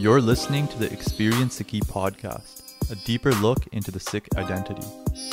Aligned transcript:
You're 0.00 0.22
listening 0.22 0.66
to 0.68 0.78
the 0.78 0.90
Experience 0.90 1.60
Sikhi 1.60 1.80
podcast, 1.80 2.90
a 2.90 2.94
deeper 3.04 3.32
look 3.32 3.66
into 3.70 3.90
the 3.90 4.00
Sikh 4.00 4.28
identity. 4.34 4.86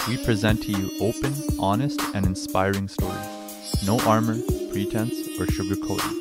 We 0.10 0.22
present 0.26 0.62
to 0.64 0.74
you 0.74 0.92
open, 1.00 1.34
honest, 1.58 2.02
and 2.14 2.26
inspiring 2.26 2.90
stories. 2.90 3.86
No 3.86 3.98
armor, 4.02 4.38
pretense, 4.70 5.16
or 5.40 5.46
sugarcoating. 5.46 6.20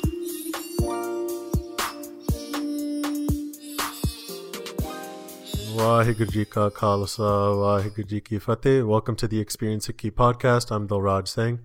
Waheguru 5.75 6.31
Ji 6.31 6.45
Ka 6.45 6.69
Khalsa, 6.69 7.51
Waheguru 7.63 8.07
Ji 8.07 8.21
Ki 8.21 8.39
Fateh. 8.39 8.81
Welcome 8.81 9.17
to 9.17 9.27
the 9.27 9.41
Experience 9.41 9.89
Sikhi 9.89 10.09
podcast. 10.09 10.71
I'm 10.71 10.87
Dilraj 10.87 11.27
Singh. 11.27 11.59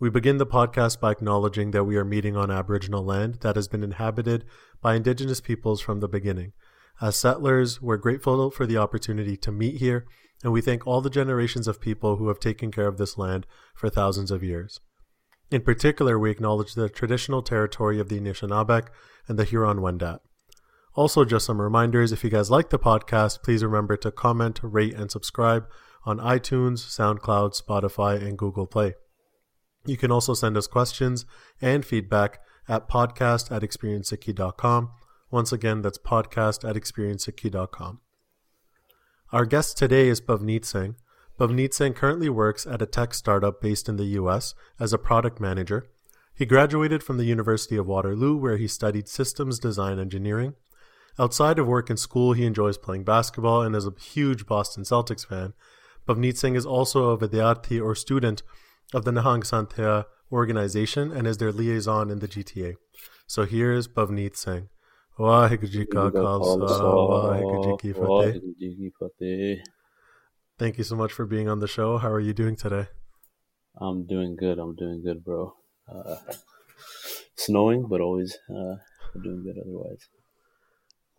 We 0.00 0.10
begin 0.10 0.38
the 0.38 0.46
podcast 0.46 1.00
by 1.00 1.10
acknowledging 1.10 1.72
that 1.72 1.82
we 1.82 1.96
are 1.96 2.04
meeting 2.04 2.36
on 2.36 2.52
Aboriginal 2.52 3.04
land 3.04 3.38
that 3.40 3.56
has 3.56 3.66
been 3.66 3.82
inhabited 3.82 4.44
by 4.80 4.94
Indigenous 4.94 5.40
peoples 5.40 5.80
from 5.80 5.98
the 5.98 6.06
beginning. 6.06 6.52
As 7.00 7.16
settlers, 7.16 7.82
we're 7.82 7.96
grateful 7.96 8.48
for 8.52 8.64
the 8.64 8.76
opportunity 8.76 9.36
to 9.38 9.50
meet 9.50 9.78
here, 9.78 10.06
and 10.44 10.52
we 10.52 10.60
thank 10.60 10.86
all 10.86 11.00
the 11.00 11.10
generations 11.10 11.66
of 11.66 11.80
people 11.80 12.14
who 12.14 12.28
have 12.28 12.38
taken 12.38 12.70
care 12.70 12.86
of 12.86 12.96
this 12.96 13.18
land 13.18 13.44
for 13.74 13.90
thousands 13.90 14.30
of 14.30 14.44
years. 14.44 14.78
In 15.50 15.62
particular, 15.62 16.16
we 16.16 16.30
acknowledge 16.30 16.74
the 16.74 16.88
traditional 16.88 17.42
territory 17.42 17.98
of 17.98 18.08
the 18.08 18.20
Anishinaabe 18.20 18.86
and 19.26 19.36
the 19.36 19.44
Huron 19.44 19.78
Wendat. 19.78 20.20
Also, 20.94 21.24
just 21.24 21.44
some 21.44 21.60
reminders 21.60 22.12
if 22.12 22.22
you 22.22 22.30
guys 22.30 22.52
like 22.52 22.70
the 22.70 22.78
podcast, 22.78 23.42
please 23.42 23.64
remember 23.64 23.96
to 23.96 24.12
comment, 24.12 24.60
rate, 24.62 24.94
and 24.94 25.10
subscribe 25.10 25.66
on 26.04 26.18
iTunes, 26.18 26.86
SoundCloud, 26.86 27.60
Spotify, 27.60 28.24
and 28.24 28.38
Google 28.38 28.68
Play. 28.68 28.94
You 29.88 29.96
can 29.96 30.12
also 30.12 30.34
send 30.34 30.56
us 30.56 30.66
questions 30.66 31.24
and 31.62 31.84
feedback 31.84 32.40
at 32.68 32.88
podcast 32.88 33.50
at 33.50 33.62
experiencesikhi.com. 33.62 34.90
Once 35.30 35.50
again, 35.50 35.80
that's 35.80 35.98
podcast 35.98 36.68
at 36.68 36.76
experiencesikhi.com. 36.76 38.00
Our 39.32 39.46
guest 39.46 39.78
today 39.78 40.08
is 40.08 40.20
Pavneet 40.20 40.66
Singh. 40.66 40.96
Pavneet 41.40 41.72
Singh 41.72 41.94
currently 41.94 42.28
works 42.28 42.66
at 42.66 42.82
a 42.82 42.86
tech 42.86 43.14
startup 43.14 43.62
based 43.62 43.88
in 43.88 43.96
the 43.96 44.16
US 44.20 44.54
as 44.78 44.92
a 44.92 44.98
product 44.98 45.40
manager. 45.40 45.88
He 46.34 46.44
graduated 46.44 47.02
from 47.02 47.16
the 47.16 47.24
University 47.24 47.76
of 47.76 47.86
Waterloo, 47.86 48.36
where 48.36 48.58
he 48.58 48.68
studied 48.68 49.08
systems 49.08 49.58
design 49.58 49.98
engineering. 49.98 50.54
Outside 51.18 51.58
of 51.58 51.66
work 51.66 51.88
and 51.88 51.98
school, 51.98 52.34
he 52.34 52.44
enjoys 52.44 52.78
playing 52.78 53.04
basketball 53.04 53.62
and 53.62 53.74
is 53.74 53.86
a 53.86 53.94
huge 53.98 54.46
Boston 54.46 54.84
Celtics 54.84 55.26
fan. 55.26 55.54
Pavneet 56.06 56.36
Singh 56.36 56.56
is 56.56 56.66
also 56.66 57.10
a 57.10 57.18
Vidyarthi 57.18 57.82
or 57.82 57.94
student 57.94 58.42
of 58.94 59.04
the 59.04 59.10
Nihung 59.10 59.42
Santhia 59.42 60.06
organization 60.32 61.12
and 61.12 61.26
is 61.26 61.38
their 61.38 61.52
liaison 61.52 62.10
in 62.10 62.18
the 62.20 62.28
GTA. 62.28 62.74
So 63.26 63.44
here's 63.44 63.88
Pavneet 63.88 64.36
Singh. 64.36 64.68
Waheguru 65.18 65.70
Ji 65.70 65.84
Ka 65.86 66.10
Khalsa, 66.10 66.80
Waheguru 66.80 67.80
Ji 67.80 67.92
Ki 67.92 68.90
Fateh. 69.00 69.62
Thank 70.58 70.78
you 70.78 70.84
so 70.84 70.96
much 70.96 71.12
for 71.12 71.26
being 71.26 71.48
on 71.48 71.58
the 71.58 71.68
show. 71.68 71.98
How 71.98 72.10
are 72.10 72.20
you 72.20 72.32
doing 72.32 72.56
today? 72.56 72.86
I'm 73.80 74.06
doing 74.06 74.36
good. 74.36 74.58
I'm 74.58 74.74
doing 74.74 75.02
good, 75.04 75.24
bro. 75.24 75.54
Uh, 75.92 76.16
snowing, 77.36 77.86
but 77.88 78.00
always 78.00 78.36
uh, 78.50 78.76
doing 79.22 79.42
good 79.44 79.56
otherwise. 79.60 80.08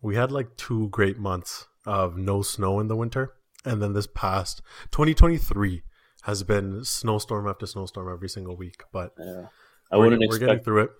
We 0.02 0.16
had 0.16 0.32
like 0.32 0.56
two 0.56 0.88
great 0.88 1.18
months 1.18 1.66
of 1.86 2.16
no 2.16 2.42
snow 2.42 2.80
in 2.80 2.88
the 2.88 2.96
winter. 2.96 3.34
And 3.64 3.82
then 3.82 3.92
this 3.92 4.06
past 4.06 4.62
2023 4.92 5.82
has 6.22 6.42
been 6.42 6.84
snowstorm 6.84 7.48
after 7.48 7.66
snowstorm 7.66 8.12
every 8.12 8.28
single 8.28 8.56
week. 8.56 8.82
But 8.92 9.12
yeah. 9.18 9.46
I 9.90 9.96
we're, 9.96 10.04
wouldn't 10.04 10.20
we're 10.20 10.26
expect, 10.26 10.40
getting 10.40 10.64
through 10.64 10.82
it. 10.84 10.90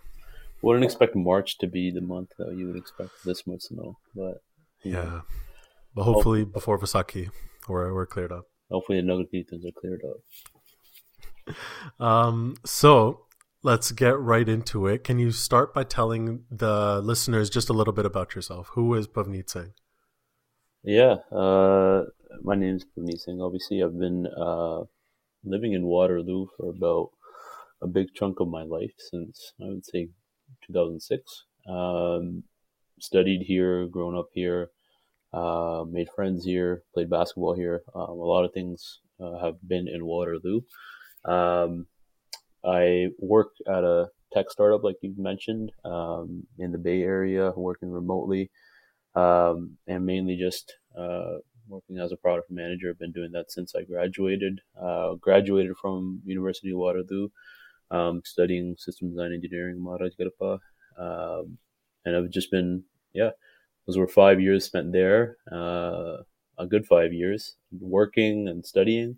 Wouldn't 0.63 0.85
expect 0.85 1.17
March 1.17 1.59
to 1.59 1.67
be 1.67 1.91
the 1.91 2.01
month 2.01 2.31
that 2.39 2.55
you 2.55 2.67
would 2.67 2.77
expect 2.77 3.11
this 3.25 3.47
much 3.47 3.63
snow, 3.63 3.99
but 4.15 4.43
yeah. 4.83 5.05
Know. 5.05 5.23
But 5.95 6.05
hopefully, 6.05 6.41
hopefully 6.41 6.45
before 6.45 6.79
Vaisakhi, 6.79 7.31
we're 7.69 7.93
we're 7.95 8.07
cleared 8.07 8.33
up. 8.33 8.45
Hopefully, 8.71 9.01
the 9.01 9.07
Nagarkirtans 9.07 9.67
are 9.67 9.73
cleared 9.79 10.03
up. 10.05 10.17
Um. 11.99 12.57
So 12.65 13.23
let's 13.63 13.91
get 13.91 14.19
right 14.19 14.49
into 14.49 14.87
it. 14.87 15.03
Can 15.03 15.19
you 15.19 15.33
start 15.33 15.75
by 15.75 15.83
telling 15.83 16.45
the 16.51 17.01
listeners 17.01 17.51
just 17.51 17.69
a 17.69 17.73
little 17.73 17.93
bit 17.93 18.07
about 18.07 18.35
yourself? 18.35 18.69
Who 18.75 18.95
is 18.95 19.09
Pavneet 19.09 19.51
Singh? 19.51 19.73
Yeah. 20.85 21.17
Uh, 21.33 22.05
my 22.43 22.55
name 22.55 22.77
is 22.77 22.87
Pavneet 22.97 23.19
Singh. 23.19 23.41
Obviously, 23.41 23.83
I've 23.83 23.99
been 23.99 24.27
uh, 24.27 24.83
living 25.45 25.73
in 25.73 25.87
Waterloo 25.87 26.47
for 26.57 26.71
about 26.71 27.11
a 27.83 27.87
big 27.87 28.09
chunk 28.15 28.41
of 28.41 28.49
my 28.49 28.63
life 28.63 28.93
since 28.99 29.53
I 29.61 29.67
would 29.67 29.85
say 29.85 30.09
2006. 30.67 31.45
Um, 31.69 32.45
studied 32.99 33.43
here, 33.43 33.87
grown 33.87 34.17
up 34.17 34.29
here, 34.33 34.71
uh, 35.33 35.85
made 35.89 36.09
friends 36.15 36.45
here, 36.45 36.83
played 36.93 37.11
basketball 37.11 37.55
here. 37.55 37.83
Um, 37.95 38.11
a 38.11 38.13
lot 38.13 38.45
of 38.45 38.53
things 38.53 39.01
uh, 39.21 39.39
have 39.39 39.57
been 39.67 39.89
in 39.89 40.05
Waterloo. 40.05 40.61
Um, 41.25 41.87
I 42.65 43.09
work 43.19 43.53
at 43.67 43.85
a 43.85 44.09
tech 44.33 44.51
startup, 44.51 44.85
like 44.85 44.97
you 45.03 45.15
mentioned, 45.17 45.73
um, 45.85 46.47
in 46.59 46.73
the 46.73 46.79
Bay 46.79 47.03
Area, 47.03 47.53
working 47.57 47.91
remotely, 47.91 48.51
um, 49.15 49.79
and 49.87 50.05
mainly 50.05 50.37
just 50.37 50.75
uh, 50.99 51.39
working 51.71 51.99
as 51.99 52.13
a 52.13 52.17
product 52.17 52.51
manager. 52.51 52.91
I've 52.91 52.99
been 52.99 53.13
doing 53.13 53.33
that 53.33 53.51
since 53.51 53.75
I 53.75 53.83
graduated. 53.83 54.61
Uh, 54.81 55.15
graduated 55.15 55.77
from 55.77 56.21
University 56.25 56.73
of 56.73 56.79
Waterloo, 56.79 57.29
um, 57.91 58.23
studying 58.25 58.77
system 58.77 59.11
design 59.11 59.33
engineering, 59.33 59.83
Maharaj 59.83 60.13
um, 60.99 61.59
and 62.05 62.17
I've 62.17 62.31
just 62.31 62.51
been 62.51 62.85
yeah, 63.13 63.31
those 63.87 63.99
were 63.99 64.09
five 64.09 64.41
years 64.41 64.65
spent 64.65 64.93
there. 64.93 65.37
Uh, 65.51 66.19
a 66.59 66.67
good 66.67 66.87
five 66.87 67.13
years 67.13 67.57
working 67.81 68.49
and 68.49 68.65
studying, 68.65 69.17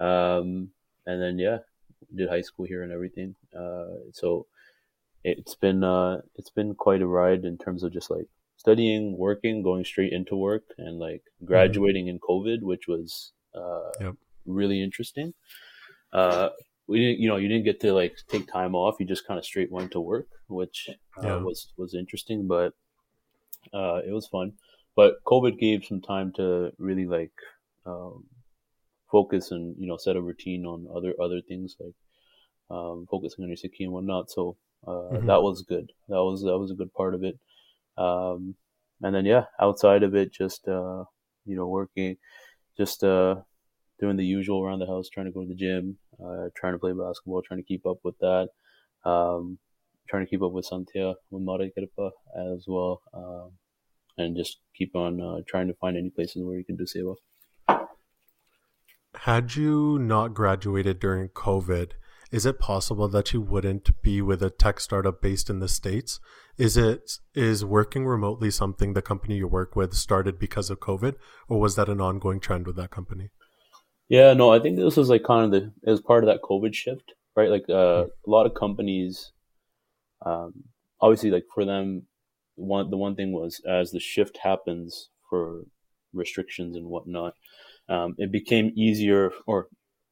um, 0.00 0.70
and 1.06 1.22
then 1.22 1.38
yeah, 1.38 1.58
did 2.14 2.28
high 2.28 2.40
school 2.40 2.66
here 2.66 2.82
and 2.82 2.92
everything. 2.92 3.34
Uh, 3.56 4.10
so 4.12 4.46
it's 5.22 5.54
been 5.54 5.82
uh, 5.84 6.20
it's 6.36 6.50
been 6.50 6.74
quite 6.74 7.02
a 7.02 7.06
ride 7.06 7.44
in 7.44 7.56
terms 7.56 7.82
of 7.82 7.92
just 7.92 8.10
like 8.10 8.26
studying, 8.64 9.16
working, 9.18 9.62
going 9.62 9.84
straight 9.84 10.12
into 10.12 10.36
work, 10.36 10.64
and 10.78 10.98
like 10.98 11.22
mm-hmm. 11.22 11.46
graduating 11.46 12.06
mm-hmm. 12.06 12.16
in 12.16 12.28
COVID, 12.30 12.62
which 12.62 12.88
was 12.88 13.32
uh, 13.54 13.90
yep. 14.00 14.14
really 14.46 14.82
interesting. 14.82 15.34
Uh, 16.12 16.48
we 16.86 16.98
didn't, 16.98 17.18
you 17.20 17.28
know, 17.28 17.36
you 17.36 17.48
didn't 17.48 17.64
get 17.64 17.80
to 17.80 17.92
like 17.92 18.16
take 18.28 18.50
time 18.50 18.74
off. 18.74 18.96
You 18.98 19.06
just 19.06 19.26
kind 19.26 19.38
of 19.38 19.44
straight 19.44 19.70
went 19.70 19.92
to 19.92 20.00
work, 20.00 20.28
which 20.48 20.88
uh, 21.18 21.26
yeah. 21.26 21.36
was 21.36 21.72
was 21.76 21.94
interesting, 21.94 22.46
but 22.46 22.72
uh, 23.74 24.00
it 24.06 24.12
was 24.12 24.28
fun. 24.28 24.54
But 24.96 25.22
COVID 25.24 25.58
gave 25.58 25.84
some 25.84 26.00
time 26.00 26.32
to 26.36 26.72
really 26.78 27.06
like 27.06 27.36
um, 27.84 28.24
focus 29.10 29.50
and 29.50 29.76
you 29.78 29.86
know 29.86 29.98
set 29.98 30.16
a 30.16 30.22
routine 30.22 30.64
on 30.64 30.88
other 30.94 31.12
other 31.20 31.40
things 31.42 31.76
like 31.80 31.96
um, 32.70 33.06
focusing 33.10 33.44
on 33.44 33.48
your 33.48 33.58
Sikhi 33.58 33.84
and 33.84 33.92
whatnot. 33.92 34.30
So 34.30 34.56
uh, 34.86 34.90
mm-hmm. 34.90 35.26
that 35.26 35.42
was 35.42 35.62
good. 35.62 35.92
That 36.08 36.22
was 36.24 36.42
that 36.42 36.58
was 36.58 36.70
a 36.70 36.80
good 36.80 36.92
part 36.94 37.14
of 37.14 37.24
it. 37.24 37.38
Um, 37.96 38.54
and 39.02 39.14
then 39.14 39.24
yeah, 39.24 39.44
outside 39.60 40.02
of 40.02 40.14
it, 40.14 40.32
just 40.32 40.66
uh, 40.68 41.04
you 41.44 41.56
know, 41.56 41.66
working, 41.66 42.16
just 42.76 43.04
uh, 43.04 43.36
doing 44.00 44.16
the 44.16 44.24
usual 44.24 44.62
around 44.64 44.80
the 44.80 44.86
house, 44.86 45.08
trying 45.08 45.26
to 45.26 45.32
go 45.32 45.42
to 45.42 45.48
the 45.48 45.54
gym, 45.54 45.98
uh, 46.22 46.48
trying 46.56 46.72
to 46.72 46.78
play 46.78 46.92
basketball, 46.92 47.42
trying 47.42 47.60
to 47.60 47.66
keep 47.66 47.86
up 47.86 47.98
with 48.02 48.18
that, 48.18 48.48
um, 49.04 49.58
trying 50.08 50.24
to 50.24 50.30
keep 50.30 50.42
up 50.42 50.52
with 50.52 50.68
Santhia, 50.68 51.14
with 51.30 51.72
Kripa 51.74 52.10
as 52.52 52.64
well, 52.66 53.02
um, 53.12 53.52
and 54.18 54.36
just 54.36 54.58
keep 54.76 54.94
on 54.94 55.20
uh, 55.20 55.40
trying 55.46 55.68
to 55.68 55.74
find 55.74 55.96
any 55.96 56.10
places 56.10 56.42
where 56.42 56.56
you 56.56 56.64
can 56.64 56.76
do 56.76 56.84
seva. 56.84 57.16
Had 59.14 59.54
you 59.54 59.98
not 59.98 60.34
graduated 60.34 60.98
during 60.98 61.28
COVID, 61.28 61.92
is 62.34 62.44
it 62.44 62.58
possible 62.58 63.06
that 63.08 63.32
you 63.32 63.40
wouldn't 63.40 64.02
be 64.02 64.20
with 64.20 64.42
a 64.42 64.50
tech 64.50 64.80
startup 64.80 65.22
based 65.22 65.48
in 65.48 65.60
the 65.60 65.68
states? 65.68 66.18
Is 66.58 66.76
it 66.76 67.12
is 67.32 67.64
working 67.64 68.06
remotely 68.06 68.50
something 68.50 68.92
the 68.92 69.02
company 69.02 69.36
you 69.36 69.46
work 69.46 69.76
with 69.76 69.94
started 69.94 70.38
because 70.38 70.68
of 70.68 70.80
covid 70.80 71.14
or 71.48 71.60
was 71.60 71.76
that 71.76 71.88
an 71.88 72.00
ongoing 72.00 72.40
trend 72.40 72.66
with 72.66 72.76
that 72.76 72.90
company? 72.90 73.28
Yeah 74.08 74.34
no 74.34 74.52
i 74.52 74.58
think 74.58 74.76
this 74.76 74.96
was 74.96 75.08
like 75.08 75.22
kind 75.24 75.44
of 75.44 75.50
the 75.52 75.72
it 75.86 75.90
was 75.90 76.00
part 76.00 76.24
of 76.24 76.28
that 76.28 76.42
covid 76.42 76.74
shift 76.74 77.12
right? 77.36 77.50
Like 77.50 77.64
uh, 77.68 77.72
mm-hmm. 77.72 78.30
a 78.30 78.30
lot 78.30 78.46
of 78.46 78.54
companies 78.54 79.32
um, 80.24 80.64
obviously 81.00 81.30
like 81.30 81.46
for 81.54 81.64
them 81.64 82.06
one 82.56 82.90
the 82.90 82.96
one 82.96 83.14
thing 83.14 83.32
was 83.32 83.60
as 83.68 83.90
the 83.90 84.00
shift 84.00 84.38
happens 84.38 85.10
for 85.28 85.62
restrictions 86.12 86.76
and 86.76 86.86
whatnot 86.86 87.34
um, 87.88 88.14
it 88.18 88.30
became 88.32 88.72
easier 88.76 89.32
or 89.46 89.68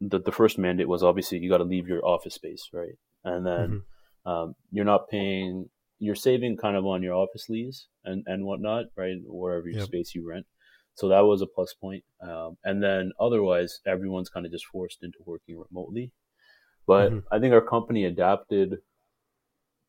the, 0.08 0.18
the 0.18 0.32
first 0.32 0.58
mandate 0.58 0.88
was 0.88 1.02
obviously 1.02 1.38
you 1.38 1.48
got 1.48 1.58
to 1.58 1.64
leave 1.64 1.86
your 1.86 2.04
office 2.04 2.34
space, 2.34 2.68
right? 2.72 2.98
And 3.24 3.46
then 3.46 3.82
mm-hmm. 4.26 4.30
um, 4.30 4.54
you're 4.72 4.84
not 4.84 5.08
paying, 5.08 5.68
you're 6.00 6.16
saving 6.16 6.56
kind 6.56 6.76
of 6.76 6.84
on 6.86 7.02
your 7.02 7.14
office 7.14 7.48
lease 7.48 7.86
and, 8.04 8.24
and 8.26 8.44
whatnot, 8.44 8.86
right? 8.96 9.16
Wherever 9.24 9.68
your 9.68 9.80
yep. 9.80 9.86
space 9.86 10.14
you 10.14 10.28
rent. 10.28 10.46
So 10.94 11.08
that 11.08 11.20
was 11.20 11.40
a 11.40 11.46
plus 11.46 11.72
point. 11.72 12.04
Um, 12.20 12.58
and 12.64 12.82
then 12.82 13.12
otherwise, 13.18 13.80
everyone's 13.86 14.28
kind 14.28 14.44
of 14.44 14.52
just 14.52 14.66
forced 14.66 15.02
into 15.02 15.18
working 15.24 15.58
remotely. 15.58 16.10
But 16.86 17.10
mm-hmm. 17.10 17.34
I 17.34 17.38
think 17.38 17.54
our 17.54 17.62
company 17.62 18.04
adapted 18.04 18.78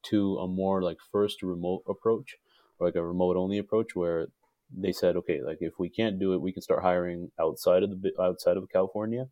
to 0.04 0.38
a 0.38 0.48
more 0.48 0.84
like 0.84 0.98
first 1.12 1.42
remote 1.42 1.84
approach 1.88 2.36
or 2.78 2.88
like 2.88 2.96
a 2.96 3.04
remote 3.04 3.36
only 3.36 3.58
approach 3.58 3.96
where 3.96 4.28
they 4.76 4.92
said, 4.92 5.16
okay, 5.18 5.42
like 5.42 5.58
if 5.62 5.74
we 5.80 5.90
can't 5.90 6.20
do 6.20 6.34
it, 6.34 6.42
we 6.42 6.52
can 6.52 6.62
start 6.62 6.84
hiring 6.84 7.32
outside 7.40 7.84
of 7.84 8.02
the 8.02 8.12
outside 8.22 8.58
of 8.58 8.70
California, 8.70 9.28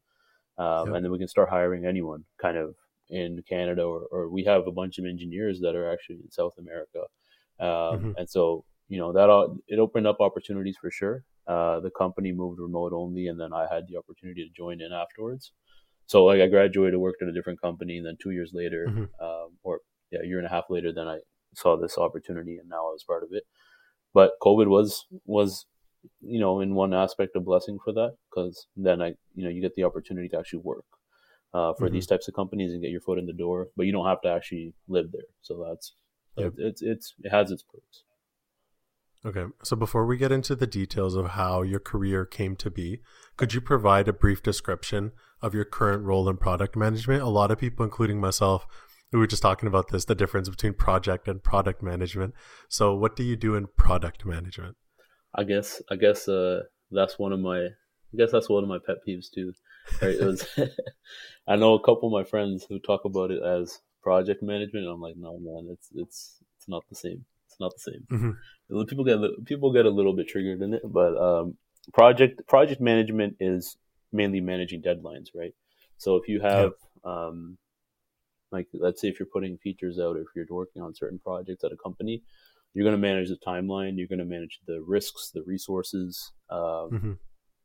um, 0.62 0.88
yep. 0.88 0.96
and 0.96 1.06
then 1.06 1.12
we 1.12 1.18
can 1.18 1.28
start 1.28 1.50
hiring 1.50 1.86
anyone 1.86 2.24
kind 2.42 2.58
of 2.58 2.75
in 3.10 3.44
Canada, 3.48 3.84
or, 3.84 4.08
or 4.12 4.30
we 4.30 4.44
have 4.44 4.68
a 4.68 4.72
bunch 4.72 4.98
of 5.00 5.06
engineers 5.06 5.60
that 5.62 5.75
are 5.75 5.92
actually 5.92 6.19
in 6.24 6.31
South 6.31 6.54
America, 6.60 7.02
um, 7.60 7.68
mm-hmm. 7.68 8.12
and 8.18 8.30
so 8.30 8.63
you 8.88 9.00
know 9.00 9.12
that 9.12 9.30
all, 9.30 9.58
it 9.68 9.80
opened 9.80 10.08
up 10.08 10.19
opportunities 10.19 10.78
for 10.80 10.92
sure. 10.92 11.24
Uh, 11.48 11.80
the 11.80 11.90
company 11.92 12.31
moved 12.31 12.60
remote 12.60 12.94
only, 12.94 13.28
and 13.28 13.40
then 13.40 13.52
I 13.54 13.66
had 13.74 13.84
the 13.88 13.98
opportunity 13.98 14.44
to 14.48 14.54
join 14.56 14.81
in 14.81 14.92
afterwards. 14.94 15.52
So 16.06 16.25
like 16.25 16.42
I 16.42 16.48
graduated, 16.48 17.00
worked 17.00 17.22
at 17.22 17.30
a 17.30 17.34
different 17.34 17.62
company, 17.62 17.98
and 17.98 18.06
then 18.06 18.18
two 18.22 18.31
years 18.31 18.52
later, 18.54 18.88
mm-hmm. 18.90 19.25
um, 19.25 19.50
or 19.63 19.80
yeah, 20.12 20.19
a 20.24 20.28
year 20.28 20.38
and 20.38 20.48
a 20.48 20.50
half 20.50 20.66
later, 20.69 20.94
then 20.94 21.08
I 21.08 21.19
saw 21.56 21.78
this 21.78 21.98
opportunity, 21.98 22.58
and 22.58 22.69
now 22.69 22.88
I 22.88 22.92
was 22.92 23.04
part 23.04 23.24
of 23.24 23.30
it. 23.31 23.44
But 24.13 24.31
COVID 24.42 24.68
was 24.68 25.06
was 25.25 25.66
you 26.21 26.39
know 26.39 26.59
in 26.59 26.74
one 26.74 26.94
aspect 26.94 27.36
a 27.36 27.39
blessing 27.39 27.77
for 27.83 27.94
that 27.94 28.15
because 28.30 28.68
then 28.75 29.01
I 29.01 29.13
you 29.36 29.44
know 29.44 29.50
you 29.50 29.62
get 29.62 29.75
the 29.75 29.83
opportunity 29.83 30.30
to 30.30 30.39
actually 30.39 30.59
work 30.59 30.86
uh, 31.53 31.74
for 31.74 31.86
mm-hmm. 31.86 31.95
these 31.95 32.07
types 32.07 32.27
of 32.27 32.33
companies 32.33 32.71
and 32.71 32.81
get 32.81 32.92
your 32.92 33.01
foot 33.01 33.19
in 33.19 33.25
the 33.25 33.33
door, 33.33 33.68
but 33.75 33.86
you 33.86 33.92
don't 33.92 34.07
have 34.07 34.21
to 34.21 34.30
actually 34.30 34.74
live 34.88 35.12
there. 35.12 35.21
So 35.42 35.65
that's 35.68 35.94
yep. 36.38 36.53
it's 36.57 36.81
it's 36.81 37.13
it 37.24 37.30
has 37.30 37.51
its 37.51 37.63
perks. 37.63 38.03
Okay, 39.24 39.45
so 39.63 39.75
before 39.75 40.07
we 40.07 40.18
get 40.18 40.31
into 40.31 40.56
the 40.56 40.65
details 40.65 41.13
of 41.13 41.31
how 41.31 41.62
your 41.62 41.80
career 41.80 42.25
came 42.25 42.56
to 42.56 42.71
be, 42.71 43.01
could 43.38 43.53
you 43.53 43.62
provide 43.62 44.07
a 44.07 44.13
brief 44.13 44.42
description 44.42 45.12
of 45.44 45.53
your 45.53 45.65
current 45.65 46.03
role 46.03 46.27
in 46.27 46.38
product 46.38 46.75
management? 46.75 47.21
A 47.21 47.27
lot 47.27 47.51
of 47.51 47.59
people, 47.59 47.86
including 47.86 48.19
myself, 48.19 48.65
we 49.13 49.19
were 49.19 49.27
just 49.27 49.44
talking 49.44 49.68
about 49.68 49.89
this 49.89 50.06
the 50.06 50.15
difference 50.15 50.50
between 50.50 50.74
project 50.74 51.27
and 51.27 51.44
product 51.44 51.83
management. 51.83 52.33
So, 52.68 52.95
what 52.95 53.15
do 53.15 53.24
you 53.24 53.36
do 53.36 53.53
in 53.53 53.68
product 53.77 54.25
management? 54.25 54.75
I 55.33 55.44
guess 55.44 55.81
I 55.89 55.95
guess 55.95 56.28
uh, 56.28 56.63
that's 56.92 57.18
one 57.18 57.33
of 57.33 57.39
my 57.39 57.66
I 58.13 58.18
guess 58.18 58.31
that's 58.31 58.50
one 58.50 58.63
of 58.63 58.69
my 58.69 58.80
pet 58.86 58.98
peeves 59.07 59.31
too. 59.31 59.54
Right? 60.01 60.16
It 60.16 60.25
was 60.25 60.45
I 61.48 61.56
know 61.56 61.74
a 61.74 61.83
couple 61.83 62.07
of 62.07 62.13
my 62.13 62.30
friends 62.30 62.66
who 62.68 62.80
talk 62.80 63.06
about 63.06 63.31
it 63.31 63.42
as 63.42 63.80
project 64.01 64.44
management. 64.44 64.88
I'm 64.88 65.01
like, 65.01 65.16
no, 65.18 65.39
man, 65.39 65.69
it's 65.72 65.89
it's 65.95 66.38
it's 66.57 66.68
not 66.68 66.83
the 66.89 66.95
same. 66.95 67.25
It's 67.48 67.60
not 67.60 67.74
the 67.74 67.92
same. 67.92 68.07
Mm-hmm. 68.12 68.83
People 68.86 69.06
get 69.06 69.45
people 69.45 69.74
get 69.74 69.86
a 69.86 69.89
little 69.89 70.16
bit 70.16 70.28
triggered 70.28 70.62
in 70.62 70.74
it, 70.74 70.81
but 70.86 71.18
um, 71.18 71.57
project 71.94 72.45
project 72.48 72.81
management 72.81 73.38
is 73.39 73.77
mainly 74.12 74.42
managing 74.42 74.81
deadlines, 74.81 75.27
right? 75.34 75.54
So 75.98 76.18
if 76.18 76.27
you 76.27 76.42
have 76.42 76.74
um, 77.04 77.57
like 78.51 78.68
let's 78.74 79.01
say 79.01 79.07
if 79.07 79.19
you're 79.19 79.27
putting 79.27 79.57
features 79.57 80.00
out, 80.00 80.18
if 80.18 80.27
you're 80.36 80.45
working 80.50 80.81
on 80.81 80.94
certain 80.95 81.19
projects 81.19 81.63
at 81.63 81.72
a 81.72 81.77
company, 81.77 82.24
you're 82.73 82.85
going 82.85 83.00
to 83.00 83.07
manage 83.07 83.29
the 83.29 83.38
timeline, 83.45 83.97
you're 83.97 84.07
going 84.07 84.19
to 84.19 84.25
manage 84.25 84.59
the 84.65 84.81
risks, 84.85 85.31
the 85.33 85.44
resources, 85.45 86.31
um, 86.50 86.59
mm-hmm. 86.59 87.12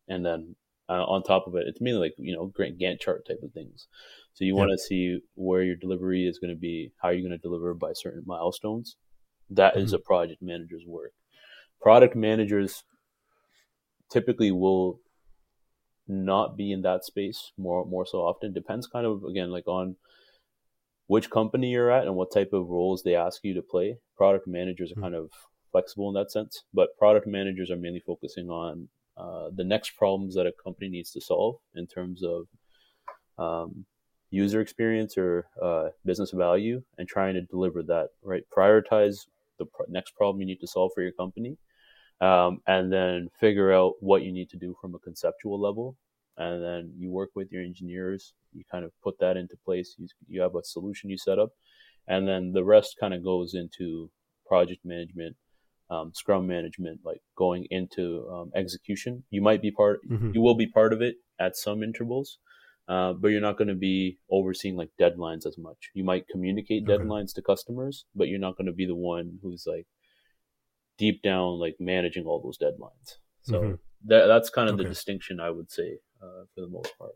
and 0.09 0.25
then 0.25 0.57
uh, 0.89 1.05
on 1.05 1.23
top 1.23 1.47
of 1.47 1.55
it, 1.57 1.65
it's 1.67 1.81
mainly 1.81 2.01
like 2.01 2.15
you 2.19 2.35
know 2.35 2.53
Gantt 2.59 3.01
chart 3.01 3.27
type 3.27 3.41
of 3.43 3.53
things. 3.53 3.89
So 4.35 4.45
you 4.45 4.55
want 4.55 4.71
to 4.71 4.79
see 4.79 5.21
where 5.35 5.63
your 5.63 5.77
delivery 5.77 6.27
is 6.27 6.39
going 6.39 6.55
to 6.55 6.61
be, 6.61 6.93
how 6.99 7.09
you're 7.09 7.27
going 7.27 7.31
to 7.31 7.39
deliver 7.39 7.75
by 7.75 7.93
certain 7.95 8.23
milestones. 8.27 8.97
That 9.51 9.75
mm-hmm. 9.75 9.85
is 9.85 9.93
a 9.93 9.99
project 9.99 10.43
manager's 10.43 10.85
work. 10.87 11.13
Product 11.81 12.15
managers 12.15 12.85
typically 14.11 14.53
will 14.53 15.01
not 16.09 16.57
be 16.57 16.71
in 16.71 16.83
that 16.83 17.05
space 17.05 17.53
more 17.59 17.85
more 17.85 18.07
so 18.07 18.19
often. 18.19 18.53
Depends 18.53 18.87
kind 18.87 19.07
of 19.07 19.25
again 19.25 19.51
like 19.51 19.67
on 19.67 19.97
which 21.07 21.31
company 21.31 21.71
you're 21.71 21.91
at 21.91 22.07
and 22.07 22.17
what 22.17 22.33
type 22.33 22.53
of 22.53 22.69
roles 22.69 23.03
they 23.03 23.15
ask 23.15 23.45
you 23.45 23.55
to 23.55 23.63
play. 23.63 23.97
Product 24.17 24.47
managers 24.47 24.91
are 24.91 24.95
mm-hmm. 24.95 25.03
kind 25.03 25.15
of 25.15 25.31
flexible 25.73 26.09
in 26.09 26.15
that 26.15 26.31
sense, 26.31 26.65
but 26.75 26.97
product 26.99 27.27
managers 27.27 27.71
are 27.71 27.77
mainly 27.77 28.01
focusing 28.01 28.49
on 28.49 28.89
uh, 29.17 29.49
the 29.55 29.65
next 29.65 29.91
problems 29.97 30.35
that 30.35 30.47
a 30.47 30.53
company 30.63 30.89
needs 30.89 31.11
to 31.13 31.21
solve 31.21 31.57
in 31.75 31.87
terms 31.87 32.23
of 32.23 32.47
um, 33.39 33.85
user 34.31 34.61
experience 34.61 35.17
or 35.17 35.47
uh, 35.63 35.89
business 36.05 36.33
value 36.33 36.83
and 36.99 37.09
trying 37.09 37.35
to 37.35 37.43
deliver 37.43 37.83
that 37.83 38.09
right 38.23 38.43
prioritize 38.55 39.27
the 39.59 39.65
pro- 39.67 39.87
next 39.89 40.15
problem 40.17 40.41
you 40.41 40.47
need 40.47 40.61
to 40.61 40.67
solve 40.67 40.91
for 40.95 41.03
your 41.03 41.13
company 41.13 41.57
um, 42.21 42.61
and 42.67 42.93
then 42.93 43.29
figure 43.39 43.73
out 43.73 43.95
what 44.01 44.23
you 44.23 44.33
need 44.33 44.51
to 44.51 44.57
do 44.57 44.75
from 44.81 44.95
a 44.95 44.99
conceptual 44.99 45.61
level 45.61 45.97
and 46.39 46.63
then 46.63 46.93
you 46.97 47.11
work 47.11 47.31
with 47.35 47.51
your 47.51 47.63
engineers 47.63 48.35
you 48.53 48.65
kind 48.71 48.85
of 48.85 48.93
put 49.03 49.19
that 49.19 49.37
into 49.37 49.57
place 49.65 49.95
you, 49.99 50.09
you 50.29 50.41
have 50.41 50.55
a 50.55 50.65
solution 50.65 51.11
you 51.11 51.19
set 51.19 51.39
up 51.39 51.51
and 52.09 52.27
then 52.29 52.53
the 52.53 52.65
rest 52.65 52.97
kind 52.99 53.15
of 53.15 53.23
goes 53.23 53.55
into 53.55 54.11
project 54.47 54.81
management 54.85 55.37
um, 55.91 56.13
scrum 56.15 56.47
management 56.47 57.01
like 57.05 57.21
going 57.37 57.67
into 57.71 58.29
um, 58.33 58.51
execution 58.55 59.23
you 59.31 59.41
might 59.41 59.63
be 59.63 59.71
part 59.71 60.01
mm-hmm. 60.09 60.33
you 60.35 60.41
will 60.41 60.57
be 60.57 60.67
part 60.67 60.93
of 60.93 61.01
it 61.01 61.17
at 61.39 61.57
some 61.57 61.83
intervals 61.83 62.39
uh, 62.89 63.13
but 63.13 63.29
you're 63.29 63.41
not 63.41 63.59
going 63.59 63.69
to 63.69 63.75
be 63.75 64.19
overseeing 64.31 64.77
like 64.77 64.91
deadlines 65.01 65.47
as 65.47 65.57
much 65.59 65.91
you 65.95 66.05
might 66.05 66.27
communicate 66.29 66.83
okay. 66.89 67.03
deadlines 67.03 67.33
to 67.35 67.43
customers 67.43 68.05
but 68.15 68.29
you're 68.29 68.41
not 68.41 68.57
going 68.57 68.67
to 68.67 68.73
be 68.73 68.87
the 68.87 68.97
one 68.97 69.39
who's 69.43 69.65
like 69.67 69.87
deep 70.99 71.23
down 71.23 71.59
like 71.61 71.77
managing 71.79 72.25
all 72.25 72.41
those 72.43 72.59
deadlines 72.59 73.19
so 73.43 73.61
mm-hmm. 73.61 73.75
That, 74.05 74.27
that's 74.27 74.51
kind 74.51 74.69
of 74.69 74.75
okay. 74.75 74.85
the 74.85 74.89
distinction 74.89 75.41
i 75.41 75.51
would 75.51 75.71
say 75.71 75.99
uh, 76.23 76.45
for 76.55 76.61
the 76.61 76.69
most 76.69 76.97
part 76.99 77.13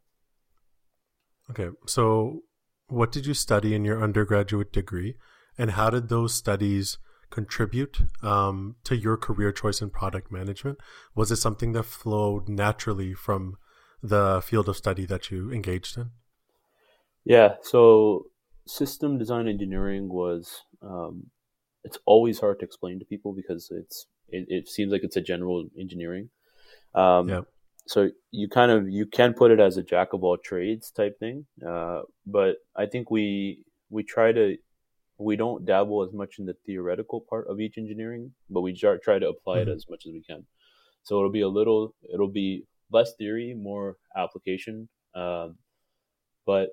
okay 1.51 1.69
so 1.87 2.43
what 2.89 3.13
did 3.13 3.27
you 3.27 3.35
study 3.35 3.75
in 3.75 3.85
your 3.85 4.03
undergraduate 4.03 4.73
degree 4.73 5.17
and 5.57 5.73
how 5.73 5.91
did 5.91 6.09
those 6.09 6.35
studies 6.35 6.99
contribute 7.31 8.03
um, 8.23 8.77
to 8.85 8.97
your 8.97 9.17
career 9.17 9.53
choice 9.53 9.81
in 9.81 9.91
product 9.91 10.31
management? 10.31 10.79
Was 11.15 11.31
it 11.31 11.37
something 11.37 11.73
that 11.73 11.85
flowed 11.85 12.49
naturally 12.49 13.15
from 13.15 13.57
the 14.03 14.43
field 14.45 14.69
of 14.69 14.77
study 14.77 15.07
that 15.07 15.31
you 15.31 15.51
engaged 15.53 15.97
in? 15.97 16.11
Yeah, 17.25 17.55
so 17.63 18.27
system 18.67 19.19
design 19.19 19.49
engineering 19.49 20.09
was 20.09 20.63
um, 20.83 21.27
it's 21.85 21.99
always 22.07 22.41
hard 22.41 22.59
to 22.61 22.65
explain 22.65 22.99
to 22.99 23.05
people 23.05 23.33
because 23.33 23.71
it's 23.71 24.07
it, 24.29 24.47
it 24.49 24.69
seems 24.69 24.93
like 24.93 25.03
it's 25.05 25.17
a 25.17 25.21
general 25.21 25.69
engineering. 25.79 26.31
Um, 26.95 27.29
yeah. 27.29 27.41
So 27.87 28.11
you 28.31 28.49
kind 28.49 28.71
of 28.71 28.89
you 28.89 29.07
can 29.07 29.35
put 29.35 29.51
it 29.51 29.59
as 29.59 29.77
a 29.77 29.83
jack 29.83 30.13
of 30.13 30.23
all 30.23 30.37
trades 30.37 30.91
type 30.91 31.19
thing, 31.19 31.47
uh, 31.67 32.03
but 32.27 32.57
I 32.77 32.87
think 32.87 33.11
we 33.11 33.65
we 33.89 34.05
try 34.05 34.33
to 34.33 34.57
we 35.21 35.37
don't 35.37 35.67
dabble 35.67 36.03
as 36.03 36.13
much 36.15 36.39
in 36.39 36.47
the 36.47 36.57
theoretical 36.65 37.21
part 37.29 37.47
of 37.49 37.61
each 37.61 37.77
engineering, 37.77 38.33
but 38.49 38.63
we 38.63 38.73
try 38.75 39.19
to 39.19 39.29
apply 39.29 39.59
mm-hmm. 39.59 39.69
it 39.69 39.75
as 39.75 39.87
much 39.89 40.07
as 40.07 40.13
we 40.13 40.23
can. 40.23 40.47
So 41.03 41.17
it'll 41.19 41.31
be 41.31 41.43
a 41.43 41.49
little, 41.49 41.95
it'll 42.13 42.29
be 42.29 42.65
less 42.91 43.15
theory, 43.17 43.55
more 43.55 43.97
application. 44.17 44.89
Um, 45.15 45.57
but 46.47 46.71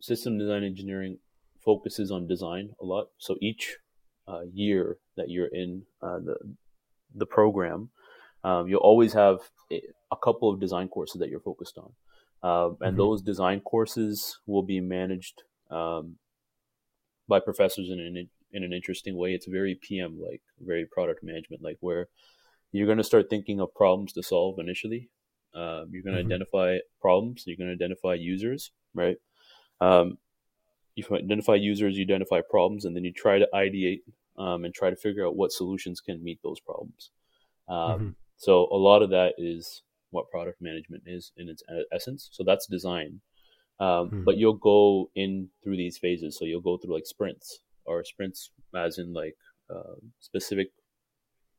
system 0.00 0.38
design 0.38 0.64
engineering 0.64 1.18
focuses 1.62 2.10
on 2.10 2.26
design 2.26 2.70
a 2.80 2.84
lot. 2.84 3.08
So 3.18 3.36
each 3.42 3.76
uh, 4.26 4.42
year 4.52 4.96
that 5.16 5.28
you're 5.28 5.48
in 5.52 5.82
uh, 6.02 6.20
the 6.20 6.36
the 7.14 7.26
program, 7.26 7.90
um, 8.44 8.68
you'll 8.68 8.80
always 8.80 9.12
have 9.12 9.40
a, 9.70 10.16
couple 10.22 10.50
of 10.50 10.60
design 10.60 10.88
courses 10.88 11.20
that 11.20 11.28
you're 11.28 11.40
focused 11.40 11.78
on, 11.78 11.92
uh, 12.42 12.68
and 12.68 12.78
mm-hmm. 12.78 12.96
those 12.96 13.22
design 13.22 13.60
courses 13.60 14.38
will 14.46 14.62
be 14.62 14.80
managed 14.80 15.42
um, 15.70 16.16
by 17.28 17.40
professors 17.40 17.90
in 17.90 18.00
an 18.00 18.28
in 18.52 18.64
an 18.64 18.72
interesting 18.72 19.16
way. 19.16 19.32
It's 19.34 19.46
very 19.46 19.76
PM 19.80 20.18
like, 20.20 20.42
very 20.60 20.86
product 20.86 21.22
management 21.22 21.62
like, 21.62 21.76
where 21.80 22.08
you're 22.72 22.86
going 22.86 22.98
to 22.98 23.04
start 23.04 23.30
thinking 23.30 23.60
of 23.60 23.74
problems 23.74 24.12
to 24.14 24.22
solve 24.22 24.58
initially. 24.58 25.08
Um, 25.54 25.88
you're 25.90 26.02
going 26.02 26.16
to 26.16 26.22
mm-hmm. 26.22 26.32
identify 26.32 26.78
problems. 27.00 27.44
You're 27.46 27.56
going 27.56 27.68
to 27.68 27.74
identify 27.74 28.14
users, 28.14 28.70
right? 28.94 29.16
Um, 29.80 30.18
you 30.94 31.04
identify 31.12 31.54
users, 31.54 31.96
you 31.96 32.04
identify 32.04 32.40
problems, 32.48 32.84
and 32.84 32.94
then 32.94 33.04
you 33.04 33.12
try 33.12 33.38
to 33.38 33.48
ideate 33.54 34.02
um, 34.38 34.64
and 34.64 34.74
try 34.74 34.90
to 34.90 34.96
figure 34.96 35.26
out 35.26 35.36
what 35.36 35.52
solutions 35.52 36.00
can 36.00 36.22
meet 36.22 36.40
those 36.42 36.60
problems. 36.60 37.10
Um, 37.68 37.76
mm-hmm. 37.76 38.08
So 38.40 38.68
a 38.72 38.76
lot 38.76 39.02
of 39.02 39.10
that 39.10 39.34
is 39.36 39.82
what 40.12 40.30
product 40.30 40.62
management 40.62 41.02
is 41.06 41.30
in 41.36 41.50
its 41.50 41.62
essence. 41.92 42.30
So 42.32 42.42
that's 42.42 42.66
design. 42.66 43.20
Um, 43.78 44.08
hmm. 44.08 44.24
But 44.24 44.38
you'll 44.38 44.54
go 44.54 45.10
in 45.14 45.50
through 45.62 45.76
these 45.76 45.98
phases. 45.98 46.38
So 46.38 46.46
you'll 46.46 46.62
go 46.62 46.78
through 46.78 46.94
like 46.94 47.06
sprints 47.06 47.60
or 47.84 48.02
sprints 48.02 48.50
as 48.74 48.96
in 48.96 49.12
like 49.12 49.36
uh, 49.68 49.96
specific 50.20 50.68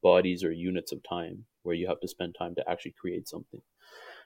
bodies 0.02 0.44
or 0.44 0.52
units 0.52 0.92
of 0.92 1.04
time 1.08 1.46
where 1.62 1.76
you 1.76 1.88
have 1.88 2.00
to 2.00 2.08
spend 2.08 2.36
time 2.36 2.56
to 2.56 2.68
actually 2.68 2.96
create 3.00 3.28
something. 3.28 3.62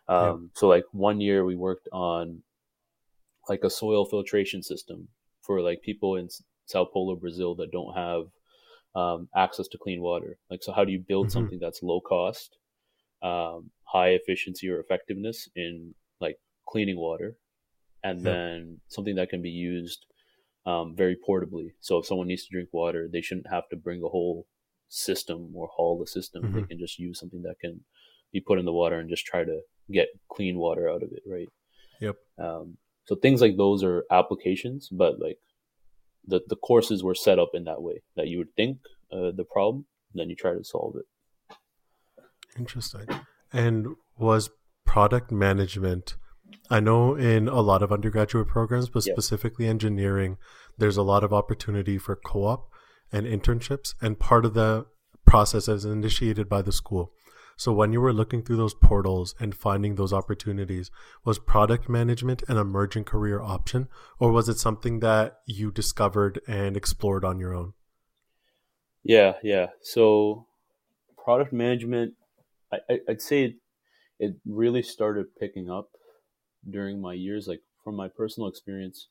Um, 0.08 0.18
yeah. 0.54 0.60
So 0.60 0.68
like 0.70 0.86
one 0.94 1.20
year 1.20 1.44
we 1.44 1.58
worked 1.58 1.90
on 1.92 2.42
like 3.50 3.66
a 3.66 3.70
soil 3.70 4.06
filtration 4.06 4.64
system 4.64 5.10
for 5.42 5.60
like 5.60 5.82
people 5.82 6.16
in 6.16 6.30
Sao 6.68 6.86
Paulo, 6.86 7.18
Brazil 7.18 7.54
that 7.56 7.74
don't 7.74 7.96
have 7.96 8.28
um, 8.96 9.28
access 9.36 9.68
to 9.68 9.78
clean 9.78 10.02
water. 10.02 10.38
Like, 10.50 10.64
so 10.64 10.72
how 10.72 10.86
do 10.86 10.92
you 10.92 11.00
build 11.00 11.28
mm-hmm. 11.28 11.34
something 11.34 11.60
that's 11.60 11.84
low 11.84 12.00
cost, 12.02 12.58
um, 13.22 13.70
high 13.84 14.10
efficiency 14.10 14.70
or 14.70 14.80
effectiveness 14.80 15.50
in 15.56 15.94
like 16.22 16.38
cleaning 16.68 16.98
water 16.98 17.36
and 18.04 18.20
yeah. 18.20 18.32
then 18.32 18.80
something 18.88 19.16
that 19.16 19.30
can 19.30 19.42
be 19.42 19.50
used 19.50 20.06
um, 20.66 20.96
very 20.96 21.18
portably. 21.28 21.74
So 21.80 21.98
if 21.98 22.06
someone 22.06 22.28
needs 22.28 22.46
to 22.46 22.52
drink 22.52 22.70
water, 22.72 23.08
they 23.12 23.22
shouldn't 23.22 23.50
have 23.50 23.68
to 23.70 23.76
bring 23.76 24.02
a 24.04 24.08
whole 24.08 24.48
system 24.90 25.52
or 25.54 25.68
haul 25.68 26.00
the 26.00 26.08
system. 26.08 26.52
They 26.52 26.62
Mhm. 26.62 26.70
can 26.70 26.80
just 26.80 26.98
use 26.98 27.20
something 27.20 27.42
that 27.44 27.60
can 27.60 27.84
be 28.32 28.40
put 28.40 28.60
in 28.60 28.66
the 28.66 28.74
water 28.74 29.00
and 29.00 29.10
just 29.10 29.26
try 29.26 29.44
to 29.44 29.62
get 29.92 30.10
clean 30.30 30.58
water 30.58 30.90
out 30.90 31.04
of 31.04 31.12
it, 31.12 31.24
right? 31.26 31.50
Yep. 32.00 32.16
Um, 32.38 32.78
so 33.06 33.16
things 33.16 33.42
like 33.42 33.58
those 33.58 33.84
are 33.84 34.06
applications, 34.10 34.90
but 34.90 35.20
like 35.20 35.40
the 36.28 36.42
the 36.48 36.56
courses 36.56 37.04
were 37.04 37.16
set 37.16 37.40
up 37.40 37.52
in 37.54 37.64
that 37.66 37.82
way 37.82 38.02
that 38.16 38.28
you 38.28 38.38
would 38.38 38.54
think 38.56 38.80
uh, 39.12 39.32
the 39.36 39.46
problem, 39.46 39.86
then 40.14 40.30
you 40.30 40.36
try 40.36 40.54
to 40.54 40.64
solve 40.64 40.96
it. 40.96 41.06
Interesting. 42.58 43.08
And 43.52 43.96
was 44.18 44.50
product 44.86 45.32
management, 45.32 46.16
I 46.70 46.80
know 46.80 47.16
in 47.16 47.48
a 47.48 47.62
lot 47.62 47.84
of 47.84 47.92
undergraduate 47.92 48.48
programs, 48.48 48.90
but 48.90 49.04
specifically 49.04 49.68
engineering, 49.68 50.38
there's 50.78 50.98
a 50.98 51.04
lot 51.04 51.24
of 51.24 51.34
opportunity 51.34 51.98
for 51.98 52.16
co 52.16 52.46
op 52.46 52.70
and 53.12 53.26
internships. 53.26 53.94
And 54.02 54.20
part 54.20 54.46
of 54.46 54.54
the 54.54 54.86
process 55.26 55.68
is 55.68 55.86
initiated 55.86 56.48
by 56.48 56.62
the 56.62 56.72
school. 56.72 57.12
So 57.58 57.72
when 57.72 57.94
you 57.94 58.02
were 58.02 58.14
looking 58.14 58.44
through 58.44 58.58
those 58.58 58.74
portals 58.74 59.34
and 59.40 59.56
finding 59.56 59.96
those 59.96 60.12
opportunities, 60.12 60.92
was 61.24 61.40
product 61.40 61.88
management 61.88 62.44
an 62.50 62.58
emerging 62.58 63.06
career 63.06 63.42
option, 63.42 63.88
or 64.20 64.32
was 64.32 64.50
it 64.50 64.60
something 64.60 65.00
that 65.00 65.40
you 65.46 65.72
discovered 65.72 66.42
and 66.48 66.76
explored 66.76 67.24
on 67.24 67.40
your 67.40 67.54
own? 67.54 67.74
Yeah, 69.04 69.34
yeah. 69.42 69.68
So 69.82 70.48
product 71.24 71.54
management, 71.54 72.16
I, 72.74 73.00
I'd 73.08 73.22
say 73.22 73.44
it, 73.46 73.56
it 74.20 74.36
really 74.46 74.82
started 74.82 75.36
picking 75.40 75.70
up 75.70 75.90
during 76.70 77.00
my 77.00 77.14
years, 77.14 77.48
like 77.48 77.62
from 77.84 77.96
my 77.96 78.10
personal 78.10 78.50
experience. 78.50 79.08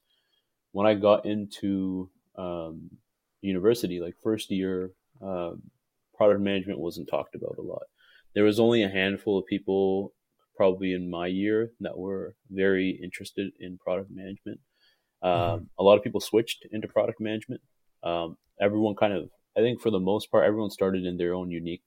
When 0.72 0.86
I 0.86 0.94
got 0.94 1.24
into 1.24 2.10
um, 2.36 2.90
university, 3.40 4.00
like 4.00 4.14
first 4.22 4.50
year, 4.50 4.90
um, 5.22 5.62
product 6.16 6.40
management 6.40 6.80
wasn't 6.80 7.08
talked 7.08 7.34
about 7.34 7.56
a 7.58 7.62
lot. 7.62 7.84
There 8.34 8.44
was 8.44 8.60
only 8.60 8.82
a 8.82 8.88
handful 8.88 9.38
of 9.38 9.46
people, 9.46 10.12
probably 10.56 10.92
in 10.92 11.10
my 11.10 11.26
year, 11.26 11.72
that 11.80 11.96
were 11.98 12.34
very 12.50 12.90
interested 13.02 13.52
in 13.60 13.78
product 13.78 14.10
management. 14.10 14.60
Um, 15.22 15.60
Mhm. 15.60 15.68
A 15.78 15.82
lot 15.82 15.96
of 15.98 16.04
people 16.04 16.20
switched 16.20 16.66
into 16.70 16.88
product 16.88 17.20
management. 17.20 17.62
Um, 18.02 18.36
everyone 18.60 18.94
kind 18.96 19.12
of 19.14 19.30
I 19.56 19.60
think 19.60 19.80
for 19.80 19.90
the 19.90 20.00
most 20.00 20.30
part, 20.32 20.44
everyone 20.44 20.70
started 20.70 21.04
in 21.06 21.16
their 21.16 21.32
own 21.32 21.48
unique 21.50 21.84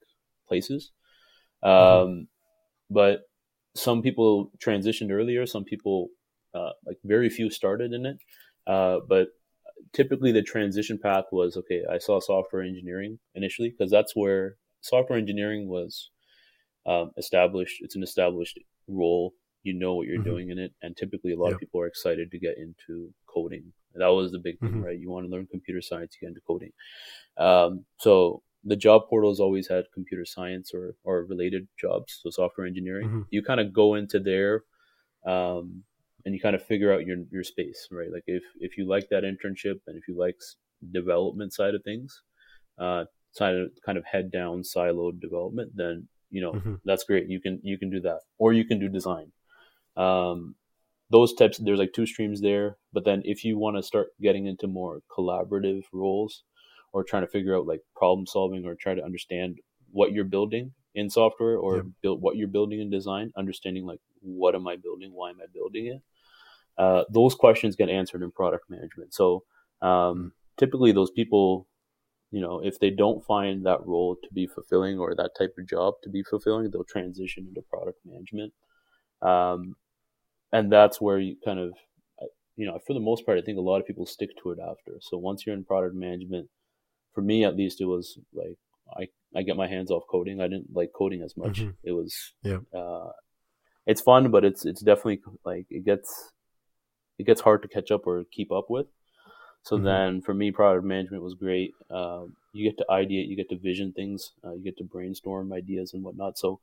places. 0.48 0.92
Um, 1.62 1.70
Mhm. 1.72 2.28
But 2.90 3.28
some 3.74 4.02
people 4.02 4.50
transitioned 4.58 5.10
earlier. 5.12 5.46
Some 5.46 5.64
people, 5.64 6.08
uh, 6.54 6.72
like 6.86 6.98
very 7.04 7.28
few, 7.30 7.50
started 7.50 7.92
in 7.92 8.06
it. 8.06 8.18
Uh, 8.66 9.00
but 9.08 9.28
typically, 9.92 10.32
the 10.32 10.42
transition 10.42 10.98
path 10.98 11.26
was 11.32 11.56
okay. 11.58 11.84
I 11.86 11.98
saw 11.98 12.20
software 12.20 12.62
engineering 12.62 13.18
initially 13.34 13.70
because 13.70 13.90
that's 13.90 14.16
where 14.16 14.56
software 14.80 15.18
engineering 15.18 15.68
was 15.68 16.10
um, 16.86 17.12
established. 17.16 17.82
It's 17.82 17.96
an 17.96 18.02
established 18.02 18.58
role. 18.86 19.34
You 19.64 19.74
know 19.74 19.94
what 19.96 20.06
you're 20.06 20.20
Mhm. 20.20 20.24
doing 20.24 20.50
in 20.50 20.58
it, 20.58 20.72
and 20.82 20.96
typically, 20.96 21.32
a 21.32 21.36
lot 21.36 21.48
Yeah. 21.48 21.54
of 21.54 21.60
people 21.60 21.80
are 21.80 21.86
excited 21.86 22.30
to 22.30 22.38
get 22.38 22.56
into 22.58 23.12
coding. 23.26 23.72
That 23.94 24.06
was 24.08 24.30
the 24.32 24.38
big 24.38 24.58
thing, 24.60 24.74
Mhm. 24.74 24.84
right? 24.84 24.98
You 24.98 25.10
want 25.10 25.26
to 25.26 25.30
learn 25.30 25.46
computer 25.48 25.82
science, 25.82 26.14
you 26.14 26.20
get 26.26 26.28
into 26.28 26.40
coding. 26.42 26.72
Um, 27.36 27.84
so 27.98 28.42
the 28.64 28.76
job 28.76 29.08
portals 29.08 29.40
always 29.40 29.66
had 29.68 29.90
computer 29.92 30.24
science 30.24 30.72
or, 30.74 30.96
or 31.04 31.24
related 31.24 31.68
jobs, 31.78 32.20
so 32.22 32.30
software 32.30 32.66
engineering. 32.66 33.08
Mhm. 33.08 33.26
You 33.30 33.42
kind 33.42 33.60
of 33.60 33.72
go 33.72 33.94
into 33.94 34.20
there 34.20 34.64
um, 35.24 35.84
and 36.24 36.34
you 36.34 36.40
kind 36.40 36.54
of 36.56 36.62
figure 36.62 36.92
out 36.92 37.06
your, 37.06 37.18
your 37.30 37.44
space, 37.44 37.88
right? 37.90 38.10
Like 38.12 38.24
if, 38.26 38.42
if 38.60 38.76
you 38.78 38.84
like 38.86 39.08
that 39.10 39.24
internship 39.24 39.80
and 39.86 39.96
if 39.96 40.06
you 40.08 40.16
like 40.16 40.36
development 40.92 41.52
side 41.52 41.74
of 41.74 41.82
things, 41.84 42.22
uh, 42.78 43.04
side 43.32 43.56
of 43.56 43.70
kind 43.84 43.98
of 43.98 44.04
head 44.04 44.30
down 44.30 44.62
siloed 44.62 45.20
development, 45.20 45.72
then 45.74 46.08
you 46.30 46.40
know 46.40 46.52
Mhm. 46.52 46.80
that's 46.84 47.04
great. 47.04 47.28
You 47.28 47.40
can 47.40 47.60
you 47.62 47.78
can 47.78 47.90
do 47.90 48.00
that, 48.00 48.20
or 48.38 48.52
you 48.52 48.64
can 48.64 48.78
do 48.78 48.88
design. 48.88 49.32
Um, 49.96 50.54
those 51.10 51.34
types 51.34 51.58
there's 51.58 51.78
like 51.78 51.92
two 51.92 52.06
streams 52.06 52.40
there. 52.40 52.76
But 52.92 53.04
then 53.04 53.22
if 53.24 53.44
you 53.44 53.58
want 53.58 53.76
to 53.76 53.82
start 53.82 54.08
getting 54.20 54.46
into 54.46 54.66
more 54.66 55.02
collaborative 55.10 55.84
roles 55.92 56.44
or 56.92 57.04
trying 57.04 57.22
to 57.22 57.28
figure 57.28 57.56
out 57.56 57.66
like 57.66 57.82
problem 57.96 58.26
solving 58.26 58.64
or 58.66 58.74
try 58.74 58.94
to 58.94 59.04
understand 59.04 59.58
what 59.90 60.12
you're 60.12 60.24
building 60.24 60.72
in 60.94 61.08
software 61.10 61.56
or 61.56 61.84
build 62.02 62.20
what 62.20 62.36
you're 62.36 62.48
building 62.48 62.80
in 62.80 62.90
design 62.90 63.32
understanding 63.36 63.86
like 63.86 64.00
what 64.20 64.54
am 64.54 64.66
i 64.66 64.76
building? 64.76 65.12
Why 65.12 65.30
am 65.30 65.38
i 65.42 65.46
building 65.52 65.86
it? 65.86 66.02
Uh, 66.76 67.04
those 67.10 67.34
questions 67.34 67.76
get 67.76 67.88
answered 67.88 68.22
in 68.22 68.30
product 68.30 68.68
management. 68.70 69.14
So 69.14 69.44
um, 69.82 70.32
typically 70.56 70.92
those 70.92 71.10
people 71.10 71.66
you 72.30 72.40
know 72.40 72.60
if 72.62 72.78
they 72.78 72.90
don't 72.90 73.24
find 73.24 73.64
that 73.66 73.84
role 73.86 74.16
to 74.22 74.28
be 74.34 74.46
fulfilling 74.46 74.98
or 74.98 75.14
that 75.14 75.30
type 75.38 75.54
of 75.58 75.66
job 75.68 75.94
to 76.02 76.10
be 76.10 76.22
fulfilling 76.22 76.70
they'll 76.70 76.84
transition 76.84 77.46
into 77.48 77.62
product 77.62 77.98
management. 78.04 78.52
Um, 79.22 79.76
and 80.52 80.70
that's 80.72 81.00
where 81.00 81.18
you 81.18 81.36
kind 81.44 81.58
of 81.58 81.72
you 82.56 82.66
know 82.66 82.78
for 82.86 82.94
the 82.94 83.00
most 83.00 83.24
part 83.24 83.38
i 83.38 83.42
think 83.42 83.58
a 83.58 83.60
lot 83.70 83.80
of 83.80 83.86
people 83.86 84.06
stick 84.06 84.30
to 84.42 84.50
it 84.50 84.58
after. 84.60 84.92
So 85.00 85.16
once 85.18 85.44
you're 85.44 85.56
in 85.56 85.64
product 85.64 85.94
management 85.94 86.48
for 87.14 87.22
me 87.22 87.44
at 87.44 87.56
least 87.56 87.80
it 87.80 87.86
was 87.86 88.18
like 88.34 88.58
i 89.00 89.08
i 89.38 89.42
get 89.42 89.56
my 89.56 89.68
hands 89.68 89.90
off 89.90 90.04
coding. 90.10 90.40
I 90.40 90.48
didn't 90.48 90.72
like 90.74 90.90
coding 90.96 91.22
as 91.22 91.36
much. 91.36 91.60
Mhm. 91.60 91.74
it 91.84 91.92
was 91.92 92.14
Yeah. 92.42 92.60
uh 92.74 93.10
it's 93.86 94.02
fun 94.02 94.30
but 94.30 94.44
it's 94.44 94.64
it's 94.66 94.82
definitely 94.82 95.20
like 95.44 95.66
it 95.70 95.84
gets 95.84 96.32
it 97.18 97.24
gets 97.26 97.40
hard 97.40 97.62
to 97.62 97.68
catch 97.68 97.90
up 97.90 98.06
or 98.06 98.24
keep 98.30 98.50
up 98.52 98.66
with 98.68 98.86
so 99.62 99.76
Mhm. 99.76 99.84
then 99.84 100.20
for 100.22 100.34
me 100.34 100.50
product 100.50 100.84
management 100.84 101.22
was 101.22 101.34
great 101.34 101.72
um, 101.90 102.34
you 102.52 102.68
get 102.68 102.78
to 102.78 102.86
ideate 102.90 103.28
you 103.28 103.36
get 103.36 103.48
to 103.48 103.58
vision 103.58 103.92
things 103.92 104.32
uh, 104.44 104.52
you 104.52 104.62
get 104.64 104.76
to 104.78 104.84
brainstorm 104.84 105.52
ideas 105.52 105.92
and 105.94 106.02
whatnot 106.02 106.38
so 106.38 106.60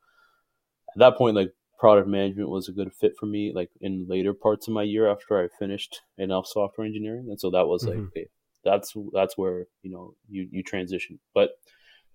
at 0.95 0.99
that 0.99 1.17
point 1.17 1.35
like 1.35 1.53
product 1.79 2.07
management 2.07 2.49
was 2.49 2.67
a 2.69 2.71
good 2.71 2.93
fit 2.93 3.13
for 3.19 3.25
me 3.25 3.51
like 3.53 3.69
in 3.81 4.05
later 4.07 4.33
parts 4.33 4.67
of 4.67 4.73
my 4.73 4.83
year 4.83 5.09
after 5.09 5.43
i 5.43 5.47
finished 5.59 6.01
enough 6.17 6.47
software 6.47 6.87
engineering 6.87 7.27
and 7.29 7.39
so 7.39 7.49
that 7.51 7.67
was 7.67 7.85
like 7.85 7.97
Mhm. 7.97 8.07
okay 8.11 8.27
that's 8.63 8.93
that's 9.13 9.37
where 9.37 9.67
you 9.83 9.91
know 9.91 10.13
you 10.29 10.47
you 10.51 10.63
transition 10.63 11.19
but 11.33 11.51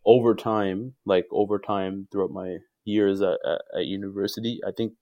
over 0.07 0.35
time 0.35 0.95
like 1.05 1.27
over 1.31 1.59
time 1.59 2.09
throughout 2.11 2.31
my 2.31 2.59
years 2.85 3.21
at, 3.21 3.39
at, 3.47 3.61
at 3.77 3.87
university 3.87 4.61
i 4.67 4.71
think 4.73 4.93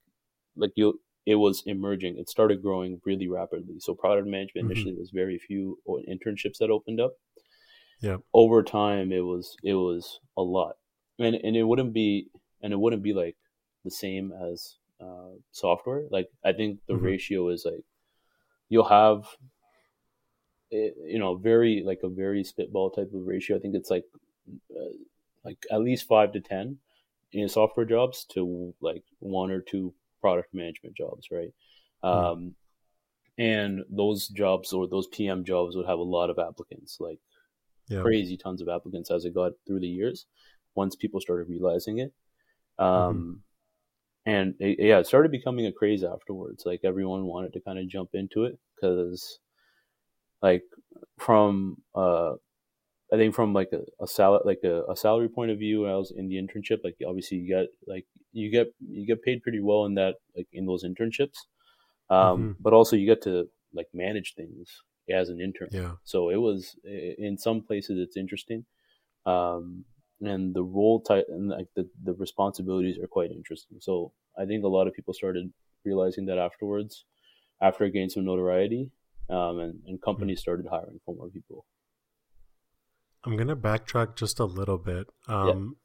like 0.57 0.71
you 0.75 0.99
it 1.25 1.35
was 1.35 1.63
emerging 1.65 2.17
it 2.17 2.29
started 2.29 2.61
growing 2.61 3.01
really 3.05 3.27
rapidly 3.27 3.79
so 3.79 3.93
product 3.93 4.27
management 4.27 4.65
Mhm. 4.65 4.69
initially 4.69 4.95
was 4.95 5.11
very 5.11 5.37
few 5.37 5.79
internships 6.09 6.57
that 6.59 6.69
opened 6.71 6.99
up 7.01 7.13
Yeah. 8.01 8.17
over 8.33 8.61
time 8.63 9.11
it 9.11 9.21
was 9.21 9.57
it 9.63 9.73
was 9.73 10.19
a 10.37 10.41
lot 10.41 10.75
and 11.17 11.35
and 11.35 11.55
it 11.55 11.63
wouldn't 11.63 11.93
be 11.93 12.29
and 12.61 12.73
it 12.73 12.79
wouldn't 12.79 13.01
be 13.03 13.13
like 13.13 13.35
the 13.83 13.91
same 13.91 14.31
as 14.31 14.77
uh, 15.01 15.31
software 15.51 16.03
like 16.11 16.29
i 16.45 16.51
think 16.51 16.79
the 16.87 16.95
Mhm. 16.95 16.97
ratio 16.97 17.49
is 17.49 17.65
like 17.65 17.83
you'll 18.69 18.89
have 18.89 19.25
eh, 20.71 20.91
you 21.05 21.19
know 21.19 21.35
very 21.35 21.81
like 21.83 22.01
a 22.03 22.09
very 22.09 22.43
spitball 22.43 22.89
type 22.89 23.11
of 23.13 23.25
ratio 23.25 23.57
i 23.57 23.59
think 23.59 23.75
it's 23.75 23.89
like 23.89 24.05
uh, 24.75 24.93
like 25.45 25.59
at 25.71 25.81
least 25.81 26.07
five 26.07 26.31
to 26.33 26.39
ten 26.41 26.79
in 27.31 27.49
software 27.49 27.85
jobs 27.85 28.25
to 28.25 28.73
like 28.81 29.03
one 29.19 29.51
or 29.51 29.61
two 29.61 29.93
product 30.21 30.53
management 30.53 30.95
jobs 30.95 31.27
right 31.31 31.53
Mhm. 32.11 32.29
um 32.33 32.55
and 33.37 33.81
those 33.89 34.27
jobs 34.29 34.73
or 34.73 34.87
those 34.87 35.07
pm 35.07 35.43
jobs 35.43 35.75
would 35.75 35.87
have 35.87 35.99
a 35.99 36.03
lot 36.17 36.29
of 36.29 36.39
applicants 36.39 36.97
like 36.99 37.19
Yeah. 37.87 38.01
crazy 38.01 38.37
tons 38.37 38.61
of 38.61 38.69
applicants 38.69 39.11
as 39.11 39.25
it 39.25 39.33
got 39.33 39.53
through 39.67 39.79
the 39.79 39.87
years 39.87 40.25
once 40.75 40.95
people 40.95 41.19
started 41.21 41.49
realizing 41.49 41.99
it 41.99 42.13
um 42.79 43.41
and 44.25 44.55
it, 44.59 44.77
yeah 44.79 44.99
it 44.99 45.07
started 45.07 45.31
becoming 45.31 45.65
a 45.65 45.71
craze 45.73 46.03
afterwards 46.03 46.63
like 46.65 46.81
everyone 46.83 47.25
wanted 47.25 47.53
to 47.53 47.61
kind 47.61 47.79
of 47.79 47.87
jump 47.87 48.09
into 48.13 48.45
it 48.45 48.57
because 48.75 49.39
like 50.41 50.63
from 51.17 51.77
uh 51.95 52.33
i 53.13 53.15
think 53.17 53.33
from 53.35 53.53
like 53.53 53.69
a, 53.73 53.81
a 54.03 54.07
salary 54.07 54.41
like 54.45 54.59
a, 54.63 54.83
a 54.89 54.95
salary 54.95 55.29
point 55.29 55.51
of 55.51 55.57
view 55.59 55.85
i 55.87 55.95
was 55.95 56.11
in 56.11 56.27
the 56.29 56.35
internship 56.35 56.79
like 56.83 56.95
obviously 57.07 57.37
you 57.37 57.47
get 57.47 57.67
like 57.87 58.05
you 58.31 58.49
get 58.49 58.67
you 58.79 59.05
get 59.05 59.21
paid 59.23 59.41
pretty 59.43 59.59
well 59.61 59.85
in 59.85 59.95
that 59.95 60.15
like 60.35 60.47
in 60.53 60.65
those 60.65 60.83
internships 60.83 61.39
um 62.09 62.39
Mhm. 62.39 62.55
but 62.59 62.73
also 62.73 62.95
you 62.95 63.05
get 63.05 63.21
to 63.23 63.49
like 63.73 63.87
manage 63.93 64.33
things 64.35 64.83
as 65.21 65.29
an 65.29 65.39
intern 65.41 65.69
Yeah. 65.71 65.95
so 66.03 66.29
it 66.29 66.37
was 66.37 66.75
in 66.83 67.37
some 67.37 67.61
places 67.61 67.97
it's 67.99 68.17
interesting, 68.17 68.65
um, 69.25 69.85
and 70.21 70.53
the 70.53 70.63
role 70.63 71.01
type 71.01 71.25
and 71.29 71.49
like 71.49 71.67
the 71.75 71.89
the 72.03 72.13
responsibilities 72.13 72.97
are 72.99 73.07
quite 73.07 73.31
interesting. 73.31 73.77
So 73.79 74.13
I 74.37 74.45
think 74.45 74.63
a 74.63 74.67
lot 74.77 74.87
of 74.87 74.93
people 74.93 75.13
started 75.13 75.51
realizing 75.85 76.25
that 76.27 76.37
afterwards, 76.37 77.05
after 77.61 77.85
it 77.85 77.91
gained 77.91 78.11
some 78.11 78.25
notoriety, 78.25 78.91
um, 79.29 79.59
and 79.59 79.75
and 79.87 80.01
companies 80.01 80.39
started 80.41 80.67
hiring 80.69 80.99
for 81.05 81.15
more 81.15 81.29
people. 81.29 81.65
I'm 83.25 83.35
going 83.35 83.47
to 83.47 83.55
backtrack 83.55 84.15
just 84.15 84.39
a 84.39 84.45
little 84.45 84.77
bit. 84.77 85.07
Um, 85.27 85.77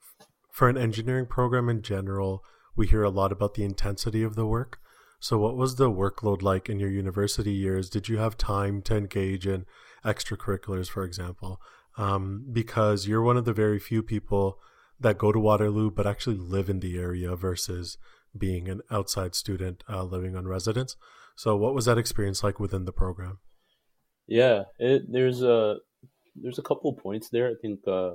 For 0.51 0.69
an 0.69 0.79
engineering 0.79 1.27
program 1.27 1.69
in 1.69 1.83
general, 1.83 2.45
we 2.77 2.87
hear 2.87 3.03
a 3.03 3.11
lot 3.11 3.33
about 3.33 3.55
the 3.55 3.65
intensity 3.65 4.23
of 4.23 4.37
the 4.37 4.47
work. 4.47 4.79
So, 5.19 5.39
what 5.39 5.57
was 5.57 5.77
the 5.77 5.91
workload 5.91 6.43
like 6.43 6.69
in 6.69 6.79
your 6.79 6.91
university 6.91 7.53
years? 7.53 7.91
Did 7.91 8.09
you 8.09 8.19
have 8.19 8.37
time 8.37 8.83
to 8.83 8.97
engage 8.97 9.47
in 9.47 9.65
extracurriculars, 10.05 10.89
for 10.89 11.03
example? 11.05 11.61
um, 11.97 12.47
because 12.51 13.07
you're 13.07 13.23
one 13.23 13.37
of 13.37 13.45
the 13.45 13.53
very 13.53 13.79
few 13.79 14.03
people 14.03 14.59
that 14.99 15.19
go 15.19 15.33
to 15.33 15.39
Waterloo 15.39 15.91
but 15.91 16.07
actually 16.07 16.37
live 16.37 16.69
in 16.69 16.81
the 16.81 16.99
area 16.99 17.35
versus 17.37 17.99
being 18.37 18.69
an 18.69 18.81
outside 18.91 19.35
student 19.35 19.85
uh, 19.89 20.03
living 20.03 20.37
on 20.37 20.47
residence. 20.47 20.97
So, 21.37 21.57
what 21.57 21.75
was 21.75 21.85
that 21.87 21.99
experience 21.99 22.43
like 22.43 22.61
within 22.61 22.85
the 22.85 22.93
program? 22.93 23.39
Yeah, 24.27 24.65
it, 24.79 25.03
there's 25.11 25.43
a 25.43 25.77
there's 26.37 26.59
a 26.59 26.63
couple 26.63 26.93
points 26.93 27.29
there. 27.29 27.49
I 27.49 27.55
think 27.61 27.81
uh, 27.87 28.13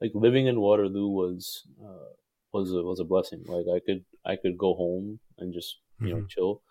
like 0.00 0.12
living 0.14 0.46
in 0.46 0.60
Waterloo 0.60 1.08
was 1.08 1.66
uh, 1.82 2.12
was 2.52 2.72
a, 2.72 2.82
was 2.82 3.00
a 3.00 3.04
blessing. 3.04 3.44
Like 3.46 3.66
I 3.74 3.80
could 3.84 4.04
I 4.24 4.36
could 4.36 4.58
go 4.58 4.74
home 4.74 5.20
and 5.38 5.52
just 5.52 5.76
you 6.00 6.08
mm-hmm. 6.08 6.18
know 6.18 6.26
chill. 6.28 6.62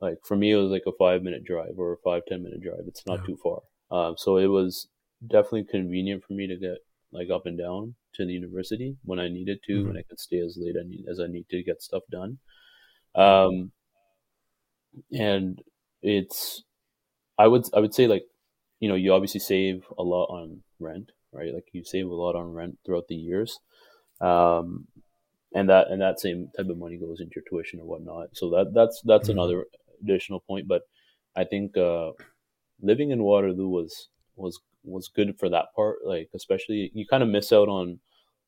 Like 0.00 0.18
for 0.24 0.36
me, 0.36 0.52
it 0.52 0.56
was 0.56 0.70
like 0.70 0.84
a 0.86 0.92
five 0.98 1.22
minute 1.22 1.44
drive 1.44 1.74
or 1.76 1.92
a 1.92 1.96
five 1.98 2.22
ten 2.28 2.42
minute 2.42 2.62
drive. 2.62 2.84
It's 2.86 3.06
not 3.06 3.20
yeah. 3.20 3.26
too 3.26 3.38
far. 3.42 3.60
Um, 3.90 4.14
so 4.16 4.36
it 4.36 4.46
was 4.46 4.88
definitely 5.26 5.64
convenient 5.64 6.24
for 6.24 6.34
me 6.34 6.46
to 6.46 6.56
get 6.56 6.78
like 7.10 7.30
up 7.30 7.46
and 7.46 7.58
down 7.58 7.94
to 8.14 8.24
the 8.24 8.32
university 8.32 8.96
when 9.04 9.18
I 9.18 9.28
needed 9.28 9.60
to, 9.66 9.72
mm-hmm. 9.72 9.90
and 9.90 9.98
I 9.98 10.02
could 10.08 10.20
stay 10.20 10.38
as 10.38 10.58
late 10.60 10.76
as 11.10 11.20
I 11.20 11.26
need 11.26 11.48
to 11.50 11.62
get 11.62 11.82
stuff 11.82 12.02
done. 12.10 12.38
Um, 13.14 13.72
and 15.12 15.60
it's 16.02 16.62
I 17.38 17.48
would 17.48 17.64
I 17.74 17.80
would 17.80 17.94
say 17.94 18.06
like 18.06 18.24
you 18.80 18.88
know 18.88 18.94
you 18.94 19.12
obviously 19.12 19.40
save 19.40 19.84
a 19.98 20.02
lot 20.02 20.26
on 20.26 20.62
rent, 20.78 21.10
right? 21.32 21.52
Like 21.52 21.66
you 21.72 21.84
save 21.84 22.06
a 22.06 22.14
lot 22.14 22.36
on 22.36 22.52
rent 22.52 22.78
throughout 22.84 23.08
the 23.08 23.14
years. 23.14 23.58
Um, 24.20 24.88
and 25.54 25.68
that 25.68 25.88
and 25.90 26.00
that 26.00 26.20
same 26.20 26.50
type 26.56 26.68
of 26.68 26.78
money 26.78 26.98
goes 26.98 27.20
into 27.20 27.36
your 27.36 27.44
tuition 27.48 27.80
or 27.80 27.86
whatnot. 27.86 28.28
So 28.34 28.50
that 28.50 28.72
that's 28.74 29.00
that's 29.04 29.28
mm-hmm. 29.28 29.38
another 29.38 29.64
additional 30.02 30.40
point. 30.40 30.68
But 30.68 30.82
I 31.34 31.44
think 31.44 31.76
uh, 31.76 32.10
living 32.80 33.10
in 33.10 33.22
Waterloo 33.22 33.68
was 33.68 34.08
was 34.36 34.60
was 34.84 35.08
good 35.08 35.38
for 35.38 35.48
that 35.48 35.66
part. 35.74 35.98
Like 36.04 36.28
especially 36.34 36.90
you 36.94 37.06
kind 37.06 37.22
of 37.22 37.28
miss 37.28 37.52
out 37.52 37.68
on 37.68 38.00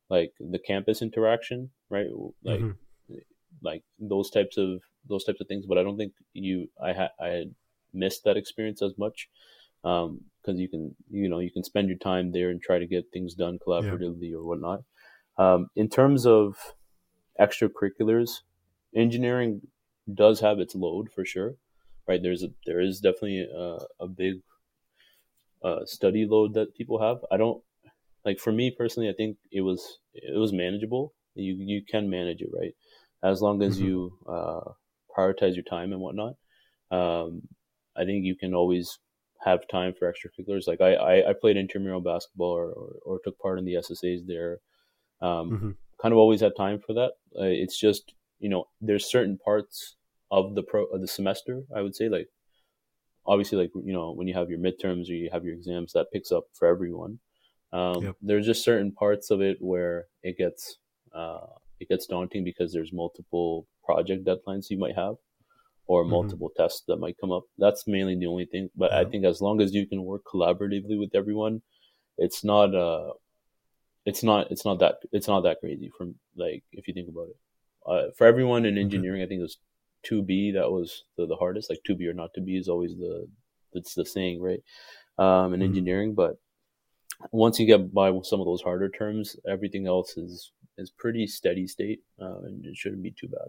like 0.09 0.33
the 0.39 0.59
campus 0.59 1.03
interaction, 1.03 1.71
right? 1.89 2.07
Like 2.45 2.61
mm-hmm. 2.61 3.15
like 3.63 3.83
those 3.99 4.31
types 4.31 4.57
of 4.57 4.81
those 5.09 5.25
types 5.25 5.41
of 5.41 5.49
things. 5.49 5.67
But 5.67 5.79
I 5.79 5.83
don't 5.83 5.97
think 5.97 6.13
you 6.35 6.69
I 6.83 6.93
had 6.93 7.11
I 7.21 7.29
had 7.29 7.55
missed 7.93 8.25
that 8.25 8.37
experience 8.37 8.83
as 8.83 8.93
much 8.99 9.29
because 9.83 10.09
um, 10.09 10.57
you 10.57 10.69
can 10.69 10.95
you 11.11 11.29
know 11.29 11.39
you 11.39 11.51
can 11.51 11.65
spend 11.65 11.89
your 11.89 11.99
time 11.99 12.33
there 12.33 12.51
and 12.51 12.61
try 12.61 12.79
to 12.79 12.87
get 12.87 13.11
things 13.13 13.35
done 13.35 13.59
collaboratively 13.67 14.31
yeah. 14.31 14.37
or 14.37 14.45
whatnot. 14.45 14.81
Um, 15.39 15.69
in 15.77 15.89
terms 15.89 16.27
of 16.27 16.57
extracurriculars, 17.41 18.41
engineering 18.95 19.63
does 20.13 20.41
have 20.41 20.59
its 20.59 20.75
load 20.75 21.09
for 21.15 21.25
sure, 21.25 21.55
right? 22.07 22.23
There's 22.23 22.43
a, 22.43 22.49
there 22.67 22.81
is 22.81 23.01
definitely 23.01 23.41
a, 23.41 23.79
a 24.01 24.09
big 24.09 24.43
uh, 25.63 25.85
study 25.85 26.27
load 26.29 26.55
that 26.55 26.75
people 26.75 27.01
have. 27.01 27.19
I 27.31 27.37
don't 27.37 27.63
like 28.25 28.39
for 28.39 28.53
me 28.53 28.71
personally. 28.71 29.09
I 29.09 29.15
think 29.15 29.39
it 29.51 29.63
was 29.63 29.99
it 30.13 30.39
was 30.39 30.53
manageable. 30.53 31.15
You 31.35 31.57
you 31.59 31.83
can 31.89 32.11
manage 32.11 32.43
it 32.43 32.51
right 32.53 32.75
as 33.23 33.41
long 33.41 33.63
as 33.63 33.77
mm-hmm. 33.77 33.87
you 33.87 34.19
uh, 34.29 34.73
prioritize 35.17 35.55
your 35.55 35.65
time 35.65 35.93
and 35.93 36.01
whatnot. 36.01 36.35
Um, 36.91 37.43
I 37.97 38.05
think 38.05 38.25
you 38.25 38.37
can 38.37 38.55
always 38.55 38.99
have 39.43 39.67
time 39.69 39.95
for 39.99 40.13
extracurriculars. 40.13 40.67
Like 40.67 40.81
I, 40.81 40.95
I, 40.95 41.31
I 41.31 41.33
played 41.33 41.57
intramural 41.57 42.01
basketball 42.01 42.51
or, 42.51 42.73
or, 42.73 42.97
or, 43.05 43.21
took 43.25 43.39
part 43.39 43.59
in 43.59 43.65
the 43.65 43.75
SSAs 43.75 44.27
there. 44.27 44.59
Um, 45.23 45.51
mm-hmm 45.51 45.71
kind 46.01 46.13
of 46.13 46.19
always 46.19 46.41
had 46.41 46.57
time 46.57 46.81
for 46.85 46.95
that. 46.95 47.13
Uh, 47.39 47.45
it's 47.45 47.79
just 47.79 48.15
you 48.39 48.49
know 48.49 48.65
there's 48.81 49.11
certain 49.11 49.39
parts 49.39 49.97
of 50.31 50.55
the 50.55 50.63
pro 50.63 50.85
of 50.87 51.01
the 51.01 51.09
semester 51.09 51.63
I 51.75 51.83
would 51.83 51.95
say 51.95 52.09
like 52.09 52.29
obviously 53.27 53.59
like 53.59 53.71
you 53.85 53.93
know 53.93 54.13
when 54.13 54.27
you 54.27 54.35
have 54.35 54.49
your 54.49 54.59
midterms 54.59 55.09
or 55.11 55.15
you 55.15 55.29
have 55.33 55.45
your 55.45 55.55
exams 55.55 55.93
that 55.93 56.13
picks 56.13 56.33
up 56.33 56.45
for 56.55 56.69
everyone. 56.69 57.19
Um, 57.73 58.03
yep. 58.03 58.17
There's 58.21 58.47
just 58.47 58.65
certain 58.65 58.91
parts 58.91 59.31
of 59.31 59.41
it 59.41 59.59
where 59.61 60.07
it 60.23 60.37
gets 60.37 60.79
uh, 61.15 61.47
it 61.79 61.89
gets 61.89 62.07
daunting 62.07 62.45
because 62.45 62.73
there's 62.73 62.93
multiple 62.93 63.67
project 63.85 64.25
deadlines 64.25 64.71
you 64.71 64.79
might 64.79 64.97
have 64.97 65.17
or 65.91 66.03
mm-hmm. 66.05 66.13
multiple 66.13 66.51
mm-hmm. 66.51 66.63
tests 66.63 66.85
that 66.87 66.99
might 66.99 67.17
come 67.21 67.33
up. 67.33 67.43
That's 67.59 67.89
mainly 67.89 68.15
the 68.15 68.27
only 68.27 68.47
thing. 68.47 68.71
But 68.77 68.93
I 68.93 69.05
think 69.05 69.25
as 69.25 69.41
long 69.41 69.61
as 69.61 69.75
you 69.75 69.89
can 69.89 70.05
work 70.05 70.23
collaboratively 70.33 70.97
with 70.97 71.17
everyone, 71.17 71.63
it's 72.17 72.45
not 72.45 72.77
uh 72.77 73.11
it's 74.07 74.23
not 74.23 74.53
it's 74.53 74.65
not 74.65 74.79
that 74.79 74.99
it's 75.11 75.27
not 75.27 75.41
that 75.41 75.59
crazy 75.59 75.91
from 75.99 76.15
like 76.37 76.63
if 76.71 76.87
you 76.87 76.95
think 76.95 77.09
about 77.09 77.31
it. 77.33 77.39
Uh, 77.85 78.11
for 78.17 78.27
everyone 78.29 78.65
in 78.67 78.79
engineering, 78.79 79.21
mm-hmm. 79.21 79.25
I 79.25 79.29
think 79.29 79.41
it 79.41 79.51
was 79.51 79.59
two 80.05 80.23
B 80.23 80.53
that 80.53 80.71
was 80.71 81.03
the, 81.17 81.27
the 81.27 81.35
hardest. 81.35 81.71
Like 81.71 81.81
two 81.85 81.97
B 81.97 82.07
or 82.07 82.13
not 82.13 82.35
to 82.35 82.41
be 82.41 82.57
is 82.57 82.69
always 82.69 82.97
the 82.97 83.27
it's 83.73 83.95
the 83.95 84.07
saying, 84.07 84.41
right? 84.41 84.63
Um, 85.19 85.27
in 85.27 85.59
mm-hmm. 85.59 85.63
engineering, 85.63 86.15
but 86.15 86.37
once 87.33 87.59
you 87.59 87.67
get 87.67 87.93
by 87.93 88.17
some 88.23 88.41
of 88.41 88.47
those 88.47 88.63
harder 88.63 88.91
terms, 88.91 89.37
everything 89.49 89.89
else 89.89 90.17
is 90.17 90.53
is 90.79 90.93
pretty 90.93 91.27
steady 91.27 91.67
state, 91.67 92.01
uh, 92.23 92.39
and 92.47 92.65
it 92.65 92.77
shouldn't 92.77 93.03
be 93.03 93.11
too 93.11 93.29
bad. 93.29 93.49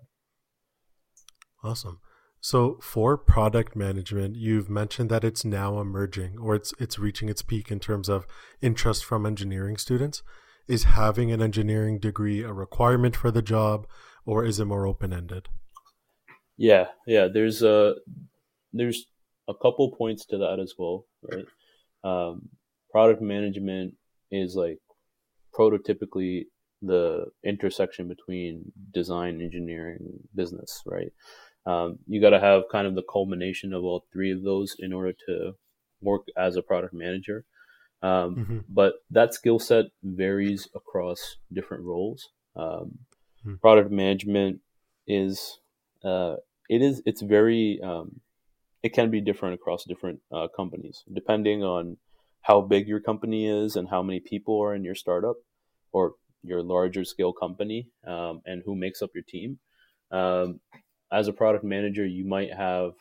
Awesome. 1.63 1.99
So 2.43 2.79
for 2.81 3.19
product 3.19 3.75
management, 3.75 4.35
you've 4.35 4.67
mentioned 4.67 5.11
that 5.11 5.23
it's 5.23 5.45
now 5.45 5.79
emerging 5.79 6.39
or 6.39 6.55
it's 6.55 6.73
it's 6.79 6.97
reaching 6.97 7.29
its 7.29 7.43
peak 7.43 7.69
in 7.69 7.79
terms 7.79 8.09
of 8.09 8.25
interest 8.61 9.05
from 9.05 9.27
engineering 9.27 9.77
students. 9.77 10.23
Is 10.67 10.85
having 10.85 11.31
an 11.31 11.41
engineering 11.41 11.99
degree 11.99 12.41
a 12.41 12.51
requirement 12.51 13.15
for 13.15 13.29
the 13.29 13.43
job 13.43 13.85
or 14.25 14.43
is 14.43 14.59
it 14.59 14.65
more 14.65 14.87
open-ended? 14.87 15.49
Yeah, 16.57 16.87
yeah, 17.05 17.27
there's 17.31 17.61
a 17.61 17.95
there's 18.73 19.05
a 19.47 19.53
couple 19.53 19.95
points 19.95 20.25
to 20.27 20.37
that 20.39 20.59
as 20.59 20.73
well, 20.77 21.05
right? 21.21 21.45
Um, 22.03 22.49
product 22.91 23.21
management 23.21 23.93
is 24.31 24.55
like 24.55 24.79
prototypically 25.53 26.45
the 26.81 27.25
intersection 27.45 28.07
between 28.07 28.71
design, 28.91 29.41
engineering, 29.41 29.99
business, 30.33 30.81
right? 30.85 31.11
Um, 31.65 31.99
you 32.07 32.19
got 32.21 32.31
to 32.31 32.39
have 32.39 32.63
kind 32.71 32.87
of 32.87 32.95
the 32.95 33.03
culmination 33.03 33.73
of 33.73 33.83
all 33.83 34.05
three 34.11 34.31
of 34.31 34.43
those 34.43 34.75
in 34.79 34.93
order 34.93 35.13
to 35.27 35.53
work 36.01 36.23
as 36.37 36.55
a 36.55 36.61
product 36.61 36.93
manager. 36.93 37.45
Um, 38.01 38.35
mm-hmm. 38.35 38.57
But 38.67 38.95
that 39.11 39.33
skill 39.33 39.59
set 39.59 39.85
varies 40.03 40.67
across 40.75 41.37
different 41.53 41.83
roles. 41.83 42.29
Um, 42.55 42.97
mm-hmm. 43.45 43.55
Product 43.55 43.91
management 43.91 44.61
is 45.07 45.59
uh, 46.03 46.35
it 46.69 46.81
is 46.81 47.01
it's 47.05 47.21
very 47.21 47.79
um, 47.83 48.21
it 48.81 48.89
can 48.93 49.11
be 49.11 49.21
different 49.21 49.55
across 49.55 49.83
different 49.85 50.19
uh, 50.31 50.47
companies 50.55 51.03
depending 51.13 51.63
on 51.63 51.97
how 52.41 52.61
big 52.61 52.87
your 52.87 52.99
company 52.99 53.47
is 53.47 53.75
and 53.75 53.89
how 53.89 54.01
many 54.01 54.19
people 54.19 54.59
are 54.59 54.73
in 54.73 54.83
your 54.83 54.95
startup 54.95 55.35
or 55.91 56.13
your 56.43 56.63
larger 56.63 57.03
scale 57.05 57.33
company 57.33 57.87
um, 58.07 58.41
and 58.45 58.63
who 58.65 58.75
makes 58.75 59.01
up 59.01 59.11
your 59.13 59.23
team. 59.27 59.59
Um, 60.09 60.59
as 61.11 61.27
a 61.27 61.33
product 61.33 61.63
manager, 61.63 62.05
you 62.05 62.25
might 62.25 62.53
have 62.53 62.91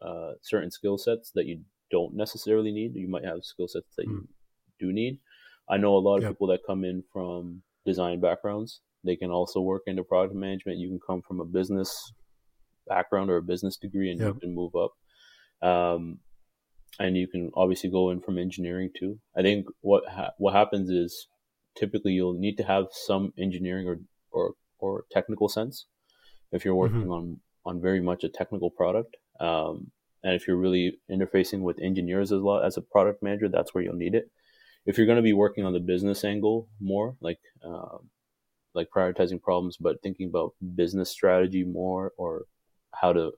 uh, 0.00 0.32
certain 0.42 0.70
skill 0.70 0.98
sets 0.98 1.30
that 1.34 1.46
you 1.46 1.60
don't 1.90 2.14
necessarily 2.14 2.72
need. 2.72 2.94
You 2.94 3.08
might 3.08 3.24
have 3.24 3.44
skill 3.44 3.68
sets 3.68 3.94
that 3.96 4.06
mm. 4.06 4.10
you 4.10 4.18
hmm. 4.18 4.86
do 4.86 4.92
need. 4.92 5.18
I 5.68 5.76
know 5.76 5.96
a 5.96 5.98
lot 5.98 6.16
of 6.16 6.22
yep. 6.22 6.32
people 6.32 6.48
that 6.48 6.66
come 6.66 6.84
in 6.84 7.02
from 7.12 7.62
design 7.86 8.20
backgrounds. 8.20 8.80
They 9.02 9.16
can 9.16 9.30
also 9.30 9.60
work 9.60 9.82
into 9.86 10.02
product 10.02 10.34
management. 10.34 10.78
You 10.78 10.88
can 10.88 11.00
come 11.06 11.22
from 11.22 11.40
a 11.40 11.44
business 11.44 12.12
background 12.86 13.30
or 13.30 13.36
a 13.36 13.42
business 13.42 13.76
degree, 13.76 14.10
and 14.10 14.20
yep. 14.20 14.34
you 14.34 14.40
can 14.40 14.54
move 14.54 14.72
up. 14.74 14.92
Um, 15.66 16.18
and 16.98 17.16
you 17.16 17.26
can 17.26 17.50
obviously 17.54 17.90
go 17.90 18.10
in 18.10 18.20
from 18.20 18.38
engineering 18.38 18.90
too. 18.98 19.18
I 19.36 19.42
think 19.42 19.66
what 19.80 20.04
ha- 20.08 20.32
what 20.38 20.54
happens 20.54 20.90
is 20.90 21.26
typically 21.76 22.12
you'll 22.12 22.38
need 22.38 22.56
to 22.58 22.62
have 22.62 22.86
some 22.90 23.32
engineering 23.38 23.88
or 23.88 23.98
or, 24.30 24.54
or 24.78 25.04
technical 25.10 25.48
sense 25.48 25.86
if 26.54 26.64
you're 26.64 26.74
working 26.74 27.02
mm-hmm. 27.02 27.18
on 27.18 27.40
on 27.66 27.80
very 27.80 28.00
much 28.00 28.24
a 28.24 28.28
technical 28.28 28.70
product. 28.70 29.16
Um, 29.40 29.90
and 30.22 30.34
if 30.34 30.46
you're 30.46 30.56
really 30.56 30.98
interfacing 31.10 31.60
with 31.60 31.78
engineers 31.80 32.32
as 32.32 32.40
well 32.40 32.60
as 32.62 32.76
a 32.76 32.82
product 32.82 33.22
manager, 33.22 33.48
that's 33.48 33.74
where 33.74 33.84
you'll 33.84 33.94
need 33.94 34.14
it. 34.14 34.30
If 34.86 34.96
you're 34.96 35.06
going 35.06 35.16
to 35.16 35.22
be 35.22 35.32
working 35.32 35.64
on 35.64 35.72
the 35.72 35.80
business 35.80 36.24
angle 36.24 36.68
more, 36.80 37.16
like 37.20 37.40
uh, 37.66 37.98
like 38.74 38.88
prioritizing 38.94 39.40
problems, 39.42 39.76
but 39.78 40.02
thinking 40.02 40.28
about 40.28 40.54
business 40.74 41.10
strategy 41.10 41.64
more, 41.64 42.12
or 42.16 42.44
how 42.92 43.12
to 43.12 43.32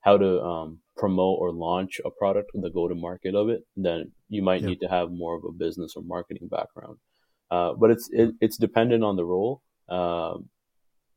how 0.00 0.16
to 0.16 0.40
um, 0.40 0.78
promote 0.96 1.38
or 1.40 1.50
launch 1.52 2.00
a 2.04 2.10
product, 2.10 2.50
the 2.54 2.70
go 2.70 2.86
to 2.88 2.94
market 2.94 3.34
of 3.34 3.48
it, 3.48 3.62
then 3.76 4.12
you 4.28 4.42
might 4.42 4.62
yeah. 4.62 4.68
need 4.68 4.80
to 4.80 4.88
have 4.88 5.10
more 5.10 5.36
of 5.36 5.44
a 5.44 5.52
business 5.52 5.94
or 5.96 6.02
marketing 6.02 6.48
background. 6.48 6.98
Uh, 7.50 7.72
but 7.72 7.90
it's 7.90 8.08
it, 8.12 8.30
it's 8.40 8.56
dependent 8.56 9.02
on 9.02 9.16
the 9.16 9.24
role. 9.24 9.62
Um, 9.88 10.48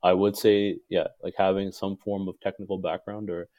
I 0.02 0.14
would 0.14 0.36
say, 0.36 0.80
yeah, 0.90 1.08
like 1.24 1.36
having 1.38 1.72
some 1.72 1.98
form 1.98 2.28
of 2.28 2.40
technical 2.40 2.78
background 2.78 3.30
or 3.30 3.50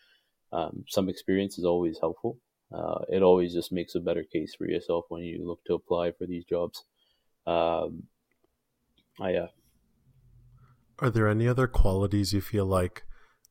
um, 0.53 0.85
some 0.89 1.09
experience 1.09 1.59
is 1.59 1.65
always 1.65 1.99
helpful. 2.01 2.39
Uh, 2.73 3.01
it 3.09 3.23
always 3.23 3.53
just 3.53 3.73
makes 3.73 3.95
a 3.95 4.01
better 4.01 4.23
case 4.23 4.55
for 4.55 4.67
yourself 4.67 5.05
when 5.09 5.23
you 5.23 5.47
look 5.47 5.63
to 5.65 5.75
apply 5.75 6.13
for 6.13 6.27
these 6.27 6.45
jobs. 6.45 6.85
Um, 7.47 8.05
I, 9.21 9.33
yeah. 9.33 9.47
Are 11.01 11.11
there 11.11 11.29
any 11.29 11.49
other 11.49 11.67
qualities 11.67 12.33
you 12.33 12.41
feel 12.41 12.67
like 12.67 13.05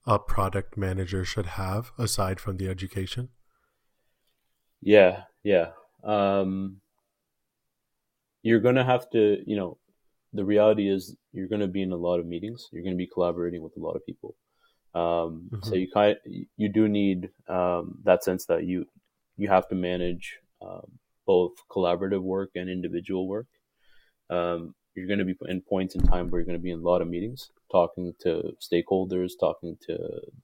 a 0.06 0.20
product 0.20 0.78
manager 0.78 1.26
should 1.26 1.46
have 1.46 1.92
aside 1.98 2.40
from 2.40 2.58
the 2.58 2.70
education? 2.70 3.30
Yeah, 4.82 5.24
yeah. 5.44 5.72
Um, 6.04 6.80
you're 8.42 8.62
gonna 8.62 8.86
have 8.86 9.10
to, 9.10 9.44
you 9.46 9.58
know, 9.58 9.78
the 10.34 10.46
reality 10.46 10.90
is 10.90 11.16
you're 11.32 11.48
gonna 11.48 11.68
be 11.68 11.82
in 11.82 11.92
a 11.92 11.98
lot 11.98 12.20
of 12.20 12.26
meetings. 12.26 12.68
You're 12.72 12.84
gonna 12.84 12.96
be 12.96 13.08
collaborating 13.08 13.62
with 13.62 13.76
a 13.78 13.80
lot 13.80 13.96
of 13.96 14.06
people. 14.06 14.36
Um, 14.96 15.50
mm-hmm. 15.52 15.70
So 15.70 15.76
you 15.76 15.88
kind 15.92 16.18
you 16.58 16.70
do 16.70 16.88
need 16.88 17.30
um, 17.48 18.00
that 18.04 18.24
sense 18.24 18.46
that 18.46 18.66
you 18.66 18.86
you 19.38 19.48
have 19.50 19.68
to 19.70 19.76
manage 19.76 20.38
um, 20.62 21.00
both 21.26 21.54
collaborative 21.72 22.22
work 22.22 22.52
and 22.56 22.70
individual 22.70 23.28
work. 23.28 23.48
Um, 24.30 24.76
you're 24.96 25.08
going 25.08 25.20
to 25.20 25.26
be 25.26 25.36
in 25.48 25.62
points 25.62 25.96
in 25.96 26.02
time 26.02 26.30
where 26.30 26.42
you're 26.42 26.46
going 26.46 26.58
to 26.58 26.62
be 26.62 26.72
in 26.72 26.80
a 26.80 26.90
lot 26.90 27.02
of 27.02 27.08
meetings, 27.08 27.52
talking 27.72 28.14
to 28.22 28.52
stakeholders, 28.60 29.32
talking 29.40 29.78
to 29.88 29.98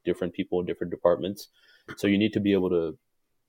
different 0.06 0.34
people, 0.34 0.63
different 0.63 0.91
departments. 0.91 1.50
So 1.98 2.08
you 2.08 2.17
need 2.17 2.34
to 2.34 2.39
be 2.39 2.54
able 2.54 2.69
to 2.69 2.98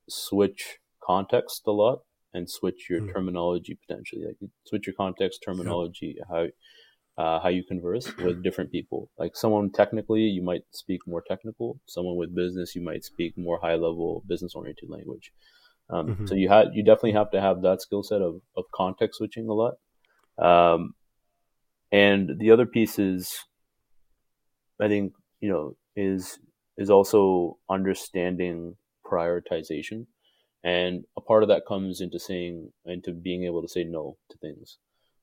switch 0.09 0.79
context 1.01 1.61
a 1.65 1.71
lot 1.71 1.99
and 2.33 2.49
switch 2.49 2.87
your 2.89 3.01
mm. 3.01 3.13
terminology 3.13 3.77
potentially. 3.87 4.25
Like 4.25 4.49
switch 4.65 4.87
your 4.87 4.95
context, 4.95 5.41
terminology, 5.43 6.17
how 6.29 6.47
uh, 7.17 7.39
how 7.39 7.49
you 7.49 7.63
converse 7.63 8.15
with 8.17 8.43
different 8.43 8.71
people. 8.71 9.09
Like 9.17 9.35
someone 9.35 9.71
technically, 9.71 10.21
you 10.21 10.43
might 10.43 10.63
speak 10.71 11.01
more 11.07 11.23
technical. 11.27 11.79
Someone 11.87 12.15
with 12.15 12.35
business, 12.35 12.75
you 12.75 12.83
might 12.83 13.03
speak 13.03 13.37
more 13.37 13.59
high 13.61 13.73
level, 13.73 14.23
business 14.27 14.53
oriented 14.53 14.89
language. 14.89 15.31
Um, 15.89 16.07
mm-hmm. 16.07 16.25
So 16.27 16.35
you 16.35 16.49
had 16.49 16.67
you 16.73 16.83
definitely 16.83 17.13
have 17.13 17.31
to 17.31 17.41
have 17.41 17.61
that 17.61 17.81
skill 17.81 18.03
set 18.03 18.21
of 18.21 18.41
of 18.55 18.65
context 18.73 19.17
switching 19.17 19.47
a 19.47 19.53
lot. 19.53 19.75
Um, 20.37 20.93
and 21.91 22.37
the 22.37 22.51
other 22.51 22.65
piece 22.65 22.99
is, 22.99 23.45
I 24.79 24.87
think 24.87 25.13
you 25.39 25.49
know, 25.49 25.75
is 25.95 26.39
is 26.77 26.89
also 26.89 27.57
understanding 27.69 28.75
prioritization, 29.05 30.05
and 30.63 31.05
a 31.15 31.21
part 31.21 31.43
of 31.43 31.49
that 31.49 31.65
comes 31.67 32.01
into 32.01 32.19
saying 32.19 32.71
into 32.85 33.13
being 33.13 33.43
able 33.43 33.61
to 33.61 33.67
say 33.67 33.83
no 33.83 34.17
to 34.29 34.37
things. 34.37 34.77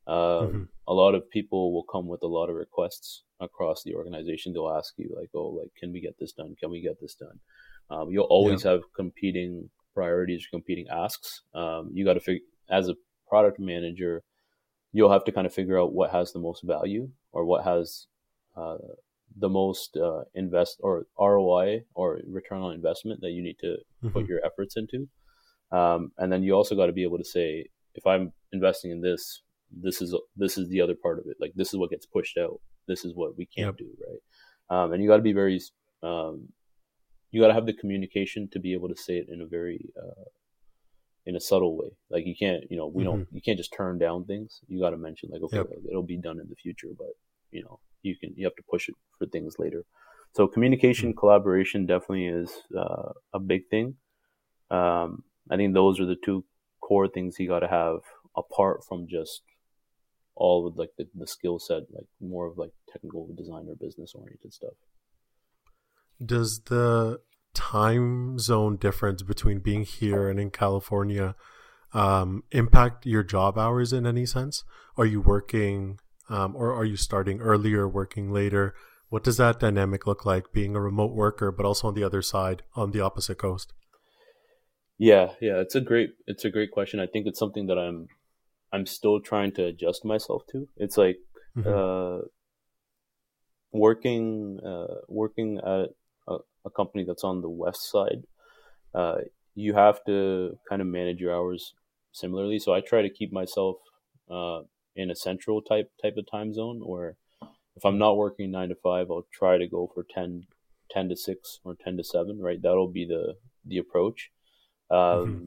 Um, 0.06 0.16
mm-hmm. 0.16 0.62
A 0.86 0.92
lot 0.92 1.14
of 1.14 1.30
people 1.30 1.72
will 1.72 1.84
come 1.84 2.06
with 2.06 2.22
a 2.22 2.26
lot 2.26 2.50
of 2.50 2.56
requests 2.56 3.22
across 3.40 3.82
the 3.82 3.94
organization. 3.94 4.52
They'll 4.52 4.70
ask 4.70 4.94
you 4.96 5.14
like, 5.16 5.30
"Oh, 5.34 5.48
like, 5.48 5.70
can 5.78 5.92
we 5.92 6.00
get 6.00 6.18
this 6.18 6.32
done? 6.32 6.54
Can 6.60 6.70
we 6.70 6.82
get 6.82 7.00
this 7.00 7.14
done?" 7.14 7.40
Um, 7.90 8.10
you'll 8.10 8.24
always 8.24 8.64
yeah. 8.64 8.72
have 8.72 8.82
competing 8.94 9.70
priorities, 9.94 10.46
competing 10.50 10.86
asks. 10.90 11.42
Um, 11.54 11.90
you 11.92 12.04
got 12.04 12.14
to 12.14 12.20
figure 12.20 12.44
as 12.68 12.88
a 12.88 12.96
product 13.28 13.58
manager, 13.58 14.22
you'll 14.92 15.12
have 15.12 15.24
to 15.24 15.32
kind 15.32 15.46
of 15.46 15.54
figure 15.54 15.80
out 15.80 15.92
what 15.92 16.10
has 16.10 16.32
the 16.32 16.38
most 16.38 16.62
value 16.64 17.08
or 17.32 17.44
what 17.44 17.64
has 17.64 18.06
uh, 18.56 18.76
the 19.36 19.48
most 19.48 19.96
uh, 19.96 20.22
invest 20.34 20.78
or 20.80 21.06
ROI 21.18 21.82
or 21.94 22.20
return 22.26 22.60
on 22.60 22.74
investment 22.74 23.20
that 23.20 23.30
you 23.30 23.42
need 23.42 23.58
to 23.60 23.76
mm-hmm. 23.76 24.08
put 24.10 24.28
your 24.28 24.40
efforts 24.44 24.76
into. 24.76 25.08
Um, 25.72 26.12
and 26.18 26.32
then 26.32 26.42
you 26.42 26.52
also 26.54 26.74
got 26.74 26.86
to 26.86 26.92
be 26.92 27.02
able 27.02 27.18
to 27.18 27.24
say, 27.24 27.66
if 27.94 28.06
I'm 28.06 28.32
investing 28.52 28.90
in 28.90 29.00
this, 29.00 29.42
this 29.72 30.00
is 30.00 30.14
this 30.36 30.56
is 30.56 30.68
the 30.68 30.80
other 30.80 30.94
part 30.94 31.18
of 31.18 31.24
it. 31.26 31.36
Like 31.40 31.52
this 31.54 31.72
is 31.72 31.78
what 31.78 31.90
gets 31.90 32.06
pushed 32.06 32.38
out. 32.38 32.60
This 32.86 33.04
is 33.04 33.12
what 33.14 33.36
we 33.36 33.46
can't 33.46 33.76
yep. 33.78 33.78
do, 33.78 33.90
right? 34.06 34.84
Um, 34.84 34.92
and 34.92 35.02
you 35.02 35.08
got 35.08 35.16
to 35.16 35.22
be 35.22 35.32
very, 35.32 35.60
um, 36.02 36.48
you 37.30 37.40
got 37.40 37.48
to 37.48 37.54
have 37.54 37.66
the 37.66 37.72
communication 37.72 38.48
to 38.52 38.60
be 38.60 38.72
able 38.72 38.88
to 38.88 38.96
say 38.96 39.16
it 39.16 39.26
in 39.28 39.40
a 39.40 39.46
very, 39.46 39.90
uh, 39.96 40.24
in 41.26 41.36
a 41.36 41.40
subtle 41.40 41.76
way. 41.76 41.88
Like 42.10 42.26
you 42.26 42.34
can't, 42.38 42.64
you 42.70 42.76
know, 42.76 42.86
we 42.86 43.04
mm-hmm. 43.04 43.12
don't, 43.12 43.28
you 43.32 43.40
can't 43.40 43.58
just 43.58 43.74
turn 43.76 43.98
down 43.98 44.24
things. 44.24 44.60
You 44.68 44.80
got 44.80 44.90
to 44.90 44.96
mention 44.96 45.30
like, 45.32 45.42
okay, 45.42 45.56
yep. 45.56 45.66
it'll 45.88 46.02
be 46.02 46.18
done 46.18 46.38
in 46.38 46.48
the 46.48 46.56
future, 46.56 46.88
but 46.96 47.08
you 47.50 47.62
know, 47.62 47.80
you 48.02 48.16
can, 48.20 48.34
you 48.36 48.44
have 48.44 48.56
to 48.56 48.62
push 48.70 48.88
it 48.88 48.94
for 49.18 49.26
things 49.26 49.54
later. 49.58 49.84
So 50.32 50.46
communication, 50.46 51.10
mm-hmm. 51.10 51.18
collaboration 51.18 51.86
definitely 51.86 52.26
is 52.26 52.52
uh, 52.76 53.12
a 53.32 53.38
big 53.40 53.62
thing. 53.70 53.94
Um, 54.70 55.22
I 55.50 55.56
think 55.56 55.74
those 55.74 56.00
are 56.00 56.06
the 56.06 56.16
two 56.24 56.44
core 56.80 57.08
things 57.08 57.36
you 57.38 57.48
got 57.48 57.60
to 57.60 57.68
have 57.68 57.98
apart 58.36 58.84
from 58.86 59.06
just 59.08 59.42
all 60.34 60.64
with 60.64 60.76
like 60.76 60.90
the, 60.98 61.06
the 61.14 61.26
skill 61.26 61.58
set, 61.58 61.82
like 61.92 62.06
more 62.20 62.46
of 62.46 62.58
like 62.58 62.72
technical 62.90 63.28
design 63.36 63.66
or 63.68 63.76
business 63.76 64.12
oriented 64.14 64.52
stuff. 64.52 64.74
Does 66.24 66.62
the 66.66 67.20
time 67.54 68.38
zone 68.38 68.76
difference 68.76 69.22
between 69.22 69.60
being 69.60 69.84
here 69.84 70.28
and 70.28 70.40
in 70.40 70.50
California 70.50 71.36
um, 71.92 72.42
impact 72.50 73.06
your 73.06 73.22
job 73.22 73.56
hours 73.56 73.92
in 73.92 74.06
any 74.06 74.26
sense? 74.26 74.64
Are 74.96 75.06
you 75.06 75.20
working 75.20 75.98
um, 76.28 76.56
or 76.56 76.72
are 76.72 76.84
you 76.84 76.96
starting 76.96 77.40
earlier, 77.40 77.88
working 77.88 78.32
later? 78.32 78.74
What 79.08 79.22
does 79.22 79.36
that 79.36 79.60
dynamic 79.60 80.06
look 80.06 80.24
like 80.24 80.52
being 80.52 80.74
a 80.74 80.80
remote 80.80 81.12
worker, 81.12 81.52
but 81.52 81.66
also 81.66 81.88
on 81.88 81.94
the 81.94 82.02
other 82.02 82.22
side, 82.22 82.62
on 82.74 82.90
the 82.90 83.00
opposite 83.00 83.38
coast? 83.38 83.72
Yeah, 84.98 85.30
yeah, 85.40 85.58
it's 85.60 85.74
a 85.74 85.80
great 85.80 86.10
it's 86.26 86.44
a 86.44 86.50
great 86.50 86.70
question. 86.70 87.00
I 87.00 87.06
think 87.06 87.26
it's 87.26 87.38
something 87.38 87.66
that 87.66 87.78
I'm 87.78 88.08
I'm 88.72 88.86
still 88.86 89.20
trying 89.20 89.52
to 89.52 89.64
adjust 89.64 90.04
myself 90.04 90.42
to. 90.52 90.68
It's 90.76 90.96
like 90.96 91.18
mm-hmm. 91.56 91.68
uh, 91.68 92.26
working 93.72 94.60
uh, 94.64 95.00
working 95.08 95.58
at 95.58 95.90
a, 96.28 96.36
a, 96.64 96.70
company 96.70 97.04
that's 97.04 97.24
on 97.24 97.40
the 97.40 97.48
west 97.48 97.90
side. 97.90 98.24
Uh, 98.94 99.16
you 99.54 99.74
have 99.74 100.04
to 100.06 100.58
kind 100.68 100.80
of 100.80 100.88
manage 100.88 101.20
your 101.20 101.34
hours 101.34 101.74
similarly. 102.12 102.58
So 102.58 102.72
I 102.72 102.80
try 102.80 103.02
to 103.02 103.10
keep 103.10 103.32
myself 103.32 103.76
uh, 104.30 104.60
in 104.94 105.10
a 105.10 105.16
central 105.16 105.60
type 105.60 105.90
type 106.00 106.16
of 106.16 106.30
time 106.30 106.54
zone 106.54 106.80
where 106.84 107.16
if 107.76 107.84
I'm 107.84 107.98
not 107.98 108.16
working 108.16 108.52
nine 108.52 108.68
to 108.68 108.76
five, 108.76 109.10
I'll 109.10 109.26
try 109.32 109.58
to 109.58 109.66
go 109.66 109.90
for 109.92 110.04
10, 110.08 110.46
10 110.90 111.08
to 111.08 111.16
six 111.16 111.58
or 111.64 111.74
ten 111.74 111.96
to 111.96 112.04
seven. 112.04 112.40
Right, 112.40 112.62
that'll 112.62 112.88
be 112.88 113.04
the 113.04 113.34
the 113.66 113.78
approach. 113.78 114.30
Um, 114.94 115.26
mm-hmm 115.26 115.46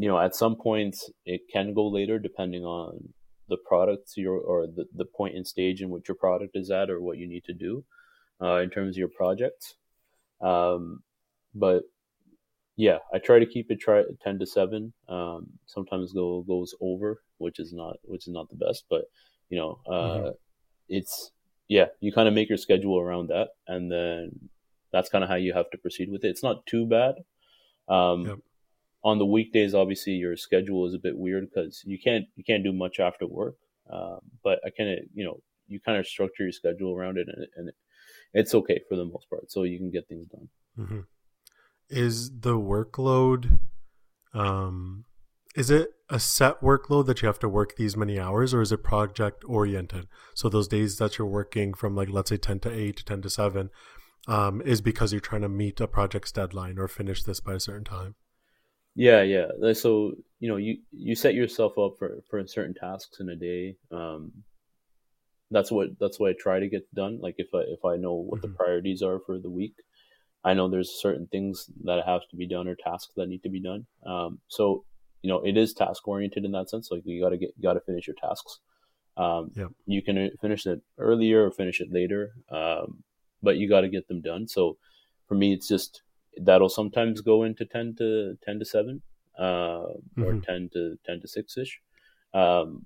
you 0.00 0.08
know, 0.08 0.18
at 0.18 0.34
some 0.34 0.56
points 0.56 1.10
it 1.26 1.42
can 1.52 1.74
go 1.74 1.86
later 1.86 2.18
depending 2.18 2.64
on 2.64 3.12
the 3.50 3.58
product 3.58 4.12
your 4.16 4.38
or 4.38 4.66
the, 4.66 4.86
the 4.94 5.04
point 5.04 5.14
point 5.14 5.36
in 5.36 5.44
stage 5.44 5.82
in 5.82 5.90
which 5.90 6.08
your 6.08 6.14
product 6.14 6.52
is 6.54 6.70
at 6.70 6.88
or 6.88 7.02
what 7.02 7.18
you 7.18 7.28
need 7.28 7.44
to 7.44 7.52
do 7.52 7.84
uh, 8.40 8.56
in 8.56 8.70
terms 8.70 8.96
of 8.96 8.98
your 8.98 9.08
projects. 9.14 9.74
Um, 10.40 11.02
but 11.54 11.82
yeah, 12.76 12.98
I 13.12 13.18
try 13.18 13.40
to 13.40 13.44
keep 13.44 13.70
it 13.70 13.78
try 13.78 14.04
ten 14.22 14.38
to 14.38 14.46
seven. 14.46 14.94
Um, 15.06 15.48
sometimes 15.66 16.14
go 16.14 16.42
goes 16.48 16.74
over, 16.80 17.20
which 17.36 17.58
is 17.58 17.74
not 17.74 17.96
which 18.04 18.26
is 18.26 18.32
not 18.32 18.48
the 18.48 18.56
best, 18.56 18.84
but 18.88 19.02
you 19.50 19.58
know, 19.58 19.80
uh, 19.86 19.92
mm-hmm. 19.92 20.28
it's 20.88 21.30
yeah, 21.68 21.86
you 22.00 22.10
kind 22.10 22.26
of 22.26 22.32
make 22.32 22.48
your 22.48 22.56
schedule 22.56 22.98
around 22.98 23.28
that, 23.28 23.48
and 23.68 23.92
then 23.92 24.30
that's 24.92 25.10
kind 25.10 25.22
of 25.22 25.28
how 25.28 25.36
you 25.36 25.52
have 25.52 25.70
to 25.72 25.78
proceed 25.78 26.10
with 26.10 26.24
it. 26.24 26.28
It's 26.28 26.42
not 26.42 26.64
too 26.64 26.86
bad. 26.86 27.16
Um, 27.86 28.24
yep 28.24 28.38
on 29.02 29.18
the 29.18 29.26
weekdays, 29.26 29.74
obviously 29.74 30.12
your 30.12 30.36
schedule 30.36 30.86
is 30.86 30.94
a 30.94 30.98
bit 30.98 31.16
weird 31.16 31.48
because 31.48 31.82
you 31.84 31.98
can't 31.98 32.26
you 32.36 32.44
can't 32.44 32.64
do 32.64 32.72
much 32.72 33.00
after 33.00 33.26
work. 33.26 33.56
Um, 33.90 34.20
but 34.44 34.60
I 34.64 34.70
kind 34.70 34.90
of 34.90 34.98
you 35.14 35.24
know 35.24 35.40
you 35.68 35.80
kind 35.80 35.98
of 35.98 36.06
structure 36.06 36.44
your 36.44 36.52
schedule 36.52 36.94
around 36.94 37.18
it, 37.18 37.26
and, 37.28 37.46
and 37.56 37.70
it's 38.34 38.54
okay 38.54 38.80
for 38.88 38.96
the 38.96 39.04
most 39.04 39.28
part, 39.30 39.50
so 39.50 39.62
you 39.62 39.78
can 39.78 39.90
get 39.90 40.08
things 40.08 40.26
done. 40.28 40.48
Mm-hmm. 40.78 41.00
Is 41.88 42.40
the 42.40 42.54
workload? 42.54 43.58
Um, 44.32 45.04
is 45.56 45.70
it 45.70 45.90
a 46.08 46.20
set 46.20 46.60
workload 46.60 47.06
that 47.06 47.22
you 47.22 47.26
have 47.26 47.40
to 47.40 47.48
work 47.48 47.76
these 47.76 47.96
many 47.96 48.20
hours, 48.20 48.54
or 48.54 48.60
is 48.60 48.70
it 48.70 48.84
project 48.84 49.44
oriented? 49.48 50.06
So 50.34 50.48
those 50.48 50.68
days 50.68 50.98
that 50.98 51.18
you're 51.18 51.26
working 51.26 51.74
from 51.74 51.96
like 51.96 52.10
let's 52.10 52.30
say 52.30 52.36
ten 52.36 52.60
to 52.60 52.72
eight, 52.72 53.02
ten 53.06 53.22
to 53.22 53.30
seven, 53.30 53.70
um, 54.28 54.60
is 54.60 54.80
because 54.80 55.12
you're 55.12 55.20
trying 55.20 55.42
to 55.42 55.48
meet 55.48 55.80
a 55.80 55.88
project's 55.88 56.32
deadline 56.32 56.78
or 56.78 56.86
finish 56.86 57.22
this 57.22 57.40
by 57.40 57.54
a 57.54 57.60
certain 57.60 57.84
time. 57.84 58.14
Yeah, 58.94 59.22
yeah. 59.22 59.72
So 59.72 60.14
you 60.40 60.48
know, 60.48 60.56
you 60.56 60.78
you 60.90 61.14
set 61.14 61.34
yourself 61.34 61.78
up 61.78 61.94
for 61.98 62.22
for 62.28 62.46
certain 62.46 62.74
tasks 62.74 63.20
in 63.20 63.28
a 63.28 63.36
day. 63.36 63.76
Um, 63.90 64.32
that's 65.50 65.70
what 65.70 65.98
that's 65.98 66.18
what 66.18 66.30
I 66.30 66.34
try 66.38 66.60
to 66.60 66.68
get 66.68 66.92
done. 66.94 67.20
Like 67.20 67.36
if 67.38 67.48
I 67.54 67.60
if 67.68 67.84
I 67.84 67.96
know 67.96 68.14
what 68.14 68.40
mm-hmm. 68.40 68.52
the 68.52 68.56
priorities 68.56 69.02
are 69.02 69.20
for 69.20 69.38
the 69.38 69.50
week, 69.50 69.74
I 70.44 70.54
know 70.54 70.68
there's 70.68 71.00
certain 71.00 71.26
things 71.26 71.70
that 71.84 72.04
have 72.06 72.22
to 72.30 72.36
be 72.36 72.46
done 72.46 72.68
or 72.68 72.74
tasks 72.74 73.12
that 73.16 73.28
need 73.28 73.42
to 73.42 73.48
be 73.48 73.60
done. 73.60 73.86
Um, 74.06 74.40
so 74.48 74.84
you 75.22 75.28
know, 75.28 75.40
it 75.40 75.56
is 75.56 75.74
task 75.74 76.06
oriented 76.08 76.44
in 76.44 76.52
that 76.52 76.70
sense. 76.70 76.90
Like 76.90 77.02
you 77.04 77.22
got 77.22 77.30
to 77.30 77.36
get 77.36 77.60
got 77.60 77.74
to 77.74 77.80
finish 77.80 78.06
your 78.06 78.16
tasks. 78.16 78.60
Um, 79.16 79.50
yep. 79.54 79.68
You 79.86 80.02
can 80.02 80.30
finish 80.40 80.66
it 80.66 80.80
earlier 80.98 81.44
or 81.44 81.50
finish 81.50 81.80
it 81.80 81.92
later, 81.92 82.32
um, 82.50 83.02
but 83.42 83.56
you 83.56 83.68
got 83.68 83.82
to 83.82 83.88
get 83.88 84.08
them 84.08 84.22
done. 84.22 84.48
So 84.48 84.78
for 85.26 85.34
me, 85.34 85.52
it's 85.52 85.68
just 85.68 86.02
that'll 86.36 86.68
sometimes 86.68 87.20
go 87.20 87.42
into 87.42 87.64
10 87.64 87.94
to 87.98 88.34
10 88.44 88.58
to 88.58 88.64
7 88.64 89.02
uh, 89.38 89.42
mm-hmm. 89.42 90.22
or 90.22 90.40
10 90.40 90.70
to 90.72 90.96
10 91.06 91.20
to 91.20 91.28
6 91.28 91.56
ish 91.58 91.80
um, 92.34 92.84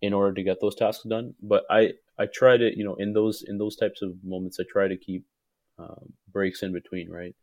in 0.00 0.12
order 0.12 0.34
to 0.34 0.42
get 0.42 0.60
those 0.60 0.74
tasks 0.74 1.04
done 1.08 1.34
but 1.42 1.64
i 1.70 1.92
i 2.18 2.26
try 2.26 2.56
to 2.56 2.76
you 2.76 2.84
know 2.84 2.94
in 2.96 3.12
those 3.12 3.44
in 3.46 3.58
those 3.58 3.76
types 3.76 4.02
of 4.02 4.12
moments 4.22 4.58
i 4.60 4.64
try 4.70 4.88
to 4.88 4.96
keep 4.96 5.24
um, 5.78 6.12
breaks 6.32 6.62
in 6.62 6.72
between 6.72 7.10
right 7.10 7.34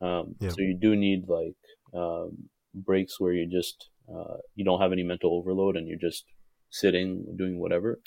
um, 0.00 0.34
yeah. 0.40 0.50
so 0.50 0.56
you 0.60 0.76
do 0.80 0.94
need 0.94 1.28
like 1.28 1.56
um, 1.94 2.48
breaks 2.74 3.18
where 3.18 3.32
you 3.32 3.46
just 3.46 3.88
uh, 4.12 4.36
you 4.54 4.64
don't 4.64 4.80
have 4.80 4.92
any 4.92 5.02
mental 5.02 5.34
overload 5.34 5.76
and 5.76 5.86
you're 5.86 5.98
just 5.98 6.24
sitting 6.70 7.24
doing 7.36 7.58
whatever 7.58 8.00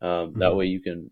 um, 0.00 0.08
mm-hmm. 0.08 0.40
that 0.40 0.54
way 0.54 0.66
you 0.66 0.80
can 0.80 1.10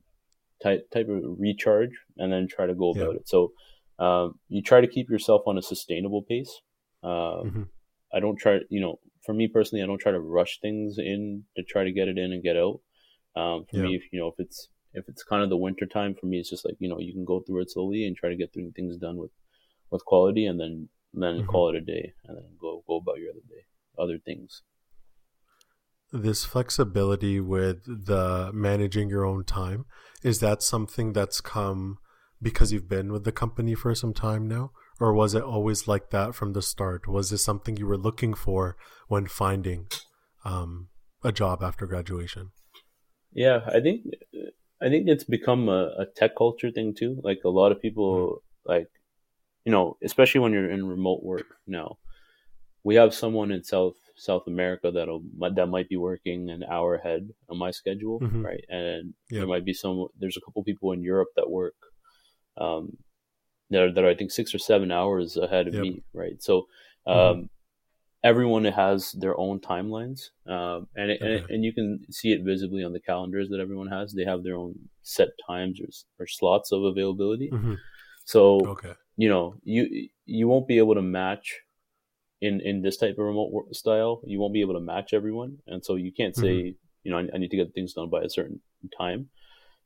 type 0.63 0.89
type 0.91 1.09
of 1.09 1.23
recharge 1.39 1.91
and 2.19 2.33
then 2.33 2.49
try 2.49 2.67
to 2.67 2.75
go 2.75 2.91
about 2.91 3.13
yeah. 3.13 3.21
it 3.21 3.29
so 3.29 3.53
um, 3.99 4.39
you 4.49 4.63
try 4.63 4.81
to 4.81 4.87
keep 4.87 5.09
yourself 5.11 5.43
on 5.47 5.59
a 5.59 5.63
sustainable 5.63 6.23
pace. 6.23 6.61
Uh, 7.03 7.45
mm-hmm. 7.45 7.63
I 8.13 8.21
don't 8.21 8.37
try, 8.37 8.61
you 8.69 8.81
know, 8.81 9.01
for 9.25 9.35
me 9.35 9.49
personally, 9.49 9.83
I 9.83 9.87
don't 9.87 10.01
try 10.01 10.13
to 10.13 10.21
rush 10.21 10.61
things 10.61 10.99
in 10.99 11.45
to 11.57 11.63
try 11.63 11.85
to 11.85 11.93
get 11.93 12.09
it 12.09 12.19
in 12.19 12.33
and 12.33 12.43
get 12.43 12.57
out. 12.57 12.81
Um, 13.35 13.67
for 13.71 13.77
Yeah. 13.77 13.83
me, 13.85 13.97
if 13.97 14.05
you 14.13 14.21
know, 14.21 14.29
if 14.29 14.35
it's 14.39 14.69
if 14.95 15.09
it's 15.09 15.23
kind 15.23 15.43
of 15.43 15.51
the 15.51 15.57
winter 15.57 15.87
time, 15.87 16.15
for 16.15 16.27
me, 16.27 16.39
it's 16.39 16.51
just 16.51 16.65
like 16.65 16.77
you 16.79 16.89
know, 16.89 16.99
you 16.99 17.13
can 17.13 17.25
go 17.25 17.41
through 17.41 17.63
it 17.63 17.71
slowly 17.71 18.07
and 18.07 18.17
try 18.17 18.31
to 18.31 18.37
get 18.37 18.53
through 18.53 18.73
things 18.73 18.97
done 18.97 19.17
with 19.17 19.33
with 19.91 20.05
quality, 20.05 20.47
and 20.47 20.59
then 20.61 20.89
then 21.13 21.43
Mhm. 21.43 21.47
call 21.47 21.69
it 21.71 21.77
a 21.77 21.81
day, 21.81 22.15
and 22.25 22.37
then 22.37 22.57
go 22.61 22.83
go 22.87 22.97
about 22.97 23.19
your 23.19 23.31
other 23.31 23.41
day, 23.49 23.65
other 23.99 24.19
things. 24.19 24.63
This 26.13 26.45
flexibility 26.45 27.41
with 27.41 28.07
the 28.07 28.51
managing 28.55 29.11
your 29.11 29.25
own 29.25 29.45
time, 29.45 29.87
is 30.23 30.41
that 30.41 30.63
something 30.63 31.13
that's 31.13 31.41
come 31.41 31.99
because 32.41 32.73
you've 32.73 32.89
been 32.89 33.13
with 33.13 33.25
the 33.25 33.33
company 33.33 33.75
for 33.75 33.95
some 33.95 34.13
time 34.15 34.47
now? 34.49 34.71
Or 35.01 35.13
was 35.13 35.35
it 35.35 35.43
always 35.43 35.87
like 35.87 36.11
that 36.11 36.35
from 36.35 36.53
the 36.53 36.63
start? 36.63 37.07
Was 37.07 37.31
this 37.31 37.45
something 37.45 37.77
you 37.77 37.87
were 37.87 37.99
looking 37.99 38.35
for 38.35 38.77
when 39.09 39.27
finding 39.27 39.89
um, 40.45 40.89
a 41.23 41.33
job 41.33 41.63
after 41.63 41.87
graduation? 41.87 42.51
Yeah, 43.33 43.61
I 43.67 43.81
think 43.81 44.07
I 44.81 44.89
think 44.89 45.09
it's 45.09 45.25
become 45.25 45.69
a, 45.69 45.91
a 45.99 46.07
tech 46.15 46.37
culture 46.37 46.71
thing 46.71 46.95
too. 46.95 47.21
Like 47.23 47.41
a 47.45 47.51
lot 47.51 47.73
of 47.73 47.81
people, 47.83 48.43
like 48.65 48.89
you 49.65 49.73
know, 49.73 49.97
especially 50.03 50.41
when 50.41 50.53
you're 50.53 50.71
in 50.71 50.87
remote 50.87 51.23
work 51.23 51.57
now, 51.67 51.99
we 52.85 52.95
have 52.95 53.13
someone 53.15 53.51
in 53.51 53.65
South 53.65 53.97
South 54.17 54.45
America 54.47 54.91
that'll 54.91 55.23
that 55.55 55.67
might 55.67 55.89
be 55.91 55.97
working 55.97 56.49
an 56.49 56.65
hour 56.71 56.95
ahead 56.95 57.29
on 57.51 57.59
my 57.59 57.71
schedule, 57.71 58.21
Mhm. 58.21 58.43
right? 58.45 58.65
And 58.71 59.13
Yeah. 59.31 59.41
there 59.41 59.47
might 59.49 59.65
be 59.67 59.75
some. 59.75 60.07
There's 60.19 60.37
a 60.39 60.41
couple 60.41 60.63
people 60.65 60.93
in 60.93 61.03
Europe 61.03 61.29
that 61.37 61.51
work, 61.51 61.75
um, 62.59 62.97
that 63.71 63.83
are, 63.83 63.93
that 63.93 64.05
are 64.05 64.11
I 64.11 64.17
think 64.17 64.31
six 64.31 64.55
or 64.55 64.59
seven 64.59 64.93
hours 64.93 65.37
ahead 65.37 65.69
of 65.69 65.75
Yep. 65.75 65.83
me, 65.83 66.03
right? 66.15 66.43
So, 66.43 66.69
um, 67.07 67.17
Mhm. 67.17 67.49
everyone 68.25 68.65
has 68.65 69.13
their 69.13 69.39
own 69.39 69.61
timelines, 69.61 70.31
um, 70.47 70.89
and 70.97 71.11
it, 71.13 71.21
and, 71.23 71.33
it, 71.33 71.47
and 71.51 71.65
you 71.65 71.73
can 71.73 72.05
see 72.11 72.33
it 72.33 72.43
visibly 72.45 72.85
on 72.85 72.93
the 72.93 73.01
calendars 73.01 73.49
that 73.51 73.61
everyone 73.61 73.89
has. 73.89 74.13
They 74.13 74.25
have 74.25 74.43
their 74.45 74.57
own 74.57 74.75
set 75.03 75.29
times 75.47 75.81
or, 75.81 75.89
or 76.25 76.27
slots 76.27 76.73
of 76.73 76.83
availability. 76.85 77.51
Mhm. 77.51 77.77
So 78.25 78.61
Okay. 78.71 78.95
you 79.17 79.29
know 79.29 79.57
you 79.65 80.09
you 80.27 80.49
won't 80.49 80.69
be 80.69 80.79
able 80.79 80.95
to 80.95 81.03
match 81.03 81.61
in 82.41 82.61
in 82.61 82.83
this 82.83 82.97
type 82.97 83.13
of 83.19 83.25
remote 83.25 83.53
work 83.53 83.67
style. 83.73 84.21
You 84.27 84.39
won't 84.41 84.55
be 84.55 84.61
able 84.61 84.75
to 84.75 84.81
match 84.81 85.13
everyone, 85.15 85.59
and 85.67 85.85
so 85.85 85.95
you 85.97 86.13
can't 86.13 86.37
say 86.37 86.75
you 87.03 87.11
know 87.11 87.19
I, 87.19 87.29
I 87.35 87.39
need 87.39 87.51
to 87.51 87.57
get 87.57 87.75
things 87.75 87.95
done 87.95 88.11
by 88.11 88.23
a 88.23 88.31
certain 88.31 88.61
time. 88.99 89.31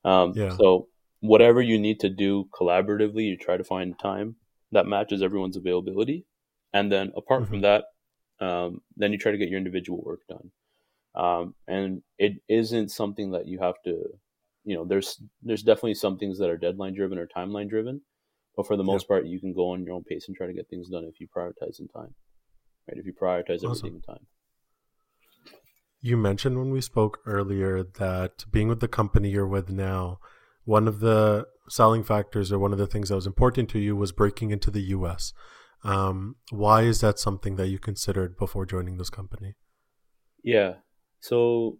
Um, 0.05 0.35
Yeah. 0.37 0.57
So 0.59 0.89
whatever 1.21 1.61
you 1.61 1.79
need 1.79 2.01
to 2.01 2.09
do 2.09 2.49
collaboratively, 2.59 3.27
you 3.27 3.37
try 3.37 3.57
to 3.57 3.65
find 3.65 3.99
time 3.99 4.37
that 4.73 4.87
matches 4.87 5.23
everyone's 5.23 5.57
availability, 5.57 6.27
and 6.73 6.91
then 6.91 7.13
apart 7.17 7.49
from 7.49 7.61
that, 7.63 7.85
um, 8.41 8.81
then 8.97 9.13
you 9.13 9.19
try 9.19 9.33
to 9.33 9.39
get 9.39 9.49
your 9.49 9.59
individual 9.59 10.03
work 10.05 10.21
done. 10.29 10.51
Um, 11.15 11.55
and 11.67 12.03
it 12.19 12.35
isn't 12.49 12.91
something 12.91 13.33
that 13.33 13.47
you 13.47 13.59
have 13.59 13.75
to, 13.85 14.05
you 14.65 14.77
know, 14.77 14.85
there's 14.85 15.21
there's 15.43 15.63
definitely 15.63 15.95
some 15.95 16.19
things 16.19 16.39
that 16.39 16.49
are 16.49 16.57
deadline 16.57 16.95
driven 16.95 17.19
or 17.19 17.27
timeline 17.27 17.69
driven, 17.69 18.03
but 18.57 18.67
for 18.67 18.77
the 18.77 18.85
most 18.85 19.09
part, 19.09 19.27
you 19.27 19.41
can 19.41 19.53
go 19.53 19.71
on 19.71 19.85
your 19.85 19.95
own 19.95 20.05
pace 20.05 20.29
and 20.29 20.37
try 20.37 20.47
to 20.47 20.53
get 20.53 20.69
things 20.69 20.89
done 20.89 21.05
if 21.05 21.21
you 21.21 21.27
prioritize 21.37 21.81
in 21.81 21.89
time, 21.89 22.15
right? 22.89 22.97
If 22.97 23.07
you 23.07 23.13
prioritize 23.13 23.65
Awesome. 23.65 23.71
everything 23.71 23.95
in 23.97 24.03
time. 24.03 24.27
You 26.01 26.17
mentioned 26.17 26.59
when 26.59 26.71
we 26.71 26.81
spoke 26.81 27.19
earlier 27.27 27.83
that 27.83 28.47
being 28.51 28.69
with 28.69 28.81
the 28.81 28.89
company 28.89 29.31
you're 29.31 29.47
with 29.47 29.69
now, 29.69 30.19
one 30.77 30.87
of 30.93 31.01
the 31.01 31.47
selling 31.69 32.05
factors 32.13 32.53
or 32.53 32.59
one 32.59 32.73
of 32.73 32.79
the 32.79 32.87
things 32.93 33.09
that 33.09 33.21
was 33.23 33.27
important 33.27 33.69
to 33.71 33.79
you 33.79 33.97
was 33.97 34.13
breaking 34.13 34.51
into 34.57 34.71
the 34.71 34.85
US. 34.97 35.33
Um, 35.83 36.37
why 36.51 36.83
is 36.83 37.01
that 37.01 37.19
something 37.19 37.57
that 37.57 37.69
you 37.69 37.79
considered 37.91 38.37
before 38.37 38.67
joining 38.67 38.97
this 38.97 39.11
company? 39.11 39.55
Yeah. 40.45 40.75
So 41.21 41.79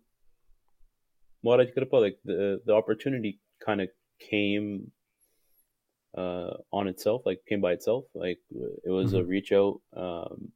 what 1.43 1.61
I 1.61 1.67
could 1.67 1.85
about 1.85 2.03
like 2.03 2.19
the 2.25 2.61
the 2.67 2.75
opportunity 2.75 3.33
kind 3.67 3.81
of 3.81 3.89
came 4.31 4.93
uh 6.23 6.53
on 6.79 6.89
itself, 6.89 7.23
like 7.25 7.41
came 7.49 7.61
by 7.61 7.73
itself. 7.73 8.05
Like 8.15 8.41
it 8.89 8.91
was 8.99 9.13
a 9.15 9.23
Mhm. 9.23 9.29
reach 9.35 9.53
out, 9.53 9.81
um, 10.05 10.53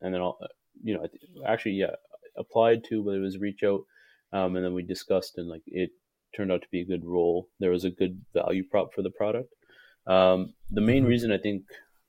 and 0.00 0.14
then 0.14 0.22
all 0.22 0.38
you 0.82 0.94
know, 0.94 1.06
actually, 1.46 1.76
yeah, 1.84 1.96
applied 2.36 2.84
to, 2.88 3.02
but 3.04 3.14
it 3.18 3.24
was 3.28 3.38
reach 3.38 3.62
out, 3.70 3.82
um, 4.32 4.56
and 4.56 4.64
then 4.64 4.74
we 4.78 4.82
discussed, 4.94 5.34
and 5.38 5.48
like 5.54 5.66
it 5.66 5.90
turned 6.36 6.52
out 6.52 6.62
to 6.62 6.68
be 6.70 6.80
a 6.80 6.86
good 6.86 7.04
role. 7.04 7.48
There 7.60 7.70
was 7.70 7.84
a 7.84 7.90
good 7.90 8.24
value 8.34 8.64
prop 8.68 8.94
for 8.94 9.02
the 9.02 9.10
product. 9.10 9.54
Um, 10.06 10.54
the 10.70 10.80
main 10.80 11.04
Mhm. 11.04 11.06
reason 11.06 11.32
I 11.32 11.38
think 11.38 11.64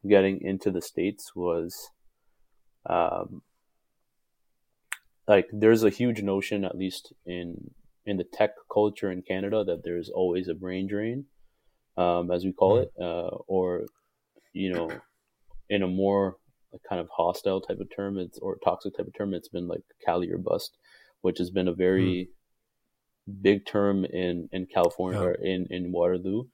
getting 0.07 0.41
into 0.41 0.71
the 0.71 0.81
states 0.81 1.35
was, 1.35 1.91
um, 2.85 3.43
like 5.27 5.47
there's 5.51 5.83
a 5.83 5.89
huge 5.89 6.21
notion, 6.21 6.65
at 6.65 6.77
least 6.77 7.13
in 7.25 7.71
in 8.05 8.17
the 8.17 8.23
tech 8.23 8.51
culture 8.73 9.11
in 9.11 9.21
Canada, 9.21 9.63
that 9.63 9.83
there's 9.83 10.09
always 10.09 10.47
a 10.47 10.55
brain 10.55 10.87
drain, 10.87 11.25
um, 11.97 12.31
as 12.31 12.45
we 12.45 12.53
call 12.53 12.77
Mhm. 12.77 12.83
it, 12.83 12.91
uh, 13.01 13.37
or 13.47 13.85
you 14.53 14.71
know, 14.73 14.89
in 15.69 15.83
a 15.83 15.87
more 15.87 16.37
kind 16.89 17.01
of 17.01 17.09
hostile 17.15 17.61
type 17.61 17.79
of 17.79 17.89
term, 17.95 18.17
it's 18.19 18.39
or 18.39 18.57
toxic 18.63 18.95
type 18.97 19.07
of 19.07 19.13
term, 19.15 19.33
it's 19.33 19.49
been 19.49 19.67
like 19.67 19.83
Cali 20.05 20.31
or 20.31 20.37
bust, 20.37 20.77
which 21.21 21.39
has 21.39 21.49
been 21.51 21.67
a 21.67 21.73
very 21.73 22.29
big 23.41 23.65
term 23.65 24.05
in 24.05 24.49
in 24.51 24.65
California 24.67 25.19
Yeah. 25.19 25.25
or 25.25 25.33
in 25.35 25.67
in 25.69 25.91
Waterloo. 25.91 26.45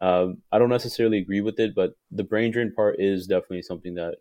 Um, 0.00 0.42
I 0.52 0.58
don't 0.58 0.70
necessarily 0.70 1.18
agree 1.18 1.40
with 1.42 1.60
it, 1.60 1.74
but 1.74 1.94
the 2.10 2.24
brain 2.24 2.52
drain 2.52 2.72
part 2.74 2.96
is 3.00 3.26
definitely 3.26 3.62
something 3.62 3.94
that 3.96 4.18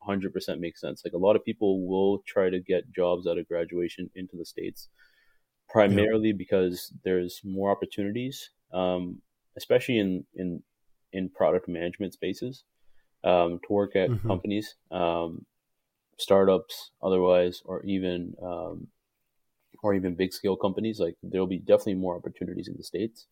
100% 0.00 0.60
makes 0.60 0.80
sense. 0.80 1.02
Like 1.04 1.14
a 1.14 1.18
lot 1.18 1.36
of 1.36 1.44
people 1.44 1.86
will 1.88 2.20
try 2.26 2.50
to 2.50 2.60
get 2.60 2.92
jobs 2.92 3.26
out 3.26 3.38
of 3.38 3.48
graduation 3.48 4.10
into 4.14 4.36
the 4.36 4.46
states, 4.46 4.88
primarily 5.68 6.32
because 6.32 6.92
there's 7.04 7.40
more 7.44 7.70
opportunities, 7.70 8.50
um, 8.72 9.22
especially 9.56 9.98
in 9.98 10.26
in 10.34 10.62
in 11.12 11.28
product 11.30 11.68
management 11.68 12.12
spaces, 12.14 12.64
um, 13.24 13.60
to 13.66 13.72
work 13.72 13.96
at 13.96 14.12
Mhm. 14.12 14.20
companies, 14.26 14.76
um, 14.90 15.46
startups, 16.18 16.92
otherwise, 17.02 17.62
or 17.64 17.82
even 17.84 18.34
um, 18.42 18.88
or 19.82 19.94
even 19.94 20.14
big 20.14 20.32
scale 20.32 20.56
companies. 20.56 21.00
Like 21.00 21.16
there'll 21.22 21.46
be 21.46 21.58
definitely 21.58 21.94
more 21.94 22.16
opportunities 22.16 22.68
in 22.68 22.76
the 22.76 22.82
states, 22.84 23.26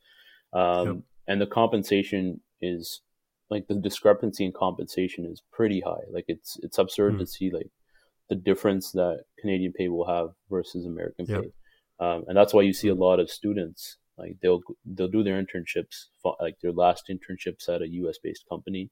um, 0.52 0.86
Yep. 0.86 1.02
and 1.26 1.40
the 1.40 1.46
compensation 1.46 2.40
is 2.60 3.02
like 3.50 3.66
the 3.68 3.74
discrepancy 3.74 4.44
in 4.44 4.52
compensation 4.52 5.24
is 5.26 5.42
pretty 5.52 5.80
high. 5.80 6.04
Like 6.10 6.26
it's 6.28 6.58
it's 6.62 6.78
absurd 6.78 7.12
Hmm. 7.12 7.18
to 7.18 7.26
see 7.26 7.50
like 7.50 7.70
the 8.28 8.36
difference 8.36 8.92
that 8.92 9.24
Canadian 9.38 9.72
pay 9.72 9.88
will 9.88 10.06
have 10.06 10.30
versus 10.50 10.86
American 10.86 11.26
Yep. 11.26 11.40
pay, 11.42 11.52
um, 12.00 12.24
and 12.28 12.36
that's 12.36 12.54
why 12.54 12.62
you 12.62 12.72
see 12.72 12.88
a 12.88 12.94
lot 12.94 13.20
of 13.20 13.30
students 13.30 13.98
like 14.18 14.36
they'll 14.42 14.60
they'll 14.84 15.08
do 15.08 15.22
their 15.22 15.42
internships 15.42 16.06
like 16.40 16.56
their 16.60 16.72
last 16.72 17.10
internships 17.10 17.68
at 17.68 17.82
a 17.82 17.88
U.S. 17.88 18.18
based 18.22 18.44
company, 18.48 18.90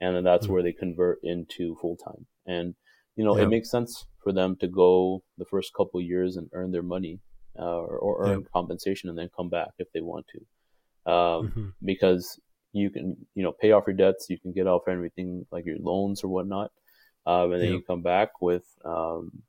and 0.00 0.16
then 0.16 0.24
that's 0.24 0.46
Hmm. 0.46 0.52
where 0.52 0.62
they 0.62 0.72
convert 0.72 1.18
into 1.22 1.76
full 1.80 1.96
time. 1.96 2.26
And 2.46 2.74
you 3.16 3.24
know 3.24 3.36
Yep. 3.36 3.44
it 3.44 3.48
makes 3.48 3.70
sense 3.70 4.06
for 4.22 4.32
them 4.32 4.56
to 4.56 4.68
go 4.68 5.22
the 5.38 5.44
first 5.44 5.72
couple 5.74 6.00
years 6.00 6.36
and 6.36 6.48
earn 6.52 6.70
their 6.72 6.82
money 6.82 7.18
uh, 7.58 7.62
or, 7.78 7.98
or 7.98 8.24
earn 8.26 8.44
compensation 8.52 9.08
and 9.08 9.18
then 9.18 9.28
come 9.36 9.48
back 9.48 9.70
if 9.78 9.90
they 9.92 10.00
want 10.00 10.26
to, 10.28 11.10
um, 11.12 11.48
Mhm. 11.50 11.72
because 11.84 12.38
you 12.72 12.88
can 12.90 13.16
you 13.34 13.42
know 13.42 13.52
pay 13.52 13.72
off 13.72 13.86
your 13.86 13.96
debts, 13.96 14.30
you 14.30 14.38
can 14.38 14.52
get 14.52 14.66
off 14.66 14.86
everything 14.88 15.46
like 15.50 15.64
your 15.66 15.78
loans 15.78 16.22
or 16.22 16.28
whatnot, 16.28 16.70
um, 17.26 17.52
and 17.52 17.60
then 17.62 17.70
you 17.72 17.82
come 17.82 18.02
back 18.02 18.40
with 18.40 18.66
um, 18.84 19.42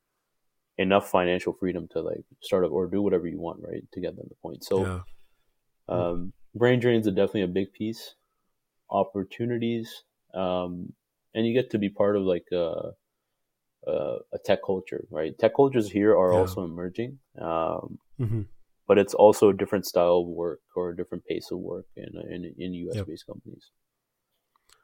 enough 0.77 1.09
financial 1.11 1.53
freedom 1.53 1.87
to 1.89 2.01
like 2.01 2.23
start 2.41 2.65
up 2.65 2.71
or 2.71 2.87
do 2.87 3.01
whatever 3.01 3.27
you 3.27 3.39
want, 3.39 3.59
right, 3.61 3.83
to 3.91 3.99
get 4.01 4.15
them 4.15 4.25
the 4.29 4.35
point. 4.35 4.63
So. 4.63 4.85
yeah. 4.85 5.01
Um, 5.89 6.31
brain 6.55 6.79
drains 6.79 7.05
are 7.07 7.11
definitely 7.11 7.41
a 7.41 7.47
big 7.47 7.73
piece. 7.73 8.15
Opportunities, 8.89 10.03
um, 10.33 10.93
and 11.33 11.45
you 11.45 11.53
get 11.53 11.69
to 11.71 11.77
be 11.77 11.89
part 11.89 12.15
of 12.15 12.23
like 12.23 12.45
a, 12.51 12.91
a, 13.87 14.17
a 14.33 14.37
tech 14.45 14.59
culture, 14.65 15.05
right? 15.09 15.37
Tech 15.39 15.55
cultures 15.55 15.89
here 15.91 16.11
are 16.11 16.33
Yeah. 16.33 16.39
also 16.39 16.63
emerging, 16.63 17.19
um, 17.39 17.99
Mhm. 18.19 18.47
but 18.87 18.97
it's 18.97 19.13
also 19.13 19.49
a 19.49 19.53
different 19.53 19.85
style 19.85 20.17
of 20.19 20.27
work 20.27 20.61
or 20.75 20.89
a 20.89 20.95
different 20.95 21.25
pace 21.25 21.49
of 21.51 21.59
work 21.59 21.85
in 21.95 22.09
in, 22.29 22.53
in 22.57 22.73
U.S. 22.85 22.95
Yep. 22.97 23.07
based 23.07 23.25
companies. 23.25 23.71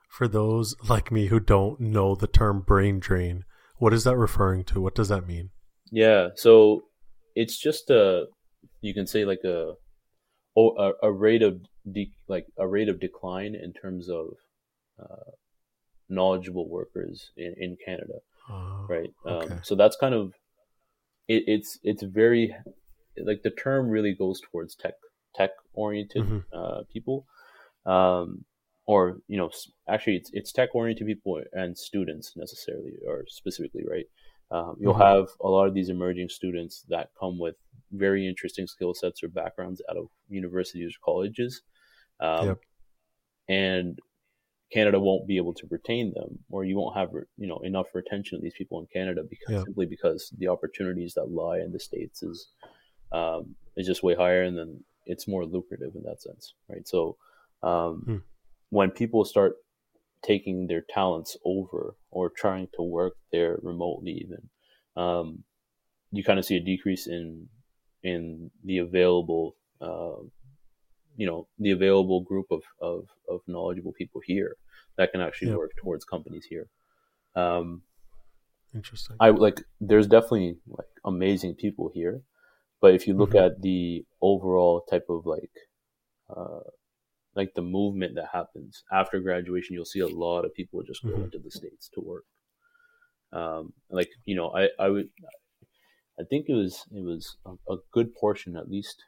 For 0.10 0.28
those 0.28 0.76
like 0.90 1.12
me 1.12 1.28
who 1.28 1.40
don't 1.40 1.80
know 1.80 2.16
the 2.16 2.28
term 2.28 2.62
brain 2.62 3.00
drain, 3.00 3.44
what 3.78 3.94
is 3.94 4.04
that 4.06 4.18
referring 4.18 4.64
to? 4.66 4.82
What 4.82 4.96
does 4.96 5.10
that 5.10 5.28
mean? 5.28 5.52
Yeah, 5.92 6.30
so 6.36 6.86
it's 7.36 7.58
just 7.58 7.90
a 7.90 8.28
you 8.82 8.94
can 8.94 9.06
say 9.08 9.26
like 9.26 9.44
a 9.44 9.74
oh, 10.56 10.70
a, 10.78 11.08
a 11.08 11.12
rate 11.12 11.44
of 11.44 11.62
de- 11.92 12.16
like 12.28 12.48
a 12.58 12.68
rate 12.68 12.90
of 12.90 13.00
decline 13.00 13.54
in 13.54 13.74
terms 13.74 14.10
of 14.10 14.28
uh, 15.00 15.32
knowledgeable 16.10 16.68
workers 16.68 17.32
in, 17.38 17.54
in 17.60 17.78
Canada. 17.86 18.20
Right 18.88 19.14
Okay. 19.26 19.56
um, 19.56 19.60
so 19.64 19.76
that's 19.76 19.98
kind 19.98 20.16
of 20.16 20.34
it, 21.28 21.44
it's 21.48 21.80
it's 21.84 22.04
very 22.04 22.56
like 23.18 23.42
the 23.44 23.52
term 23.52 23.90
really 23.90 24.14
goes 24.14 24.42
towards 24.42 24.76
tech 24.76 24.96
tech 25.36 25.52
oriented 25.74 26.26
Mhm. 26.26 26.46
uh, 26.54 26.84
people 26.92 27.26
um, 27.86 28.46
or 28.88 29.20
you 29.28 29.38
know 29.38 29.50
actually 29.90 30.18
it's 30.18 30.32
it's 30.34 30.52
tech 30.52 30.76
oriented 30.76 31.08
people 31.08 31.42
and 31.54 31.78
students 31.78 32.36
necessarily 32.38 32.94
or 33.08 33.26
specifically 33.28 33.86
right 33.90 34.08
Um, 34.52 34.78
you'll 34.80 34.94
Mhm. 34.94 35.12
have 35.12 35.28
a 35.42 35.50
lot 35.50 35.68
of 35.68 35.74
these 35.76 35.90
emerging 35.90 36.30
students 36.30 36.86
that 36.90 37.10
come 37.20 37.40
with 37.40 37.58
very 37.92 38.28
interesting 38.28 38.68
skill 38.68 38.94
sets 38.94 39.24
or 39.24 39.30
backgrounds 39.30 39.82
out 39.90 39.98
of 39.98 40.08
universities 40.30 40.92
or 40.96 41.02
colleges. 41.12 41.62
Um, 42.20 42.50
Yep. 42.50 42.60
And 43.50 44.00
Canada 44.72 45.00
won't 45.00 45.28
be 45.28 45.38
able 45.38 45.54
to 45.54 45.68
retain 45.70 46.14
them, 46.14 46.40
or 46.50 46.66
you 46.66 46.76
won't 46.76 46.98
have 46.98 47.10
you 47.38 47.48
know 47.48 47.60
enough 47.60 47.88
retention 47.94 48.36
of 48.36 48.42
these 48.42 48.56
people 48.58 48.80
in 48.80 48.88
Canada 48.88 49.22
because 49.30 49.54
Yeah. 49.54 49.64
simply 49.64 49.86
because 49.86 50.34
the 50.38 50.48
opportunities 50.48 51.14
that 51.14 51.32
lie 51.32 51.60
in 51.60 51.72
the 51.72 51.80
states 51.80 52.22
is 52.24 52.50
um, 53.12 53.56
is 53.78 53.88
just 53.88 54.04
way 54.04 54.16
higher, 54.16 54.44
and 54.44 54.58
then 54.58 54.84
it's 55.06 55.28
more 55.28 55.46
lucrative 55.46 55.96
in 55.96 56.04
that 56.04 56.22
sense, 56.22 56.54
right? 56.70 56.86
So 56.88 57.18
um, 57.64 58.02
Hmm. 58.06 58.18
when 58.70 58.92
people 58.92 59.24
start 59.24 59.54
taking 60.22 60.68
their 60.68 60.84
talents 60.90 61.38
over 61.46 61.96
or 62.12 62.30
trying 62.30 62.68
to 62.76 62.82
work 62.82 63.14
there 63.32 63.58
remotely, 63.62 64.12
even 64.12 64.50
um, 65.02 65.44
you 66.12 66.24
kind 66.24 66.40
of 66.40 66.46
see 66.46 66.58
a 66.58 66.60
decrease 66.60 67.08
in 67.08 67.48
in 68.04 68.52
the 68.64 68.80
available 68.80 69.56
uh, 69.82 70.22
you 71.18 71.28
know 71.28 71.50
the 71.60 71.72
available 71.72 72.22
group 72.22 72.48
of, 72.52 72.64
of, 72.82 73.10
of 73.30 73.42
knowledgeable 73.48 73.94
people 73.94 74.22
here 74.26 74.58
that 74.98 75.12
can 75.14 75.22
actually 75.22 75.48
Yeah. 75.48 75.58
work 75.60 75.74
towards 75.82 76.06
companies 76.06 76.46
here. 76.46 76.70
Um, 77.36 77.84
Interesting. 78.74 79.20
I 79.20 79.30
like 79.30 79.62
there's 79.80 80.08
definitely 80.08 80.60
like 80.68 80.90
amazing 81.06 81.56
people 81.56 81.90
here, 81.94 82.24
but 82.82 82.94
if 82.96 83.08
you 83.08 83.16
look 83.16 83.36
Mhm. 83.36 83.36
at 83.36 83.62
the 83.62 84.06
overall 84.22 84.82
type 84.82 85.08
of 85.10 85.26
like 85.26 85.52
uh, 86.30 86.62
like 87.36 87.54
the 87.56 87.64
movement 87.64 88.16
that 88.16 88.30
happens 88.34 88.84
after 88.92 89.20
graduation, 89.22 89.76
you'll 89.76 89.86
see 89.86 90.02
a 90.02 90.08
lot 90.08 90.46
of 90.46 90.54
people 90.56 90.84
just 90.84 91.06
go 91.06 91.16
Mhm. 91.16 91.26
into 91.26 91.40
the 91.40 91.52
states 91.52 91.90
to 91.96 92.02
work. 92.02 92.26
Um, 93.32 93.74
like 93.90 94.10
you 94.26 94.36
know, 94.36 94.50
I 94.52 94.70
I 94.80 94.88
would 94.90 95.10
I 96.20 96.24
think 96.24 96.48
it 96.50 96.54
was 96.54 96.86
it 96.92 97.02
was 97.02 97.38
a, 97.46 97.54
a 97.74 97.78
good 97.92 98.14
portion 98.16 98.56
at 98.56 98.70
least 98.70 99.04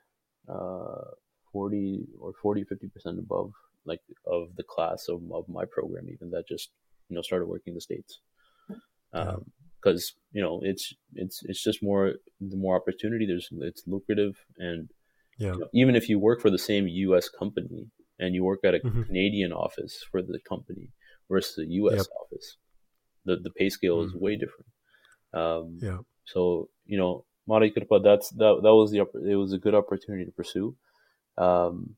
uh, 0.48 1.12
40 1.52 2.06
or 2.20 2.34
40 2.42 2.64
50 2.64 2.88
percent 2.90 3.20
above 3.20 3.52
like 3.86 4.02
of 4.26 4.56
the 4.58 4.64
class 4.64 5.08
of, 5.10 5.22
of 5.32 5.48
my 5.50 5.66
program 5.66 6.08
even 6.10 6.30
that 6.32 6.48
just 6.48 6.70
you 7.10 7.16
know 7.16 7.22
started 7.22 7.46
working 7.48 7.72
in 7.72 7.76
the 7.76 7.82
states 7.82 8.20
Yeah. 9.14 9.38
because 9.82 10.14
you 10.32 10.42
know 10.42 10.60
it's 10.64 10.94
it's 11.16 11.42
it's 11.50 11.64
just 11.64 11.82
more 11.82 12.14
the 12.52 12.58
more 12.58 12.76
opportunity 12.76 13.26
there's 13.26 13.50
it's 13.70 13.84
lucrative 13.88 14.36
and 14.58 14.90
Yeah. 15.46 15.54
you 15.54 15.60
know, 15.62 15.70
even 15.82 15.96
if 15.96 16.06
you 16.10 16.18
work 16.20 16.40
for 16.42 16.52
the 16.52 16.64
same 16.72 16.86
U.S. 17.08 17.26
company 17.42 17.82
and 18.22 18.36
you 18.36 18.44
work 18.52 18.62
at 18.70 18.76
a 18.76 18.80
Mhm. 18.80 19.06
Canadian 19.08 19.52
office 19.66 19.96
for 20.12 20.20
the 20.22 20.40
company 20.52 20.88
versus 21.32 21.58
a 21.64 21.68
U.S. 21.82 21.98
Yep. 22.00 22.08
office, 22.22 22.48
the 23.28 23.36
the 23.46 23.54
pay 23.60 23.70
scale 23.78 24.00
is 24.06 24.12
Mhm. 24.14 24.20
way 24.26 24.34
different. 24.44 24.70
Um, 25.42 25.66
Yeah. 25.90 26.00
so 26.34 26.42
you 26.92 26.98
know, 27.02 27.14
Mari 27.48 27.72
Kirpa, 27.72 27.98
that's 28.10 28.28
that 28.42 28.54
that 28.66 28.76
was 28.80 28.90
the 28.92 29.00
it 29.34 29.38
was 29.44 29.54
a 29.54 29.62
good 29.66 29.76
opportunity 29.82 30.26
to 30.30 30.36
pursue. 30.42 30.68
Um, 31.39 31.95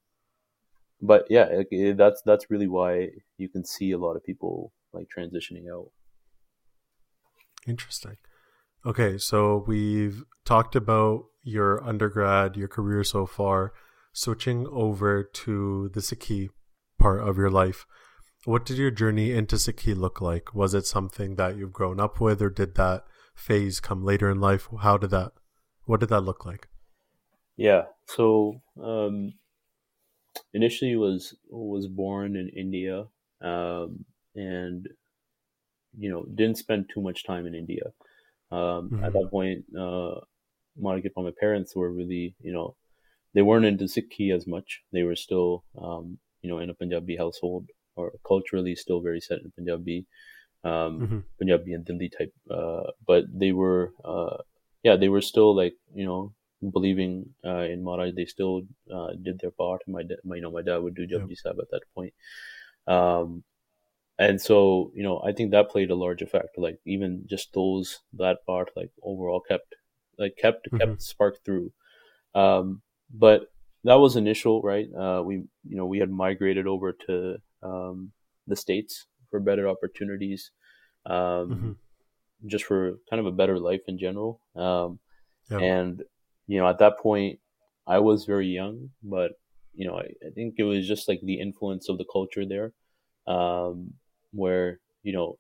but 1.01 1.25
yeah, 1.30 1.45
it, 1.45 1.67
it- 1.71 1.97
that's 1.97 2.21
that's 2.23 2.49
really 2.49 2.67
why 2.67 3.10
you 3.38 3.49
can 3.49 3.65
see 3.65 3.91
a 3.91 3.97
lot 3.97 4.15
of 4.15 4.23
people 4.23 4.71
like 4.93 5.08
transitioning 5.15 5.65
out. 5.73 5.89
Interesting. 7.67 8.17
Okay, 8.86 9.17
so 9.17 9.63
we've 9.67 10.23
talked 10.45 10.75
about 10.75 11.25
your 11.43 11.84
undergrad, 11.84 12.56
your 12.58 12.67
career 12.67 13.04
so 13.04 13.25
far. 13.25 13.73
Switching 14.13 14.67
over 14.67 15.23
to 15.23 15.89
the 15.93 16.01
Sikhi 16.01 16.49
part 16.99 17.21
of 17.21 17.38
your 17.38 17.49
life, 17.49 17.86
what 18.43 18.65
did 18.65 18.77
your 18.77 18.91
journey 18.91 19.32
into 19.32 19.56
Sikhi 19.56 19.95
look 19.95 20.19
like? 20.19 20.54
Was 20.54 20.73
it 20.73 20.86
something 20.86 21.36
that 21.36 21.56
you've 21.56 21.71
grown 21.71 21.99
up 21.99 22.19
with, 22.19 22.41
or 22.41 22.49
did 22.49 22.75
that 22.75 23.06
phase 23.36 23.80
come 23.80 24.04
later 24.04 24.30
in 24.30 24.41
life? 24.41 24.67
How 24.82 24.97
did 24.97 25.12
that? 25.12 25.32
What 25.86 25.99
did 26.01 26.10
that 26.10 26.21
look 26.21 26.45
like? 26.45 26.67
Yeah. 27.62 27.86
So 28.08 28.62
um, 28.82 29.34
initially 30.54 30.95
was 30.95 31.36
was 31.50 31.88
born 31.88 32.36
in 32.36 32.50
India, 32.50 33.08
um, 33.41 34.06
and 34.36 34.88
you 35.97 36.10
know 36.10 36.24
didn't 36.36 36.58
spend 36.58 36.89
too 36.89 37.02
much 37.02 37.24
time 37.26 37.45
in 37.45 37.56
India. 37.56 37.93
Um, 38.52 38.91
Mhm. 38.91 39.06
At 39.06 39.13
that 39.13 39.30
point, 39.32 39.65
uh, 39.78 40.21
my 40.78 41.32
parents 41.39 41.76
were 41.76 41.91
really 41.91 42.36
you 42.41 42.54
know 42.54 42.76
they 43.34 43.41
weren't 43.43 43.65
into 43.65 43.86
Sikhi 43.86 44.34
as 44.36 44.47
much. 44.47 44.82
They 44.93 45.04
were 45.04 45.17
still 45.17 45.65
um, 45.82 46.19
you 46.41 46.50
know 46.50 46.60
in 46.60 46.69
a 46.69 46.76
Punjabi 46.76 47.17
household 47.17 47.69
or 47.95 48.13
culturally 48.28 48.76
still 48.76 49.02
very 49.02 49.21
set 49.21 49.41
in 49.41 49.52
Punjabi. 49.52 50.08
Um, 50.63 50.93
Mhm. 51.04 51.24
Punjabi 51.39 51.74
and 51.74 51.86
Dindi 51.86 52.10
type, 52.12 52.34
uh, 52.52 52.91
but 53.08 53.26
they 53.34 53.52
were, 53.52 53.93
uh, 54.06 54.38
yeah, 54.84 54.97
they 54.97 55.10
were 55.10 55.21
still 55.21 55.56
like 55.56 55.76
you 55.93 56.06
know 56.06 56.34
believing 56.74 57.34
uh, 57.45 57.65
in 57.74 57.84
Maharaj. 57.84 58.13
They 58.15 58.26
still 58.26 58.63
uh, 58.93 59.13
did 59.21 59.39
their 59.39 59.52
part. 59.52 59.82
My, 59.88 60.04
my, 60.24 60.36
you 60.38 60.41
know, 60.41 60.52
my 60.52 60.62
dad 60.62 60.78
would 60.78 60.95
do 60.95 61.08
Yeah. 61.13 61.28
Japji 61.28 61.38
Sahib 61.38 61.60
at 61.60 61.69
that 61.71 61.82
point. 61.95 62.13
Um, 62.88 63.43
and 64.19 64.39
so 64.41 64.91
you 64.95 65.04
know, 65.04 65.21
I 65.26 65.32
think 65.32 65.52
that 65.52 65.69
played 65.69 65.91
a 65.91 65.95
large 65.95 66.21
effect. 66.21 66.58
Like 66.58 66.80
even 66.86 67.26
just 67.28 67.54
those 67.54 68.00
that 68.13 68.45
part, 68.45 68.71
like 68.76 68.91
overall 69.04 69.41
kept, 69.41 69.76
like 70.19 70.36
kept 70.38 70.67
Mhm. 70.71 70.78
kept 70.80 71.02
spark 71.02 71.43
through. 71.43 71.74
Um, 72.36 72.82
but 73.13 73.47
that 73.84 73.95
was 73.95 74.15
initial, 74.15 74.62
right? 74.62 74.88
Uh, 74.93 75.24
we 75.26 75.36
you 75.38 75.78
know 75.78 75.86
we 75.88 76.00
had 76.00 76.12
migrated 76.12 76.67
over 76.67 76.93
to 77.08 77.38
um, 77.63 78.13
the 78.47 78.56
states 78.56 79.08
for 79.32 79.39
better 79.39 79.67
opportunities, 79.67 80.52
um, 81.06 81.62
Mhm. 81.62 81.76
just 82.45 82.65
for 82.65 82.93
kind 83.10 83.19
of 83.19 83.26
a 83.26 83.32
better 83.32 83.60
life 83.60 83.82
in 83.88 83.97
general. 83.97 84.41
Um, 84.56 85.00
Yeah. 85.50 85.62
and 85.62 86.04
you 86.52 86.60
know, 86.60 86.68
at 86.68 86.80
that 86.80 87.00
point, 87.00 87.40
I 87.88 88.00
was 88.00 88.26
very 88.26 88.48
young, 88.48 88.92
but 89.04 89.34
you 89.74 89.88
know, 89.88 89.98
I, 89.98 90.08
I 90.28 90.32
think 90.36 90.56
it 90.58 90.64
was 90.64 90.88
just 90.88 91.08
like 91.08 91.22
the 91.24 91.40
influence 91.40 91.90
of 91.90 91.98
the 91.98 92.06
culture 92.12 92.46
there, 92.46 92.74
um, 93.28 93.94
where 94.32 94.80
you 95.04 95.14
know 95.14 95.38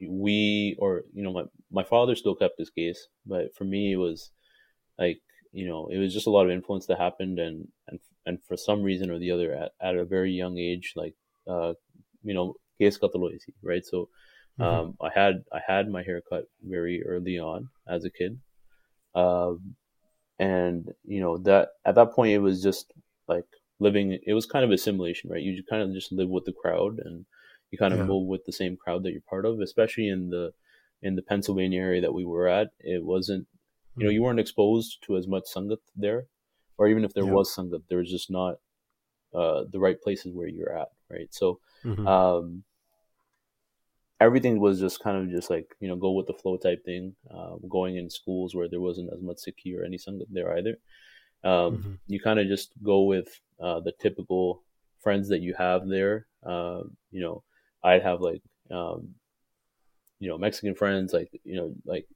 we 0.00 0.76
or 0.78 1.02
you 1.12 1.22
know 1.22 1.32
my 1.32 1.44
my 1.70 1.82
father 1.82 2.14
still 2.14 2.34
kept 2.34 2.58
his 2.58 2.70
case, 2.70 3.08
but 3.26 3.54
for 3.56 3.64
me 3.64 3.92
it 3.92 3.96
was 3.96 4.30
like 4.98 5.20
you 5.52 5.66
know 5.68 5.88
it 5.88 5.98
was 5.98 6.14
just 6.14 6.26
a 6.26 6.30
lot 6.30 6.46
of 6.46 6.52
influence 6.52 6.86
that 6.86 6.98
happened 6.98 7.38
and 7.38 7.68
and 7.88 8.00
and 8.26 8.38
for 8.44 8.56
some 8.56 8.82
reason 8.82 9.10
or 9.10 9.18
the 9.18 9.30
other 9.32 9.52
at, 9.54 9.72
at 9.80 9.96
a 9.96 10.04
very 10.04 10.32
young 10.32 10.58
age 10.58 10.94
like 10.96 11.14
uh 11.48 11.74
you 12.24 12.34
know 12.34 12.54
case 12.80 12.98
kataloisi, 12.98 13.52
right 13.62 13.84
so 13.86 14.08
Mhm. 14.58 14.64
um 14.66 14.96
i 15.00 15.10
had 15.14 15.44
i 15.52 15.60
had 15.66 15.88
my 15.90 16.02
haircut 16.02 16.44
very 16.62 17.04
early 17.04 17.38
on 17.38 17.68
as 17.88 18.04
a 18.04 18.10
kid 18.10 18.38
um 19.14 19.74
and 20.38 20.92
you 21.04 21.20
know 21.20 21.38
that 21.38 21.70
at 21.84 21.94
that 21.94 22.12
point 22.12 22.32
it 22.32 22.38
was 22.38 22.62
just 22.62 22.92
like 23.28 23.44
living 23.80 24.18
it 24.26 24.32
was 24.34 24.46
kind 24.46 24.64
of 24.64 24.70
assimilation 24.70 25.30
right 25.30 25.42
you 25.42 25.62
kind 25.68 25.82
of 25.82 25.92
just 25.92 26.12
live 26.12 26.28
with 26.28 26.44
the 26.44 26.52
crowd 26.52 26.98
and 27.04 27.26
you 27.70 27.78
kind 27.78 27.94
of 27.94 28.00
Yeah. 28.00 28.06
move 28.06 28.26
with 28.26 28.44
the 28.46 28.52
same 28.52 28.76
crowd 28.76 29.02
that 29.02 29.12
you're 29.12 29.22
part 29.28 29.44
of 29.46 29.60
especially 29.60 30.08
in 30.08 30.30
the 30.30 30.52
in 31.02 31.16
the 31.16 31.22
pennsylvania 31.22 31.80
area 31.80 32.00
that 32.00 32.14
we 32.14 32.24
were 32.24 32.48
at 32.48 32.68
it 32.80 33.04
wasn't 33.04 33.46
you 33.98 34.06
know 34.06 34.10
you 34.12 34.22
weren't 34.22 34.40
exposed 34.40 34.98
to 35.02 35.16
as 35.16 35.26
much 35.28 35.44
sangat 35.54 35.78
there 35.96 36.26
or 36.78 36.88
even 36.88 37.04
if 37.04 37.14
there 37.14 37.26
Yeah. 37.26 37.32
was 37.36 37.54
sangat 37.54 37.82
there 37.88 37.98
was 37.98 38.10
just 38.10 38.30
not 38.30 38.56
uh 39.34 39.64
the 39.72 39.78
right 39.80 40.00
places 40.00 40.32
where 40.32 40.48
you're 40.48 40.76
at 40.76 40.88
right 41.10 41.28
so 41.34 41.60
Mhm. 41.84 42.10
um 42.10 42.64
everything 44.20 44.58
was 44.60 44.80
just 44.80 45.00
kind 45.00 45.16
of 45.16 45.30
just 45.30 45.50
like 45.50 45.74
you 45.80 45.88
know 45.88 45.96
go 45.96 46.12
with 46.12 46.26
the 46.26 46.34
flow 46.34 46.56
type 46.56 46.84
thing 46.84 47.14
uh, 47.30 47.54
going 47.68 47.96
in 47.96 48.10
schools 48.10 48.54
where 48.54 48.68
there 48.68 48.80
wasn't 48.80 49.12
as 49.12 49.20
much 49.22 49.38
Sikhi 49.38 49.78
or 49.78 49.84
any 49.84 49.96
sangat 49.98 50.26
there 50.30 50.56
either 50.56 50.78
um, 51.44 51.78
Mhm. 51.78 51.98
you 52.08 52.20
kind 52.20 52.40
of 52.40 52.48
just 52.48 52.72
go 52.82 53.02
with 53.02 53.28
uh, 53.60 53.80
the 53.80 53.92
typical 53.92 54.62
friends 55.00 55.28
that 55.28 55.40
you 55.40 55.54
have 55.54 55.86
there 55.88 56.26
um, 56.44 56.96
you 57.10 57.20
know 57.20 57.42
i'd 57.84 58.02
have 58.02 58.20
like 58.20 58.42
um, 58.70 59.14
you 60.18 60.28
know 60.28 60.36
mexican 60.38 60.74
friends 60.74 61.12
like 61.12 61.30
you 61.44 61.54
know 61.56 61.74
like 61.84 62.06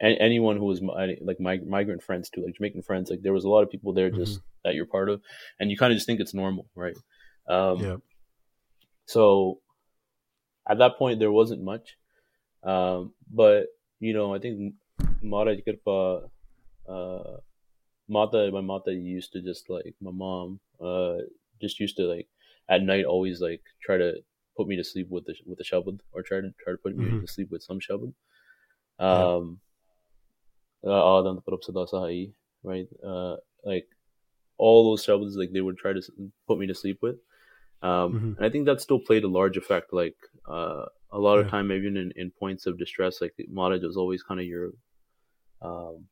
a- 0.00 0.20
anyone 0.28 0.56
who 0.56 0.64
was 0.64 0.80
mi- 0.80 1.18
like 1.20 1.38
mig- 1.38 1.66
migrant 1.66 2.02
friends 2.02 2.30
too 2.30 2.42
like 2.44 2.54
jamaican 2.56 2.82
friends 2.82 3.10
like 3.10 3.22
there 3.22 3.32
was 3.34 3.44
a 3.44 3.48
lot 3.48 3.62
of 3.62 3.70
people 3.70 3.92
there 3.92 4.10
just 4.10 4.40
that 4.64 4.74
you're 4.74 4.86
part 4.86 5.08
of 5.10 5.20
and 5.60 5.70
you 5.70 5.76
kind 5.76 5.92
of 5.92 5.96
just 5.96 6.06
think 6.06 6.20
it's 6.20 6.32
normal 6.34 6.66
right 6.74 6.96
um, 7.48 7.78
yeah. 7.80 7.96
so 9.06 9.60
at 10.68 10.78
that 10.78 10.96
point, 10.98 11.18
there 11.18 11.32
wasn't 11.32 11.62
much. 11.62 11.96
Um, 12.62 13.12
but, 13.32 13.66
you 14.00 14.12
know, 14.12 14.34
I 14.34 14.38
think 14.38 14.74
Mara 15.22 15.56
Kirpa, 15.56 16.30
uh, 16.88 17.36
Mata, 18.08 18.50
my 18.52 18.60
Mata 18.60 18.92
used 18.92 19.32
to 19.32 19.42
just 19.42 19.68
like, 19.68 19.94
my 20.00 20.10
mom, 20.10 20.60
uh, 20.80 21.18
just 21.60 21.80
used 21.80 21.96
to 21.96 22.04
like, 22.04 22.28
at 22.68 22.82
night 22.82 23.04
always 23.04 23.40
like 23.40 23.62
try 23.82 23.96
to 23.96 24.14
put 24.56 24.68
me 24.68 24.76
to 24.76 24.84
sleep 24.84 25.08
with 25.10 25.24
the, 25.26 25.34
with 25.46 25.58
the 25.58 25.64
shabad 25.64 26.00
or 26.12 26.22
try 26.22 26.40
to, 26.40 26.52
try 26.62 26.72
to 26.72 26.78
put 26.78 26.96
me 26.96 27.06
Mhm. 27.06 27.20
to 27.20 27.26
sleep 27.26 27.50
with 27.50 27.62
some 27.62 27.80
shabad. 27.80 28.12
Yeah. 29.00 29.34
Um, 29.36 29.60
uh, 30.84 31.20
Adam 31.20 31.40
Parab 31.46 31.62
Sada 31.62 32.32
right? 32.62 32.88
Uh, 33.04 33.36
like 33.64 33.88
all 34.58 34.90
those 34.90 35.04
shabads, 35.04 35.36
like 35.36 35.52
they 35.52 35.60
would 35.60 35.78
try 35.78 35.92
to 35.92 36.02
put 36.46 36.58
me 36.58 36.66
to 36.66 36.74
sleep 36.74 36.98
with. 37.02 37.16
Um, 37.82 38.12
Mhm. 38.12 38.36
And 38.36 38.46
I 38.46 38.50
think 38.50 38.66
that 38.66 38.80
still 38.80 39.00
played 39.00 39.24
a 39.24 39.28
large 39.28 39.56
effect, 39.56 39.92
like 39.92 40.16
uh, 40.48 40.86
a 41.12 41.18
lot 41.18 41.38
of 41.38 41.46
Yeah. 41.46 41.50
time, 41.50 41.72
even 41.72 41.96
in, 41.96 42.12
in 42.16 42.30
points 42.30 42.66
of 42.66 42.78
distress, 42.78 43.20
like 43.20 43.34
Maharaj 43.48 43.82
was 43.82 43.96
always 43.96 44.22
kind 44.22 44.40
of 44.40 44.46
your 44.46 44.72
um, 45.60 46.08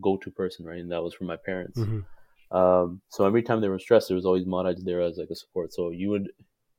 go-to 0.00 0.30
person, 0.30 0.66
right? 0.66 0.80
And 0.80 0.92
that 0.92 1.02
was 1.02 1.14
from 1.14 1.26
my 1.28 1.36
parents. 1.36 1.86
Mhm. 1.86 2.06
Um, 2.50 3.02
so 3.10 3.26
every 3.26 3.42
time 3.42 3.60
they 3.60 3.68
were 3.68 3.78
stressed, 3.78 4.08
there 4.08 4.16
was 4.16 4.26
always 4.26 4.46
Maharaj 4.46 4.78
there 4.84 5.02
as 5.02 5.18
like 5.18 5.30
a 5.30 5.36
support. 5.36 5.72
So 5.72 5.90
you 5.90 6.10
would 6.10 6.30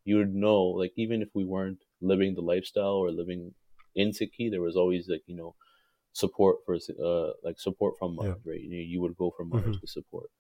you 0.05 0.17
would 0.17 0.33
know, 0.33 0.63
like 0.63 0.93
even 0.97 1.21
if 1.21 1.29
we 1.35 1.45
weren't 1.45 1.79
living 2.01 2.35
the 2.35 2.41
lifestyle 2.41 2.95
or 2.95 3.11
living 3.11 3.53
in 3.95 4.09
Sikhi, 4.11 4.49
there 4.51 4.61
was 4.61 4.75
always 4.77 5.07
like 5.09 5.23
you 5.27 5.35
know 5.35 5.55
support 6.13 6.57
for 6.65 6.75
uh 7.03 7.33
like 7.43 7.59
support 7.59 7.95
from 7.99 8.15
Maharaj, 8.15 8.41
right? 8.45 8.61
You, 8.61 8.77
you 8.77 9.01
would 9.01 9.17
go 9.17 9.31
for 9.35 9.45
Maharaj 9.45 9.73
Mhm. 9.73 9.81
to 9.81 9.87
support, 9.87 10.31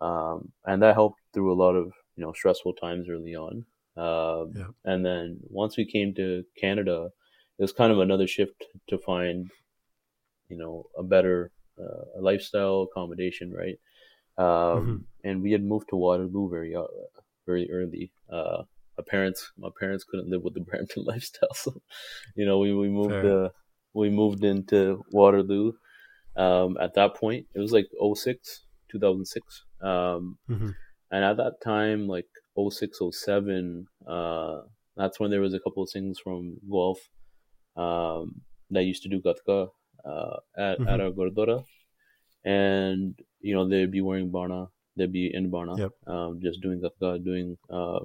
um, 0.00 0.52
and 0.64 0.82
that 0.82 0.94
helped 0.94 1.20
through 1.34 1.52
a 1.52 1.60
lot 1.62 1.76
of 1.76 1.92
you 2.16 2.24
know 2.24 2.32
stressful 2.32 2.74
times 2.74 3.08
early 3.08 3.34
on. 3.36 3.66
Um, 3.98 4.52
Yeah. 4.56 4.70
And 4.84 5.04
then 5.04 5.40
once 5.62 5.76
we 5.76 5.84
came 5.84 6.14
to 6.14 6.44
Canada, 6.62 7.10
it 7.58 7.62
was 7.62 7.72
kind 7.72 7.92
of 7.92 7.98
another 8.00 8.26
shift 8.28 8.64
to 8.90 8.98
find, 8.98 9.50
you 10.48 10.56
know, 10.56 10.86
a 10.96 11.02
better 11.02 11.50
uh, 11.78 12.20
lifestyle 12.20 12.82
accommodation, 12.90 13.52
right? 13.52 13.78
Um, 14.38 14.80
Mhm. 14.86 15.04
And 15.24 15.42
we 15.42 15.52
had 15.52 15.64
moved 15.64 15.88
to 15.90 15.96
Waterloo 15.96 16.48
very, 16.50 16.74
uh, 16.76 16.86
very 17.46 17.66
early. 17.70 18.12
Uh, 18.30 18.62
my 18.98 19.04
parents, 19.06 19.40
my 19.58 19.70
parents 19.80 20.04
couldn't 20.04 20.30
live 20.30 20.42
with 20.44 20.54
the 20.54 20.60
Brampton 20.68 21.04
lifestyle, 21.04 21.54
so 21.54 21.72
you 22.36 22.46
know, 22.46 22.58
we 22.64 22.70
we 22.74 22.88
moved 22.88 23.24
uh, 23.36 23.50
we 23.94 24.10
moved 24.10 24.44
into 24.44 24.80
Waterloo. 25.12 25.72
Um, 26.36 26.76
at 26.80 26.94
that 26.94 27.16
point, 27.16 27.46
it 27.54 27.60
was 27.60 27.72
like 27.72 27.88
06, 28.00 28.64
2006. 28.90 29.64
Um, 29.82 30.38
Mhm. 30.48 30.74
and 31.12 31.24
at 31.30 31.36
that 31.38 31.60
time, 31.62 32.06
like 32.08 32.28
06, 32.58 33.00
07, 33.12 33.86
uh, 34.06 34.62
that's 34.96 35.20
when 35.20 35.30
there 35.30 35.40
was 35.40 35.54
a 35.54 35.60
couple 35.60 35.82
of 35.82 35.90
things 35.90 36.18
from 36.18 36.56
Guelph 36.68 37.08
um, 37.76 38.40
that 38.70 38.82
used 38.84 39.02
to 39.04 39.08
do 39.08 39.20
gatka 39.20 39.70
uh, 40.04 40.36
at, 40.56 40.80
at 40.80 40.98
Mhm. 40.98 41.00
our 41.04 41.10
Gurdwara. 41.12 41.64
And, 42.44 43.18
you 43.40 43.54
know, 43.54 43.68
they'd 43.68 43.90
be 43.90 44.00
wearing 44.00 44.30
Barna, 44.30 44.70
they'd 44.96 45.12
be 45.12 45.32
in 45.32 45.50
Barna, 45.50 45.78
Yep. 45.78 45.92
um, 46.06 46.40
just 46.40 46.60
doing 46.60 46.80
gatka, 46.80 47.22
doing 47.22 47.56
uh, 47.70 48.00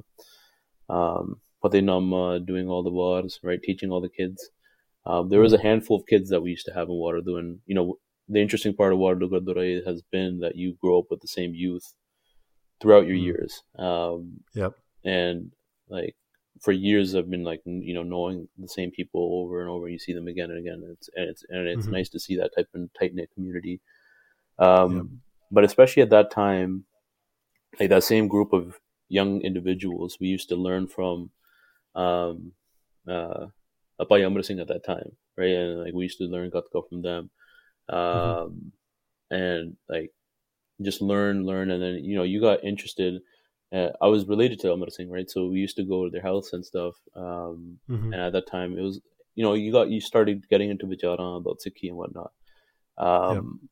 um, 0.90 1.40
Patinama, 1.64 2.46
doing 2.46 2.68
all 2.70 2.84
the 2.84 2.92
bars, 2.92 3.40
right, 3.44 3.62
teaching 3.62 3.90
all 3.92 4.02
the 4.02 4.10
kids. 4.10 4.50
Um, 5.06 5.30
there 5.30 5.40
was 5.42 5.54
a 5.54 5.62
handful 5.62 5.98
of 5.98 6.06
kids 6.08 6.30
that 6.30 6.42
we 6.42 6.52
used 6.52 6.66
to 6.66 6.74
have 6.74 6.88
in 6.90 6.96
Waterloo, 6.96 7.38
and 7.38 7.60
you 7.66 7.76
know 7.76 8.00
the 8.30 8.40
interesting 8.42 8.74
part 8.74 8.94
of 8.94 9.00
Waterloo 9.00 9.30
Gurdwara 9.30 9.86
has 9.86 10.02
been 10.12 10.40
that 10.40 10.56
you 10.56 10.78
grow 10.82 11.00
up 11.00 11.06
with 11.10 11.20
the 11.22 11.28
same 11.28 11.54
youth 11.54 11.94
throughout 12.84 13.08
your 13.08 13.16
Mm. 13.18 13.24
years. 13.24 13.64
Um, 13.80 14.44
Yep. 14.54 14.74
and 15.06 15.52
like 15.88 16.16
for 16.62 16.72
years, 16.74 17.16
I've 17.16 17.30
been 17.30 17.44
like 17.44 17.62
you 17.66 17.94
know 17.96 18.04
knowing 18.04 18.48
the 18.58 18.68
same 18.68 18.92
people 18.92 19.22
over 19.42 19.62
and 19.62 19.70
over. 19.70 19.86
And 19.86 19.94
You 19.94 20.00
see 20.00 20.14
them 20.14 20.28
again 20.28 20.52
and 20.52 20.60
again. 20.60 20.80
And 20.84 20.92
it's 20.92 21.10
and 21.16 21.30
it's 21.30 21.44
and 21.50 21.68
it's 21.68 21.88
Mhm. 21.88 21.92
nice 21.98 22.10
to 22.10 22.20
see 22.20 22.36
that 22.38 22.52
type 22.56 22.68
of 22.76 22.90
tight 23.00 23.16
knit 23.16 23.32
community. 23.34 23.80
Um, 24.60 24.96
Yep. 24.96 25.06
But 25.52 25.64
especially 25.64 26.04
at 26.04 26.10
that 26.10 26.30
time, 26.32 26.86
like 27.80 27.90
that 27.90 28.04
same 28.04 28.28
group 28.28 28.54
of 28.54 28.80
young 29.10 29.42
individuals, 29.42 30.18
we 30.20 30.28
used 30.28 30.50
to 30.50 30.56
learn 30.56 30.88
from. 30.88 31.32
Um, 31.96 32.54
uh, 33.08 33.48
Appa 34.02 34.16
Yamra 34.16 34.44
Singh 34.44 34.60
at 34.60 34.68
that 34.70 34.84
time, 34.84 35.16
right? 35.38 35.52
And 35.54 35.84
like 35.84 35.94
we 35.94 36.04
used 36.10 36.18
to 36.18 36.24
learn 36.26 36.50
Gatka 36.50 36.82
from 36.90 37.02
them, 37.04 37.30
um, 37.90 38.72
and 39.30 39.78
like 39.88 40.12
just 40.89 41.01
learn, 41.03 41.45
learn, 41.47 41.71
and 41.71 41.83
then 41.83 42.05
you 42.05 42.17
know 42.17 42.23
you 42.33 42.41
got 42.41 42.65
interested. 42.65 43.21
Uh, 43.73 43.91
I 44.01 44.09
was 44.09 44.27
related 44.29 44.61
to 44.61 44.73
Amar 44.73 44.91
Singh, 44.91 45.11
right? 45.11 45.31
So 45.31 45.47
we 45.47 45.59
used 45.61 45.77
to 45.77 45.85
go 45.85 46.05
to 46.05 46.11
their 46.11 46.23
house 46.23 46.53
and 46.53 46.65
stuff. 46.65 46.95
Um, 47.15 47.79
Mhm. 47.89 48.13
and 48.13 48.21
at 48.27 48.33
that 48.33 48.47
time, 48.47 48.77
it 48.79 48.83
was 48.83 49.01
you 49.35 49.45
know 49.45 49.55
you 49.63 49.73
got 49.73 49.91
you 49.95 50.01
started 50.01 50.47
getting 50.53 50.71
into 50.75 50.87
vichara 50.93 51.27
about 51.41 51.61
Sikhi 51.67 51.89
and 51.89 51.99
whatnot. 52.03 52.33
Um, 53.09 53.69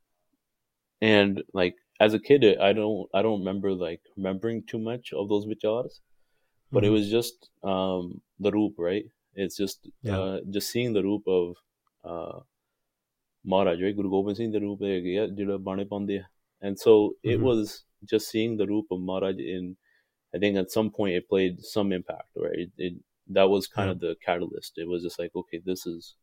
and 1.00 1.42
like 1.52 1.76
as 2.00 2.14
a 2.14 2.18
kid, 2.18 2.44
I 2.58 2.72
don't 2.72 3.08
I 3.14 3.22
don't 3.22 3.40
remember 3.40 3.72
like 3.72 4.00
remembering 4.16 4.62
too 4.72 4.78
much 4.90 5.12
of 5.12 5.28
those 5.28 5.46
vicharas 5.46 5.96
but 6.72 6.84
it 6.84 6.88
Mhm. 6.88 6.92
was 6.92 7.10
just 7.10 7.48
um, 7.62 8.20
the 8.40 8.50
roop, 8.50 8.74
right? 8.78 9.04
It's 9.34 9.56
just 9.56 9.88
Yeah. 10.02 10.18
uh, 10.18 10.40
just 10.50 10.70
seeing 10.70 10.92
the 10.92 11.02
roop 11.02 11.26
of 11.28 11.56
uh, 12.04 12.40
Maharaj, 13.44 13.82
right? 13.82 13.96
Guru 13.96 14.10
Gobind 14.10 14.36
Singh, 14.36 14.52
the 14.52 14.60
roop 14.60 14.82
ਹੈਗੇ 14.82 15.16
ਆ 15.18 15.26
ਜਿਹੜਾ 15.26 15.56
ਬਾਣੇ 15.68 15.84
ਪਾਉਂਦੇ 15.84 16.18
ਆ. 16.18 16.24
And 16.61 16.79
so 16.79 17.15
it 17.23 17.37
Mhm. 17.37 17.41
was 17.41 17.85
just 18.05 18.29
seeing 18.29 18.57
the 18.57 18.67
roop 18.67 18.87
of 18.91 19.01
Maharaj 19.01 19.37
in, 19.39 19.77
I 20.35 20.39
think 20.39 20.57
at 20.57 20.71
some 20.71 20.91
point 20.91 21.15
it 21.15 21.29
played 21.29 21.61
some 21.61 21.91
impact, 21.91 22.29
right? 22.37 22.53
It, 22.59 22.71
it, 22.77 22.93
that 23.29 23.49
was 23.49 23.67
kind 23.67 23.89
Yeah. 23.89 23.91
of 23.91 23.99
the 23.99 24.15
catalyst. 24.25 24.73
It 24.77 24.87
was 24.87 25.03
just 25.03 25.19
like, 25.19 25.31
okay, 25.35 25.61
this 25.65 25.85
is 25.87 26.15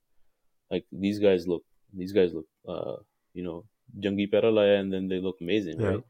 like 0.71 0.87
these 0.93 1.19
guys 1.19 1.47
look, 1.47 1.65
these 1.93 2.13
guys 2.13 2.35
look, 2.35 2.47
uh, 2.69 2.97
you 3.35 3.43
know, 3.43 3.65
Jangi 3.99 4.31
Peralaya, 4.31 4.79
and 4.81 4.93
then 4.93 5.09
they 5.09 5.19
look 5.21 5.37
amazing, 5.41 5.79
Yeah. 5.79 5.81
right? 5.81 6.03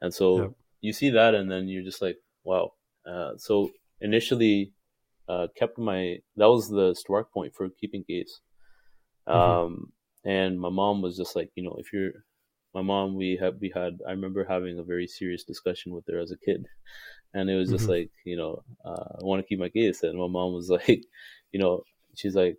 And 0.00 0.12
so 0.14 0.40
Yeah. 0.40 0.48
you 0.80 0.92
see 0.92 1.10
that, 1.10 1.34
and 1.34 1.50
then 1.50 1.68
you're 1.68 1.84
just 1.84 2.02
like, 2.02 2.18
wow. 2.44 2.72
Uh, 3.06 3.36
so 3.36 3.70
initially, 4.00 4.72
uh, 5.28 5.48
kept 5.56 5.78
my 5.78 6.18
that 6.36 6.46
was 6.50 6.70
the 6.70 6.94
start 6.94 7.32
point 7.32 7.54
for 7.54 7.68
keeping 7.70 8.04
case. 8.04 8.40
Mhm. 9.32 9.60
Um, 9.60 9.92
and 10.24 10.60
my 10.60 10.70
mom 10.70 11.02
was 11.02 11.16
just 11.16 11.36
like, 11.36 11.50
you 11.54 11.62
know, 11.64 11.76
if 11.78 11.92
you're 11.92 12.12
my 12.74 12.82
mom 12.82 13.14
we 13.14 13.36
had 13.40 13.60
we 13.60 13.72
had 13.74 13.98
i 14.06 14.10
remember 14.10 14.44
having 14.44 14.78
a 14.78 14.82
very 14.82 15.06
serious 15.06 15.44
discussion 15.44 15.92
with 15.92 16.04
her 16.08 16.18
as 16.18 16.30
a 16.30 16.38
kid 16.38 16.66
and 17.34 17.50
it 17.50 17.56
was 17.56 17.70
just 17.70 17.84
mm-hmm. 17.84 17.92
like 17.92 18.10
you 18.24 18.36
know 18.36 18.62
uh, 18.84 19.16
i 19.20 19.24
want 19.24 19.40
to 19.40 19.46
keep 19.46 19.58
my 19.58 19.68
kids 19.68 20.02
and 20.02 20.18
my 20.18 20.28
mom 20.28 20.52
was 20.52 20.68
like 20.88 21.04
you 21.52 21.60
know 21.60 21.82
she's 22.16 22.34
like 22.34 22.56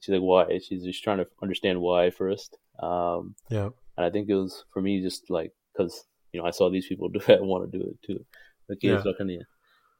she's 0.00 0.12
like 0.12 0.22
why 0.22 0.58
she's 0.58 0.84
just 0.84 1.02
trying 1.02 1.18
to 1.18 1.26
understand 1.42 1.80
why 1.80 2.10
first 2.10 2.56
um, 2.82 3.34
yeah 3.50 3.68
and 3.96 4.06
i 4.06 4.10
think 4.10 4.28
it 4.28 4.34
was 4.34 4.64
for 4.72 4.80
me 4.80 5.02
just 5.02 5.30
like 5.30 5.52
because 5.72 6.04
you 6.32 6.40
know 6.40 6.46
i 6.46 6.50
saw 6.50 6.70
these 6.70 6.86
people 6.86 7.08
do 7.16 7.20
it 7.28 7.38
i 7.38 7.42
want 7.42 7.70
to 7.70 7.78
do 7.78 7.84
it 7.84 7.96
too 8.04 8.24
the 8.68 8.76
kids 8.76 9.04
yeah. 9.04 9.12
Rakaniya. 9.12 9.42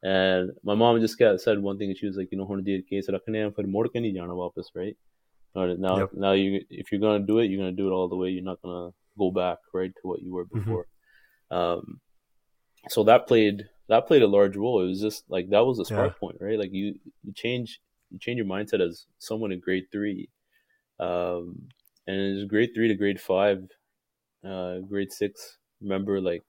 and 0.03 0.51
my 0.63 0.75
mom 0.75 0.99
just 1.01 1.19
got, 1.19 1.41
said 1.41 1.59
one 1.59 1.77
thing 1.77 1.89
and 1.89 1.97
she 1.97 2.07
was 2.07 2.15
like 2.15 2.29
you 2.31 2.37
know 2.37 2.47
honey 2.47 2.63
did 2.63 2.87
case 2.87 3.07
for 3.07 3.63
more 3.63 3.87
can 3.89 4.03
you 4.03 4.13
right 5.55 5.79
now, 5.79 5.97
yep. 5.97 6.09
now 6.13 6.31
you 6.31 6.61
if 6.69 6.91
you're 6.91 7.01
gonna 7.01 7.25
do 7.25 7.39
it, 7.39 7.45
you're 7.45 7.59
gonna 7.59 7.71
do 7.71 7.87
it 7.87 7.91
all 7.91 8.07
the 8.07 8.15
way. 8.15 8.29
You're 8.29 8.43
not 8.43 8.61
gonna 8.61 8.91
go 9.23 9.31
back 9.31 9.59
right 9.73 9.93
to 10.01 10.03
what 10.09 10.21
you 10.23 10.33
were 10.33 10.45
Mhm. 10.53 10.57
before. 10.57 10.85
Um, 11.51 12.01
so 12.89 13.03
that 13.03 13.27
played 13.27 13.69
that 13.89 14.07
played 14.07 14.21
a 14.23 14.27
large 14.27 14.55
role. 14.55 14.81
It 14.83 14.87
was 14.87 15.01
just 15.01 15.23
like 15.29 15.49
that 15.49 15.65
was 15.65 15.79
a 15.79 15.85
spark 15.85 16.13
Yeah. 16.13 16.19
point, 16.19 16.37
right? 16.41 16.59
Like 16.59 16.71
you 16.73 16.99
you 17.23 17.33
change 17.33 17.81
you 18.09 18.19
change 18.19 18.37
your 18.37 18.45
mindset 18.47 18.81
as 18.87 19.05
someone 19.19 19.51
in 19.51 19.59
grade 19.59 19.87
three, 19.91 20.29
um, 20.99 21.69
and 22.07 22.17
it 22.17 22.35
was 22.35 22.45
grade 22.45 22.71
three 22.75 22.89
to 22.89 22.95
grade 22.95 23.21
five, 23.21 23.59
uh, 24.45 24.79
grade 24.79 25.11
six. 25.11 25.57
Remember 25.81 26.21
like, 26.21 26.43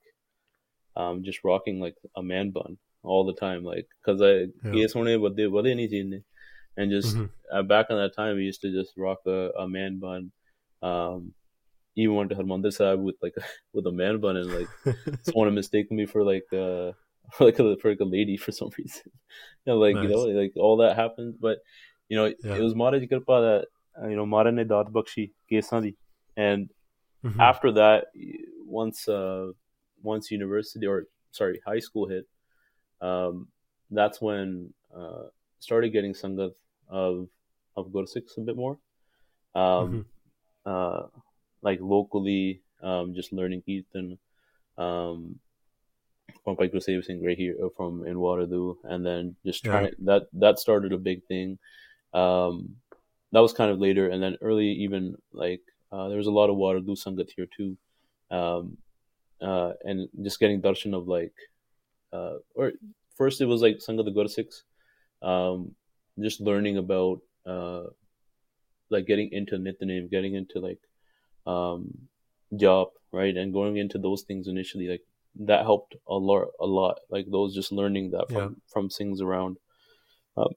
um, 0.95 1.23
just 1.23 1.43
rocking 1.43 1.79
like 1.79 1.95
a 2.15 2.23
man 2.23 2.51
bun 2.51 2.77
all 3.03 3.25
the 3.25 3.33
time, 3.35 3.63
like 3.63 3.87
because 4.01 4.21
I 4.21 4.47
Yeah. 4.63 4.79
yes 4.79 4.95
only 4.95 5.17
what 5.17 5.35
they 5.35 5.47
what 5.47 5.63
they 5.63 5.75
need 5.75 5.93
and 6.77 6.91
just 6.91 7.17
Mhm. 7.17 7.29
uh, 7.53 7.63
back 7.63 7.87
in 7.89 7.97
that 7.97 8.15
time 8.15 8.37
we 8.37 8.43
used 8.43 8.61
to 8.61 8.71
just 8.71 8.93
rock 8.97 9.19
a, 9.27 9.51
a 9.59 9.67
man 9.67 9.99
bun. 9.99 10.31
Um, 10.81 11.33
even 11.95 12.15
went 12.15 12.29
to 12.31 12.35
Harmandir 12.35 12.73
Sahib 12.73 13.01
with 13.01 13.15
like 13.21 13.35
with 13.73 13.85
a 13.87 13.91
man 13.91 14.19
bun 14.19 14.37
and 14.37 14.51
like 14.53 14.69
someone 15.23 15.53
mistaken 15.53 15.97
me 15.97 16.05
for 16.05 16.23
like 16.23 16.47
uh 16.53 16.91
for 17.31 17.45
like 17.49 17.59
a, 17.59 17.77
for 17.77 17.89
like 17.91 17.99
a 17.99 18.05
lady 18.05 18.37
for 18.37 18.51
some 18.51 18.69
reason. 18.77 19.11
you 19.65 19.73
know, 19.73 19.77
like 19.79 19.95
you 19.95 20.07
know, 20.09 20.21
like 20.41 20.53
all 20.57 20.77
that 20.77 20.95
happened. 20.95 21.35
But 21.39 21.59
you 22.09 22.17
know, 22.17 22.25
Yeah. 22.25 22.55
it 22.57 22.61
was 22.61 22.75
Mara 22.75 22.99
ji 22.99 23.07
Kripa 23.07 23.41
that 23.47 23.67
uh, 24.03 24.07
you 24.07 24.15
know 24.15 24.25
Mara 24.25 24.51
ne 24.51 24.63
daat 24.63 24.91
bakshi 24.91 25.31
kesan 25.51 25.83
di. 25.83 25.95
And 26.35 26.69
Mhm. 27.23 27.39
after 27.39 27.71
that, 27.73 28.07
once 28.65 29.07
uh 29.07 29.51
once 30.01 30.31
university 30.31 30.85
or 30.87 31.05
sorry 31.31 31.61
high 31.65 31.79
school 31.79 32.07
hit, 32.07 32.27
um, 33.01 33.47
that's 33.91 34.21
when 34.21 34.73
uh 34.95 35.23
started 35.59 35.89
getting 35.93 36.13
sangat 36.13 36.53
of 36.89 37.27
of 37.75 37.87
Gursikhs 37.89 38.37
a 38.37 38.41
bit 38.41 38.55
more. 38.55 38.77
Um, 39.55 39.89
Mhm. 39.89 40.05
uh, 40.65 41.03
like 41.63 41.79
locally, 41.81 42.61
um, 42.83 43.15
just 43.15 43.33
learning 43.33 43.63
Kirtan, 43.67 44.19
um, 44.77 45.39
from 46.43 46.55
Guru 46.55 46.79
Singh 46.79 47.23
right 47.23 47.37
here 47.37 47.55
uh, 47.63 47.69
from 47.75 48.05
in 48.05 48.19
Waterloo, 48.19 48.75
and 48.83 49.05
then 49.05 49.35
just 49.45 49.63
Yeah. 49.63 49.71
trying 49.71 49.91
that 49.99 50.27
that 50.33 50.59
started 50.59 50.93
a 50.93 50.97
big 50.97 51.23
thing. 51.25 51.57
Um, 52.13 52.75
that 53.31 53.41
was 53.41 53.53
kind 53.53 53.71
of 53.71 53.79
later, 53.79 54.09
and 54.09 54.21
then 54.21 54.37
early 54.41 54.69
even 54.85 55.15
like 55.31 55.61
uh, 55.91 56.07
there 56.09 56.17
was 56.17 56.27
a 56.27 56.31
lot 56.39 56.49
of 56.49 56.57
Waterloo 56.57 56.95
Sangat 56.95 57.29
here 57.35 57.47
too, 57.57 57.77
um, 58.31 58.77
uh, 59.41 59.73
and 59.83 60.09
just 60.23 60.39
getting 60.39 60.61
darshan 60.61 60.95
of 60.95 61.07
like, 61.07 61.33
uh, 62.13 62.37
or 62.55 62.73
first 63.15 63.41
it 63.41 63.45
was 63.45 63.61
like 63.61 63.77
Sangat 63.77 64.05
the 64.05 64.11
Gursikhs, 64.11 64.63
um, 65.21 65.75
just 66.19 66.41
learning 66.41 66.77
about 66.77 67.21
uh, 67.45 67.85
like 68.89 69.07
getting 69.07 69.31
into 69.31 69.57
Nithanim, 69.57 70.09
getting 70.09 70.35
into 70.35 70.59
like 70.59 70.79
um, 71.45 72.07
job, 72.55 72.89
right, 73.11 73.35
and 73.35 73.53
going 73.53 73.77
into 73.77 73.97
those 73.97 74.23
things 74.23 74.47
initially, 74.47 74.87
like 74.87 75.01
that 75.35 75.63
helped 75.63 75.95
a 76.07 76.15
lot, 76.15 76.47
a 76.59 76.65
lot. 76.65 76.99
Like 77.09 77.25
those 77.31 77.55
just 77.55 77.71
learning 77.71 78.11
that 78.11 78.27
from 78.29 78.37
Yeah. 78.37 78.49
from 78.71 78.89
things 78.89 79.21
around. 79.21 79.57
Um, 80.37 80.53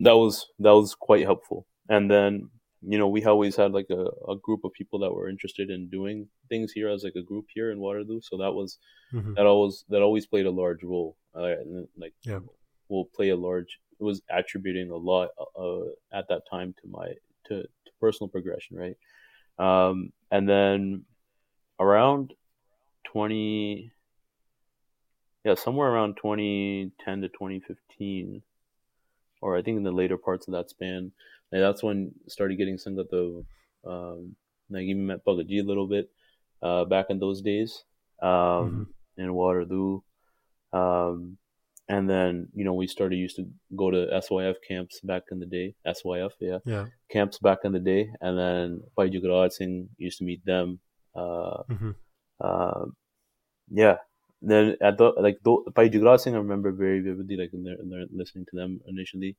that 0.00 0.16
was 0.16 0.46
that 0.58 0.74
was 0.74 0.94
quite 0.94 1.24
helpful. 1.24 1.66
And 1.88 2.10
then 2.10 2.50
you 2.82 2.98
know 2.98 3.08
we 3.08 3.24
always 3.24 3.56
had 3.56 3.72
like 3.72 3.90
a, 3.90 4.06
a 4.28 4.36
group 4.36 4.64
of 4.64 4.72
people 4.72 4.98
that 5.00 5.12
were 5.12 5.28
interested 5.28 5.70
in 5.70 5.88
doing 5.88 6.28
things 6.48 6.72
here 6.72 6.88
as 6.88 7.04
like 7.04 7.14
a 7.16 7.22
group 7.22 7.46
here 7.54 7.70
in 7.70 7.78
Waterloo. 7.80 8.20
So 8.22 8.36
that 8.38 8.52
was 8.52 8.78
mm-hmm. 9.12 9.34
that 9.34 9.46
always 9.46 9.84
that 9.88 10.02
always 10.02 10.26
played 10.26 10.46
a 10.46 10.50
large 10.50 10.82
role. 10.82 11.16
Uh, 11.34 11.54
like 11.96 12.14
yeah. 12.22 12.40
will 12.88 13.06
play 13.06 13.30
a 13.30 13.36
large. 13.36 13.78
It 14.00 14.04
was 14.04 14.20
attributing 14.30 14.90
a 14.90 14.96
lot 14.96 15.30
uh, 15.58 15.86
at 16.12 16.28
that 16.28 16.42
time 16.50 16.74
to 16.82 16.88
my 16.88 17.08
to, 17.46 17.62
to 17.62 17.90
personal 18.00 18.28
progression, 18.28 18.76
right? 18.76 18.96
Um, 19.58 20.12
and 20.32 20.48
then 20.48 21.04
around 21.78 22.32
twenty, 23.04 23.92
yeah, 25.44 25.54
somewhere 25.54 25.88
around 25.88 26.16
twenty 26.16 26.90
ten 27.04 27.20
to 27.20 27.28
twenty 27.28 27.60
fifteen, 27.60 28.42
or 29.42 29.56
I 29.56 29.62
think 29.62 29.76
in 29.76 29.82
the 29.84 29.92
later 29.92 30.16
parts 30.16 30.48
of 30.48 30.54
that 30.54 30.70
span, 30.70 31.12
that's 31.52 31.82
when 31.82 32.12
started 32.26 32.56
getting 32.56 32.78
some 32.78 32.98
of 32.98 33.08
the 33.10 33.44
um, 33.86 34.34
like 34.70 34.84
even 34.84 35.06
met 35.06 35.24
Bagaji 35.24 35.60
a 35.60 35.66
little 35.66 35.86
bit 35.86 36.10
uh, 36.62 36.86
back 36.86 37.06
in 37.10 37.18
those 37.18 37.42
days 37.42 37.84
um, 38.22 38.28
mm-hmm. 38.28 39.22
in 39.22 39.34
Waterloo. 39.34 40.00
Um, 40.72 41.36
and 41.88 42.08
then 42.08 42.48
you 42.54 42.64
know 42.64 42.74
we 42.74 42.86
started 42.86 43.16
used 43.16 43.36
to 43.36 43.46
go 43.76 43.90
to 43.90 44.06
SYF 44.12 44.56
camps 44.66 45.00
back 45.02 45.24
in 45.30 45.40
the 45.40 45.46
day. 45.46 45.74
SYF, 45.86 46.32
yeah, 46.40 46.58
yeah, 46.64 46.86
camps 47.10 47.38
back 47.38 47.58
in 47.64 47.72
the 47.72 47.80
day, 47.80 48.10
and 48.20 48.38
then 48.38 48.82
Bhai 48.96 49.10
Jagraj 49.10 49.52
Singh 49.52 49.88
used 49.98 50.18
to 50.18 50.24
meet 50.24 50.44
them. 50.44 50.80
Uh, 51.14 51.62
mm-hmm. 51.70 51.90
uh, 52.40 52.86
yeah. 53.70 53.96
Then 54.44 54.76
at 54.82 54.98
the 54.98 55.12
like 55.18 55.38
Bhai 55.42 55.88
Jagraj 55.88 56.20
Singh, 56.20 56.34
I 56.34 56.38
remember 56.38 56.72
very 56.72 57.00
vividly, 57.00 57.36
like 57.36 57.50
in 57.52 57.64
there, 57.64 57.76
in 57.80 57.90
there 57.90 58.04
listening 58.12 58.46
to 58.50 58.56
them 58.56 58.80
initially. 58.88 59.36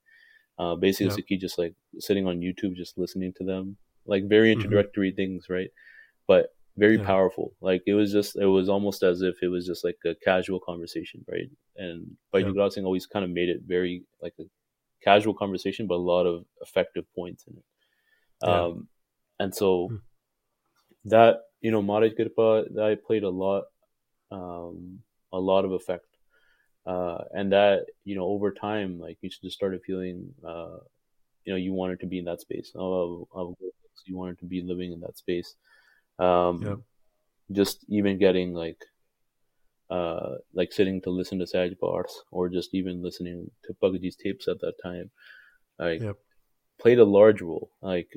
Uh, 0.58 0.76
basically, 0.76 1.26
yeah. 1.28 1.38
just 1.39 1.58
like 1.58 1.74
sitting 2.00 2.28
on 2.28 2.39
YouTube, 2.39 2.76
just 2.76 2.98
listening 2.98 3.34
to 3.38 3.44
them, 3.44 3.78
like 4.06 4.24
very 4.30 4.52
mm-hmm. 4.52 4.62
introductory 4.62 5.10
mm-hmm. 5.10 5.16
things, 5.16 5.46
right? 5.50 5.70
But 6.28 6.48
very 6.78 6.97
yeah. 6.97 7.05
powerful. 7.05 7.53
Like 7.61 7.84
it 7.86 7.93
was 7.93 8.11
just, 8.11 8.36
it 8.36 8.45
was 8.45 8.69
almost 8.69 9.03
as 9.03 9.21
if 9.21 9.36
it 9.41 9.47
was 9.47 9.65
just 9.65 9.84
like 9.84 9.97
a 10.05 10.15
casual 10.15 10.59
conversation, 10.59 11.24
right? 11.32 11.49
And 11.78 12.15
by 12.32 12.39
yeah. 12.39 12.69
Singh 12.69 12.86
always 12.86 13.05
kind 13.05 13.26
of 13.26 13.32
made 13.32 13.49
it 13.49 13.61
very 13.65 14.03
like 14.21 14.34
a 14.39 14.43
casual 15.03 15.34
conversation, 15.34 15.88
but 15.88 15.95
a 15.95 15.97
lot 15.97 16.26
of 16.26 16.45
effective 16.61 17.05
points 17.15 17.45
in 17.47 17.57
it. 17.57 17.63
Yeah. 18.43 18.61
Um, 18.63 18.88
and 19.39 19.53
so 19.53 19.88
mm-hmm. 19.88 21.09
that 21.09 21.41
you 21.61 21.71
know, 21.71 21.82
Maharaj 21.82 22.13
Kripa, 22.13 22.65
that 22.74 23.05
played 23.05 23.24
a 23.24 23.30
lot, 23.30 23.63
um, 24.32 24.99
a 25.32 25.39
lot 25.39 25.63
of 25.63 25.71
effect 25.71 26.05
uh, 26.86 27.19
and 27.32 27.51
that 27.51 27.86
you 28.03 28.15
know 28.15 28.26
over 28.26 28.51
time 28.51 28.99
like 28.99 29.17
you 29.21 29.30
just 29.30 29.55
started 29.55 29.82
feeling 29.86 30.34
uh, 30.45 30.78
you 31.45 31.53
know 31.53 31.57
you 31.57 31.74
wanted 31.74 31.99
to 31.99 32.05
be 32.05 32.19
in 32.19 32.26
that 32.26 32.41
space 32.41 32.71
of, 32.76 33.26
of 33.34 33.55
you 34.05 34.17
wanted 34.17 34.38
to 34.39 34.45
be 34.45 34.61
living 34.61 34.91
in 34.91 34.99
that 34.99 35.17
space 35.17 35.55
um, 36.20 36.61
yep. 36.61 36.80
just 37.51 37.86
even 37.89 38.18
getting 38.18 38.53
like 38.53 38.84
uh, 39.89 40.36
like 40.53 40.72
sitting 40.72 41.01
to 41.01 41.09
listen 41.09 41.39
to 41.39 41.47
Saj 41.47 41.78
bars 41.80 42.24
or 42.32 42.49
just 42.49 42.74
even 42.74 43.03
listening 43.03 43.51
to 43.66 43.76
Bagaji's 43.82 44.16
tapes 44.16 44.47
at 44.47 44.59
that 44.61 44.74
time 44.82 45.11
like 45.80 46.01
yep. 46.01 46.18
played 46.80 46.99
a 46.99 47.05
large 47.05 47.41
role 47.41 47.70
like 47.82 48.07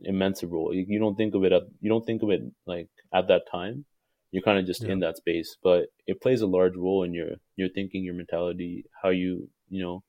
immense 0.00 0.42
role 0.44 0.74
you, 0.74 0.84
you 0.88 0.98
don't 0.98 1.16
think 1.16 1.34
of 1.34 1.44
it 1.44 1.52
at, 1.52 1.62
you 1.80 1.88
don't 1.88 2.04
think 2.04 2.22
of 2.22 2.30
it 2.30 2.42
like 2.66 2.88
at 3.14 3.28
that 3.28 3.42
time 3.50 3.84
you're 4.30 4.42
kind 4.42 4.58
of 4.58 4.66
just 4.66 4.82
yeah. 4.82 4.92
in 4.92 5.00
that 5.00 5.16
space 5.16 5.56
but 5.62 5.86
it 6.06 6.20
plays 6.20 6.42
a 6.42 6.46
large 6.46 6.76
role 6.76 7.02
in 7.02 7.14
your 7.14 7.30
your 7.56 7.68
thinking 7.68 8.04
your 8.04 8.14
mentality 8.14 8.84
how 9.02 9.08
you 9.08 9.48
you 9.68 9.82
know 9.82 10.02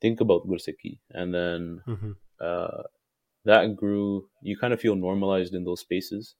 think 0.00 0.20
about 0.20 0.46
gursiki 0.46 0.98
and 1.10 1.32
then 1.32 1.80
mm-hmm. 1.86 2.12
uh, 2.40 2.82
that 3.44 3.76
grew 3.76 4.28
you 4.42 4.56
kind 4.56 4.72
of 4.72 4.80
feel 4.80 4.96
normalized 4.96 5.54
in 5.54 5.64
those 5.64 5.80
spaces 5.80 6.34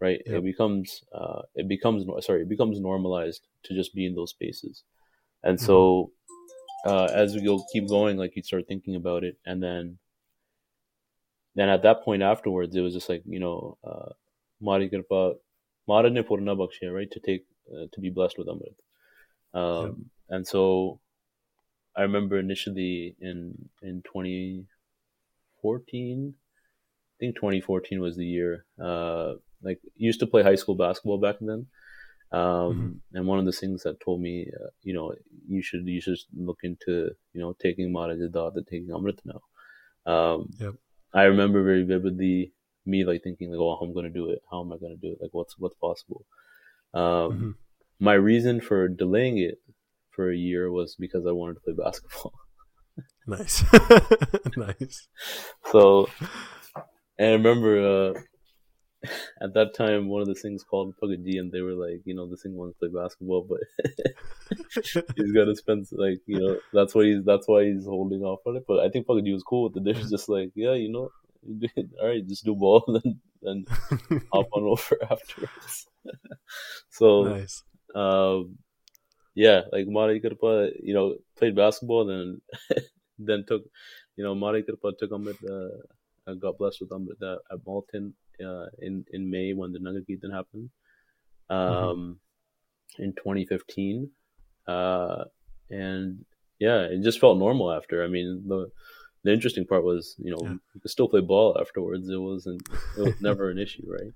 right 0.00 0.20
yep. 0.26 0.36
it 0.36 0.44
becomes 0.44 1.02
uh, 1.12 1.42
it 1.54 1.68
becomes 1.68 2.04
sorry 2.24 2.42
it 2.42 2.48
becomes 2.48 2.80
normalized 2.80 3.46
to 3.64 3.74
just 3.74 3.94
be 3.94 4.06
in 4.06 4.14
those 4.14 4.30
spaces 4.30 4.84
and 5.42 5.58
mm-hmm. 5.58 5.66
so 5.66 6.10
uh, 6.86 7.08
as 7.12 7.34
we 7.34 7.42
go 7.42 7.62
keep 7.72 7.88
going 7.88 8.16
like 8.16 8.36
you 8.36 8.42
start 8.42 8.66
thinking 8.68 8.94
about 8.94 9.24
it 9.24 9.36
and 9.44 9.62
then 9.62 9.98
then 11.54 11.68
at 11.68 11.82
that 11.82 12.02
point 12.02 12.22
afterwards 12.22 12.76
it 12.76 12.80
was 12.80 12.94
just 12.94 13.08
like 13.08 13.22
you 13.26 13.40
know 13.40 13.76
uh, 13.84 14.10
Mari 14.60 14.88
Kripa 14.88 15.34
Maharaj 15.88 16.12
ne 16.12 16.22
Purna 16.22 16.54
right, 16.54 17.10
to 17.10 17.20
take, 17.20 17.46
uh, 17.72 17.86
to 17.92 18.00
be 18.00 18.10
blessed 18.10 18.38
with 18.38 18.46
Amrit. 18.46 18.76
Um, 19.54 20.10
yeah. 20.28 20.36
And 20.36 20.46
so 20.46 21.00
I 21.96 22.02
remember 22.02 22.38
initially 22.38 23.16
in, 23.20 23.68
in 23.82 24.02
2014, 24.02 26.34
I 26.36 27.16
think 27.18 27.34
2014 27.36 28.00
was 28.00 28.16
the 28.16 28.26
year, 28.26 28.66
uh, 28.80 29.34
like 29.62 29.80
used 29.96 30.20
to 30.20 30.26
play 30.26 30.42
high 30.42 30.56
school 30.56 30.74
basketball 30.74 31.18
back 31.18 31.36
then. 31.40 31.66
Um, 32.30 32.40
mm-hmm. 32.40 33.16
and 33.16 33.26
one 33.26 33.38
of 33.38 33.46
the 33.46 33.52
things 33.52 33.84
that 33.84 34.00
told 34.00 34.20
me, 34.20 34.50
uh, 34.54 34.68
you 34.82 34.92
know, 34.92 35.14
you 35.48 35.62
should, 35.62 35.86
you 35.86 36.00
should 36.00 36.18
look 36.36 36.58
into, 36.62 37.10
you 37.32 37.40
know, 37.40 37.54
taking 37.58 37.90
Maharaj 37.90 38.18
and 38.20 38.66
taking 38.68 38.88
Amrit 38.88 39.18
now. 39.24 39.40
Um, 40.12 40.50
yep. 40.58 40.74
I 41.14 41.22
remember 41.22 41.62
very 41.62 41.84
vividly 41.84 42.52
me 42.88 43.04
like 43.04 43.22
thinking 43.22 43.50
like, 43.50 43.60
oh, 43.60 43.78
I'm 43.82 43.94
gonna 43.94 44.10
do 44.10 44.30
it. 44.30 44.40
How 44.50 44.62
am 44.62 44.72
I 44.72 44.76
gonna 44.76 44.96
do 44.96 45.12
it? 45.12 45.18
Like, 45.20 45.32
what's 45.32 45.58
what's 45.58 45.76
possible? 45.76 46.26
Um, 46.94 47.02
mm-hmm. 47.02 47.50
My 48.00 48.14
reason 48.14 48.60
for 48.60 48.88
delaying 48.88 49.38
it 49.38 49.58
for 50.10 50.30
a 50.30 50.36
year 50.36 50.70
was 50.70 50.96
because 50.96 51.26
I 51.26 51.32
wanted 51.32 51.54
to 51.54 51.60
play 51.60 51.74
basketball. 51.74 52.32
nice, 53.26 53.64
nice. 54.56 55.08
So, 55.70 56.08
and 57.18 57.28
I 57.28 57.32
remember 57.32 58.12
uh, 58.16 58.20
at 59.42 59.54
that 59.54 59.74
time 59.74 60.08
one 60.08 60.22
of 60.22 60.26
the 60.26 60.34
things 60.34 60.64
called 60.64 60.94
Pagadi, 61.00 61.38
and 61.38 61.52
they 61.52 61.60
were 61.60 61.74
like, 61.74 62.02
you 62.04 62.14
know, 62.14 62.26
this 62.28 62.42
thing 62.42 62.54
wants 62.54 62.78
to 62.78 62.88
play 62.88 63.02
basketball, 63.02 63.46
but 63.48 63.60
he's 65.16 65.32
got 65.32 65.44
to 65.44 65.56
spend 65.56 65.86
like, 65.92 66.20
you 66.26 66.40
know, 66.40 66.58
that's 66.72 66.94
why 66.94 67.04
he's 67.04 67.24
that's 67.24 67.46
why 67.46 67.64
he's 67.64 67.84
holding 67.84 68.22
off 68.22 68.40
on 68.46 68.56
it. 68.56 68.64
But 68.66 68.80
I 68.80 68.88
think 68.88 69.06
Pagadi 69.06 69.32
was 69.32 69.44
cool 69.44 69.64
with 69.64 69.76
it. 69.76 69.84
They're 69.84 70.02
just 70.02 70.28
like, 70.28 70.50
yeah, 70.54 70.74
you 70.74 70.90
know, 70.90 71.10
all 72.00 72.08
right, 72.08 72.26
just 72.26 72.44
do 72.44 72.54
ball 72.54 72.84
and 73.04 73.16
then 73.42 73.64
hop 74.32 74.48
on 74.52 74.64
over 74.64 74.98
afterwards. 75.10 75.86
so 76.90 77.22
nice. 77.22 77.62
Um, 77.94 78.58
yeah, 79.34 79.62
like 79.72 79.86
Mari 79.86 80.20
Kripa, 80.20 80.70
you 80.82 80.94
know, 80.94 81.14
played 81.36 81.54
basketball, 81.54 82.06
then 82.06 82.40
then 83.18 83.44
took, 83.46 83.62
you 84.16 84.24
know, 84.24 84.34
Mari 84.34 84.64
Kripa 84.64 84.92
took 84.98 85.12
Amrit, 85.12 85.38
uh, 85.48 86.34
got 86.34 86.58
blessed 86.58 86.80
with 86.80 86.90
Amrit 86.90 87.22
uh, 87.22 87.38
at 87.52 87.64
Malton 87.64 88.14
uh, 88.44 88.66
in 88.80 89.04
in 89.12 89.30
May 89.30 89.52
when 89.52 89.72
the 89.72 89.78
Nagar 89.78 90.02
Kirtan 90.08 90.30
happened, 90.30 90.70
um, 91.50 92.18
mm-hmm. 92.98 93.02
in 93.02 93.12
2015, 93.14 94.10
uh, 94.66 95.24
and 95.70 96.24
yeah, 96.58 96.82
it 96.82 97.02
just 97.02 97.20
felt 97.20 97.38
normal 97.38 97.72
after. 97.72 98.04
I 98.04 98.08
mean, 98.08 98.44
the 98.46 98.70
the 99.24 99.32
interesting 99.32 99.66
part 99.66 99.84
was, 99.84 100.14
you 100.18 100.30
know, 100.30 100.40
yeah. 100.42 100.56
you 100.74 100.80
could 100.80 100.90
still 100.90 101.08
play 101.08 101.20
ball 101.20 101.56
afterwards. 101.60 102.08
It 102.08 102.16
wasn't, 102.16 102.62
it 102.96 103.02
was 103.02 103.20
never 103.20 103.50
an 103.50 103.58
issue, 103.58 103.84
right? 103.86 104.12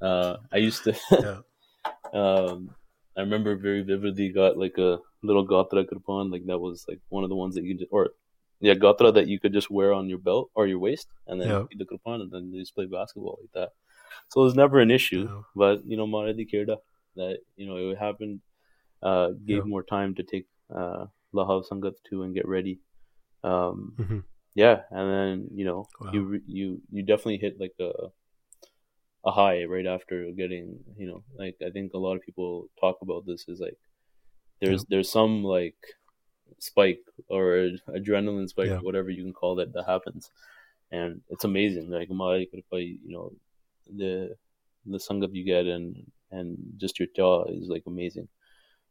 Uh, 0.00 0.36
I 0.52 0.56
used 0.58 0.84
to, 0.84 0.96
yeah. 1.12 2.18
um, 2.18 2.70
I 3.16 3.20
remember 3.20 3.56
very 3.56 3.82
vividly 3.82 4.30
got 4.30 4.58
like 4.58 4.78
a 4.78 4.98
little 5.22 5.46
gatra 5.46 5.86
kirpan, 5.86 6.30
like 6.30 6.46
that 6.46 6.58
was 6.58 6.84
like 6.88 7.00
one 7.08 7.24
of 7.24 7.30
the 7.30 7.36
ones 7.36 7.54
that 7.54 7.64
you 7.64 7.74
just, 7.74 7.90
or 7.90 8.10
yeah, 8.60 8.74
gatra 8.74 9.12
that 9.14 9.28
you 9.28 9.38
could 9.38 9.52
just 9.52 9.70
wear 9.70 9.92
on 9.92 10.08
your 10.08 10.18
belt 10.18 10.50
or 10.54 10.66
your 10.66 10.78
waist, 10.78 11.08
and 11.26 11.40
then 11.40 11.48
yeah. 11.48 11.64
the 11.76 11.84
kirpan, 11.84 12.22
and 12.22 12.30
then 12.30 12.52
you 12.52 12.60
just 12.60 12.74
play 12.74 12.86
basketball 12.86 13.38
like 13.40 13.52
that. 13.54 13.70
So 14.28 14.40
it 14.40 14.44
was 14.44 14.54
never 14.54 14.80
an 14.80 14.90
issue, 14.90 15.42
but 15.54 15.84
you 15.86 15.96
know, 15.96 16.06
Maradi 16.06 16.48
Kerda, 16.50 16.78
that 17.16 17.38
you 17.56 17.66
know 17.66 17.76
it 17.90 17.98
happened, 17.98 18.40
uh, 19.02 19.30
gave 19.44 19.66
more 19.66 19.82
time 19.82 20.14
to 20.14 20.22
take 20.22 20.46
uh, 20.74 21.06
Lahav 21.34 21.68
Sangat 21.68 21.94
to 22.10 22.22
and 22.22 22.34
get 22.34 22.48
ready. 22.48 22.80
Um, 23.44 23.94
mm-hmm 23.98 24.18
yeah, 24.56 24.80
and 24.90 25.12
then 25.12 25.48
you 25.54 25.66
know 25.66 25.86
wow. 26.00 26.10
you 26.12 26.40
you 26.46 26.80
you 26.90 27.02
definitely 27.02 27.36
hit 27.36 27.60
like 27.60 27.74
a 27.78 27.92
a 29.26 29.30
high 29.30 29.64
right 29.64 29.86
after 29.86 30.32
getting 30.32 30.78
you 30.96 31.06
know 31.06 31.22
like 31.38 31.56
I 31.64 31.68
think 31.70 31.92
a 31.92 31.98
lot 31.98 32.16
of 32.16 32.22
people 32.22 32.68
talk 32.80 32.96
about 33.02 33.26
this 33.26 33.44
is 33.48 33.60
like 33.60 33.76
there's 34.62 34.86
there's 34.86 35.12
some 35.12 35.44
like 35.44 35.76
spike 36.58 37.00
or 37.28 37.70
adrenaline 37.88 38.48
spike 38.48 38.68
yeah. 38.68 38.78
whatever 38.78 39.10
you 39.10 39.22
can 39.22 39.32
call 39.32 39.54
that 39.54 39.72
that 39.72 39.84
happens 39.86 40.30
and 40.90 41.20
it's 41.30 41.44
amazing 41.44 41.90
like 41.90 42.10
my, 42.10 42.46
you 42.72 42.98
know 43.04 43.32
the 43.96 44.34
the 44.86 44.98
sangat 44.98 45.34
you 45.34 45.44
get 45.44 45.66
and 45.66 46.10
and 46.30 46.56
just 46.76 46.98
your 46.98 47.08
jaw 47.14 47.44
is 47.44 47.68
like 47.68 47.82
amazing 47.86 48.28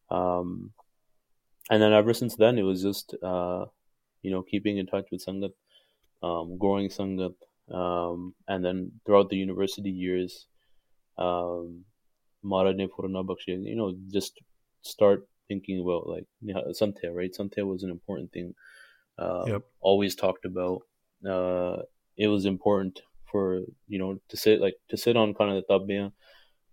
um 0.09 0.71
and 1.69 1.81
then 1.81 1.93
ever 1.93 2.13
since 2.13 2.35
then 2.35 2.57
it 2.57 2.63
was 2.63 2.81
just 2.81 3.15
uh 3.23 3.65
you 4.25 4.31
know, 4.31 4.41
keeping 4.41 4.79
in 4.79 4.87
touch 4.87 5.05
with 5.11 5.23
Sangat, 5.23 5.53
um, 6.23 6.57
growing 6.57 6.89
Sangat, 6.89 7.35
um, 7.71 8.33
and 8.47 8.65
then 8.65 8.91
throughout 9.05 9.29
the 9.29 9.37
university 9.37 9.91
years, 9.91 10.47
um, 11.19 11.85
Marane 12.43 12.89
Purana 12.89 13.23
Bakshi, 13.23 13.53
you 13.63 13.75
know, 13.75 13.93
just 14.11 14.41
start 14.81 15.27
thinking 15.47 15.79
about 15.81 16.07
like 16.07 16.25
Santhia, 16.43 17.13
right? 17.13 17.33
Santhia 17.33 17.65
was 17.65 17.83
an 17.83 17.89
important 17.91 18.31
thing 18.31 18.53
uh, 19.17 19.47
Yep. 19.47 19.63
always 19.81 20.15
talked 20.15 20.45
about. 20.45 20.81
Uh, 21.27 21.83
it 22.17 22.27
was 22.27 22.45
important 22.45 23.01
for 23.31 23.61
you 23.87 23.99
know 23.99 24.19
to 24.29 24.37
sit 24.37 24.61
like 24.61 24.75
to 24.89 24.97
sit 24.97 25.17
on 25.17 25.33
kind 25.33 25.51
of 25.55 25.63
the 25.67 25.73
tabbiyan, 25.73 26.13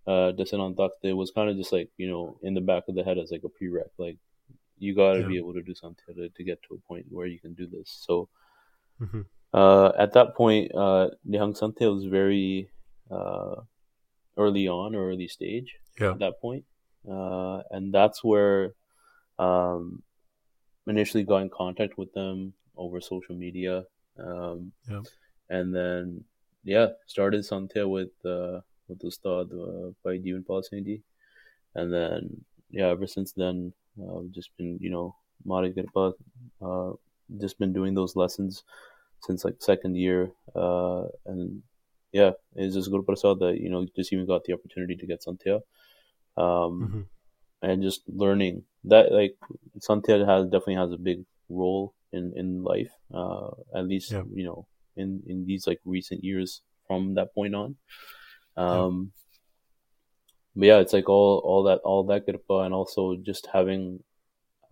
uh, 0.07 0.31
to 0.33 0.45
sit 0.45 0.59
on 0.59 0.75
takhte 0.75 1.15
was 1.15 1.31
kind 1.31 1.49
of 1.49 1.57
just 1.57 1.71
like 1.73 1.91
you 1.97 2.09
know 2.09 2.37
in 2.43 2.53
the 2.53 2.61
back 2.61 2.83
of 2.87 2.95
the 2.95 3.03
head 3.03 3.17
as 3.17 3.31
like 3.31 3.43
a 3.45 3.49
prereq. 3.63 3.89
Like 3.97 4.17
you 4.77 4.95
got 4.95 5.15
to 5.15 5.23
Yeah. 5.23 5.25
be 5.25 5.37
able 5.37 5.53
to 5.53 5.63
do 5.63 5.75
something 5.75 6.15
to, 6.15 6.29
to 6.29 6.43
get 6.43 6.61
to 6.63 6.75
a 6.75 6.87
point 6.87 7.07
where 7.09 7.27
you 7.27 7.39
can 7.39 7.53
do 7.55 7.67
this. 7.67 7.89
So 8.05 8.29
hmm 8.99 9.23
uh, 9.53 9.91
at 9.97 10.13
that 10.13 10.35
point, 10.35 10.73
uh, 10.73 11.09
Nihung 11.27 11.57
Santhia 11.57 11.93
was 11.93 12.05
very 12.05 12.71
uh, 13.11 13.61
early 14.37 14.67
on 14.67 14.95
or 14.95 15.09
early 15.09 15.27
stage 15.29 15.77
Yeah. 15.99 16.15
at 16.15 16.19
that 16.19 16.41
point. 16.41 16.65
Uh, 17.09 17.61
and 17.71 17.93
that's 17.93 18.23
where 18.23 18.73
um, 19.39 20.01
initially 20.87 21.23
got 21.23 21.41
in 21.41 21.49
contact 21.49 21.97
with 21.97 22.13
them 22.13 22.53
over 22.77 23.01
social 23.01 23.35
media. 23.35 23.83
Um, 24.17 24.71
Yeah. 24.89 25.01
And 25.49 25.75
then, 25.75 26.23
yeah, 26.63 26.87
started 27.07 27.41
Santhia 27.41 27.87
with 27.87 28.13
uh, 28.25 28.61
with 28.87 29.03
Ustad 29.03 29.51
uh, 29.51 29.91
by 30.03 30.17
Divan 30.17 30.43
Palasindi. 30.43 31.01
And 31.75 31.91
then, 31.91 32.45
yeah, 32.71 32.87
ever 32.87 33.07
since 33.07 33.33
then, 33.33 33.73
uh, 33.99 34.19
I've 34.19 34.31
just 34.31 34.55
been, 34.57 34.77
you 34.79 34.89
know, 34.89 35.15
Mari 35.45 35.73
Kirpa, 35.73 36.13
uh, 36.61 36.93
just 37.39 37.59
been 37.59 37.73
doing 37.73 37.93
those 37.93 38.15
lessons 38.15 38.63
since 39.21 39.43
like 39.43 39.55
second 39.59 39.95
year. 39.95 40.31
Uh, 40.55 41.07
and 41.25 41.61
yeah, 42.11 42.31
it's 42.55 42.75
just 42.75 42.89
Guru 42.89 43.03
Prasad 43.03 43.39
that, 43.39 43.59
you 43.59 43.69
know, 43.69 43.85
just 43.95 44.13
even 44.13 44.25
got 44.25 44.43
the 44.45 44.53
opportunity 44.53 44.95
to 44.95 45.05
get 45.05 45.21
Santhia. 45.21 45.61
Um, 46.37 46.89
hmm 46.91 47.01
and 47.61 47.81
just 47.81 48.01
learning 48.09 48.63
that 48.83 49.13
like 49.13 49.37
Santhia 49.79 50.27
has 50.27 50.45
definitely 50.47 50.75
has 50.75 50.91
a 50.91 50.97
big 50.97 51.23
role 51.47 51.93
in, 52.11 52.33
in 52.35 52.61
life. 52.61 52.91
Uh, 53.13 53.51
at 53.73 53.87
least, 53.87 54.11
Yeah. 54.11 54.23
you 54.33 54.43
know, 54.43 54.67
in, 54.97 55.23
in 55.27 55.45
these 55.45 55.65
like 55.65 55.79
recent 55.85 56.25
years 56.25 56.61
from 56.87 57.13
that 57.15 57.33
point 57.33 57.55
on. 57.55 57.77
Um, 58.57 59.13
but 60.57 60.65
yeah, 60.65 60.79
it's 60.79 60.91
like 60.91 61.07
all, 61.07 61.41
all 61.45 61.63
that, 61.63 61.79
all 61.85 62.03
that 62.07 62.27
Kirpa 62.27 62.65
and 62.65 62.73
also 62.73 63.15
just 63.15 63.47
having, 63.53 64.03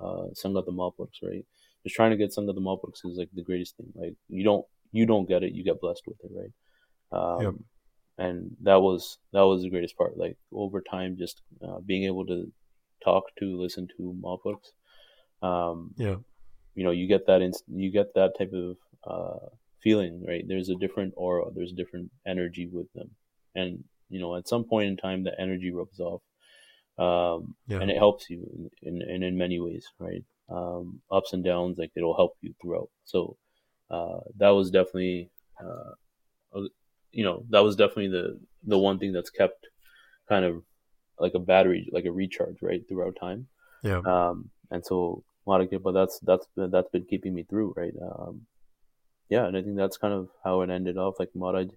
uh, 0.01 0.27
Sangat 0.35 0.65
the 0.65 0.73
Mahapurukhs, 0.73 1.23
right? 1.23 1.45
Just 1.83 1.95
trying 1.95 2.11
to 2.11 2.17
get 2.17 2.31
Sangat 2.35 2.55
the 2.55 2.61
Mahapurukhs 2.61 3.05
is 3.05 3.17
like 3.17 3.29
the 3.33 3.41
greatest 3.43 3.77
thing. 3.77 3.87
Like 3.95 4.15
you 4.27 4.43
don't, 4.43 4.65
you 4.91 5.05
don't 5.05 5.29
get 5.29 5.43
it, 5.43 5.53
you 5.53 5.63
get 5.63 5.79
blessed 5.79 6.03
with 6.05 6.17
it, 6.25 6.31
right? 6.35 6.53
Um, 7.17 7.41
Yep. 7.43 7.53
And 8.23 8.35
that 8.67 8.79
was, 8.87 9.17
that 9.33 9.45
was 9.49 9.59
the 9.61 9.69
greatest 9.73 9.97
part. 10.01 10.13
Like 10.23 10.37
over 10.63 10.79
time, 10.95 11.11
just, 11.23 11.37
uh, 11.65 11.79
being 11.91 12.05
able 12.11 12.25
to 12.33 12.37
talk 13.03 13.23
to, 13.39 13.45
listen 13.65 13.87
to 13.97 14.03
Mahapurukhs, 14.23 14.71
um, 15.49 15.77
Yeah. 15.97 16.17
you 16.77 16.83
know, 16.85 16.91
you 16.99 17.07
get 17.13 17.25
that 17.27 17.41
inst- 17.47 17.73
you 17.83 17.89
get 17.99 18.09
that 18.19 18.31
type 18.37 18.53
of 18.65 18.77
uh, 19.13 19.45
feeling, 19.83 20.13
right? 20.29 20.45
There's 20.47 20.69
a 20.69 20.81
different 20.83 21.11
aura, 21.17 21.45
there's 21.55 21.73
a 21.73 21.81
different 21.81 22.07
energy 22.33 22.65
with 22.77 22.89
them, 22.95 23.09
and 23.59 23.69
you 24.13 24.19
know, 24.21 24.31
at 24.39 24.47
some 24.47 24.63
point 24.71 24.87
in 24.91 24.97
time, 24.97 25.23
the 25.23 25.35
energy 25.45 25.71
rubs 25.79 25.99
off, 25.99 26.21
um, 27.05 27.55
Yeah. 27.71 27.79
and 27.81 27.89
it 27.93 27.97
helps 28.05 28.23
you 28.31 28.39
in, 28.89 29.01
in 29.11 29.23
in 29.23 29.37
many 29.37 29.59
ways, 29.67 29.85
right? 29.99 30.23
Um, 30.57 31.01
ups 31.17 31.33
and 31.33 31.43
downs, 31.51 31.77
like 31.77 31.91
it'll 31.97 32.19
help 32.21 32.33
you 32.41 32.53
throughout. 32.61 32.89
So 33.11 33.19
uh, 33.95 34.19
that 34.41 34.53
was 34.59 34.67
definitely, 34.77 35.31
uh, 35.63 35.91
you 37.11 37.23
know, 37.23 37.45
that 37.49 37.63
was 37.63 37.75
definitely 37.75 38.09
the 38.09 38.39
the 38.65 38.77
one 38.77 38.99
thing 38.99 39.11
that's 39.13 39.29
kept 39.29 39.67
kind 40.29 40.45
of 40.45 40.63
like 41.19 41.33
a 41.35 41.39
battery, 41.39 41.89
like 41.91 42.05
a 42.05 42.11
recharge, 42.11 42.57
right, 42.61 42.83
throughout 42.87 43.15
time 43.19 43.47
Yeah. 43.83 44.01
um, 44.05 44.49
and 44.71 44.85
so 44.85 45.23
Marake, 45.47 45.81
but 45.83 45.93
that's 45.93 46.19
that's 46.19 46.47
been, 46.55 46.71
that's 46.71 46.89
been 46.89 47.05
keeping 47.05 47.33
me 47.33 47.43
through, 47.43 47.73
right? 47.77 47.93
Um, 48.01 48.41
yeah, 49.29 49.45
and 49.47 49.57
I 49.57 49.61
think 49.61 49.77
that's 49.77 49.97
kind 49.97 50.13
of 50.13 50.29
how 50.43 50.61
it 50.61 50.69
ended 50.69 50.97
off. 50.97 51.15
Like 51.19 51.29
Maharaj, 51.35 51.67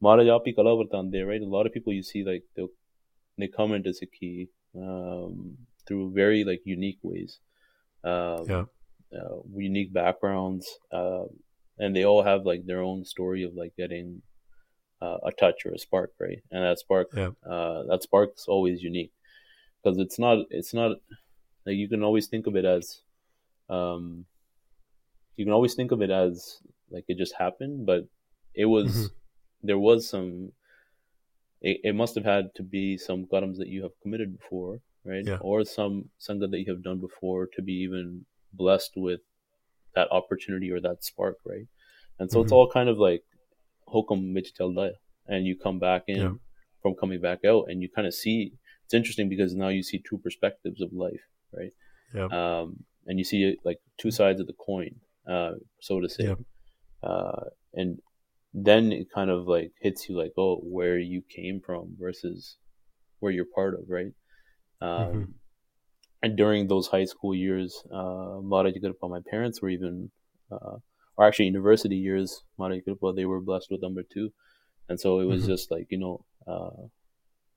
Maharaj 0.00 0.28
Api 0.28 0.54
Kalavartande, 0.54 1.26
right? 1.26 1.40
A 1.40 1.46
lot 1.46 1.66
of 1.66 1.72
people 1.72 1.92
you 1.92 2.02
see 2.02 2.24
like 2.24 2.44
they 2.56 2.64
they 3.38 3.48
come 3.48 3.72
into 3.72 3.90
Sikhi 3.92 4.48
um, 4.76 5.56
through 5.86 6.12
very 6.12 6.44
like 6.44 6.62
unique 6.64 6.98
ways, 7.02 7.38
um, 8.04 8.46
Yeah. 8.48 8.64
uh, 9.14 9.38
unique 9.54 9.92
backgrounds, 9.92 10.66
uh, 10.92 11.24
and 11.78 11.94
they 11.94 12.04
all 12.04 12.22
have 12.22 12.44
like 12.46 12.66
their 12.66 12.82
own 12.82 13.04
story 13.04 13.42
of 13.44 13.54
like 13.54 13.74
getting 13.76 14.22
uh, 15.02 15.18
a 15.24 15.32
touch 15.32 15.66
or 15.66 15.72
a 15.72 15.78
spark, 15.78 16.12
right? 16.20 16.42
And 16.50 16.64
that 16.64 16.78
spark, 16.78 17.10
Yeah. 17.14 17.30
uh, 17.44 17.84
that 17.84 18.02
spark's 18.02 18.46
always 18.48 18.82
unique 18.82 19.12
because 19.82 19.98
it's 19.98 20.18
not 20.18 20.46
it's 20.50 20.74
not 20.74 20.98
like 21.66 21.76
you 21.76 21.88
can 21.88 22.02
always 22.02 22.28
think 22.28 22.46
of 22.46 22.56
it 22.56 22.64
as 22.64 23.02
um 23.70 24.26
you 25.36 25.44
can 25.44 25.52
always 25.52 25.74
think 25.74 25.92
of 25.92 26.02
it 26.02 26.10
as 26.10 26.60
like 26.90 27.04
it 27.08 27.16
just 27.18 27.34
happened 27.34 27.86
but 27.86 28.06
it 28.54 28.66
was 28.66 29.10
Mhm. 29.10 29.10
there 29.62 29.78
was 29.78 30.08
some 30.08 30.52
it, 31.60 31.80
it 31.84 31.94
must 31.94 32.14
have 32.14 32.24
had 32.24 32.54
to 32.54 32.62
be 32.62 32.96
some 32.96 33.26
karams 33.26 33.56
that 33.58 33.68
you 33.68 33.82
have 33.82 33.98
committed 34.02 34.38
before 34.38 34.80
right 35.04 35.26
Yeah. 35.26 35.38
or 35.38 35.64
some 35.64 36.10
sangha 36.20 36.50
that 36.50 36.58
you 36.60 36.70
have 36.72 36.82
done 36.82 36.98
before 37.00 37.46
to 37.46 37.62
be 37.62 37.72
even 37.72 38.24
blessed 38.52 38.92
with 38.96 39.20
that 39.94 40.10
opportunity 40.12 40.70
or 40.70 40.80
that 40.80 41.04
spark 41.04 41.38
right 41.46 41.68
and 42.18 42.30
so 42.30 42.40
it's 42.40 42.52
Mhm. 42.52 42.56
all 42.56 42.70
kind 42.70 42.88
of 42.88 42.98
like 42.98 43.24
hokum 43.92 44.20
hai. 44.80 44.90
and 45.26 45.46
you 45.46 45.56
come 45.66 45.78
back 45.78 46.04
in 46.08 46.16
Yeah. 46.22 46.34
from 46.82 46.94
coming 47.00 47.20
back 47.20 47.44
out 47.44 47.64
and 47.68 47.82
you 47.82 47.88
kind 47.96 48.06
of 48.06 48.14
see 48.14 48.52
it's 48.84 48.94
interesting 48.94 49.28
because 49.28 49.54
now 49.54 49.68
you 49.68 49.82
see 49.82 49.98
two 50.08 50.18
perspectives 50.18 50.80
of 50.80 50.92
life 50.92 51.24
right 51.58 51.72
Yeah. 52.14 52.28
um, 52.38 52.84
and 53.06 53.18
you 53.18 53.24
see 53.24 53.56
like 53.64 53.80
two 54.02 54.10
sides 54.10 54.40
of 54.40 54.46
the 54.46 54.58
coin 54.68 54.92
uh, 55.34 55.52
so 55.80 56.00
to 56.00 56.08
say 56.08 56.24
Yeah. 56.24 56.38
uh, 57.02 57.44
and 57.74 57.98
then 58.52 58.92
it 58.92 59.06
kind 59.18 59.30
of 59.30 59.46
like 59.46 59.72
hits 59.80 60.08
you 60.08 60.16
like 60.22 60.32
oh 60.36 60.56
where 60.78 60.98
you 60.98 61.22
came 61.36 61.60
from 61.66 61.96
versus 61.98 62.56
where 63.20 63.32
you're 63.32 63.52
part 63.60 63.74
of 63.74 63.84
right 63.88 64.12
um, 64.88 65.12
Mhm. 65.14 65.34
and 66.22 66.36
during 66.36 66.66
those 66.68 66.88
high 66.88 67.04
school 67.12 67.34
years 67.34 67.82
uh, 67.98 68.40
Maharaj 68.50 68.74
Kirpa, 68.82 69.08
my 69.16 69.20
parents 69.30 69.60
were 69.62 69.70
even 69.78 70.10
uh, 70.54 70.76
or 71.16 71.26
actually 71.26 71.46
university 71.46 71.96
years 71.96 72.42
Maharaj 72.58 72.80
Kirpa, 72.86 73.14
they 73.14 73.26
were 73.26 73.40
blessed 73.40 73.68
with 73.70 73.82
number 73.82 74.02
two 74.02 74.32
and 74.88 74.98
so 75.00 75.20
it 75.20 75.26
was 75.26 75.44
Mhm. 75.44 75.48
just 75.52 75.70
like 75.70 75.86
you 75.90 75.98
know 75.98 76.24
uh, 76.46 76.82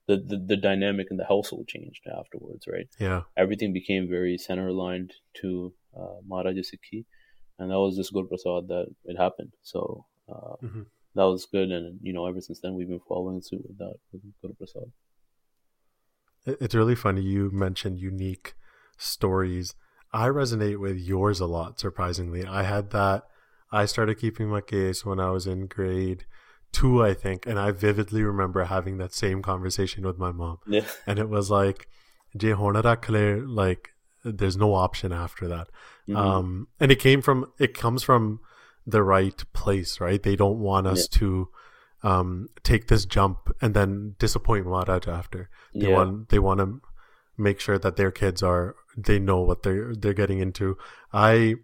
the, 0.08 0.16
the 0.18 0.38
the 0.50 0.56
dynamic 0.56 1.08
in 1.10 1.16
the 1.16 1.24
household 1.26 1.66
changed 1.68 2.04
afterwards 2.20 2.66
right 2.68 2.88
Yeah. 3.00 3.22
everything 3.36 3.72
became 3.72 4.08
very 4.08 4.36
center 4.38 4.68
aligned 4.68 5.12
to 5.40 5.74
uh, 5.96 6.18
Maharaja 6.26 6.62
Sikhi, 6.62 7.04
and 7.58 7.70
that 7.70 7.78
was 7.78 7.96
just 7.96 8.12
Guru 8.12 8.26
Prasad 8.28 8.66
that 8.68 8.86
it 9.04 9.16
happened. 9.16 9.52
So 9.62 10.06
uh, 10.28 10.56
Mhm. 10.62 10.86
that 11.14 11.24
was 11.24 11.46
good, 11.46 11.70
and 11.70 12.00
you 12.02 12.12
know, 12.12 12.26
ever 12.26 12.40
since 12.40 12.60
then 12.60 12.74
we've 12.74 12.88
been 12.88 13.06
following 13.08 13.40
suit 13.42 13.62
with 13.66 13.78
that 13.78 13.94
with 14.12 14.22
Guru 14.42 14.54
Prasad. 14.54 14.90
It's 16.46 16.74
really 16.74 16.94
funny 16.94 17.22
you 17.22 17.50
mentioned 17.50 17.98
unique 17.98 18.54
stories. 18.98 19.74
I 20.12 20.28
resonate 20.28 20.78
with 20.78 20.98
yours 20.98 21.40
a 21.40 21.46
lot, 21.46 21.80
surprisingly. 21.80 22.44
I 22.44 22.62
had 22.64 22.90
that. 22.90 23.24
I 23.82 23.86
started 23.86 24.18
keeping 24.24 24.48
my 24.48 24.60
case 24.60 25.04
when 25.04 25.18
I 25.18 25.30
was 25.30 25.46
in 25.46 25.66
grade 25.66 26.24
two, 26.72 27.02
I 27.10 27.14
think, 27.14 27.46
and 27.46 27.58
I 27.58 27.70
vividly 27.70 28.22
remember 28.22 28.64
having 28.64 28.98
that 28.98 29.14
same 29.14 29.42
conversation 29.42 30.04
with 30.08 30.18
my 30.18 30.32
mom. 30.32 30.58
Yeah, 30.66 30.86
And 31.06 31.18
it 31.18 31.28
was 31.28 31.50
like, 31.50 31.88
"Je 32.36 32.50
hona 32.60 32.82
rakhle," 32.82 33.44
like 33.62 33.90
there's 34.24 34.56
no 34.56 34.74
option 34.74 35.12
after 35.12 35.46
that. 35.48 35.68
Mhm. 36.08 36.16
Um, 36.16 36.68
and 36.80 36.90
it 36.90 36.98
came 36.98 37.20
from, 37.22 37.38
it 37.58 37.74
comes 37.74 38.02
from 38.02 38.40
the 38.86 39.02
right 39.02 39.44
place, 39.52 40.00
right? 40.00 40.22
They 40.22 40.36
don't 40.36 40.60
want 40.70 40.86
us 40.86 41.08
to 41.20 41.48
um, 42.02 42.48
take 42.62 42.88
this 42.88 43.06
jump 43.06 43.38
and 43.62 43.72
then 43.74 44.14
disappoint 44.18 44.66
Maharaj 44.66 45.08
after. 45.08 45.48
They 45.74 45.88
yeah, 45.88 45.94
want 45.96 46.28
they 46.28 46.38
want 46.38 46.60
to 46.60 46.80
make 47.38 47.60
sure 47.60 47.78
that 47.78 47.96
their 47.96 48.10
kids 48.10 48.42
are 48.42 48.76
they 48.96 49.18
know 49.18 49.40
what 49.40 49.62
they're 49.62 49.94
they're 49.94 50.20
getting 50.22 50.40
into. 50.46 50.76
I 51.12 51.56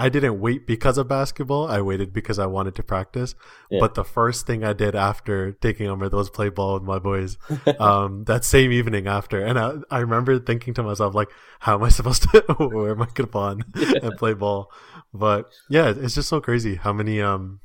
I 0.00 0.08
didn't 0.08 0.40
wait 0.40 0.66
because 0.66 0.96
of 0.96 1.08
basketball. 1.08 1.68
I 1.68 1.82
waited 1.82 2.12
because 2.12 2.38
I 2.38 2.46
wanted 2.46 2.74
to 2.76 2.82
practice. 2.82 3.34
Yeah. 3.70 3.80
But 3.80 3.94
the 3.94 4.04
first 4.04 4.46
thing 4.46 4.64
I 4.64 4.72
did 4.72 4.94
after 4.94 5.52
taking 5.52 5.88
over 5.88 6.08
those 6.08 6.30
play 6.30 6.48
ball 6.48 6.74
with 6.74 6.82
my 6.84 6.98
boys, 6.98 7.36
um, 7.78 8.24
that 8.30 8.44
same 8.44 8.72
evening 8.72 9.06
after, 9.06 9.44
and 9.44 9.58
I, 9.58 9.74
I 9.90 9.98
remember 9.98 10.38
thinking 10.38 10.72
to 10.74 10.82
myself 10.82 11.14
like, 11.14 11.28
how 11.60 11.74
am 11.74 11.84
I 11.84 11.90
supposed 11.90 12.22
to 12.22 12.40
Where 12.58 12.92
am 12.92 13.02
I 13.02 13.08
gonna 13.12 13.30
on 13.34 13.64
and 13.74 14.16
play 14.16 14.32
ball? 14.32 14.72
But 15.12 15.50
yeah, 15.68 15.92
it's 15.94 16.14
just 16.14 16.30
so 16.30 16.40
crazy 16.40 16.76
how 16.76 16.94
many 16.94 17.20
um 17.20 17.60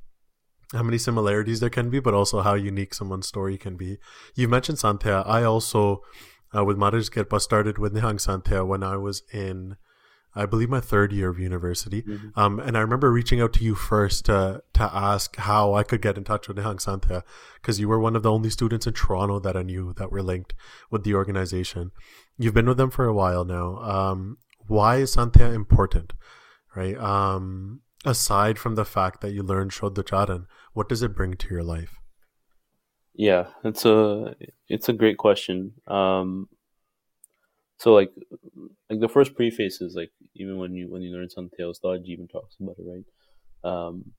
how 0.74 0.84
many 0.84 0.98
similarities 0.98 1.62
there 1.62 1.70
can 1.70 1.90
be, 1.90 2.00
but 2.00 2.14
also 2.14 2.42
how 2.42 2.56
unique 2.56 2.94
someone's 2.94 3.28
story 3.28 3.58
can 3.58 3.78
be. 3.78 3.98
You 4.36 4.50
mentioned 4.50 4.78
Santhia. 4.80 5.26
I 5.26 5.44
also, 5.44 6.02
uh, 6.56 6.66
with 6.66 6.78
Maharaj 6.78 7.10
Kirpa, 7.10 7.40
started 7.40 7.78
with 7.78 7.94
Nihung 7.94 8.20
Santhia 8.20 8.68
when 8.68 8.84
I 8.84 8.98
was 8.98 9.24
in, 9.32 9.78
I 10.36 10.46
believe, 10.46 10.70
my 10.70 10.82
third 10.82 11.14
year 11.14 11.30
of 11.30 11.40
university. 11.40 12.02
Mhm. 12.02 12.32
Um, 12.36 12.60
and 12.60 12.78
I 12.78 12.82
remember 12.82 13.12
reaching 13.12 13.42
out 13.42 13.54
to 13.54 13.64
you 13.64 13.76
first 13.76 14.26
to, 14.26 14.62
to 14.74 14.84
ask 14.84 15.36
how 15.38 15.74
I 15.74 15.84
could 15.84 16.02
get 16.02 16.18
in 16.18 16.24
touch 16.24 16.48
with 16.48 16.58
Nihung 16.58 16.82
Santhia, 16.84 17.24
because 17.56 17.80
you 17.80 17.88
were 17.88 18.00
one 18.00 18.16
of 18.16 18.24
the 18.24 18.32
only 18.32 18.50
students 18.50 18.86
in 18.86 18.94
Toronto 18.94 19.40
that 19.40 19.56
I 19.56 19.64
knew 19.64 19.94
that 19.94 20.12
were 20.12 20.22
linked 20.22 20.54
with 20.92 21.04
the 21.04 21.16
organization. 21.16 21.92
You've 22.38 22.54
been 22.54 22.68
with 22.68 22.78
them 22.78 22.92
for 22.92 23.06
a 23.06 23.14
while 23.14 23.46
now. 23.46 23.78
Um, 23.78 24.38
why 24.68 24.98
is 24.98 25.16
Santhia 25.16 25.54
important? 25.54 26.14
right? 26.76 26.98
Um, 26.98 27.82
aside 28.06 28.60
from 28.60 28.76
the 28.76 28.86
fact 28.86 29.22
that 29.22 29.32
you 29.32 29.42
learned 29.42 29.72
Shodhacharan, 29.72 30.46
what 30.74 30.90
does 30.90 31.02
it 31.02 31.16
bring 31.16 31.36
to 31.36 31.50
your 31.50 31.64
life? 31.64 32.00
Yeah, 33.14 33.48
it's 33.64 33.86
a 33.86 34.36
it's 34.68 34.90
a 34.90 34.94
great 34.94 35.18
question. 35.18 35.74
Um, 35.88 36.50
so 37.78 37.94
like 37.94 38.12
like 38.90 39.00
the 39.00 39.10
first 39.10 39.36
preface 39.36 39.82
is 39.82 39.96
like 39.96 40.12
even 40.36 40.58
when 40.58 40.74
you 40.74 40.90
when 40.92 41.02
you 41.02 41.12
learn 41.16 41.28
Santhia 41.28 41.70
Ustad 41.70 42.06
even 42.06 42.28
talks 42.28 42.56
about 42.60 42.78
it, 42.80 42.86
right? 42.94 43.08
Um, 43.72 44.14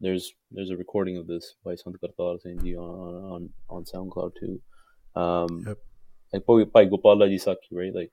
there's 0.00 0.32
there's 0.50 0.70
a 0.70 0.76
recording 0.76 1.16
of 1.16 1.26
this 1.26 1.54
by 1.64 1.74
Sant 1.74 1.96
Kartar 2.00 2.40
Singh 2.40 2.60
Ji 2.60 2.76
on 2.76 3.14
on 3.34 3.50
on 3.68 3.84
SoundCloud 3.84 4.32
too. 4.40 4.60
Um, 5.20 5.64
Yep. 5.66 5.78
like 6.32 6.72
Pai 6.72 6.86
Gopala 6.86 7.28
Ji 7.28 7.38
Sakhi, 7.46 7.72
right? 7.72 7.94
Like 7.94 8.12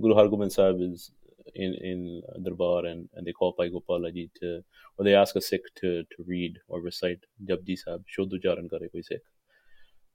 Guru 0.00 0.14
Har 0.14 0.26
Hargobind 0.26 0.52
Sahib 0.52 0.80
is 0.80 1.10
in 1.54 1.74
in 1.74 2.22
Darbar 2.42 2.86
and, 2.86 3.08
and 3.14 3.26
they 3.26 3.32
call 3.32 3.52
Pai 3.52 3.70
Gopala 3.70 4.12
Ji 4.12 4.30
to 4.40 4.62
or 4.96 5.04
they 5.04 5.14
ask 5.14 5.36
a 5.36 5.40
Sikh 5.40 5.66
to 5.76 6.02
to 6.04 6.24
read 6.26 6.58
or 6.68 6.80
recite 6.80 7.24
Japji 7.44 7.76
Sahib 7.76 8.04
Shodh 8.16 8.32
Ucharan 8.40 8.68
kare 8.70 8.88
koi 8.96 9.02
Sikh. 9.12 9.24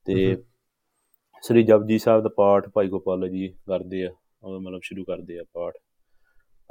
ਤੇ 0.06 0.16
Mhm. 0.16 0.44
ਸ੍ਰੀ 1.42 1.64
ਜਪਜੀ 1.64 1.98
ਸਾਹਿਬ 2.00 2.24
ਦਾ 2.24 2.30
ਪਾਠ 2.38 2.70
ਭਾਈ 2.70 2.88
ਗੋਪਾਲ 2.88 3.30
ਜੀ 3.30 3.48
ਕਰਦੇ 3.48 4.06
ਆ। 4.06 4.10
ਉਹ 4.44 4.62
ਮਤਲਬ 4.62 4.80
ਸ਼ੁਰੂ 4.84 5.04
ਕਰਦੇ 5.04 5.40
ਆ 5.40 5.44
ਪਾਠ। 5.54 5.74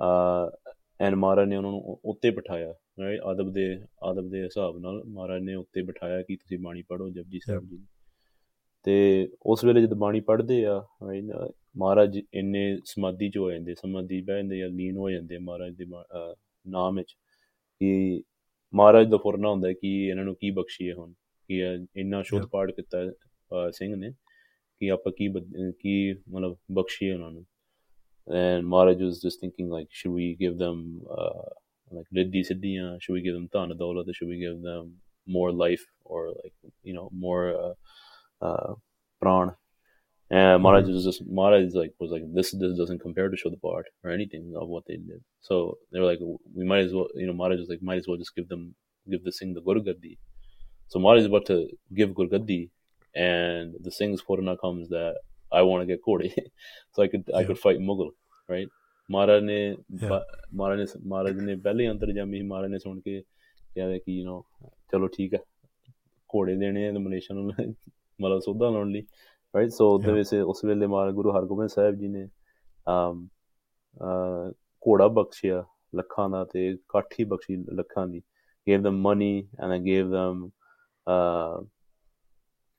ਆ 0.01 0.59
ਐਨ 1.01 1.17
ਮਹਾਰਾਜ 1.17 1.49
ਨੇ 1.49 1.57
ਉਹਨਾਂ 1.57 1.71
ਨੂੰ 1.71 2.01
ਉੱਤੇ 2.05 2.31
ਬਿਠਾਇਆ 2.31 2.75
ਰਾਈਟ 3.01 3.21
ਆਦਬ 3.21 3.53
ਦੇ 3.53 3.79
ਆਦਬ 4.03 4.31
ਦੇ 4.31 4.45
ਹਿਸਾਬ 4.45 4.79
ਨਾਲ 4.79 5.03
ਮਹਾਰਾਜ 5.05 5.43
ਨੇ 5.43 5.55
ਉੱਤੇ 5.55 5.83
ਬਿਠਾਇਆ 5.83 6.23
ਕਿ 6.23 6.37
ਤੁਸੀਂ 6.37 6.59
ਬਾਣੀ 6.59 6.83
ਪੜ੍ਹੋ 6.83 7.11
ਜਪਜੀ 7.11 7.39
ਸਾਹਿਬ 7.47 7.65
ਜੀ 7.65 7.79
ਤੇ 8.83 9.29
ਉਸ 9.43 9.65
ਵੇਲੇ 9.65 9.83
ਜਦ 9.83 9.95
ਬਾਣੀ 9.95 10.21
ਪੜ੍ਹਦੇ 10.21 10.67
ਆ 10.67 10.87
ਮਹਾਰਾਜ 11.77 12.21
ਇੰਨੇ 12.35 12.79
ਸਮਾਧੀ 12.85 13.31
ਚ 13.31 13.39
ਹੋ 13.39 13.51
ਜਾਂਦੇ 13.51 13.75
ਸਮਾਧੀ 13.75 14.23
ਬਹਿ 14.23 14.37
ਜਾਂਦੇ 14.37 14.63
ਆ 14.63 14.67
ਲੀਨ 14.67 14.97
ਹੋ 14.97 15.11
ਜਾਂਦੇ 15.11 15.39
ਮਹਾਰਾਜ 15.39 15.75
ਦੇ 15.75 15.85
ਨਾਮ 16.67 16.97
ਵਿੱਚ 16.97 17.13
ਕਿ 17.81 18.23
ਮਹਾਰਾਜ 18.75 19.09
ਦਾ 19.09 19.17
ਫੁਰਨਾ 19.17 19.51
ਹੁੰਦਾ 19.51 19.73
ਕਿ 19.73 20.07
ਇਹਨਾਂ 20.07 20.25
ਨੂੰ 20.25 20.35
ਕੀ 20.35 20.51
ਬਖਸ਼ੀਏ 20.51 20.93
ਹੁਣ 20.93 21.13
ਕਿ 21.49 21.63
ਇੰਨਾ 21.97 22.23
ਸ਼ੁੱਧ. 22.23 22.47
ਪਾਠ 22.47 22.71
ਕੀਤਾ 22.71 22.99
ਸਿੰਘ 23.71 23.97
ਨੇ। 23.97 24.11
Ki 24.81 24.91
आपका 24.93 25.11
की 25.21 25.29
ki, 25.83 26.15
मतलब 26.29 26.57
बख्शी 26.71 27.07
है 27.07 27.45
and 28.29 28.67
Maharaj 28.67 29.01
was 29.01 29.21
just 29.21 29.41
thinking 29.41 29.71
like 29.71 29.89
should 29.91 30.13
we 30.13 30.37
give 30.39 30.59
them 30.59 31.01
uh, 31.11 31.49
like 31.91 32.07
Riddhi 32.15 32.45
Siddhiya 32.49 33.01
should 33.01 33.15
we 33.15 33.23
give 33.23 33.35
them 33.35 33.49
Tana 33.53 33.75
Dawlat 33.75 34.15
should 34.15 34.29
we 34.29 34.39
give 34.39 34.63
them 34.63 34.97
more 35.27 35.53
life 35.53 35.85
or 36.05 36.29
like 36.29 36.53
you 36.83 36.95
know 36.95 37.09
more 37.13 37.75
uh, 38.43 38.45
uh, 38.45 38.75
pran 39.23 39.55
and 40.31 40.39
mm-hmm. 40.39 40.63
Maharaj 40.63 40.85
mm-hmm. 40.85 40.95
was 40.95 41.05
just 41.05 41.23
Maharaj 41.27 41.75
like 41.75 41.95
was 41.99 42.11
like 42.11 42.23
this 42.35 42.53
this 42.53 42.77
doesn't 42.77 43.01
compare 43.01 43.29
to 43.29 43.37
show 43.37 43.51
the 43.51 43.57
part 43.57 43.87
or 44.05 44.11
anything 44.11 44.55
of 44.57 44.69
what 44.69 44.85
they 44.87 44.97
did 44.97 45.23
so 45.41 45.79
they 45.91 45.99
were 45.99 46.07
like 46.07 46.21
we 46.55 46.65
might 46.65 46.85
as 46.85 46.93
well 46.93 47.09
you 47.15 47.27
know 47.27 47.33
Maharaj 47.33 47.61
was 47.61 47.69
like 47.69 47.83
might 47.83 47.99
as 47.99 48.07
well 48.07 48.19
just 48.19 48.35
give 48.35 48.49
them 48.49 48.75
give 49.11 49.25
the 49.25 49.33
Singh 49.33 49.55
the 49.55 49.63
gurugaddi. 49.63 50.19
so 50.89 50.99
Maharaj 50.99 51.21
is 51.21 51.27
about 51.27 51.47
to 51.47 51.67
give 51.95 52.11
gurugaddi. 52.11 52.71
And 53.19 53.75
the 53.85 53.91
Singh's 53.91 54.23
Purana 54.23 54.57
comes 54.57 54.89
that 54.89 55.15
I 55.53 55.63
want 55.63 55.83
to 55.83 55.87
get 55.87 56.01
Kodi 56.09 56.31
so 56.93 57.03
I 57.03 57.09
could 57.09 57.25
I 57.35 57.41
Yeah. 57.41 57.47
could 57.47 57.59
fight 57.59 57.81
Mughal 57.81 58.11
right? 58.49 58.69
ਮਹਾਰਾਜ 59.11 59.43
ਨੇ 59.43 59.77
ਮਹਾਰਾਜ 60.55 60.79
ਨੇ 60.81 60.85
ਮਹਾਰਾਜ 61.07 61.39
ਨੇ 61.41 61.57
ਪਹਿਲੇ 61.57 61.89
ਅੰਤਰਜਾਮੀ 61.91 62.43
ਮਹਾਰਾਜ 62.43 62.71
ਨੇ 62.71 62.79
ਸੁਣ 62.79 63.01
ਕੇ 63.01 63.23
ਕਿਹਾ 63.75 63.99
ਕਿ 63.99 64.13
you 64.13 64.25
نو 64.31 64.43
ਚਲੋ 64.93 65.07
ਠੀਕ 65.09 65.35
ਹੈ 65.35 65.39
ਘੋੜੇ 66.35 66.57
ਦੇਣੇ 66.57 66.89
ਆ 66.89 66.93
ਮਲੇਸ਼ੀਆ 66.93 67.37
ਨੂੰ 67.37 67.47
ਮਤਲਬ 68.21 68.41
ਸੌਦਾ 68.41 68.71
ਲਾਉਣ 68.71 68.91
ਲਈ 68.91 69.03
ਰਾਈਟ 69.57 69.71
ਸੋ 69.71 69.93
ਉਹਦੇ. 69.93 70.13
ਵਿੱਚ 70.13 70.35
ਉਸ 70.35 70.65
ਵੇਲੇ 70.65 70.87
ਮਹਾਰਾਜ 70.87 71.15
ਗੁਰੂ 71.15 71.31
ਹਰਗੋਬਿੰਦ 71.31 71.71
ਸਾਹਿਬ 71.71 71.95
ਜੀ 71.95 72.09
ਨੇ 72.09 72.29
ਅਮ 72.87 73.29
ਘੋੜਾ 74.89 75.09
ਬਖਸ਼ਿਆ 75.09 75.65
ਲੱਖਾਂ 75.95 76.31
ਦਾ 76.31 76.45
ਤੇ 76.45 76.77
ਕਾਠੀ 76.89 77.25
ਬਖਸ਼ੀ 77.25 77.57
ਲੱਖਾਂ 77.57 78.07
ਦੀ 78.07 78.23
gave 78.71 78.83
them 78.85 78.97
money 79.07 79.33
and 79.65 79.75
I 79.75 79.79
gave 79.85 80.09
them 80.15 80.41
uh 81.07 81.65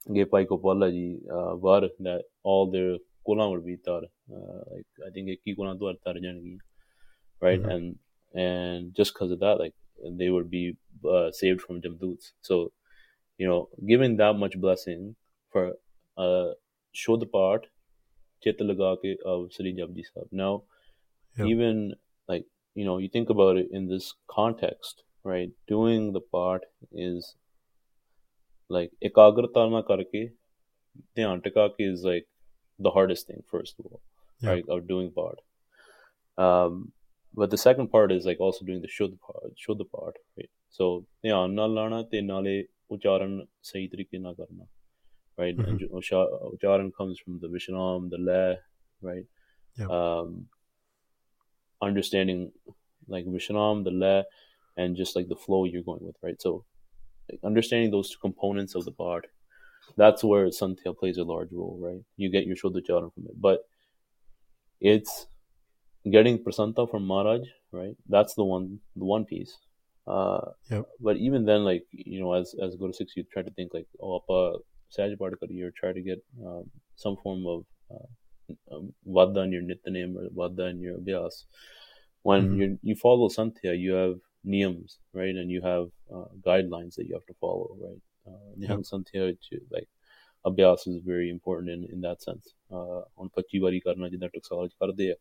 Gepai 0.10 0.46
Gopala 0.48 0.92
ji 0.92 1.20
uh, 1.32 1.56
var 1.56 1.82
that 2.00 2.24
all 2.44 2.72
their 2.72 2.98
kolan 3.26 3.52
would 3.52 3.66
be 3.66 3.78
tar. 3.78 4.02
Uh, 4.32 4.62
like 4.72 4.86
I 5.06 5.10
think 5.14 5.30
Eki 5.30 5.56
kolan 5.58 5.80
do 5.80 5.94
tar 6.04 6.16
janagi, 6.16 6.58
right? 7.42 7.60
Mm-hmm. 7.60 7.70
And 7.70 7.96
and 8.34 8.96
just 8.96 9.14
because 9.14 9.32
of 9.32 9.40
that, 9.40 9.60
like 9.60 9.74
they 10.20 10.30
would 10.30 10.50
be 10.50 10.78
uh, 11.08 11.32
saved 11.32 11.62
from 11.62 11.82
Jamduts. 11.82 12.32
So, 12.42 12.72
you 13.38 13.48
know, 13.48 13.70
giving 13.88 14.18
that 14.18 14.34
much 14.34 14.60
blessing 14.60 15.16
for 15.52 15.74
uh, 16.18 16.52
show 16.92 17.18
the 17.18 17.26
part, 17.26 17.68
chit 18.44 18.60
lagake 18.60 19.18
of 19.26 19.46
uh, 19.46 19.50
Sri 19.52 19.74
Japji 19.74 20.04
Sahib. 20.14 20.30
Now, 20.32 20.64
even 21.38 21.96
like 22.28 22.46
you 22.76 22.86
know, 22.86 22.98
you 22.98 23.10
think 23.10 23.30
about 23.30 23.58
it 23.58 23.68
in 23.72 23.88
this 23.88 24.14
context, 24.30 25.04
right? 25.24 25.50
Doing 25.68 26.14
the 26.14 26.22
part 26.22 26.66
is 26.92 27.36
like 28.77 28.93
ekagrata 29.11 29.63
na 29.77 29.81
karke 29.93 30.21
dhyan 31.19 31.43
tika 31.47 31.65
ke 31.77 31.89
is 31.95 32.05
like 32.11 32.27
the 32.89 32.93
hardest 32.99 33.27
thing 33.31 33.43
first 33.55 33.81
of 33.81 33.87
all 33.93 34.03
Yeah. 34.43 34.51
right 34.51 34.69
of 34.75 34.87
doing 34.93 35.09
part 35.19 35.41
um 36.45 36.79
but 37.41 37.51
the 37.55 37.59
second 37.65 37.89
part 37.95 38.13
is 38.17 38.25
like 38.31 38.41
also 38.47 38.65
doing 38.71 38.81
the 38.87 38.91
shuddh 38.97 39.15
part 39.27 39.53
shuddh 39.65 39.85
part 39.97 40.17
right 40.39 40.53
so 40.79 40.87
ਧਿਆਨ 41.23 41.53
ਨਾਲ 41.55 41.75
ਲਾਣਾ 41.75 42.03
ਤੇ 42.13 42.21
ਨਾਲੇ 42.31 42.55
ਉਚਾਰਨ 42.97 43.45
ਸਹੀ 43.71 43.87
ਤਰੀਕੇ 43.89 44.19
ਨਾਲ 44.19 44.35
ਕਰਨਾ 44.35 44.67
right 45.43 45.61
and 45.71 45.85
usha- 46.01 46.33
ucharan 46.49 46.91
comes 46.99 47.21
from 47.23 47.39
the 47.45 47.49
vishnam 47.55 48.09
the 48.15 48.19
leh 48.27 48.57
right 49.07 49.25
Yeah. 49.81 49.89
um 49.99 50.35
understanding 51.83 52.43
like 53.15 53.27
vishnam 53.37 53.83
the 53.89 53.95
leh 54.03 54.23
and 54.77 54.97
just 55.01 55.17
like 55.17 55.29
the 55.33 55.41
flow 55.47 55.65
you're 55.71 55.87
going 55.89 56.05
with 56.11 56.17
right 56.27 56.41
so 56.47 56.53
like 57.30 57.40
understanding 57.44 57.92
those 57.92 58.10
two 58.12 58.18
components 58.22 58.76
of 58.76 58.86
the 58.86 58.92
part 58.92 59.28
that's 59.98 60.24
where 60.24 60.48
santhia 60.48 60.98
plays 60.98 61.18
a 61.18 61.24
large 61.24 61.52
role 61.52 61.78
right? 61.82 62.04
You 62.18 62.30
get 62.32 62.46
your 62.48 62.56
shuddha 62.56 62.86
charan 62.86 63.12
from 63.12 63.26
it. 63.26 63.40
But 63.42 63.62
it's 64.82 65.28
getting 66.12 66.38
prasanta 66.44 66.90
from 66.90 67.06
maharaj 67.06 67.48
right? 67.72 67.96
That's 68.08 68.36
the 68.36 68.44
one 68.46 68.80
the 68.96 69.06
one 69.06 69.26
piece. 69.26 69.58
Uh 70.08 70.52
Yep. 70.70 70.86
but 71.00 71.18
even 71.18 71.46
then 71.46 71.64
like 71.64 71.86
you 71.92 72.20
know 72.22 72.34
as 72.34 72.56
as 72.62 72.76
Guru 72.76 72.94
Six 72.94 73.16
you 73.18 73.24
try 73.34 73.44
to 73.44 73.52
think 73.52 73.74
like 73.74 73.88
oh 74.02 74.16
apa 74.22 74.60
Saj 74.90 75.12
Padkar 75.20 75.50
or 75.64 75.72
try 75.72 75.94
to 75.94 76.02
get 76.02 76.20
um, 76.46 76.70
some 76.96 77.18
form 77.24 77.46
of 77.48 77.66
uh, 77.92 78.10
um, 78.76 78.94
vada 79.06 79.42
in 79.42 79.52
your 79.54 79.64
nityanem 79.64 80.16
or 80.18 80.30
vada 80.42 80.68
in 80.68 80.82
your 80.82 80.98
abhyas 81.00 81.44
when 82.24 82.44
Mhm. 82.44 82.58
you 82.60 82.80
you 82.84 82.96
follow 82.96 83.30
santhia 83.30 83.78
you 83.86 83.94
have 83.94 84.16
niyams 84.45 84.99
right 85.21 85.37
and 85.43 85.51
you 85.51 85.61
have 85.67 85.85
uh, 86.17 86.29
guidelines 86.49 86.95
that 86.97 87.07
you 87.09 87.15
have 87.19 87.27
to 87.33 87.37
follow 87.45 87.69
right 87.85 88.03
uh, 88.27 88.51
nihang 88.63 88.83
santhya 88.91 89.27
which, 89.29 89.49
like 89.71 89.89
abhyas 90.45 90.83
is 90.87 90.97
very 91.13 91.29
important 91.31 91.71
in 91.75 91.85
in 91.95 92.01
that 92.07 92.23
sense 92.27 92.51
uh 92.71 93.03
on 93.21 93.29
25 93.29 93.61
ਵਾਰੀ 93.63 93.81
ਕਰਨਾ 93.81 94.09
ਜਿੱਦਾਂ 94.09 94.29
ਟਕਸਾਲ 94.29 94.69
ਚ 94.69 94.75
ਕਰਦੇ 94.81 95.11
ਆ 95.13 95.15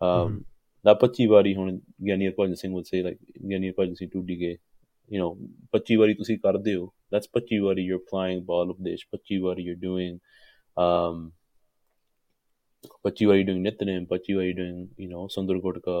um 0.00 0.32
Mhm. 0.32 0.44
that 0.88 0.98
25 1.04 1.26
ਵਾਰੀ 1.28 1.54
ਹੁਣ 1.54 1.78
ਗਿਆਨੀ 2.06 2.26
Harbhajan 2.26 2.54
Singh 2.54 2.72
would 2.74 2.88
say 2.92 3.00
like 3.08 3.20
ਗਿਆਨੀ 3.48 3.68
ਹਰਭਜਨ 3.68 3.94
ਸਿੰਘ 3.94 4.10
ਟੂਡੀ 4.12 4.38
ਗਏ 4.40 4.56
you 5.14 5.20
know 5.22 5.30
25 5.76 5.98
ਵਾਰੀ 5.98 6.14
ਤੁਸੀਂ 6.14 6.38
ਕਰਦੇ 6.38 6.74
ਹੋ 6.74 6.84
that's 7.14 7.30
25 7.38 7.60
ਵਾਰੀ 7.64 7.86
you're 7.90 8.00
applying 8.00 8.44
ਬਾਲ 8.44 8.70
ਉਪਦੇਸ਼ 8.70 9.06
25 9.16 9.40
ਵਾਰੀ 9.42 9.68
you're 9.68 9.80
doing 9.84 10.18
um 10.84 11.22
25 13.08 13.26
ਵਾਰੀ 13.28 13.44
doing 13.44 13.62
ਨਿਤਨੇਮ 13.62 14.04
25 14.14 14.36
ਵਾਰੀ 14.36 14.52
doing 14.60 14.78
you 15.04 15.10
know 15.14 15.26
Sundar 15.28 15.58
Gutka 15.58 16.00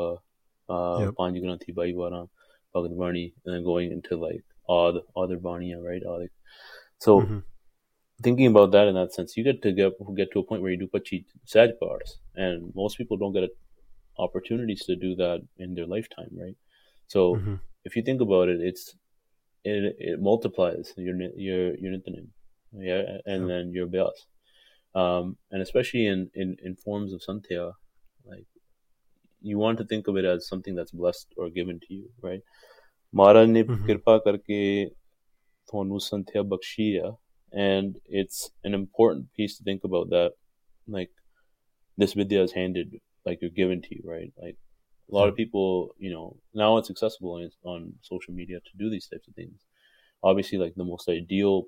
uh 0.68 1.02
Yep. 1.02 1.12
ਪੰਜ 1.16 1.38
ਗ੍ਰੰਥੀ 1.38 1.72
22 1.72 1.94
ਵਾਰਾਂ 1.96 2.26
Bhagavad 2.73 2.97
Varni 2.97 3.33
and 3.45 3.55
then 3.55 3.63
going 3.63 3.91
into 3.91 4.17
like 4.17 4.43
odd 4.67 4.95
other 5.15 5.37
Varniya, 5.37 5.81
right? 5.83 6.01
Adic. 6.03 6.29
So 6.99 7.21
mm-hmm. 7.21 7.39
thinking 8.21 8.47
about 8.47 8.71
that 8.71 8.87
in 8.87 8.95
that 8.95 9.13
sense, 9.13 9.37
you 9.37 9.43
get 9.43 9.61
to 9.61 9.71
get, 9.71 9.93
get 10.15 10.31
to 10.31 10.39
a 10.39 10.43
point 10.43 10.61
where 10.61 10.71
you 10.71 10.77
do 10.77 10.87
Pachi 10.87 11.25
bars, 11.79 12.17
and 12.35 12.73
most 12.75 12.97
people 12.97 13.17
don't 13.17 13.33
get 13.33 13.49
opportunities 14.17 14.83
to 14.85 14.95
do 14.95 15.15
that 15.15 15.41
in 15.57 15.75
their 15.75 15.85
lifetime, 15.85 16.29
right? 16.37 16.55
So 17.07 17.35
mm-hmm. 17.35 17.55
if 17.85 17.95
you 17.95 18.01
think 18.01 18.21
about 18.21 18.49
it, 18.49 18.59
it's 18.61 18.95
it, 19.63 19.95
it 19.99 20.21
multiplies 20.21 20.93
your 20.97 21.15
your 21.35 21.75
your 21.75 21.91
nitanam, 21.93 22.27
yeah, 22.73 23.01
and 23.25 23.47
yeah. 23.47 23.55
then 23.55 23.71
your 23.73 23.87
bias, 23.87 24.25
um, 24.95 25.37
and 25.51 25.61
especially 25.61 26.07
in, 26.07 26.29
in 26.33 26.57
in 26.63 26.75
forms 26.75 27.13
of 27.13 27.21
santhia, 27.21 27.73
you 29.50 29.58
want 29.58 29.78
to 29.78 29.86
think 29.92 30.08
of 30.08 30.16
it 30.16 30.26
as 30.32 30.48
something 30.52 30.74
that's 30.78 30.92
blessed 31.02 31.28
or 31.36 31.48
given 31.50 31.78
to 31.86 31.94
you, 31.94 32.04
right? 32.28 32.42
Maharaj 33.20 33.48
ne 33.54 33.62
Mhm. 33.64 33.84
ਕਿਰਪਾ 33.86 34.16
ਕਰਕੇ 34.26 34.60
ਤੁਹਾਨੂੰ 35.70 36.00
ਸੰਥਿਆ 36.10 36.42
ਬਖਸ਼ੀ 36.54 36.94
ਆ 36.96 37.10
and 37.62 37.96
it's 38.18 38.36
an 38.68 38.74
important 38.76 39.24
piece 39.38 39.54
to 39.56 39.64
think 39.64 39.82
about 39.88 40.06
that 40.12 40.36
like 40.94 41.10
this 42.02 42.14
vidya 42.20 42.44
is 42.48 42.54
handed 42.58 42.94
like 43.28 43.42
you're 43.44 43.56
given 43.58 43.82
to 43.86 43.90
you 43.96 44.04
right 44.12 44.30
like 44.44 44.56
a 45.10 45.14
lot 45.16 45.32
of 45.32 45.36
people 45.40 45.66
you 46.04 46.12
know 46.14 46.24
now 46.62 46.68
it's 46.78 46.92
accessible 46.94 47.34
on, 47.38 47.50
on 47.72 47.84
social 48.10 48.34
media 48.38 48.60
to 48.68 48.80
do 48.82 48.88
these 48.94 49.08
types 49.10 49.28
of 49.32 49.34
things 49.40 49.58
obviously 50.30 50.60
like 50.62 50.74
the 50.82 50.88
most 50.92 51.12
ideal 51.16 51.58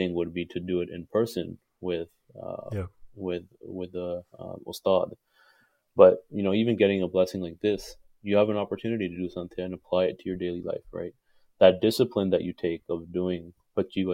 thing 0.00 0.18
would 0.18 0.34
be 0.38 0.44
to 0.54 0.62
do 0.72 0.82
it 0.86 0.92
in 0.98 1.06
person 1.18 1.56
with 1.90 2.10
uh, 2.46 2.68
Yeah. 2.80 2.90
with 3.28 3.46
with 3.80 3.92
the 4.00 4.10
uh, 4.42 4.56
ustad 4.74 5.16
but 5.97 6.19
you 6.29 6.43
know 6.43 6.53
even 6.53 6.77
getting 6.77 7.01
a 7.01 7.07
blessing 7.07 7.41
like 7.41 7.59
this 7.61 7.97
you 8.27 8.35
have 8.35 8.49
an 8.49 8.57
opportunity 8.57 9.07
to 9.07 9.15
do 9.15 9.29
something 9.29 9.63
and 9.63 9.73
apply 9.73 10.03
it 10.05 10.19
to 10.19 10.29
your 10.29 10.37
daily 10.37 10.61
life, 10.61 10.83
right? 10.91 11.13
That 11.59 11.81
discipline 11.81 12.29
that 12.31 12.43
you 12.43 12.53
take 12.53 12.81
of 12.89 13.11
doing 13.13 13.53
Pachi 13.77 14.05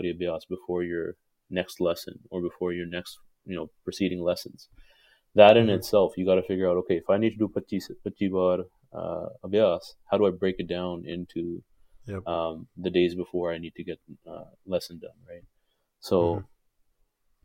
before 0.49 0.83
your 0.83 1.15
next 1.49 1.81
lesson 1.81 2.19
or 2.29 2.41
before 2.41 2.73
your 2.73 2.85
next, 2.85 3.17
you 3.45 3.55
know, 3.55 3.69
preceding 3.83 4.21
lessons. 4.21 4.69
That 5.35 5.57
in 5.57 5.65
mm-hmm. 5.65 5.75
itself, 5.75 6.13
you 6.15 6.25
got 6.25 6.35
to 6.35 6.43
figure 6.43 6.69
out, 6.69 6.77
okay, 6.77 6.97
if 6.97 7.09
I 7.09 7.17
need 7.17 7.31
to 7.31 7.37
do 7.37 7.47
Pachi, 7.47 7.81
Pachi 8.05 8.31
Bar 8.31 8.65
uh, 8.93 9.29
Abhyas, 9.43 9.95
how 10.11 10.17
do 10.17 10.27
I 10.27 10.31
break 10.31 10.57
it 10.59 10.67
down 10.67 11.03
into 11.07 11.63
yep. 12.05 12.25
um, 12.27 12.67
the 12.77 12.91
days 12.91 13.15
before 13.15 13.51
I 13.51 13.57
need 13.57 13.73
to 13.75 13.83
get 13.83 13.99
uh, 14.29 14.43
lesson 14.67 14.99
done, 14.99 15.17
right? 15.27 15.43
So, 16.01 16.21
mm-hmm. 16.21 16.45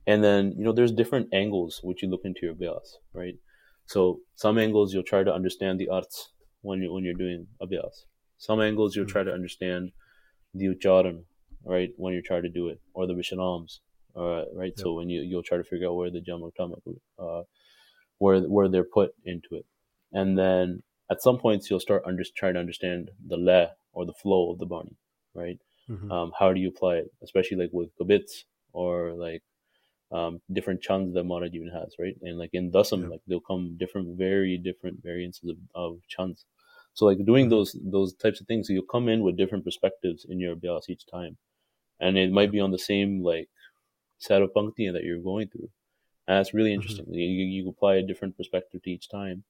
and 0.07 0.23
then, 0.23 0.55
you 0.59 0.65
know, 0.65 0.73
there's 0.73 0.93
different 0.93 1.29
angles 1.33 1.81
which 1.83 2.03
you 2.03 2.11
look 2.11 2.23
into 2.25 2.41
your 2.43 2.55
Abhyas, 2.55 2.97
right? 3.15 3.37
So 3.89 4.21
some 4.35 4.59
angles 4.59 4.93
you'll 4.93 5.03
try 5.13 5.23
to 5.25 5.33
understand 5.33 5.81
the 5.81 5.89
arts 5.89 6.31
when 6.61 6.83
you 6.83 6.93
when 6.93 7.05
you're 7.05 7.23
doing 7.25 7.47
abhyas. 7.63 8.05
Some 8.37 8.61
angles 8.61 8.95
you'll 8.95 9.07
mm-hmm. 9.07 9.13
try 9.13 9.23
to 9.25 9.33
understand 9.33 9.93
the 10.55 10.67
ucharan, 10.67 11.25
right, 11.65 11.91
when 11.97 12.13
you 12.13 12.23
try 12.23 12.41
to 12.41 12.51
do 12.51 12.69
it, 12.69 12.81
or 12.93 13.07
the 13.07 13.15
visharams, 13.15 13.81
uh, 14.15 14.45
right. 14.55 14.75
Yep. 14.77 14.79
So 14.79 14.93
when 14.93 15.09
you 15.09 15.23
you'll 15.23 15.43
try 15.43 15.57
to 15.57 15.65
figure 15.65 15.89
out 15.89 15.97
where 15.97 16.11
the 16.11 16.21
jamak 16.21 16.53
tamak, 16.61 16.83
uh, 17.19 17.45
where 18.19 18.41
where 18.43 18.69
they're 18.69 18.93
put 18.99 19.13
into 19.25 19.49
it, 19.53 19.65
and 20.13 20.39
then 20.39 20.83
at 21.11 21.23
some 21.23 21.39
points 21.39 21.71
you'll 21.71 21.81
start 21.89 22.03
under, 22.05 22.23
trying 22.37 22.55
to 22.55 22.61
understand 22.61 23.11
the 23.27 23.39
le 23.39 23.71
or 23.95 24.05
the 24.05 24.19
flow 24.23 24.53
of 24.53 24.59
the 24.59 24.67
bani, 24.67 24.97
right? 25.35 25.59
Mm-hmm. 25.89 26.13
Um, 26.13 26.33
how 26.39 26.53
do 26.53 26.61
you 26.61 26.69
apply 26.69 26.97
it, 26.97 27.11
especially 27.23 27.57
like 27.57 27.71
with 27.73 27.89
gabits 27.99 28.45
or 28.75 29.15
like 29.15 29.43
um, 30.11 30.41
different 30.53 30.81
chans 30.81 31.15
that 31.15 31.25
Maharaj 31.25 31.51
even 31.53 31.69
has, 31.69 31.95
right? 31.99 32.17
And 32.23 32.39
like 32.39 32.51
in 32.53 32.71
Dasam, 32.71 33.03
yeah. 33.03 33.09
like 33.09 33.21
they'll 33.27 33.41
come 33.41 33.77
different, 33.79 34.17
very 34.17 34.57
different 34.57 35.03
variances 35.03 35.51
of, 35.51 35.57
of 35.75 35.99
chans. 36.09 36.45
So 36.95 37.05
like 37.07 37.25
doing 37.25 37.47
mm-hmm. 37.47 37.51
those 37.51 37.77
those 37.85 38.15
types 38.15 38.41
of 38.41 38.47
things, 38.47 38.69
you'll 38.69 38.83
come 38.85 39.09
in 39.09 39.23
with 39.23 39.37
different 39.37 39.65
perspectives 39.65 40.27
in 40.29 40.41
your 40.41 40.57
bias 40.57 40.89
each 40.89 41.07
time, 41.07 41.37
and 42.01 42.17
it 42.17 42.33
might 42.33 42.51
be 42.51 42.61
on 42.61 42.71
the 42.71 42.79
same 42.79 43.23
like 43.23 43.49
set 44.19 44.43
of 44.43 44.53
pankti 44.53 44.93
that 44.93 45.05
you're 45.05 45.21
going 45.21 45.49
through, 45.49 45.71
and 46.27 46.39
that's 46.39 46.55
really 46.55 46.71
mm-hmm. 46.71 46.81
interesting. 46.81 47.05
Mm-hmm. 47.05 47.15
You, 47.15 47.45
you 47.47 47.69
apply 47.69 47.97
a 47.97 48.03
different 48.03 48.37
perspective 48.37 48.83
to 48.83 48.91
each 48.91 49.09
time, 49.09 49.45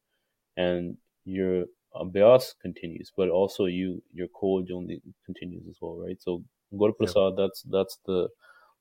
and 0.56 0.96
your 1.24 1.66
bias 2.12 2.54
continues, 2.60 3.12
but 3.16 3.28
also 3.28 3.66
you 3.66 4.02
your 4.12 4.28
code 4.28 4.70
only 4.70 5.00
continues 5.24 5.66
as 5.68 5.76
well, 5.80 5.96
right? 5.96 6.20
So 6.20 6.42
go 6.76 6.88
to 6.88 6.92
prasad. 6.92 7.34
Yeah. 7.38 7.46
That's 7.46 7.62
that's 7.62 7.98
the 8.04 8.28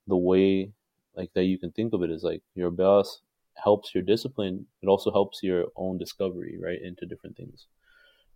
the 0.08 0.18
way 0.18 0.72
like 1.18 1.34
that 1.34 1.46
you 1.46 1.58
can 1.58 1.72
think 1.72 1.94
of 1.94 2.04
it 2.04 2.12
as 2.12 2.24
like 2.24 2.42
your 2.56 2.72
boss 2.72 3.22
helps 3.56 3.94
your 3.94 4.04
discipline 4.04 4.66
it 4.82 4.88
also 4.88 5.12
helps 5.12 5.42
your 5.42 5.66
own 5.76 5.98
discovery 5.98 6.58
right 6.62 6.80
into 6.82 7.06
different 7.06 7.36
things 7.36 7.66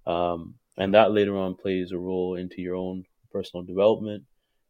um, 0.08 0.56
and 0.78 0.94
that 0.94 1.12
later 1.12 1.38
on 1.38 1.56
plays 1.56 1.92
a 1.92 1.98
role 1.98 2.36
into 2.36 2.62
your 2.62 2.76
own 2.76 3.04
personal 3.32 3.64
development 3.64 4.24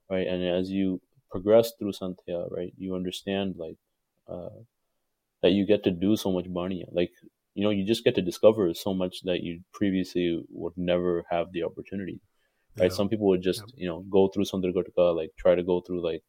right 0.10 0.28
and 0.28 0.44
as 0.44 0.70
you 0.70 1.02
progress 1.32 1.72
through 1.80 1.94
santhia 1.94 2.52
right 2.52 2.74
you 2.78 2.94
understand 2.94 3.56
like 3.58 3.78
uh, 4.28 4.60
that 5.42 5.52
you 5.52 5.66
get 5.66 5.84
to 5.84 5.92
do 5.92 6.16
so 6.18 6.32
much 6.32 6.46
baniya 6.46 6.86
like 6.92 7.12
you 7.54 7.64
know 7.64 7.70
you 7.70 7.86
just 7.86 8.04
get 8.04 8.16
to 8.16 8.22
discover 8.22 8.74
so 8.74 8.94
much 8.94 9.22
that 9.24 9.42
you 9.42 9.62
previously 9.74 10.44
would 10.50 10.74
never 10.76 11.24
have 11.30 11.52
the 11.54 11.64
opportunity 11.64 12.20
right 12.78 12.92
yeah. 12.92 12.96
some 12.96 13.10
people 13.10 13.28
would 13.28 13.42
just 13.42 13.62
yeah. 13.62 13.74
you 13.78 13.88
know 13.88 14.02
go 14.10 14.28
through 14.28 14.46
Sundargataka, 14.46 15.16
like 15.16 15.32
try 15.38 15.56
to 15.56 15.64
go 15.64 15.82
through 15.82 16.04
like 16.04 16.24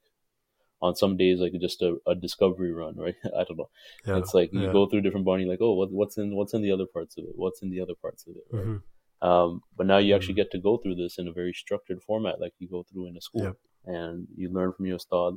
on 0.82 0.96
some 0.96 1.16
days 1.16 1.38
like 1.38 1.52
just 1.60 1.80
a, 1.80 1.96
a 2.06 2.14
discovery 2.14 2.72
run, 2.72 2.96
right? 2.96 3.14
I 3.24 3.44
don't 3.44 3.56
know. 3.56 3.70
Yeah, 4.04 4.18
it's 4.18 4.34
like 4.34 4.52
you 4.52 4.62
yeah. 4.62 4.72
go 4.72 4.86
through 4.86 5.02
different 5.02 5.24
body, 5.24 5.44
like, 5.44 5.60
oh, 5.60 5.74
what, 5.74 5.92
what's 5.92 6.18
in 6.18 6.34
what's 6.34 6.54
in 6.54 6.62
the 6.62 6.72
other 6.72 6.86
parts 6.86 7.16
of 7.16 7.24
it? 7.24 7.30
What's 7.36 7.62
in 7.62 7.70
the 7.70 7.80
other 7.80 7.94
parts 7.94 8.26
of 8.26 8.34
it, 8.36 8.44
right? 8.50 8.64
Mm-hmm. 8.64 9.28
Um, 9.28 9.62
but 9.76 9.86
now 9.86 9.98
you 9.98 10.16
actually 10.16 10.34
mm-hmm. 10.34 10.40
get 10.42 10.50
to 10.50 10.58
go 10.58 10.78
through 10.78 10.96
this 10.96 11.18
in 11.18 11.28
a 11.28 11.32
very 11.32 11.52
structured 11.52 12.02
format, 12.02 12.40
like 12.40 12.52
you 12.58 12.68
go 12.68 12.84
through 12.90 13.06
in 13.06 13.16
a 13.16 13.20
school, 13.20 13.44
yep. 13.44 13.56
and 13.86 14.26
you 14.36 14.52
learn 14.52 14.72
from 14.72 14.86
your 14.86 14.96
ustad. 14.96 15.34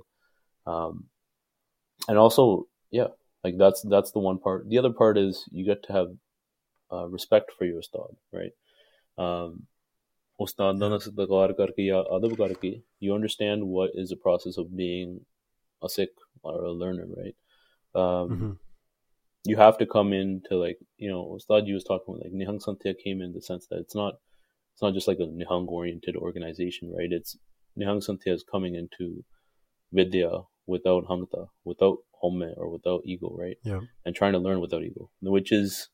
Um, 0.65 1.05
and 2.07 2.17
also, 2.17 2.67
yeah, 2.89 3.09
like 3.43 3.59
that's 3.59 3.83
that's 3.83 4.11
the 4.11 4.19
one 4.19 4.39
part. 4.39 4.67
The 4.67 4.79
other 4.79 4.91
part 4.91 5.19
is 5.19 5.47
you 5.51 5.63
get 5.63 5.83
to 5.83 5.93
have 5.93 6.07
uh, 6.91 7.07
respect 7.07 7.51
for 7.55 7.65
your 7.65 7.77
ustad, 7.77 8.15
right? 8.33 8.51
Um, 9.19 9.67
you 12.99 13.13
understand 13.13 13.67
what 13.67 13.91
is 13.93 14.09
the 14.09 14.15
process 14.15 14.57
of 14.57 14.75
being 14.75 15.21
a 15.85 15.89
Sikh 15.89 16.15
or 16.43 16.63
a 16.63 16.71
learner, 16.71 17.05
right? 17.07 17.35
Um, 17.95 18.29
mm-hmm. 18.29 18.51
You 19.45 19.57
have 19.57 19.77
to 19.77 19.85
come 19.85 20.11
into 20.11 20.57
like 20.57 20.79
you 20.97 21.09
know, 21.09 21.35
Ustad 21.35 21.71
was 21.71 21.83
talking 21.83 22.15
about 22.15 22.23
like 22.23 22.33
Nihung 22.33 22.63
Santhia 22.63 22.95
came 22.97 23.21
in 23.21 23.33
the 23.33 23.41
sense 23.41 23.67
that 23.69 23.79
it's 23.79 23.95
not 23.95 24.15
it's 24.73 24.81
not 24.81 24.93
just 24.93 25.07
like 25.07 25.19
a 25.19 25.27
Nihang 25.27 25.67
oriented 25.67 26.15
organization, 26.15 26.93
right? 26.97 27.11
It's 27.11 27.37
Nihung 27.79 28.03
Santhia 28.05 28.33
is 28.33 28.43
coming 28.43 28.75
into 28.75 29.23
Vidya 29.91 30.41
without 30.67 31.05
Hangta, 31.05 31.47
without 31.63 31.97
Home 32.21 32.43
or 32.57 32.69
without 32.69 33.01
ego, 33.05 33.35
right? 33.37 33.57
Yeah. 33.63 33.81
And 34.03 34.15
trying 34.15 34.33
to 34.33 34.39
learn 34.39 34.59
without 34.59 34.83
ego, 34.83 35.09
which 35.21 35.51
is 35.51 35.89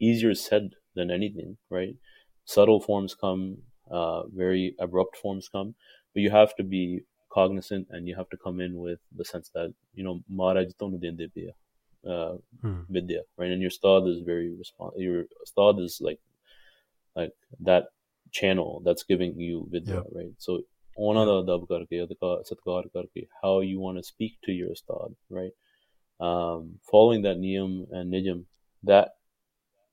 easier 0.00 0.34
said 0.34 0.70
than 0.94 1.10
anything, 1.10 1.58
right? 1.70 1.94
Subtle 2.44 2.80
forms 2.80 3.14
come, 3.14 3.58
uh, 3.90 4.26
very 4.28 4.74
abrupt 4.78 5.16
forms 5.16 5.48
come, 5.48 5.74
but 6.14 6.22
you 6.22 6.30
have 6.30 6.54
to 6.56 6.64
be 6.64 7.02
cognizant 7.30 7.86
and 7.90 8.06
you 8.08 8.16
have 8.16 8.28
to 8.30 8.36
come 8.36 8.60
in 8.60 8.76
with 8.76 8.98
the 9.14 9.24
sense 9.24 9.50
that 9.54 9.72
you 9.94 10.04
know 10.04 10.20
Maharaj 10.28 10.68
uh, 12.08 12.34
hmm. 12.62 12.80
vidya 12.88 13.22
right? 13.36 13.50
And 13.50 13.60
your 13.60 13.70
stad 13.70 14.06
is 14.06 14.20
very 14.20 14.54
respond 14.56 14.92
your 14.96 15.24
stad 15.44 15.78
is 15.78 15.98
like 16.00 16.20
like 17.16 17.32
that 17.60 17.86
channel 18.30 18.82
that's 18.84 19.02
giving 19.02 19.38
you 19.38 19.66
vidya 19.70 20.02
right? 20.12 20.32
So 20.38 20.60
how 23.42 23.60
you 23.60 23.78
want 23.78 23.98
to 23.98 24.02
speak 24.02 24.32
to 24.44 24.52
your 24.52 24.74
stad 24.74 25.14
right? 25.30 25.52
Um, 26.20 26.80
following 26.90 27.22
that 27.22 27.38
niyam 27.38 27.86
and 27.92 28.12
nijam 28.12 28.44
that 28.82 29.10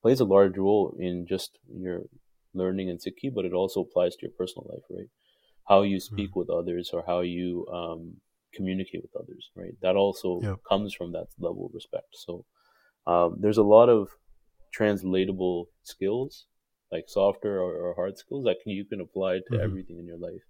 plays 0.01 0.19
a 0.19 0.25
large 0.25 0.57
role 0.57 0.95
in 0.99 1.25
just 1.27 1.57
your 1.73 2.01
learning 2.53 2.89
in 2.89 2.97
Sikhi, 2.97 3.33
but 3.33 3.45
it 3.45 3.53
also 3.53 3.81
applies 3.81 4.15
to 4.15 4.23
your 4.23 4.31
personal 4.37 4.69
life, 4.71 4.83
right? 4.89 5.09
How 5.67 5.81
you 5.81 5.97
hmm. 5.97 6.13
speak 6.13 6.31
mm. 6.31 6.35
with 6.35 6.49
others 6.49 6.91
or 6.93 7.03
how 7.05 7.21
you 7.21 7.67
um, 7.73 8.17
communicate 8.53 9.01
with 9.01 9.15
others, 9.15 9.49
right? 9.55 9.73
That 9.81 9.95
also 9.95 10.39
yep. 10.41 10.57
comes 10.67 10.93
from 10.93 11.11
that 11.13 11.27
level 11.39 11.65
of 11.67 11.73
respect. 11.73 12.07
So 12.13 12.45
um, 13.07 13.37
there's 13.39 13.57
a 13.57 13.63
lot 13.63 13.89
of 13.89 14.09
translatable 14.71 15.69
skills, 15.83 16.45
like 16.91 17.05
softer 17.07 17.59
or, 17.59 17.73
or 17.75 17.95
hard 17.95 18.17
skills 18.17 18.45
that 18.45 18.57
can, 18.63 18.71
you 18.71 18.85
can 18.85 19.01
apply 19.01 19.37
to 19.37 19.43
mm-hmm. 19.51 19.63
everything 19.63 19.99
in 19.99 20.05
your 20.05 20.17
life. 20.17 20.45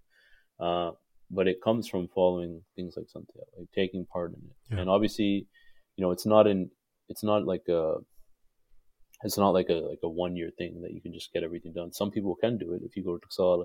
Uh, 0.58 0.90
but 1.30 1.48
it 1.48 1.62
comes 1.62 1.88
from 1.88 2.08
following 2.14 2.62
things 2.76 2.94
like 2.96 3.06
Santhia, 3.06 3.42
like 3.58 3.68
taking 3.74 4.06
part 4.06 4.32
in 4.32 4.38
it. 4.38 4.74
Yeah. 4.74 4.80
And 4.80 4.90
obviously, 4.90 5.46
you 5.96 6.04
know, 6.04 6.12
it's 6.12 6.26
not 6.26 6.46
in, 6.46 6.70
it's 7.08 7.24
not 7.24 7.44
like 7.44 7.64
a, 7.68 7.96
it's 9.22 9.38
not 9.38 9.50
like 9.50 9.68
a 9.70 9.74
like 9.74 10.00
a 10.02 10.08
one 10.08 10.36
year 10.36 10.50
thing 10.58 10.82
that 10.82 10.92
you 10.92 11.00
can 11.00 11.12
just 11.12 11.32
get 11.32 11.42
everything 11.42 11.72
done. 11.72 11.92
Some 11.92 12.10
people 12.10 12.36
can 12.36 12.58
do 12.58 12.74
it. 12.74 12.82
If 12.84 12.96
you 12.96 13.04
go 13.04 13.16
to 13.16 13.26
Taksala, 13.26 13.64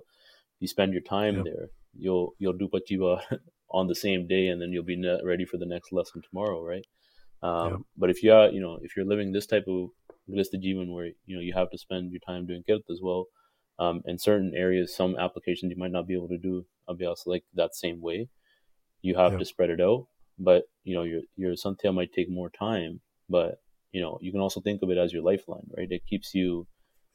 you 0.61 0.67
spend 0.67 0.93
your 0.93 1.01
time 1.01 1.37
yep. 1.37 1.45
there, 1.45 1.65
you'll 1.93 2.33
you'll 2.39 2.53
do 2.53 2.69
Pachiva 2.69 3.21
on 3.69 3.87
the 3.87 3.95
same 3.95 4.27
day, 4.27 4.47
and 4.47 4.61
then 4.61 4.71
you'll 4.71 4.83
be 4.83 5.03
ready 5.23 5.43
for 5.43 5.57
the 5.57 5.65
next 5.65 5.91
lesson 5.91 6.21
tomorrow, 6.21 6.63
right? 6.63 6.85
Um, 7.43 7.69
yep. 7.69 7.79
But 7.97 8.09
if 8.11 8.23
you 8.23 8.31
are, 8.31 8.49
you 8.49 8.61
know, 8.61 8.79
if 8.81 8.95
you're 8.95 9.05
living 9.05 9.33
this 9.33 9.47
type 9.47 9.65
of 9.67 9.89
of 10.29 10.61
Jivan 10.61 10.93
where 10.93 11.07
you 11.25 11.35
know 11.35 11.41
you 11.41 11.53
have 11.53 11.71
to 11.71 11.77
spend 11.77 12.11
your 12.11 12.21
time 12.25 12.45
doing 12.45 12.63
kirt 12.65 12.81
as 12.89 12.99
well, 13.01 13.25
um, 13.79 14.01
in 14.05 14.17
certain 14.17 14.53
areas, 14.55 14.95
some 14.95 15.17
applications 15.17 15.71
you 15.71 15.77
might 15.77 15.91
not 15.91 16.07
be 16.07 16.15
able 16.15 16.29
to 16.29 16.37
do 16.37 16.65
abhyas 16.87 17.25
like 17.25 17.43
that 17.55 17.75
same 17.75 17.99
way. 18.01 18.29
You 19.01 19.15
have 19.15 19.31
yep. 19.31 19.39
to 19.39 19.45
spread 19.45 19.71
it 19.71 19.81
out, 19.81 20.05
but 20.37 20.63
you 20.83 20.95
know 20.95 21.03
your 21.03 21.21
your 21.35 21.53
santhia 21.53 21.93
might 21.93 22.13
take 22.13 22.29
more 22.29 22.51
time, 22.51 23.01
but 23.27 23.55
you 23.91 24.01
know 24.01 24.19
you 24.21 24.31
can 24.31 24.41
also 24.41 24.61
think 24.61 24.83
of 24.83 24.91
it 24.91 24.97
as 24.97 25.11
your 25.11 25.23
lifeline, 25.23 25.67
right? 25.75 25.91
It 25.91 26.05
keeps 26.05 26.35
you 26.35 26.67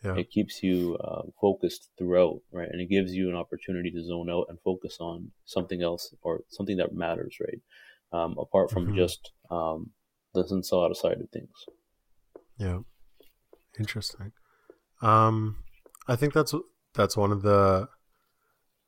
yeah. 0.06 0.14
It 0.16 0.30
keeps 0.30 0.62
you 0.62 0.96
uh, 1.02 1.22
focused 1.40 1.90
throughout, 1.98 2.40
right? 2.52 2.68
And 2.70 2.80
it 2.80 2.88
gives 2.88 3.12
you 3.12 3.28
an 3.28 3.34
opportunity 3.34 3.90
to 3.90 4.04
zone 4.04 4.30
out 4.30 4.46
and 4.48 4.58
focus 4.64 4.98
on 5.00 5.32
something 5.44 5.82
else 5.82 6.14
or 6.22 6.42
something 6.48 6.76
that 6.76 6.94
matters, 6.94 7.36
right? 7.40 7.60
Um, 8.12 8.36
apart 8.38 8.70
from 8.70 8.86
mm-hmm. 8.86 8.96
just 8.96 9.32
um, 9.50 9.90
the 10.32 10.44
samsara 10.44 10.94
side 10.94 11.20
of 11.20 11.28
things. 11.30 11.64
Yeah, 12.56 12.80
interesting. 13.80 14.32
Um, 15.02 15.56
I 16.06 16.14
think 16.14 16.32
that's 16.32 16.54
that's 16.94 17.16
one 17.16 17.32
of 17.32 17.42
the 17.42 17.88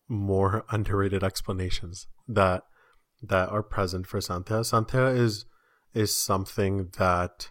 more 0.08 0.64
underrated 0.70 1.24
explanations 1.24 2.06
that 2.28 2.62
that 3.22 3.48
are 3.48 3.64
present 3.64 4.06
for 4.06 4.20
Santhia. 4.20 4.60
Santhia 4.60 5.16
is 5.16 5.46
is 5.94 6.16
something 6.16 6.90
that 6.96 7.50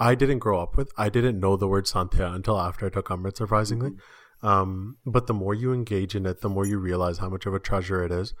I 0.00 0.14
didn't 0.14 0.38
grow 0.38 0.60
up 0.60 0.76
with. 0.76 0.90
I 0.96 1.10
didn't 1.10 1.38
know 1.38 1.56
the 1.56 1.68
word 1.68 1.84
Santhia 1.84 2.34
until 2.34 2.58
after 2.58 2.86
I 2.86 2.90
took 2.90 3.08
Amrit, 3.08 3.36
surprisingly. 3.36 3.90
Mm-hmm. 3.90 4.46
Um, 4.46 4.96
but 5.04 5.26
the 5.26 5.34
more 5.34 5.54
you 5.54 5.72
engage 5.72 6.14
in 6.14 6.24
it, 6.24 6.40
the 6.40 6.48
more 6.48 6.66
you 6.66 6.78
realize 6.78 7.18
how 7.18 7.28
much 7.28 7.44
of 7.44 7.54
a 7.54 7.58
treasure 7.58 8.02
it 8.02 8.10
is. 8.10 8.32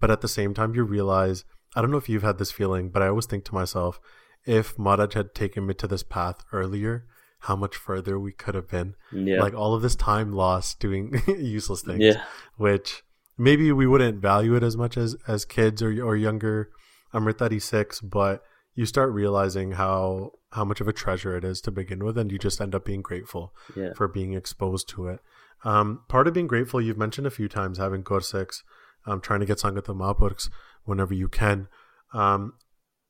But 0.00 0.10
at 0.10 0.20
the 0.20 0.28
same 0.28 0.54
time, 0.54 0.74
you 0.74 0.84
realize 0.84 1.44
I 1.74 1.82
don't 1.82 1.90
know 1.90 1.96
if 1.96 2.08
you've 2.08 2.22
had 2.22 2.38
this 2.38 2.52
feeling, 2.52 2.90
but 2.90 3.02
I 3.02 3.08
always 3.08 3.26
think 3.26 3.44
to 3.46 3.54
myself, 3.54 4.00
if 4.46 4.78
Maharaj 4.78 5.14
had 5.14 5.34
taken 5.34 5.66
me 5.66 5.74
to 5.74 5.88
this 5.88 6.02
path 6.02 6.44
earlier, 6.52 7.06
how 7.40 7.56
much 7.56 7.76
further 7.76 8.18
we 8.18 8.32
could 8.32 8.54
have 8.54 8.68
been. 8.68 8.94
Yeah. 9.12 9.40
Like 9.40 9.54
all 9.54 9.74
of 9.74 9.82
this 9.82 9.96
time 9.96 10.32
lost 10.32 10.80
doing 10.80 11.20
useless 11.26 11.82
things, 11.82 12.02
yeah. 12.02 12.22
which 12.56 13.02
maybe 13.36 13.70
we 13.72 13.86
wouldn't 13.86 14.20
value 14.20 14.54
it 14.54 14.62
as 14.62 14.76
much 14.76 14.96
as 14.96 15.16
as 15.26 15.44
kids 15.44 15.82
or 15.82 15.90
or 16.04 16.16
younger. 16.16 16.70
I'm 17.12 17.30
36, 17.32 18.00
but 18.02 18.42
you 18.74 18.84
start 18.84 19.12
realizing 19.12 19.72
how 19.72 20.32
how 20.52 20.64
much 20.64 20.80
of 20.80 20.88
a 20.88 20.92
treasure 20.92 21.36
it 21.36 21.44
is 21.44 21.60
to 21.62 21.70
begin 21.70 22.04
with, 22.04 22.16
and 22.16 22.32
you 22.32 22.38
just 22.38 22.60
end 22.60 22.74
up 22.74 22.84
being 22.84 23.02
grateful 23.02 23.54
Yeah. 23.76 23.92
for 23.94 24.08
being 24.08 24.32
exposed 24.32 24.88
to 24.90 25.08
it. 25.08 25.20
Um, 25.64 26.04
part 26.08 26.26
of 26.26 26.34
being 26.34 26.46
grateful, 26.46 26.80
you've 26.80 26.96
mentioned 26.98 27.26
a 27.26 27.30
few 27.30 27.48
times 27.48 27.78
having 27.78 28.02
Corsex, 28.02 28.62
um, 29.06 29.20
trying 29.20 29.40
to 29.40 29.46
get 29.46 29.58
Sangat 29.58 29.82
Mahapurukhs 29.84 30.48
whenever 30.84 31.12
you 31.14 31.28
can. 31.28 31.68
Um, 32.14 32.54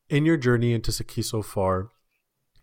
in 0.09 0.25
your 0.25 0.37
journey 0.37 0.73
into 0.73 0.91
Sikhi 0.91 1.23
so 1.23 1.43
far, 1.43 1.91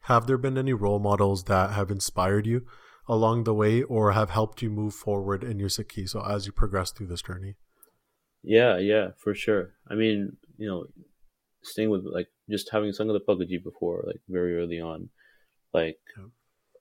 have 0.01 0.27
there 0.27 0.37
been 0.37 0.57
any 0.57 0.73
role 0.73 0.99
models 0.99 1.45
that 1.45 1.71
have 1.71 1.89
inspired 1.91 2.45
you 2.45 2.65
along 3.07 3.43
the 3.43 3.53
way 3.53 3.83
or 3.83 4.11
have 4.11 4.31
helped 4.31 4.61
you 4.61 4.69
move 4.69 4.93
forward 4.93 5.43
in 5.43 5.59
your 5.59 5.69
Sikhi 5.69 6.09
so 6.09 6.21
as 6.25 6.45
you 6.47 6.51
progress 6.51 6.91
through 6.91 7.07
this 7.07 7.21
journey? 7.21 7.55
Yeah, 8.43 8.77
yeah, 8.77 9.11
for 9.17 9.33
sure. 9.33 9.73
I 9.87 9.95
mean, 9.95 10.37
you 10.57 10.67
know, 10.67 10.85
staying 11.63 11.89
with 11.91 12.03
like 12.05 12.27
just 12.49 12.69
having 12.71 12.91
sung 12.93 13.07
the 13.07 13.19
Pagaji 13.19 13.63
before, 13.63 14.03
like 14.07 14.21
very 14.29 14.57
early 14.57 14.79
on, 14.81 15.09
like 15.73 15.97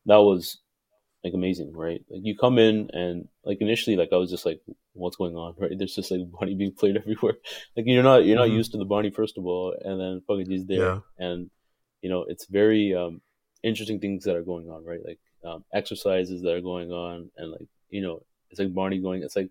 that 0.06 0.16
was 0.22 0.58
like 1.24 1.34
amazing, 1.34 1.72
right? 1.74 2.04
Like 2.10 2.20
you 2.24 2.36
come 2.36 2.58
in 2.58 2.90
and 2.92 3.28
like 3.44 3.58
initially, 3.60 3.96
like 3.96 4.10
I 4.12 4.16
was 4.16 4.30
just 4.30 4.46
like, 4.46 4.60
what's 4.92 5.16
going 5.16 5.36
on, 5.36 5.54
right? 5.58 5.72
There's 5.76 5.94
just 5.94 6.10
like 6.10 6.20
Bani 6.38 6.54
being 6.54 6.72
played 6.72 6.96
everywhere. 7.02 7.34
Like 7.76 7.86
you're 7.86 8.02
not 8.02 8.24
you're 8.26 8.36
not 8.38 8.48
Mhm. 8.48 8.54
used 8.54 8.72
to 8.72 8.78
the 8.78 8.84
Bani 8.84 9.10
first 9.10 9.38
of 9.38 9.46
all, 9.46 9.74
and 9.84 10.00
then 10.00 10.22
Pagaji's 10.28 10.66
there, 10.66 10.80
Yeah. 10.80 11.00
and 11.18 11.50
you 12.02 12.10
know 12.10 12.24
it's 12.28 12.46
very 12.46 12.94
um 12.94 13.20
interesting 13.62 14.00
things 14.00 14.24
that 14.24 14.36
are 14.36 14.42
going 14.42 14.68
on, 14.68 14.84
right? 14.84 15.00
Like 15.04 15.20
um, 15.44 15.64
exercises 15.72 16.42
that 16.42 16.54
are 16.54 16.60
going 16.60 16.90
on, 16.92 17.30
and 17.36 17.50
like 17.52 17.66
you 17.90 18.02
know 18.02 18.22
it's 18.50 18.60
like 18.60 18.74
Bani 18.74 18.98
going. 19.00 19.22
It's 19.22 19.36
like 19.36 19.48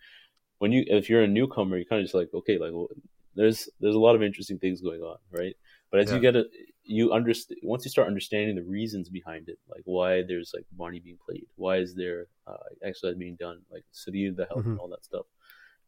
when 0.60 0.72
you 0.72 0.84
if 0.88 1.10
you're 1.10 1.24
a 1.24 1.28
newcomer, 1.28 1.78
you're 1.78 1.86
kind 1.86 2.00
of 2.02 2.06
just 2.06 2.16
like 2.16 2.30
okay, 2.34 2.58
like 2.58 2.72
well, 2.74 2.88
there's 3.36 3.70
there's 3.80 3.96
a 3.96 4.00
lot 4.00 4.16
of 4.16 4.24
interesting 4.24 4.60
things 4.60 4.82
going 4.82 5.02
on, 5.02 5.18
right? 5.32 5.56
But 5.94 6.02
as 6.02 6.12
you 6.12 6.20
get 6.22 6.36
it, 6.36 6.48
you 6.86 7.14
understand 7.14 7.60
once 7.64 7.86
you 7.86 7.92
start 7.92 8.10
understanding 8.10 8.58
the 8.58 8.64
reasons 8.66 9.10
behind 9.10 9.50
it, 9.50 9.60
like 9.70 9.84
why 9.86 10.24
there's 10.28 10.52
like 10.56 10.66
Bani 10.74 11.00
being 11.00 11.20
played, 11.26 11.48
why 11.56 11.78
is 11.78 11.96
there 11.96 12.28
uh, 12.48 12.58
exercise 12.84 13.16
being 13.18 13.38
done, 13.38 13.62
like 13.72 13.86
City 13.94 14.28
of 14.28 14.36
the 14.38 14.48
health 14.48 14.66
and 14.66 14.76
Mhm. 14.76 14.80
all 14.80 14.90
that 14.90 15.06
stuff. 15.06 15.28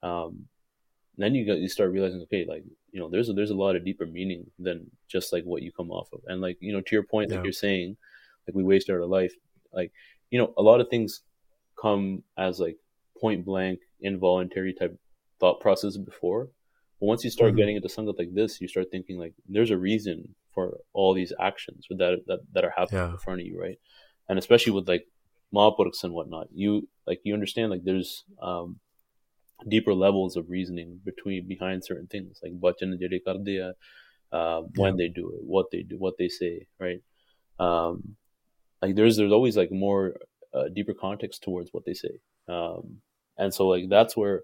Um, 0.03 0.47
then 1.17 1.35
you 1.35 1.45
got 1.45 1.59
you 1.59 1.69
start 1.69 1.91
realizing, 1.91 2.21
okay, 2.23 2.45
like 2.45 2.63
you 2.91 2.99
know, 3.01 3.09
there's 3.09 3.29
a, 3.29 3.33
there's 3.33 3.51
a 3.51 3.55
lot 3.55 3.75
of 3.75 3.85
deeper 3.85 4.05
meaning 4.05 4.51
than 4.59 4.91
just 5.07 5.33
like 5.33 5.45
what 5.45 5.63
you 5.63 5.71
come 5.73 5.91
off 5.91 6.09
of, 6.13 6.21
and 6.27 6.41
like 6.41 6.57
you 6.61 6.73
know, 6.73 6.81
to 6.81 6.95
your 6.95 7.03
point, 7.05 7.31
like 7.31 7.43
you're 7.43 7.53
saying, 7.53 7.97
like 8.47 8.55
we 8.55 8.63
wasted 8.63 8.95
our 8.95 9.05
life, 9.05 9.33
like 9.73 9.93
you 10.31 10.39
know, 10.39 10.53
a 10.57 10.63
lot 10.63 10.81
of 10.81 10.89
things 10.89 11.21
come 11.81 12.23
as 12.37 12.59
like 12.59 12.77
point 13.19 13.45
blank 13.45 13.79
involuntary 14.01 14.73
type 14.73 14.97
thought 15.39 15.61
process 15.61 15.97
before 15.97 16.49
but 17.05 17.11
once 17.13 17.23
you 17.23 17.29
start 17.29 17.53
Mhm. 17.53 17.57
getting 17.57 17.75
into 17.77 17.87
sangat 17.87 18.17
like 18.19 18.33
this 18.33 18.61
you 18.61 18.67
start 18.67 18.87
thinking 18.91 19.17
like 19.19 19.33
there's 19.47 19.71
a 19.71 19.77
reason 19.77 20.35
for 20.53 20.77
all 20.93 21.13
these 21.13 21.33
actions 21.39 21.85
that 21.89 22.19
that, 22.27 22.39
that 22.53 22.65
are 22.65 22.73
happening 22.77 23.05
Yeah. 23.05 23.11
in 23.11 23.17
front 23.19 23.41
of 23.41 23.47
you 23.47 23.59
right 23.59 23.79
and 24.29 24.39
especially 24.39 24.73
with 24.73 24.87
like 24.87 25.05
mahapurukhs 25.53 26.03
and 26.03 26.13
whatnot 26.13 26.47
you 26.53 26.87
like 27.07 27.21
you 27.23 27.33
understand 27.33 27.71
like 27.71 27.83
there's 27.83 28.25
um 28.41 28.79
deeper 29.67 29.93
levels 29.93 30.35
of 30.35 30.49
reasoning 30.49 30.99
between 31.05 31.47
behind 31.47 31.83
certain 31.83 32.07
things 32.07 32.39
like 32.43 32.53
bachan 32.59 32.99
jade 32.99 33.21
kar 33.25 33.35
diya, 33.35 33.73
uh, 34.31 34.61
when 34.75 34.97
they 34.97 35.09
do 35.09 35.25
it 35.35 35.43
what 35.43 35.67
they 35.71 35.83
do 35.83 35.97
what 35.97 36.17
they 36.19 36.29
say 36.29 36.67
right 36.79 37.01
um 37.59 38.17
like 38.81 38.95
there's 38.95 39.17
there's 39.17 39.31
always 39.31 39.57
like 39.57 39.71
more 39.71 40.17
uh, 40.53 40.69
deeper 40.69 40.93
context 40.93 41.43
towards 41.43 41.71
what 41.73 41.85
they 41.85 41.93
say 41.93 42.15
um 42.49 43.01
and 43.37 43.53
so 43.53 43.67
like 43.67 43.89
that's 43.89 44.17
where 44.17 44.43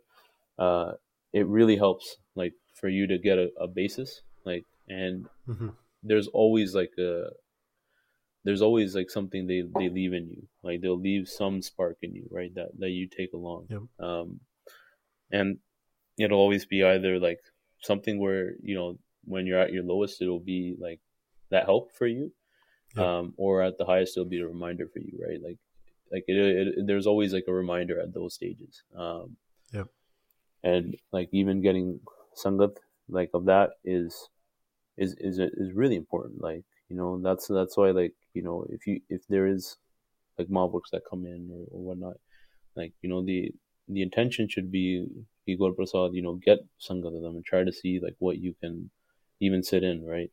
uh 0.59 0.93
it 1.33 1.47
really 1.47 1.77
helps 1.77 2.17
like 2.35 2.53
for 2.79 2.89
you 2.89 3.07
to 3.07 3.17
get 3.17 3.37
a, 3.37 3.49
a 3.59 3.67
basis 3.67 4.21
like 4.45 4.65
and 4.87 5.25
Mhm. 5.47 5.73
there's 6.03 6.27
always 6.27 6.73
like 6.75 6.91
a 6.99 7.29
there's 8.43 8.61
always 8.61 8.95
like 8.95 9.09
something 9.09 9.45
they 9.47 9.61
they 9.77 9.89
leave 9.89 10.13
in 10.13 10.29
you 10.29 10.47
like 10.63 10.81
they'll 10.81 10.99
leave 10.99 11.27
some 11.27 11.61
spark 11.61 11.97
in 12.01 12.13
you 12.15 12.27
right 12.31 12.53
that 12.55 12.69
that 12.79 12.89
you 12.89 13.07
take 13.07 13.33
along 13.33 13.67
Yep. 13.69 13.81
um 13.99 14.39
and 15.31 15.57
it'll 16.17 16.39
always 16.39 16.65
be 16.65 16.83
either 16.83 17.19
like 17.19 17.39
something 17.81 18.19
where 18.19 18.53
you 18.63 18.75
know 18.75 18.97
when 19.25 19.45
you're 19.45 19.59
at 19.59 19.71
your 19.73 19.83
lowest 19.83 20.21
it'll 20.21 20.39
be 20.39 20.75
like 20.79 20.99
that 21.51 21.65
help 21.65 21.91
for 21.93 22.07
you 22.07 22.31
Yep. 22.95 23.05
um 23.05 23.33
or 23.37 23.61
at 23.61 23.77
the 23.77 23.85
highest 23.85 24.17
it'll 24.17 24.29
be 24.29 24.41
a 24.41 24.47
reminder 24.47 24.87
for 24.91 24.99
you 24.99 25.17
right 25.27 25.41
like 25.41 25.59
like 26.11 26.25
it, 26.27 26.35
it, 26.37 26.87
there's 26.87 27.07
always 27.07 27.31
like 27.33 27.45
a 27.47 27.53
reminder 27.53 27.99
at 27.99 28.13
those 28.13 28.33
stages 28.33 28.83
um. 28.97 29.37
And 30.63 30.95
like 31.11 31.29
even 31.31 31.61
getting 31.61 31.99
sangat 32.35 32.77
like 33.09 33.29
of 33.33 33.45
that 33.45 33.71
is 33.83 34.29
is 34.97 35.15
is 35.19 35.39
is 35.39 35.73
really 35.73 35.95
important 35.95 36.41
like 36.41 36.63
you 36.87 36.95
know 36.95 37.19
that's 37.21 37.47
that's 37.47 37.75
why 37.75 37.91
like 37.91 38.13
you 38.33 38.41
know 38.41 38.65
if 38.69 38.87
you 38.87 39.01
if 39.09 39.21
there 39.27 39.47
is 39.47 39.77
like 40.37 40.47
mahapurukhs 40.47 40.91
that 40.91 41.01
come 41.09 41.25
in 41.25 41.49
or, 41.51 41.65
or 41.71 41.83
whatnot 41.83 42.17
like 42.75 42.93
you 43.01 43.09
know 43.09 43.21
the 43.25 43.51
the 43.87 44.01
intention 44.01 44.47
should 44.47 44.71
be 44.71 45.07
Igor 45.47 45.73
Prasad, 45.73 46.13
you 46.13 46.21
know, 46.21 46.35
get 46.35 46.59
sangat 46.79 47.15
of 47.15 47.21
them 47.21 47.35
and 47.35 47.45
try 47.45 47.63
to 47.63 47.71
see 47.73 47.99
like 48.01 48.15
what 48.19 48.37
you 48.37 48.53
can 48.61 48.89
even 49.39 49.63
sit 49.63 49.83
in, 49.83 50.05
right? 50.05 50.31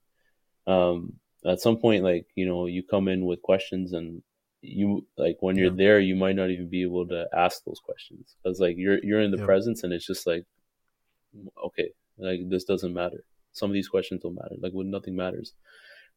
Um, 0.67 1.15
at 1.45 1.61
some 1.61 1.79
point, 1.79 2.05
like 2.05 2.27
you 2.35 2.47
know, 2.47 2.67
you 2.67 2.83
come 2.83 3.09
in 3.09 3.25
with 3.25 3.43
questions 3.43 3.93
and 3.93 4.23
you 4.61 5.07
like 5.17 5.37
when 5.41 5.57
you're 5.57 5.71
Yeah. 5.71 5.77
there, 5.77 6.01
you 6.01 6.17
might 6.17 6.37
not 6.37 6.51
even 6.51 6.69
be 6.69 6.83
able 6.83 7.07
to 7.09 7.27
ask 7.33 7.65
those 7.65 7.81
questions 7.81 8.37
because 8.43 8.59
like 8.61 8.77
you're 8.77 8.99
you're 9.05 9.21
in 9.21 9.31
the 9.31 9.39
Yeah. 9.39 9.45
presence 9.45 9.85
and 9.85 9.93
it's 9.93 10.07
just 10.07 10.27
like, 10.27 10.45
okay, 11.65 11.91
like 12.19 12.41
this 12.49 12.65
doesn't 12.65 12.93
matter. 12.95 13.25
Some 13.53 13.71
of 13.71 13.75
these 13.75 13.89
questions 13.89 14.23
don't 14.23 14.35
matter. 14.35 14.57
Like 14.61 14.73
when 14.73 14.91
nothing 14.91 15.17
matters, 15.17 15.55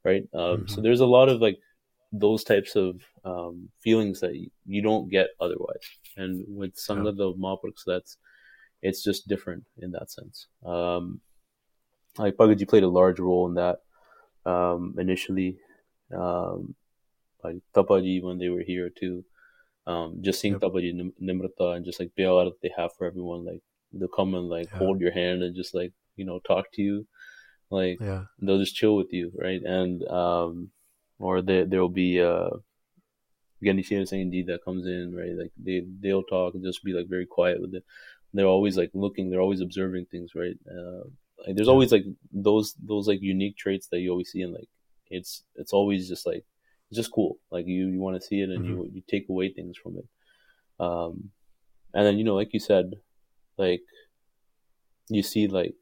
right? 0.04 0.24
Um, 0.34 0.68
So 0.68 0.82
Mhm. 0.82 0.84
there's 0.84 1.02
a 1.02 1.06
lot 1.06 1.30
of 1.30 1.42
like 1.42 1.60
those 2.12 2.44
types 2.44 2.76
of 2.76 3.02
um, 3.24 3.70
feelings 3.80 4.20
that 4.20 4.36
you, 4.36 4.50
you 4.66 4.82
don't 4.82 5.10
get 5.10 5.30
otherwise. 5.40 5.86
And 6.18 6.44
with 6.48 6.76
some 6.78 7.04
Yeah. 7.04 7.10
of 7.10 7.18
the 7.18 7.34
Mahapurukhs, 7.34 7.84
that's 7.86 8.18
it's 8.82 9.04
just 9.04 9.28
different 9.28 9.64
in 9.78 9.92
that 9.92 10.12
sense. 10.12 10.48
Um, 10.66 11.22
like 12.18 12.36
Bhagaji 12.36 12.68
played 12.68 12.84
a 12.84 12.90
large 12.90 13.20
role 13.20 13.48
in 13.48 13.54
that 13.56 13.82
um, 14.46 14.96
initially. 14.98 15.58
Um, 16.14 16.76
like 17.44 17.58
Tapaji 17.76 18.22
when 18.24 18.38
they 18.38 18.50
were 18.50 18.62
here 18.64 18.90
too. 18.90 19.26
Um, 19.88 20.20
just 20.22 20.40
seeing 20.40 20.56
Yep. 20.56 20.62
Tapaji 20.62 21.12
Nimrata 21.22 21.76
and 21.76 21.86
just 21.86 22.00
like 22.00 22.12
pyar 22.18 22.46
that 22.46 22.62
they 22.62 22.72
have 22.78 22.94
for 22.96 23.06
everyone, 23.08 23.46
like 23.46 23.62
they'll 23.94 24.08
come 24.08 24.36
and 24.36 24.48
like 24.50 24.70
Yeah. 24.72 24.78
hold 24.78 25.02
your 25.02 25.12
hand 25.12 25.44
and 25.44 25.56
just 25.56 25.74
like 25.74 25.94
you 26.16 26.26
know 26.26 26.40
talk 26.40 26.72
to 26.74 26.82
you, 26.82 27.08
like 27.70 28.00
Yeah. 28.00 28.26
they'll 28.42 28.60
just 28.60 28.76
chill 28.76 28.96
with 28.96 29.12
you, 29.12 29.32
right? 29.36 29.62
And 29.64 30.04
um, 30.08 30.72
or 31.20 31.42
there 31.42 31.66
there 31.66 31.82
will 31.82 31.90
be 31.90 32.22
uh, 32.22 32.52
Ganishina 33.64 34.04
Saindi 34.10 34.46
that 34.48 34.64
comes 34.64 34.86
in, 34.88 35.14
right? 35.16 35.36
Like 35.38 35.52
they 35.58 35.84
they'll 36.00 36.24
talk 36.24 36.56
and 36.56 36.64
just 36.64 36.84
be 36.84 36.94
like 36.94 37.08
very 37.08 37.26
quiet 37.26 37.62
with 37.62 37.76
it. 37.76 37.84
They're 38.34 38.46
always 38.48 38.78
like 38.78 38.92
looking, 38.94 39.30
they're 39.30 39.42
always 39.42 39.62
observing 39.62 40.06
things, 40.06 40.32
right? 40.36 40.58
Uh, 40.70 41.04
like 41.46 41.56
there's 41.56 41.68
Yeah. 41.68 41.74
always 41.74 41.92
like 41.92 42.06
those 42.32 42.74
those 42.82 43.08
like 43.08 43.22
unique 43.22 43.58
traits 43.58 43.88
that 43.88 44.00
you 44.00 44.10
always 44.12 44.32
see, 44.32 44.42
and 44.42 44.54
like 44.54 44.70
it's 45.10 45.44
it's 45.56 45.74
always 45.74 46.08
just 46.08 46.26
like 46.26 46.44
it's 46.92 46.98
just 46.98 47.12
cool. 47.12 47.40
Like 47.50 47.66
you 47.68 47.88
you 47.88 48.00
want 48.00 48.22
to 48.22 48.26
see 48.26 48.42
it 48.42 48.50
and 48.50 48.66
you 48.66 48.90
you 48.94 49.02
take 49.10 49.28
away 49.30 49.52
things 49.52 49.78
from 49.82 49.98
it. 49.98 50.08
Um, 50.80 51.32
and 51.94 52.06
then 52.06 52.18
you 52.18 52.24
know, 52.24 52.36
like 52.36 52.54
you 52.54 52.60
said, 52.60 52.92
like 53.58 53.82
you 55.10 55.24
see 55.24 55.48
like 55.48 55.74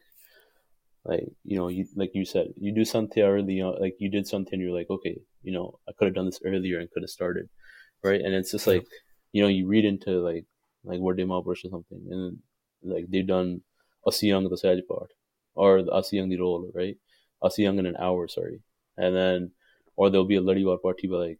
like 1.03 1.25
you 1.43 1.57
know 1.57 1.67
you 1.67 1.85
like 1.95 2.11
you 2.13 2.25
said 2.25 2.47
you 2.57 2.73
do 2.73 2.85
something 2.85 3.23
early 3.23 3.61
on 3.61 3.79
like 3.79 3.95
you 3.99 4.09
did 4.09 4.27
something 4.27 4.59
you're 4.59 4.77
like 4.77 4.89
okay 4.89 5.17
you 5.43 5.51
know 5.53 5.79
i 5.87 5.93
could 5.97 6.05
have 6.05 6.15
done 6.15 6.25
this 6.25 6.41
earlier 6.43 6.77
and 6.77 6.91
could 6.91 7.03
have 7.03 7.09
started 7.09 7.47
right? 8.03 8.21
And 8.21 8.33
it's 8.33 8.51
just 8.51 8.67
like 8.67 8.85
you 9.31 9.41
know 9.41 9.47
you 9.47 9.67
read 9.67 9.85
into 9.85 10.21
like 10.21 10.45
like 10.83 10.99
word 10.99 11.19
mob 11.25 11.47
or 11.47 11.55
something 11.55 12.05
and 12.09 12.37
like 12.83 13.05
they've 13.09 13.27
done 13.27 13.61
asiyang 14.07 14.49
the 14.49 14.57
saj 14.57 14.79
part 14.87 15.11
or 15.55 15.83
the 15.83 15.91
asiyang 15.91 16.29
the 16.29 16.39
role 16.39 16.69
right? 16.73 16.95
Asiyang 17.43 17.79
in 17.79 17.85
an 17.85 17.97
hour 17.99 18.27
sorry. 18.27 18.61
And 18.97 19.15
then 19.15 19.51
or 19.99 20.09
there'll 20.09 20.33
be 20.33 20.37
a 20.41 20.47
ladiwar 20.49 20.81
party 20.81 21.07
by 21.07 21.17
like 21.27 21.39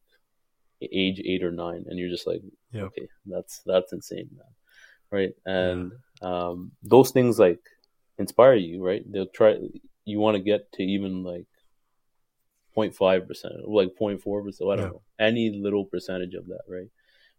age 1.04 1.20
eight 1.32 1.44
or 1.48 1.52
nine 1.52 1.86
and 1.88 1.98
you're 1.98 2.10
just 2.18 2.28
like 2.32 2.42
Yeah. 2.78 2.84
okay 2.88 3.08
that's 3.34 3.62
that's 3.72 3.94
insane 3.98 4.30
man 4.40 4.54
right 5.18 5.34
and 5.46 5.92
um 6.30 6.72
those 6.94 7.12
things 7.12 7.40
like 7.40 7.64
inspire 8.24 8.56
you 8.56 8.84
right 8.90 9.04
they'll 9.12 9.34
try 9.40 9.52
you 10.12 10.20
want 10.20 10.36
to 10.38 10.44
get 10.52 10.62
to 10.76 10.84
even 10.96 11.24
like 11.24 11.48
0.5 12.76 13.28
percent 13.28 13.54
like 13.68 13.90
0.4 14.00 14.44
percent 14.46 14.70
i 14.70 14.76
don't 14.76 14.86
Yeah. 14.86 14.92
know 14.92 15.02
any 15.20 15.46
little 15.66 15.86
percentage 15.86 16.34
of 16.42 16.46
that 16.48 16.62
right 16.68 16.90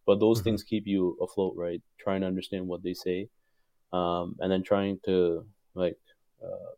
but 0.07 0.19
those 0.21 0.41
Mhm. 0.41 0.45
things 0.45 0.63
keep 0.73 0.87
you 0.87 1.17
afloat 1.27 1.55
right 1.57 1.83
trying 1.99 2.21
to 2.23 2.27
understand 2.27 2.67
what 2.67 2.83
they 2.83 2.95
say 2.95 3.29
um 3.93 4.37
and 4.41 4.51
then 4.53 4.63
trying 4.63 4.99
to 5.09 5.17
like 5.75 5.99
uh, 6.47 6.73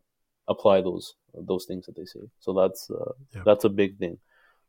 apply 0.47 0.81
those 0.81 1.15
those 1.51 1.65
things 1.65 1.85
that 1.85 1.95
they 1.95 2.05
say 2.15 2.25
so 2.39 2.53
that's 2.59 2.89
uh, 2.99 3.11
Yeah. 3.35 3.43
that's 3.47 3.65
a 3.65 3.69
big 3.81 3.97
thing 4.03 4.17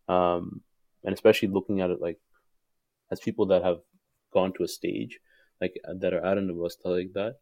um 0.09 0.61
and 1.05 1.15
especially 1.15 1.49
looking 1.49 1.81
at 1.81 1.91
it 1.91 2.01
like 2.01 2.19
as 3.11 3.21
people 3.21 3.47
that 3.47 3.63
have 3.63 3.79
gone 4.33 4.53
to 4.53 4.65
a 4.65 4.69
stage 4.69 5.19
like 5.61 5.75
that 6.01 6.13
are 6.13 6.25
at 6.25 6.39
an 6.39 6.49
avasta 6.49 6.87
like 6.87 7.13
that 7.15 7.37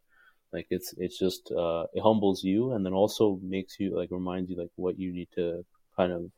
like 0.53 0.67
it's 0.71 0.95
it's 0.99 1.19
just 1.19 1.51
uh, 1.53 1.85
it 1.95 2.03
humbles 2.03 2.45
you 2.45 2.73
and 2.73 2.85
then 2.85 2.93
also 2.93 3.39
makes 3.43 3.77
you 3.81 3.97
like 3.97 4.11
reminds 4.11 4.51
you 4.51 4.57
like 4.57 4.71
what 4.77 4.99
you 4.99 5.13
need 5.13 5.29
to 5.35 5.65
kind 5.97 6.13
of 6.13 6.31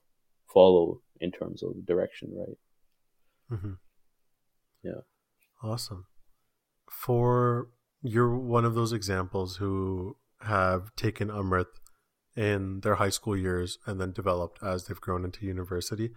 follow 0.53 1.01
in 1.21 1.31
terms 1.33 1.63
of 1.63 1.85
direction 1.87 2.31
right 2.37 2.59
Mm-hmm. 3.53 3.73
yeah 4.83 5.03
Awesome. 5.63 6.07
For 6.91 7.69
you're 8.03 8.37
one 8.37 8.65
of 8.65 8.75
those 8.75 8.93
examples 8.93 9.57
who 9.57 10.17
have 10.43 10.95
taken 10.95 11.29
Amrit 11.29 11.67
in 12.37 12.81
their 12.81 12.97
high 12.97 13.11
school 13.11 13.37
years 13.37 13.79
and 13.87 14.01
then 14.01 14.13
developed 14.13 14.63
as 14.63 14.87
they've 14.87 15.01
grown 15.01 15.25
into 15.25 15.47
university. 15.47 16.11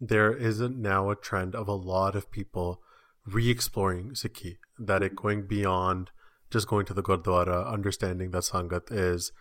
There 0.00 0.32
is 0.32 0.60
a, 0.60 0.68
now 0.68 1.10
a 1.10 1.16
trend 1.16 1.54
of 1.54 1.68
a 1.68 1.72
lot 1.72 2.14
of 2.14 2.30
people 2.30 2.80
re-exploring 3.26 4.10
Sikhi, 4.10 4.58
that 4.78 5.02
it 5.02 5.16
going 5.16 5.46
beyond 5.46 6.10
just 6.50 6.68
going 6.68 6.86
to 6.86 6.94
the 6.94 7.02
Gurdwara, 7.02 7.66
understanding 7.66 8.30
that 8.30 8.44
Sangat 8.44 8.92
is 8.92 9.32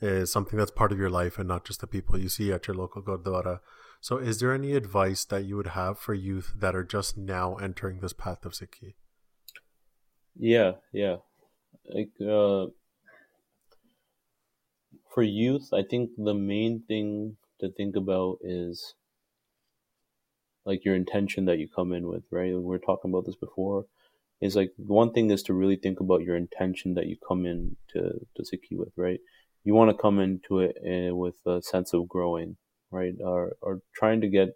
is 0.00 0.30
something 0.30 0.58
that's 0.58 0.70
part 0.70 0.92
of 0.92 0.98
your 0.98 1.08
life 1.08 1.38
and 1.38 1.48
not 1.48 1.64
just 1.64 1.80
the 1.80 1.86
people 1.86 2.18
you 2.18 2.28
see 2.28 2.52
at 2.52 2.66
your 2.66 2.76
local 2.76 3.02
Gurdwara. 3.02 3.60
So 4.00 4.18
is 4.18 4.40
there 4.40 4.52
any 4.52 4.74
advice 4.74 5.24
that 5.24 5.44
you 5.44 5.56
would 5.56 5.68
have 5.68 5.98
for 5.98 6.12
youth 6.12 6.52
that 6.58 6.76
are 6.76 6.84
just 6.84 7.16
now 7.16 7.54
entering 7.56 8.00
this 8.00 8.12
path 8.12 8.44
of 8.44 8.52
Sikhi? 8.52 8.94
Yeah, 10.38 10.72
yeah. 10.92 11.16
Like 11.88 12.10
uh, 12.20 12.66
for 15.16 15.22
youth, 15.22 15.70
I 15.72 15.82
think 15.82 16.10
the 16.18 16.34
main 16.34 16.82
thing 16.86 17.38
to 17.60 17.70
think 17.70 17.96
about 17.96 18.36
is 18.42 18.94
like 20.66 20.84
your 20.84 20.94
intention 20.94 21.46
that 21.46 21.58
you 21.58 21.68
come 21.74 21.94
in 21.94 22.06
with, 22.06 22.24
right? 22.30 22.52
We 22.52 22.60
were 22.60 22.78
talking 22.78 23.10
about 23.10 23.24
this 23.24 23.36
before. 23.36 23.86
Is 24.42 24.56
like 24.56 24.72
one 24.76 25.14
thing 25.14 25.30
is 25.30 25.42
to 25.44 25.54
really 25.54 25.76
think 25.76 26.00
about 26.00 26.20
your 26.20 26.36
intention 26.36 26.92
that 26.94 27.06
you 27.06 27.16
come 27.26 27.46
in 27.46 27.76
to 27.94 28.02
to 28.36 28.42
Sikhi 28.42 28.76
with, 28.76 28.92
right? 28.98 29.18
You 29.64 29.72
want 29.72 29.90
to 29.90 29.96
come 29.96 30.20
into 30.20 30.60
it 30.60 30.76
uh, 30.84 31.16
with 31.16 31.36
a 31.46 31.62
sense 31.62 31.94
of 31.94 32.06
growing, 32.06 32.58
right? 32.90 33.14
Or 33.24 33.56
or 33.62 33.80
trying 33.94 34.20
to 34.20 34.28
get 34.28 34.50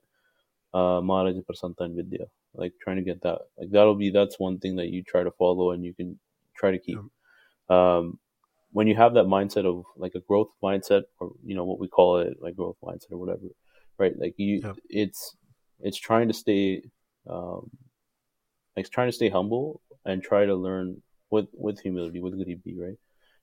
uh 0.75 1.01
Maharaj 1.01 1.37
Prasantan 1.49 1.97
Vidya, 1.97 2.27
like 2.53 2.75
trying 2.83 2.97
to 2.97 3.03
get 3.11 3.23
that. 3.23 3.39
Like 3.57 3.71
that'll 3.71 3.95
be 3.95 4.11
that's 4.11 4.39
one 4.39 4.59
thing 4.59 4.77
that 4.77 4.89
you 4.89 5.03
try 5.03 5.23
to 5.23 5.31
follow 5.31 5.71
and 5.71 5.87
you 5.87 5.95
can 5.95 6.19
try 6.55 6.71
to 6.71 6.79
keep. 6.79 6.99
Um, 7.71 8.19
when 8.73 8.87
you 8.87 8.95
have 8.97 9.15
that 9.15 9.27
mindset 9.27 9.65
of 9.67 9.85
like 9.97 10.15
a 10.15 10.21
growth 10.21 10.49
mindset, 10.63 11.03
or 11.19 11.33
you 11.45 11.55
know 11.57 11.65
what 11.65 11.79
we 11.81 11.89
call 11.89 12.19
it, 12.19 12.35
like 12.41 12.57
growth 12.57 12.77
mindset 12.83 13.13
or 13.13 13.19
whatever, 13.19 13.49
right? 13.99 14.13
Like 14.19 14.35
you, 14.37 14.61
Yep. 14.65 14.77
it's 14.89 15.37
it's 15.81 15.99
trying 15.99 16.29
to 16.29 16.35
stay, 16.35 16.83
um, 17.29 17.71
like 18.77 18.89
trying 18.91 19.09
to 19.09 19.13
stay 19.13 19.29
humble 19.29 19.81
and 20.05 20.23
try 20.23 20.47
to 20.47 20.55
learn 20.55 21.03
with 21.31 21.47
with 21.53 21.81
humility, 21.81 22.21
with 22.21 22.35
garibi, 22.35 22.75
right? 22.79 22.99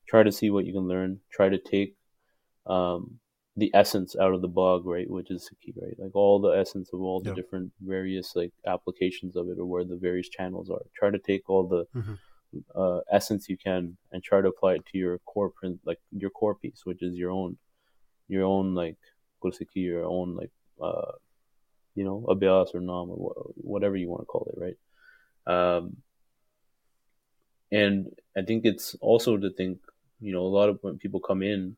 Try 0.07 0.23
to 0.23 0.31
see 0.31 0.49
what 0.49 0.65
you 0.65 0.73
can 0.73 0.87
learn. 0.87 1.19
Try 1.31 1.49
to 1.49 1.57
take 1.57 1.95
um, 2.65 3.19
the 3.55 3.71
essence 3.73 4.15
out 4.15 4.33
of 4.33 4.41
the 4.41 4.47
bug 4.47 4.85
right? 4.85 5.09
Which 5.09 5.31
is 5.31 5.49
the 5.49 5.55
key 5.61 5.73
right? 5.81 5.95
Like 5.97 6.15
all 6.15 6.39
the 6.39 6.49
essence 6.49 6.89
of 6.93 7.01
all 7.01 7.19
the 7.21 7.29
Yep. 7.29 7.35
different 7.35 7.71
various 7.81 8.35
like 8.35 8.53
applications 8.65 9.35
of 9.35 9.47
it, 9.49 9.59
or 9.59 9.65
where 9.65 9.83
the 9.83 9.97
various 9.97 10.29
channels 10.29 10.69
are. 10.69 10.81
Try 10.95 11.09
to 11.11 11.19
take 11.19 11.49
all 11.49 11.67
the 11.67 11.85
Mhm. 11.99 12.17
Uh, 12.75 13.01
essence 13.11 13.49
you 13.49 13.57
can 13.57 13.97
and 14.11 14.23
try 14.23 14.41
to 14.41 14.47
apply 14.49 14.75
it 14.75 14.85
to 14.87 14.97
your 14.97 15.19
core 15.19 15.49
print, 15.49 15.79
like 15.85 15.99
your 16.11 16.29
core 16.29 16.55
piece, 16.55 16.81
which 16.85 17.01
is 17.03 17.15
your 17.15 17.31
own, 17.31 17.57
your 18.27 18.43
own 18.45 18.75
like 18.75 18.97
Gursiki, 19.43 19.77
your 19.77 20.05
own 20.05 20.35
like, 20.35 20.51
uh, 20.81 21.13
you 21.95 22.03
know, 22.03 22.25
abhyas 22.29 22.75
or 22.75 22.79
nam 22.81 23.09
or 23.11 23.33
whatever 23.55 23.95
you 23.97 24.09
want 24.09 24.21
to 24.21 24.25
call 24.25 24.51
it, 24.53 24.59
right? 24.59 24.77
Um, 25.47 25.97
and 27.71 28.07
I 28.35 28.41
think 28.43 28.65
it's 28.65 28.95
also 28.95 29.37
to 29.37 29.49
think, 29.51 29.79
you 30.19 30.31
know, 30.31 30.41
a 30.41 30.53
lot 30.57 30.69
of 30.69 30.79
when 30.81 30.97
people 30.97 31.19
come 31.19 31.41
in 31.43 31.75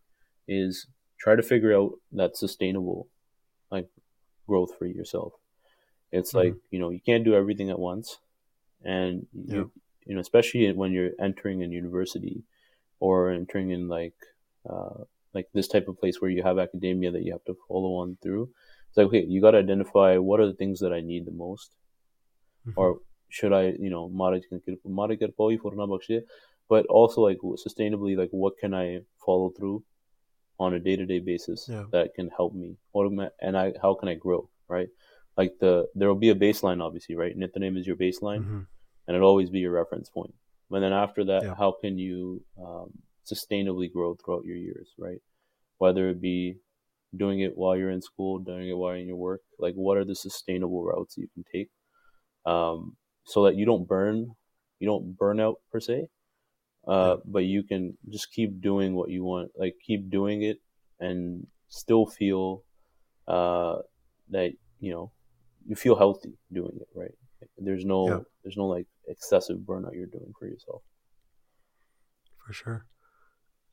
is 0.48 0.88
try 1.20 1.36
to 1.36 1.44
figure 1.44 1.76
out 1.76 1.94
that 2.12 2.38
sustainable, 2.38 3.08
like 3.72 3.90
growth 4.48 4.78
for 4.78 4.86
yourself. 4.88 5.34
It's 6.12 6.36
like 6.36 6.56
you 6.72 6.80
know 6.80 6.90
you 6.92 7.02
can't 7.02 7.26
do 7.26 7.36
everything 7.36 7.70
at 7.70 7.80
once, 7.80 8.20
and 8.84 9.28
Yeah. 9.34 9.56
you 9.56 9.72
know 10.16 10.22
especially 10.22 10.72
when 10.74 10.92
you're 10.92 11.12
entering 11.20 11.62
in 11.62 11.72
university 11.72 12.44
or 13.00 13.32
entering 13.32 13.72
in 13.72 13.88
like 13.88 14.16
uh, 14.70 15.04
like 15.34 15.48
this 15.54 15.68
type 15.68 15.88
of 15.88 16.00
place 16.00 16.20
where 16.22 16.32
you 16.32 16.44
have 16.44 16.58
academia 16.60 17.12
that 17.12 17.24
you 17.24 17.32
have 17.32 17.44
to 17.46 17.56
follow 17.68 17.92
on 18.02 18.18
through. 18.22 18.50
It's 18.90 18.98
like 18.98 19.08
okay, 19.08 19.24
you 19.28 19.42
got 19.42 19.52
to 19.52 19.60
identify 19.60 20.18
what 20.18 20.40
are 20.40 20.48
the 20.48 20.54
things 20.62 20.80
that 20.80 20.92
I 20.94 21.02
need 21.02 21.26
the 21.26 21.32
most, 21.46 21.76
Mhm. 22.68 22.74
or 22.76 23.00
should 23.30 23.54
I 23.54 23.64
you 23.86 23.90
know 23.90 24.10
Maharaj 24.10 24.44
can 24.50 24.60
kir- 24.62 24.82
Maharaj 24.86 25.20
kar 25.20 25.30
pawi 25.40 25.58
furna 25.60 25.88
bakshe, 25.88 26.24
but 26.68 26.86
also 26.88 27.22
like 27.22 27.38
sustainably 27.66 28.18
like 28.18 28.32
what 28.32 28.58
can 28.58 28.74
I 28.74 29.02
follow 29.26 29.50
through 29.52 29.84
on 30.60 30.74
a 30.74 30.80
day 30.80 30.96
to 30.96 31.06
day 31.06 31.20
basis 31.20 31.68
Yeah. 31.70 31.86
that 31.92 32.14
can 32.16 32.30
help 32.36 32.54
me, 32.54 32.76
or 32.94 33.06
am 33.06 33.20
I- 33.20 33.32
and 33.42 33.56
I 33.58 33.74
how 33.82 33.94
can 33.94 34.10
I 34.10 34.16
grow 34.16 34.50
right? 34.68 34.90
Like 35.38 35.54
the 35.60 35.88
there 35.96 36.08
will 36.10 36.24
be 36.28 36.30
a 36.30 36.36
baseline 36.36 36.82
obviously 36.88 37.16
right. 37.16 37.38
Nitnem 37.38 37.78
is 37.78 37.88
your 37.88 37.96
baseline 37.96 38.44
Mhm. 38.46 38.66
And 39.10 39.16
it'll 39.16 39.28
always 39.28 39.50
be 39.50 39.58
your 39.58 39.72
reference 39.72 40.08
point. 40.08 40.36
But 40.70 40.82
then 40.82 40.94
after 40.94 41.24
that, 41.26 41.44
Yeah. 41.44 41.56
how 41.56 41.72
can 41.72 41.98
you 41.98 42.46
um, 42.64 42.94
sustainably 43.26 43.92
grow 43.92 44.14
throughout 44.14 44.46
your 44.46 44.56
years, 44.56 44.94
right? 45.00 45.20
Whether 45.80 46.10
it 46.10 46.22
be 46.22 46.60
doing 47.18 47.40
it 47.40 47.58
while 47.58 47.76
you're 47.76 47.90
in 47.90 48.04
school, 48.04 48.38
doing 48.38 48.70
it 48.70 48.78
while 48.78 48.92
you're 48.92 49.02
in 49.02 49.08
your 49.08 49.18
work, 49.18 49.42
like 49.58 49.74
what 49.74 49.98
are 49.98 50.06
the 50.06 50.14
sustainable 50.14 50.84
routes 50.84 51.18
you 51.18 51.28
can 51.34 51.44
take, 51.52 51.70
um, 52.46 52.96
so 53.26 53.46
that 53.46 53.56
you 53.56 53.66
don't 53.66 53.88
burn, 53.88 54.36
you 54.80 54.88
don't 54.88 55.18
burn 55.18 55.40
out 55.40 55.58
per 55.72 55.80
se, 55.80 56.08
uh, 56.88 57.18
but 57.26 57.46
you 57.46 57.64
can 57.64 57.98
just 58.10 58.32
keep 58.32 58.62
doing 58.62 58.94
what 58.94 59.10
you 59.10 59.24
want, 59.24 59.52
like 59.56 59.76
keep 59.84 60.08
doing 60.12 60.44
it, 60.44 60.60
and 61.00 61.48
still 61.68 62.06
feel 62.06 62.64
uh, 63.28 63.78
that 64.30 64.52
you 64.80 64.92
know 64.92 65.12
you 65.68 65.76
feel 65.76 65.96
healthy 65.96 66.34
doing 66.54 66.78
it, 66.80 66.90
right? 66.94 67.16
There's 67.58 67.86
no 67.86 68.08
Yeah. 68.08 68.20
There's 68.44 68.58
no 68.58 68.66
like 68.66 68.88
excessive 69.08 69.58
burnout 69.60 69.94
you're 69.94 70.08
doing 70.08 70.34
for 70.38 70.48
yourself. 70.48 70.82
For 72.46 72.54
sure. 72.54 72.86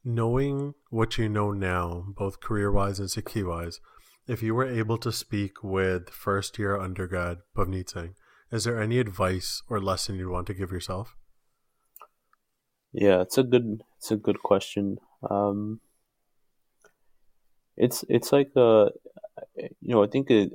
Knowing 0.05 0.74
what 0.90 1.18
you 1.18 1.28
know 1.28 1.52
now, 1.52 2.05
both 2.16 2.40
career 2.40 2.70
wise 2.70 3.01
and 3.01 3.09
Sikhi 3.09 3.47
wise, 3.47 3.80
if 4.28 4.43
you 4.43 4.55
were 4.55 4.66
able 4.66 4.98
to 4.98 5.12
speak 5.12 5.62
with 5.62 6.10
first 6.10 6.59
year 6.59 6.78
undergrad 6.78 7.38
Pavneet 7.56 7.90
Singh, 7.90 8.14
is 8.51 8.64
there 8.64 8.80
any 8.80 8.98
advice 8.98 9.62
or 9.68 9.80
lesson 9.80 10.16
you'd 10.16 10.30
want 10.30 10.47
to 10.47 10.55
give 10.55 10.70
yourself? 10.70 11.16
Yeah, 12.93 13.20
it's 13.22 13.36
a 13.36 13.43
good 13.43 13.82
it's 13.98 14.10
a 14.10 14.16
good 14.16 14.43
question. 14.43 14.98
Um, 15.28 15.80
it's 17.76 18.05
it's 18.09 18.32
like 18.32 18.51
uh, 18.56 18.90
you 19.56 19.94
know, 19.94 20.05
I 20.05 20.06
think 20.06 20.30
it, 20.30 20.52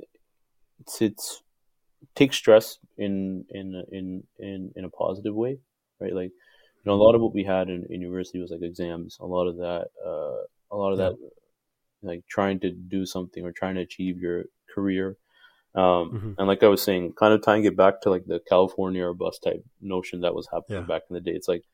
it's 0.80 1.00
it's 1.02 1.41
take 2.14 2.32
stress 2.32 2.78
in 2.98 3.44
in 3.50 3.82
in 3.92 4.22
in 4.38 4.72
in 4.76 4.84
a 4.84 4.90
positive 4.90 5.34
way, 5.34 5.58
right? 6.00 6.14
Like 6.14 6.30
you 6.30 6.84
know, 6.86 6.94
a 6.94 7.02
lot 7.02 7.14
of 7.14 7.20
what 7.20 7.32
we 7.34 7.44
had 7.44 7.68
in, 7.68 7.86
in 7.90 8.00
university 8.00 8.40
was 8.40 8.50
like 8.50 8.62
exams. 8.62 9.16
A 9.20 9.26
lot 9.26 9.46
of 9.46 9.56
that, 9.58 9.86
uh, 10.04 10.42
a 10.74 10.76
lot 10.76 10.92
of 10.92 10.98
Yeah. 10.98 11.10
that, 11.10 11.30
like 12.02 12.22
trying 12.28 12.58
to 12.60 12.70
do 12.70 13.06
something 13.06 13.44
or 13.44 13.52
trying 13.52 13.76
to 13.76 13.82
achieve 13.82 14.18
your 14.18 14.46
career. 14.74 15.16
Um, 15.74 16.10
Mhm. 16.10 16.34
And 16.38 16.46
like 16.48 16.62
I 16.62 16.68
was 16.68 16.82
saying, 16.82 17.12
kind 17.14 17.32
of 17.32 17.40
tying 17.42 17.64
it 17.64 17.76
back 17.76 18.00
to 18.02 18.10
like 18.10 18.26
the 18.26 18.40
California 18.40 19.04
or 19.06 19.14
bus 19.14 19.38
type 19.38 19.64
notion 19.80 20.20
that 20.22 20.34
was 20.34 20.48
happening 20.52 20.80
Yeah. 20.82 20.86
back 20.86 21.02
in 21.08 21.14
the 21.14 21.20
day. 21.20 21.32
It's 21.32 21.48
like 21.48 21.64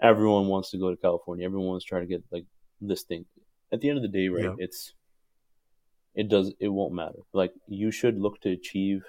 everyone 0.00 0.46
wants 0.46 0.70
to 0.70 0.78
go 0.78 0.90
to 0.90 0.96
California. 0.96 1.44
Everyone's 1.44 1.84
trying 1.84 2.02
to 2.02 2.06
to 2.06 2.14
get 2.14 2.24
like 2.30 2.46
this 2.80 3.02
thing. 3.02 3.26
At 3.72 3.80
the 3.80 3.88
end 3.88 3.98
of 3.98 4.02
the 4.02 4.08
day, 4.20 4.28
right? 4.28 4.44
Yeah. 4.44 4.54
It's 4.58 4.94
it 6.14 6.28
does 6.28 6.54
it 6.60 6.68
won't 6.68 6.94
matter. 6.94 7.18
Like 7.32 7.52
you 7.66 7.90
should 7.90 8.18
look 8.18 8.40
to 8.42 8.50
achieve 8.50 9.04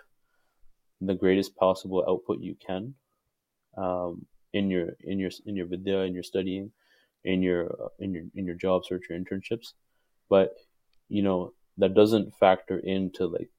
the 1.01 1.13
greatest 1.13 1.55
possible 1.55 2.03
output 2.07 2.39
you 2.41 2.55
can 2.55 2.95
um, 3.77 4.25
in 4.53 4.69
your 4.69 4.95
in 5.01 5.19
your 5.19 5.31
in 5.45 5.55
your 5.55 5.67
vidya, 5.67 5.99
in 5.99 6.13
your 6.13 6.23
studying, 6.23 6.71
in 7.23 7.41
your 7.41 7.67
uh, 7.67 7.89
in 7.99 8.13
your 8.13 8.23
in 8.35 8.45
your 8.45 8.55
job 8.55 8.85
search 8.85 9.03
or 9.09 9.17
internships. 9.17 9.73
But 10.29 10.55
you 11.09 11.21
know 11.21 11.53
that 11.77 11.93
doesn't 11.93 12.35
factor 12.35 12.79
into 12.79 13.27
like 13.27 13.49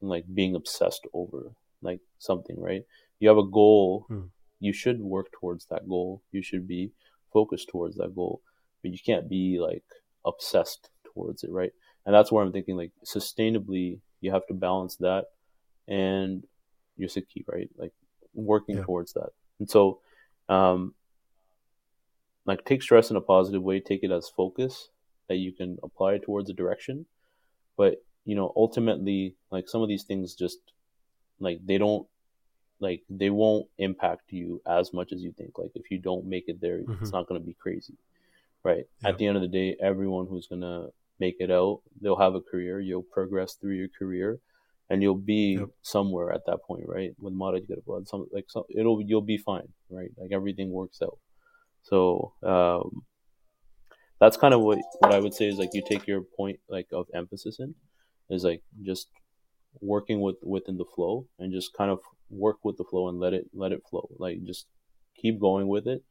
like 0.00 0.24
being 0.32 0.54
obsessed 0.54 1.06
over 1.12 1.52
like 1.80 2.00
something, 2.18 2.60
right? 2.60 2.82
You 3.18 3.28
have 3.28 3.38
a 3.38 3.46
goal. 3.46 4.06
Hmm. 4.08 4.26
You 4.60 4.72
should 4.72 5.00
work 5.00 5.26
towards 5.32 5.66
that 5.66 5.88
goal. 5.88 6.22
You 6.30 6.40
should 6.42 6.68
be 6.68 6.92
focused 7.32 7.68
towards 7.68 7.96
that 7.96 8.14
goal, 8.14 8.42
but 8.80 8.92
you 8.92 8.98
can't 9.04 9.28
be 9.28 9.58
like 9.58 9.82
obsessed 10.24 10.90
towards 11.12 11.42
it, 11.42 11.50
right? 11.50 11.72
And 12.06 12.14
that's 12.14 12.30
where 12.30 12.44
I'm 12.44 12.52
thinking 12.52 12.76
like 12.76 12.92
sustainably, 13.04 13.98
you 14.20 14.30
have 14.30 14.46
to 14.46 14.54
balance 14.54 14.96
that 14.96 15.26
and 15.88 16.44
your 17.02 17.10
Sikhi, 17.10 17.44
right? 17.46 17.68
Like 17.76 17.92
working 18.34 18.76
Yeah. 18.78 18.84
towards 18.84 19.12
that. 19.14 19.30
And 19.58 19.68
so, 19.68 20.00
um, 20.48 20.94
like 22.44 22.64
take 22.64 22.82
stress 22.82 23.10
in 23.10 23.16
a 23.16 23.20
positive 23.20 23.62
way, 23.62 23.80
take 23.80 24.02
it 24.02 24.10
as 24.10 24.28
focus 24.28 24.88
that 25.28 25.36
you 25.36 25.52
can 25.52 25.78
apply 25.82 26.18
towards 26.18 26.50
a 26.50 26.52
direction. 26.54 27.06
But, 27.76 28.04
you 28.24 28.34
know, 28.34 28.52
ultimately, 28.56 29.36
like 29.50 29.68
some 29.68 29.82
of 29.82 29.88
these 29.88 30.04
things 30.04 30.34
just 30.34 30.58
like 31.40 31.58
they 31.64 31.78
don't 31.78 32.06
like 32.80 33.02
they 33.08 33.30
won't 33.30 33.66
impact 33.78 34.32
you 34.32 34.60
as 34.66 34.92
much 34.92 35.12
as 35.12 35.22
you 35.22 35.32
think. 35.32 35.58
Like 35.58 35.70
if 35.74 35.90
you 35.90 35.98
don't 35.98 36.26
make 36.26 36.48
it 36.48 36.60
there, 36.60 36.78
Mhm. 36.80 37.00
it's 37.00 37.12
not 37.12 37.26
going 37.28 37.40
to 37.40 37.46
be 37.46 37.54
crazy, 37.54 37.96
right? 38.64 38.84
Yeah. 39.02 39.08
At 39.10 39.18
the 39.18 39.26
end 39.26 39.36
of 39.36 39.42
the 39.42 39.48
day, 39.60 39.76
everyone 39.80 40.26
who's 40.26 40.48
going 40.48 40.62
to 40.62 40.92
make 41.20 41.36
it 41.38 41.50
out, 41.50 41.82
they'll 42.00 42.16
have 42.26 42.34
a 42.34 42.40
career. 42.40 42.80
You'll 42.80 43.04
progress 43.18 43.54
through 43.54 43.76
your 43.76 43.88
career, 43.88 44.40
and 44.92 45.02
you'll 45.02 45.14
be 45.16 45.58
Yep. 45.58 45.70
somewhere 45.82 46.32
at 46.32 46.44
that 46.46 46.62
point, 46.64 46.84
right? 46.86 47.12
With 47.18 47.32
Mara 47.32 47.58
you 47.60 47.66
get 47.66 47.84
blood, 47.86 48.06
some 48.06 48.26
like 48.30 48.44
some, 48.50 48.64
it'll 48.68 49.00
you'll 49.02 49.22
be 49.22 49.38
fine, 49.38 49.68
right? 49.90 50.10
Like 50.18 50.32
everything 50.32 50.70
works 50.70 51.00
out. 51.02 51.18
So 51.82 52.34
um, 52.44 53.02
that's 54.20 54.36
kind 54.36 54.54
of 54.54 54.60
what 54.60 54.78
what 55.00 55.12
I 55.14 55.18
would 55.18 55.34
say 55.34 55.46
is 55.48 55.58
like 55.58 55.70
you 55.72 55.82
take 55.88 56.06
your 56.06 56.20
point 56.36 56.60
like 56.68 56.88
of 56.92 57.06
emphasis 57.14 57.58
in 57.58 57.74
is 58.30 58.44
like 58.44 58.62
just 58.82 59.08
working 59.80 60.20
with 60.20 60.36
within 60.42 60.76
the 60.76 60.84
flow 60.94 61.26
and 61.38 61.52
just 61.52 61.72
kind 61.72 61.90
of 61.90 62.00
work 62.30 62.58
with 62.62 62.76
the 62.76 62.84
flow 62.84 63.08
and 63.08 63.18
let 63.18 63.32
it 63.32 63.46
let 63.54 63.72
it 63.72 63.82
flow 63.88 64.08
like 64.18 64.44
just 64.44 64.66
keep 65.16 65.40
going 65.40 65.68
with 65.68 65.88
it 65.88 66.02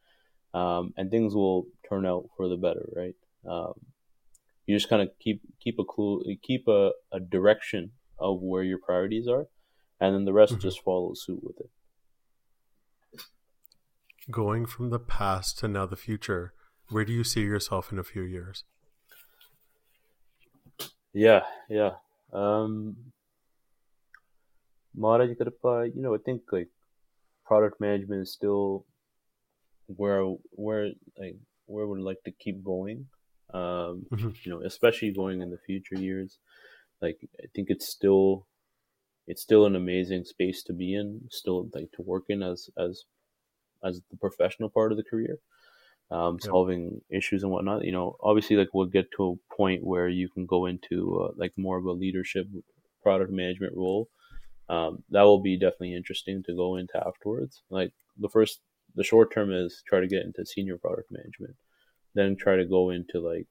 um, 0.55 0.93
and 0.97 1.11
things 1.11 1.35
will 1.35 1.67
turn 1.87 2.05
out 2.05 2.25
for 2.35 2.49
the 2.49 2.57
better 2.57 2.89
right 2.95 3.15
um, 3.47 3.73
you 4.65 4.75
just 4.75 4.89
kind 4.89 5.03
of 5.03 5.09
keep 5.19 5.41
keep 5.59 5.77
a 5.79 5.85
clue 5.85 6.23
keep 6.43 6.67
a, 6.67 6.91
a 7.11 7.19
direction 7.19 7.91
of 8.21 8.41
where 8.41 8.63
your 8.63 8.79
priorities 8.79 9.27
are 9.27 9.47
and 9.99 10.15
then 10.15 10.25
the 10.25 10.33
rest 10.33 10.57
Mhm. 10.57 10.61
just 10.61 10.81
follow 10.83 11.13
suit 11.13 11.43
with 11.43 11.59
it 11.59 11.69
Going 14.31 14.65
from 14.65 14.89
the 14.89 14.97
past 14.99 15.59
to 15.59 15.67
now 15.67 15.85
the 15.85 15.95
future, 15.95 16.55
where 16.89 17.05
do 17.05 17.13
you 17.13 17.23
see 17.23 17.41
yourself 17.41 17.91
in 17.91 17.99
a 17.99 18.03
few 18.03 18.23
years? 18.23 18.63
Yeah, 21.13 21.41
yeah. 21.69 21.91
Um, 22.33 22.95
Maharaj 24.95 25.31
Kirpa, 25.37 25.93
you 25.93 26.01
know, 26.01 26.15
I 26.15 26.17
think 26.19 26.43
like 26.51 26.69
product 27.45 27.79
management 27.81 28.21
is 28.23 28.33
still 28.33 28.85
where 29.87 30.23
where 30.51 30.91
like 31.17 31.35
where 31.65 31.85
I 31.85 31.87
would 31.87 31.99
like 32.01 32.23
to 32.25 32.31
keep 32.31 32.63
going. 32.63 33.07
Um, 33.53 34.05
Mhm. 34.11 34.35
you 34.45 34.51
know, 34.51 34.61
especially 34.63 35.11
going 35.11 35.41
in 35.41 35.49
the 35.49 35.57
future 35.65 35.95
years. 35.95 36.39
Like 37.01 37.19
I 37.41 37.47
think 37.55 37.69
it's 37.69 37.87
still 37.87 38.47
it's 39.27 39.41
still 39.41 39.65
an 39.65 39.75
amazing 39.75 40.25
space 40.25 40.63
to 40.63 40.73
be 40.73 40.95
in, 40.95 41.27
still 41.29 41.69
like 41.73 41.91
to 41.93 42.01
work 42.01 42.25
in 42.29 42.43
as 42.43 42.69
as 42.77 43.03
as 43.83 44.01
the 44.11 44.17
professional 44.17 44.69
part 44.69 44.91
of 44.91 44.97
the 44.97 45.03
career 45.03 45.39
um, 46.11 46.39
Yep. 46.43 46.51
solving 46.51 47.01
issues 47.09 47.43
and 47.43 47.51
whatnot. 47.51 47.85
You 47.85 47.91
know, 47.91 48.17
obviously, 48.21 48.55
like 48.57 48.69
we'll 48.73 48.87
get 48.87 49.07
to 49.17 49.31
a 49.39 49.55
point 49.55 49.83
where 49.83 50.09
you 50.09 50.29
can 50.29 50.45
go 50.45 50.65
into 50.65 51.21
uh, 51.21 51.31
like 51.37 51.53
more 51.57 51.77
of 51.77 51.85
a 51.85 51.91
leadership 51.91 52.47
product 53.03 53.31
management 53.31 53.75
role. 53.75 54.09
Um, 54.69 55.03
that 55.09 55.23
will 55.23 55.41
be 55.41 55.57
definitely 55.59 55.95
interesting 55.95 56.43
to 56.43 56.55
go 56.55 56.77
into 56.77 56.97
afterwards. 57.05 57.63
Like 57.69 57.93
the 58.17 58.29
first, 58.29 58.61
the 58.95 59.03
short 59.03 59.33
term 59.33 59.51
is 59.53 59.83
try 59.87 59.99
to 60.01 60.07
get 60.07 60.23
into 60.25 60.45
senior 60.45 60.77
product 60.77 61.11
management, 61.11 61.55
then 62.15 62.35
try 62.37 62.57
to 62.57 62.65
go 62.65 62.89
into 62.91 63.19
like 63.19 63.47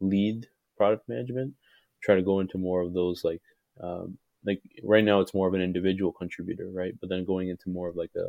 lead 0.00 0.46
product 0.76 1.08
management, 1.08 1.54
try 2.02 2.14
to 2.16 2.22
go 2.22 2.40
into 2.40 2.58
more 2.58 2.82
of 2.82 2.92
those 2.94 3.24
like 3.24 3.42
um, 3.80 4.18
like 4.44 4.62
right 4.82 5.04
now 5.04 5.20
it's 5.20 5.34
more 5.34 5.48
of 5.48 5.54
an 5.54 5.60
individual 5.62 6.12
contributor, 6.12 6.68
right? 6.70 6.94
But 7.00 7.08
then 7.10 7.24
going 7.24 7.48
into 7.48 7.70
more 7.70 7.88
of 7.88 7.96
like 7.96 8.10
a, 8.16 8.26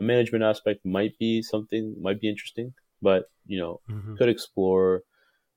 a 0.00 0.02
management 0.02 0.44
aspect 0.44 0.84
might 0.86 1.18
be 1.18 1.42
something 1.42 1.96
might 2.00 2.20
be 2.20 2.28
interesting, 2.28 2.74
but 3.02 3.26
you 3.46 3.58
know 3.58 3.80
Mhm. 3.88 4.16
could 4.16 4.28
explore 4.28 5.02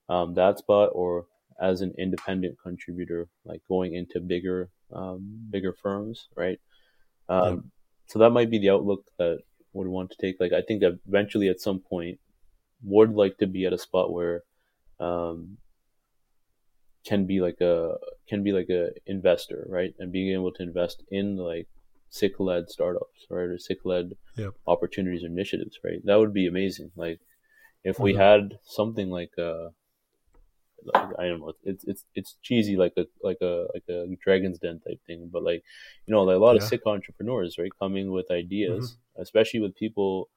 um, 0.10 0.34
that 0.36 0.60
spot 0.60 0.92
or 0.94 1.28
as 1.62 1.82
an 1.82 1.94
independent 1.98 2.58
contributor, 2.62 3.30
like 3.46 3.62
going 3.68 3.96
into 3.96 4.20
bigger 4.20 4.70
um, 4.94 5.48
bigger 5.52 5.74
firms, 5.74 6.30
right? 6.36 6.60
Um, 7.30 7.56
Yeah. 7.56 7.62
So 8.08 8.20
that 8.20 8.32
might 8.32 8.52
be 8.52 8.60
the 8.60 8.70
outlook 8.70 9.06
that 9.18 9.40
would 9.74 9.88
want 9.88 10.12
to 10.12 10.18
take. 10.18 10.40
Like 10.40 10.54
I 10.54 10.62
think 10.62 10.84
eventually 10.84 11.50
at 11.50 11.60
some 11.62 11.80
point 11.80 12.20
would 12.84 13.14
like 13.14 13.38
to 13.40 13.48
be 13.48 13.66
at 13.66 13.74
a 13.74 13.78
spot 13.78 14.14
where 14.14 14.44
um, 15.00 15.58
can 17.06 17.26
be 17.26 17.42
like 17.42 17.62
a 17.62 17.98
can 18.28 18.44
be 18.44 18.52
like 18.52 18.70
a 18.70 18.90
investor, 19.06 19.66
right? 19.70 19.94
And 20.00 20.12
being 20.12 20.34
able 20.34 20.52
to 20.54 20.64
invest 20.64 21.04
in 21.12 21.38
like 21.38 21.68
Sikh 22.10 22.40
led 22.40 22.70
startups, 22.70 23.26
right, 23.30 23.50
or 23.50 23.58
Sikh 23.58 23.86
led 23.86 24.14
Yep. 24.36 24.56
opportunities 24.68 25.24
or 25.24 25.28
initiatives, 25.28 25.80
right? 25.84 26.02
That 26.06 26.20
would 26.20 26.34
be 26.34 26.48
amazing. 26.48 26.92
Like 26.96 27.20
if 27.84 28.02
we 28.02 28.14
Mhm. 28.14 28.18
had 28.18 28.60
something 28.66 29.10
like 29.10 29.32
uh 29.40 29.70
like, 30.94 31.08
I 31.18 31.28
don't 31.28 31.40
know, 31.40 31.54
it's 31.64 31.84
it's 31.86 32.06
it's 32.14 32.36
cheesy 32.44 32.76
like 32.76 32.94
a 32.98 33.06
like 33.24 33.38
a 33.42 33.68
like 33.74 33.84
a 33.90 34.06
Dragon's 34.24 34.60
Den 34.60 34.80
type 34.80 35.00
thing, 35.08 35.30
but 35.32 35.44
like 35.44 35.64
you 36.06 36.12
know, 36.14 36.24
like 36.24 36.36
a 36.36 36.40
lot 36.40 36.56
of 36.56 36.64
Sikh 36.64 36.86
entrepreneurs, 36.86 37.58
right, 37.58 37.72
coming 37.80 38.12
with 38.12 38.30
ideas, 38.32 38.98
especially 39.18 39.62
with 39.62 39.76
people 39.76 40.30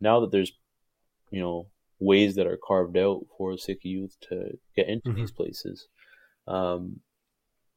now 0.00 0.20
that 0.20 0.32
there's 0.32 0.52
you 1.30 1.40
know 1.40 1.68
ways 2.00 2.36
that 2.36 2.46
are 2.48 2.58
carved 2.66 2.96
out 2.98 3.26
for 3.38 3.56
Sikh 3.58 3.84
youth 3.84 4.16
to 4.30 4.58
get 4.76 4.88
into 4.88 5.06
Mhm. 5.06 5.14
these 5.14 5.32
places. 5.32 5.88
Um, 6.46 7.00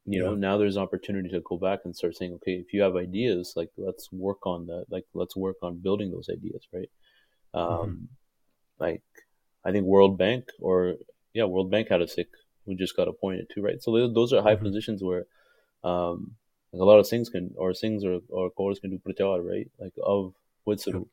you 0.06 0.20
know, 0.20 0.32
Yeah. 0.32 0.36
now 0.36 0.56
there's 0.58 0.76
opportunity 0.76 1.28
to 1.30 1.40
go 1.40 1.58
back 1.58 1.80
and 1.84 1.94
start 1.96 2.16
saying, 2.16 2.32
okay, 2.34 2.52
if 2.54 2.72
you 2.72 2.82
have 2.82 2.96
ideas, 2.96 3.52
like 3.56 3.70
let's 3.76 4.10
work 4.12 4.46
on 4.46 4.66
that. 4.66 4.86
Like 4.90 5.06
let's 5.14 5.36
work 5.36 5.56
on 5.62 5.78
building 5.80 6.10
those 6.10 6.28
ideas, 6.30 6.66
right? 6.72 6.90
Um, 7.54 8.08
like 8.78 9.02
I 9.64 9.72
think 9.72 9.86
World 9.86 10.18
Bank 10.18 10.50
or 10.60 10.96
yeah, 11.34 11.44
World 11.44 11.70
Bank 11.70 11.88
had 11.88 12.02
a 12.02 12.08
Sikh 12.08 12.30
who 12.66 12.74
just 12.76 12.96
got 12.96 13.08
appointed 13.08 13.48
to, 13.50 13.62
right? 13.62 13.82
So 13.82 14.08
those- 14.08 14.32
are 14.32 14.42
high 14.42 14.56
Mhm. 14.56 14.62
positions 14.66 15.02
where 15.02 15.26
um, 15.84 16.36
like 16.72 16.82
a 16.82 16.84
lot 16.84 16.98
of 17.00 17.08
things 17.08 17.28
can 17.30 17.54
or 17.56 17.74
things 17.74 18.04
or 18.04 18.20
or 18.30 18.50
cores 18.50 18.80
can 18.80 18.90
do 18.90 18.98
pratyar, 18.98 19.44
right? 19.44 19.70
Like 19.78 19.94
of 20.02 20.34
Witsaru. 20.66 21.08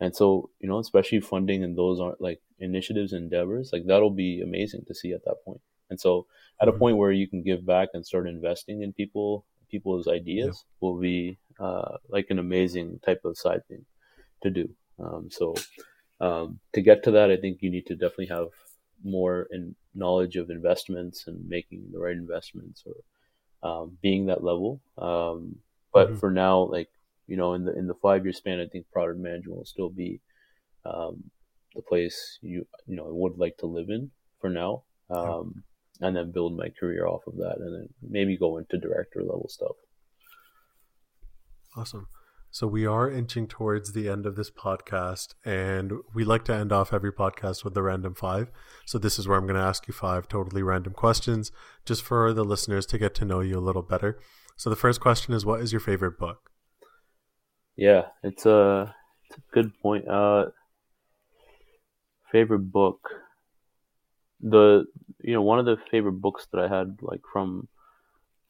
And 0.00 0.16
so, 0.16 0.50
you 0.60 0.68
know, 0.68 0.78
especially 0.78 1.20
funding 1.20 1.62
and 1.64 1.76
those 1.76 2.00
aren't 2.00 2.20
like 2.20 2.40
initiatives, 2.58 3.12
endeavors, 3.12 3.70
like 3.72 3.86
that'll 3.86 4.10
be 4.10 4.40
amazing 4.42 4.84
to 4.86 4.94
see 4.94 5.12
at 5.12 5.24
that 5.24 5.38
point. 5.44 5.60
And 5.90 6.00
so, 6.00 6.26
at 6.60 6.68
a 6.68 6.72
Mhm. 6.72 6.78
point 6.78 6.96
where 6.98 7.12
you 7.12 7.28
can 7.28 7.42
give 7.42 7.66
back 7.66 7.90
and 7.94 8.06
start 8.06 8.28
investing 8.28 8.82
in 8.82 8.92
people, 8.92 9.46
people's 9.70 10.08
ideas 10.08 10.64
will 10.80 10.98
be 10.98 11.38
uh, 11.58 11.98
like 12.08 12.28
an 12.30 12.38
amazing 12.38 13.00
type 13.00 13.22
of 13.24 13.38
side 13.38 13.66
thing 13.68 13.86
to 14.42 14.50
do. 14.50 14.74
Um, 14.98 15.30
so, 15.30 15.54
um, 16.20 16.60
to 16.74 16.82
get 16.82 17.02
to 17.04 17.10
that, 17.12 17.30
I 17.30 17.36
think 17.36 17.62
you 17.62 17.70
need 17.70 17.86
to 17.86 17.96
definitely 17.96 18.26
have 18.26 18.48
more 19.02 19.48
in 19.50 19.74
knowledge 19.94 20.36
of 20.36 20.50
investments 20.50 21.26
and 21.26 21.48
making 21.48 21.90
the 21.92 21.98
right 21.98 22.16
investments 22.16 22.84
or 22.86 22.96
um, 23.68 23.98
being 24.02 24.26
that 24.26 24.44
level. 24.44 24.82
Um, 24.98 25.60
but 25.92 26.14
Mhm. 26.14 26.20
for 26.20 26.30
now, 26.30 26.60
like 26.62 26.90
you 27.26 27.36
know, 27.36 27.54
in 27.54 27.64
the 27.64 27.76
in 27.76 27.86
the 27.86 27.94
five 27.94 28.24
year 28.24 28.32
span, 28.32 28.60
I 28.60 28.66
think 28.66 28.90
product 28.90 29.20
management 29.20 29.56
will 29.58 29.64
still 29.66 29.90
be 29.90 30.20
um, 30.84 31.30
the 31.74 31.82
place 31.82 32.38
you 32.42 32.66
you 32.86 32.96
know 32.96 33.06
would 33.14 33.38
like 33.38 33.58
to 33.58 33.66
live 33.66 33.90
in 33.90 34.12
for 34.40 34.50
now, 34.50 34.84
um, 35.10 35.64
and 36.00 36.16
then 36.16 36.32
build 36.32 36.56
my 36.56 36.68
career 36.78 37.06
off 37.06 37.22
of 37.26 37.36
that, 37.36 37.56
and 37.58 37.74
then 37.74 37.88
maybe 38.02 38.36
go 38.36 38.58
into 38.58 38.78
director 38.78 39.20
level 39.20 39.48
stuff. 39.48 39.76
Awesome. 41.76 42.08
So 42.52 42.66
we 42.66 42.84
are 42.84 43.08
inching 43.08 43.46
towards 43.46 43.92
the 43.92 44.08
end 44.08 44.26
of 44.26 44.34
this 44.34 44.50
podcast, 44.50 45.34
and 45.44 45.92
we 46.12 46.24
like 46.24 46.44
to 46.46 46.54
end 46.54 46.72
off 46.72 46.92
every 46.92 47.12
podcast 47.12 47.62
with 47.62 47.74
the 47.74 47.82
random 47.82 48.14
five. 48.14 48.50
So 48.86 48.98
this 48.98 49.20
is 49.20 49.28
where 49.28 49.38
I'm 49.38 49.46
going 49.46 49.60
to 49.60 49.64
ask 49.64 49.86
you 49.86 49.94
five 49.94 50.26
totally 50.26 50.62
random 50.62 50.92
questions, 50.92 51.52
just 51.84 52.02
for 52.02 52.32
the 52.32 52.44
listeners 52.44 52.86
to 52.86 52.98
get 52.98 53.14
to 53.16 53.24
know 53.24 53.38
you 53.38 53.56
a 53.56 53.60
little 53.60 53.82
better. 53.82 54.18
So 54.56 54.68
the 54.68 54.74
first 54.74 55.00
question 55.00 55.32
is, 55.32 55.46
what 55.46 55.60
is 55.60 55.70
your 55.72 55.80
favorite 55.80 56.18
book? 56.18 56.50
Yeah, 57.76 58.06
it's 58.24 58.44
a 58.46 58.94
it's 59.28 59.38
a 59.38 59.54
good 59.54 59.70
point. 59.80 60.08
Uh, 60.08 60.46
favorite 62.32 62.72
book. 62.72 63.08
The 64.42 64.86
you 65.22 65.34
know 65.34 65.42
one 65.42 65.58
of 65.58 65.66
the 65.66 65.76
favorite 65.90 66.20
books 66.20 66.46
that 66.52 66.60
I 66.60 66.68
had 66.68 66.98
like 67.02 67.22
from 67.32 67.68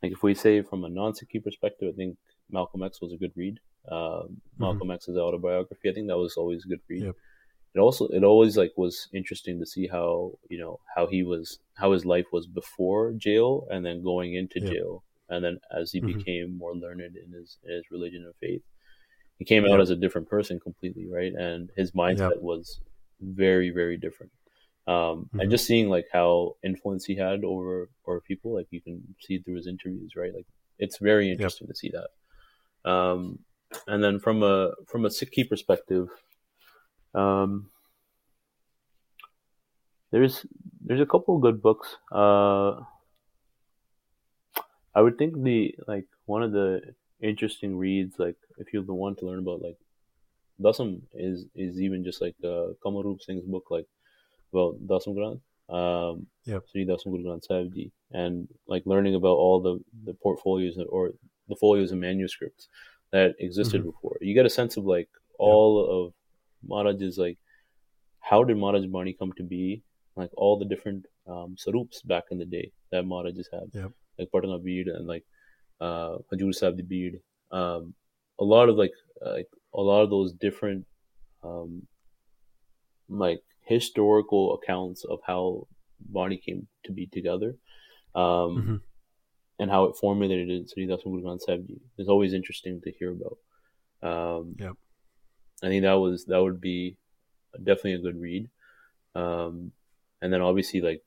like 0.03 0.13
if 0.13 0.23
we 0.23 0.35
say 0.35 0.63
from 0.63 0.85
a 0.85 0.89
non-Sikhi 0.91 1.43
perspective, 1.43 1.93
I 1.93 1.97
think 1.97 2.19
Malcolm 2.51 2.83
X 2.83 3.01
was 3.01 3.13
a 3.13 3.17
good 3.19 3.33
read. 3.37 3.61
Uh, 3.91 4.25
Malcolm 4.59 4.91
X's 4.91 5.17
autobiography, 5.17 5.91
I 5.91 5.95
think 5.95 6.09
that 6.09 6.19
was 6.19 6.37
always 6.37 6.65
a 6.65 6.69
good 6.69 6.83
read. 6.89 7.07
Yep. 7.07 7.17
It 7.75 7.81
also 7.81 8.09
it 8.09 8.25
always 8.25 8.57
like 8.57 8.73
was 8.77 9.09
interesting 9.15 9.59
to 9.61 9.67
see 9.67 9.87
how 9.89 10.39
you 10.51 10.59
know 10.59 10.81
how 10.97 11.07
he 11.07 11.23
was 11.25 11.61
how 11.77 11.93
his 11.93 12.05
life 12.07 12.27
was 12.33 12.47
before 12.47 13.13
jail 13.15 13.67
and 13.71 13.85
then 13.87 14.03
going 14.03 14.35
into 14.35 14.61
Yep. 14.61 14.71
jail 14.71 15.05
and 15.29 15.45
then 15.45 15.59
as 15.77 15.93
he 15.93 16.01
Mhm. 16.01 16.07
became 16.07 16.59
more 16.59 16.75
learned 16.77 17.17
in 17.17 17.33
his 17.33 17.59
in 17.65 17.73
his 17.75 17.91
religion 17.91 18.25
and 18.25 18.35
faith 18.37 18.63
he 19.39 19.45
came 19.45 19.65
out 19.67 19.81
as 19.81 19.91
a 19.91 19.97
different 19.97 20.29
person 20.29 20.61
completely 20.61 21.07
right 21.09 21.35
and 21.35 21.71
his 21.77 21.93
mindset 21.93 22.19
Yep. 22.19 22.41
was 22.41 22.81
very 23.21 23.71
very 23.71 23.97
different 23.97 24.33
um, 24.87 25.29
Mhm. 25.33 25.41
and 25.43 25.51
just 25.51 25.67
seeing 25.67 25.89
like 25.89 26.07
how 26.13 26.57
influence 26.65 27.05
he 27.05 27.17
had 27.17 27.45
over 27.45 27.91
over 28.07 28.21
people 28.21 28.55
like 28.55 28.67
you 28.71 28.81
can 28.81 29.15
see 29.21 29.39
through 29.39 29.57
his 29.57 29.67
interviews 29.67 30.17
right 30.17 30.35
like 30.35 30.47
it's 30.79 30.99
very 30.99 31.31
interesting 31.31 31.67
to 31.69 31.75
see 31.75 31.91
that 31.91 32.91
um, 32.91 33.39
and 33.87 34.03
then 34.03 34.19
from 34.19 34.43
a 34.43 34.73
from 34.89 35.05
a 35.05 35.11
key 35.11 35.45
perspective 35.45 36.09
um, 37.15 37.71
there's 40.11 40.47
there's 40.85 41.01
a 41.01 41.07
couple 41.07 41.37
of 41.37 41.43
good 41.43 41.63
books 41.63 41.97
uh, 42.13 42.81
I 44.95 45.03
would 45.03 45.19
think 45.19 45.43
the 45.43 45.75
like 45.87 46.07
one 46.27 46.43
of 46.43 46.53
the 46.53 46.95
interesting 47.21 47.77
reads. 47.77 48.19
Like 48.19 48.37
if 48.59 48.73
you 48.73 48.83
want 48.83 49.19
to 49.19 49.27
learn 49.27 49.39
about 49.39 49.63
like 49.63 49.79
Dasam 50.61 51.03
is 51.15 51.47
is 51.55 51.81
even 51.81 52.05
just 52.05 52.21
like 52.21 52.35
uh, 52.45 52.75
Kamalroop 52.85 53.23
Singh's 53.23 53.47
book, 53.47 53.71
like 53.71 53.87
about 54.53 54.75
Dasam 54.87 55.15
Granth, 55.17 55.41
um, 55.79 56.27
Yep. 56.47 56.63
Sri 56.71 56.85
Dasam 56.87 57.11
Guru 57.13 57.25
Granth 57.25 57.45
Sahib 57.45 57.73
Ji, 57.75 57.91
and 58.13 58.49
like 58.67 58.85
learning 58.87 59.15
about 59.15 59.37
all 59.37 59.61
the 59.61 59.79
the 60.05 60.15
portfolios 60.15 60.79
or 60.89 61.13
the 61.49 61.57
folios 61.57 61.93
and 61.93 62.01
manuscripts 62.01 62.69
that 63.13 63.35
existed 63.41 63.81
Mhm. 63.83 63.87
before. 63.93 64.17
You 64.21 64.35
get 64.35 64.47
a 64.47 64.51
sense 64.51 64.77
of 64.77 64.85
like 64.85 65.09
all 65.39 65.73
of 66.07 66.15
Maharaj's 66.63 67.19
like 67.19 67.39
how 68.21 68.45
did 68.45 68.57
Maharaj 68.59 68.87
Bani 68.87 69.13
come 69.15 69.33
to 69.35 69.43
be? 69.43 69.83
Like 70.17 70.31
all 70.37 70.59
the 70.59 70.65
different 70.67 71.07
um, 71.27 71.57
sarups 71.57 72.03
back 72.07 72.25
in 72.31 72.39
the 72.39 72.45
day 72.45 72.71
that 72.91 73.05
Maharaj 73.07 73.37
had, 73.53 73.71
Yep. 73.73 73.93
like 74.19 74.31
Patana 74.31 74.63
bead 74.63 74.89
and 74.89 75.07
like 75.07 75.25
uh, 75.81 76.19
Hajur 76.33 76.55
Sahib 76.55 76.77
the 76.77 76.83
bead. 76.83 77.21
Um, 77.51 77.95
a 78.39 78.45
lot 78.45 78.69
of 78.69 78.77
like 78.77 78.93
uh, 79.25 79.31
like 79.39 79.49
a 79.75 79.81
lot 79.81 80.03
of 80.03 80.11
those 80.11 80.33
different 80.35 80.85
um, 81.43 81.87
like 83.09 83.43
historical 83.75 84.55
accounts 84.59 85.05
of 85.05 85.19
how 85.31 85.67
Bani 86.17 86.37
came 86.47 86.67
to 86.85 86.93
be 86.93 87.07
together. 87.07 87.51
Um, 88.15 88.53
Mhm. 88.59 88.81
and 89.61 89.71
how 89.71 89.83
it 89.85 89.97
formulated 89.97 90.69
Sri 90.71 90.87
Dasam 90.87 91.11
Guru 91.13 91.23
Granth 91.23 91.43
Sahib 91.47 91.67
Ji 91.69 91.79
is 91.99 92.09
always 92.09 92.33
interesting 92.39 92.81
to 92.83 92.91
hear 92.99 93.11
about. 93.19 93.39
Um, 94.11 94.57
Yep. 94.59 94.75
I 95.63 95.69
think 95.69 95.83
that 95.83 96.01
was 96.07 96.25
that 96.31 96.43
would 96.45 96.61
be 96.61 96.97
definitely 97.69 97.95
a 97.99 98.05
good 98.07 98.17
read. 98.29 98.45
Um, 99.15 99.73
and 100.23 100.33
then 100.33 100.41
obviously 100.51 100.81
like 100.89 101.03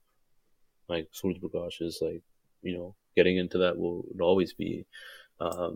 like 0.93 1.07
Suraj 1.11 1.37
Prakash 1.41 1.81
is 1.81 1.99
like 2.07 2.21
you 2.61 2.73
know 2.77 2.95
getting 3.17 3.37
into 3.37 3.57
that 3.63 3.77
will 3.81 4.05
always 4.21 4.53
be 4.53 4.85
um, 5.39 5.75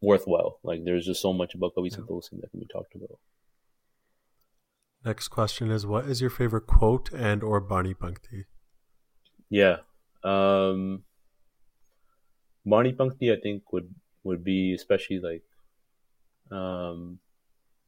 worthwhile. 0.00 0.58
Like 0.62 0.84
there's 0.84 1.06
just 1.06 1.22
so 1.22 1.32
much 1.32 1.54
about 1.54 1.74
Kavi 1.74 1.90
Yeah. 1.90 1.98
Santokh 1.98 2.30
that 2.40 2.50
can 2.50 2.60
be 2.60 2.66
talked 2.66 2.94
about. 2.94 3.18
Next 5.04 5.28
question 5.28 5.70
is 5.70 5.86
what 5.86 6.04
is 6.04 6.20
your 6.20 6.28
favorite 6.28 6.66
quote 6.66 7.10
and 7.12 7.42
or 7.42 7.58
Bani 7.60 7.94
Pankti? 7.94 8.44
Yeah. 9.48 9.78
Um 10.22 11.04
Bani 12.66 12.92
Pankti 12.92 13.32
I 13.32 13.40
think 13.40 13.72
would 13.72 13.94
would 14.24 14.44
be 14.44 14.74
especially 14.74 15.20
like 15.20 15.42
um 16.50 17.18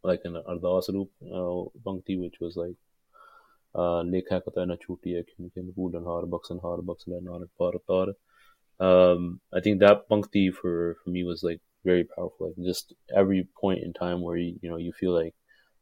like 0.03 0.23
an 0.25 0.35
Ardas 0.35 0.89
Roop 0.89 1.11
uh, 1.23 1.65
which 2.09 2.41
was 2.41 2.57
like 2.57 2.77
uh 3.75 4.03
na 4.03 4.21
har 6.05 6.27
har 7.59 7.79
par. 7.89 8.07
Um 8.81 9.41
I 9.53 9.61
think 9.61 9.81
that 9.81 10.09
Pankti 10.09 10.51
for 10.53 10.97
for 11.05 11.11
me 11.11 11.25
was 11.25 11.43
like 11.43 11.61
very 11.85 12.05
powerful. 12.05 12.47
Like 12.49 12.65
just 12.65 12.95
every 13.15 13.45
point 13.61 13.83
in 13.83 13.93
time 13.93 14.23
where 14.23 14.39
you 14.39 14.59
you 14.63 14.71
know 14.71 14.79
you 14.79 14.93
feel 14.93 15.13
like 15.13 15.35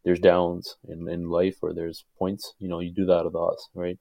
there's 0.05 0.21
downs 0.21 0.77
in, 0.89 1.09
in 1.09 1.29
life 1.29 1.57
or 1.63 1.73
there's 1.75 2.05
points, 2.19 2.55
you 2.59 2.69
know, 2.69 2.81
you 2.81 2.93
do 2.93 3.07
that 3.07 3.25
Ardas, 3.27 3.59
right? 3.75 3.99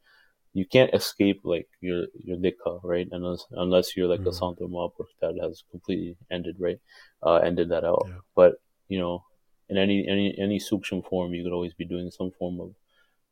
you 0.54 0.66
can't 0.66 0.94
escape 0.94 1.40
like 1.44 1.68
your 1.82 2.08
your 2.24 2.38
dikha, 2.38 2.80
right? 2.84 3.08
Unless 3.12 3.46
unless 3.52 3.96
you're 3.96 4.08
like 4.08 4.26
a 4.26 4.32
Mhm. 4.32 4.34
Santo 4.34 4.68
Mahaprabhu 4.68 5.14
that 5.22 5.36
has 5.42 5.64
completely 5.72 6.18
ended, 6.32 6.56
right? 6.60 6.80
Uh, 7.24 7.36
ended 7.36 7.70
that 7.70 7.86
out. 7.86 8.08
Yeah. 8.08 8.20
But 8.36 8.56
you 8.88 9.00
know, 9.00 9.24
in 9.70 9.78
any 9.78 10.08
any 10.08 10.36
any 10.40 10.60
suksham 10.60 11.06
form, 11.08 11.34
you 11.34 11.44
could 11.44 11.54
always 11.54 11.74
be 11.76 11.86
doing 11.86 12.12
some 12.12 12.32
form 12.40 12.60
of 12.62 12.72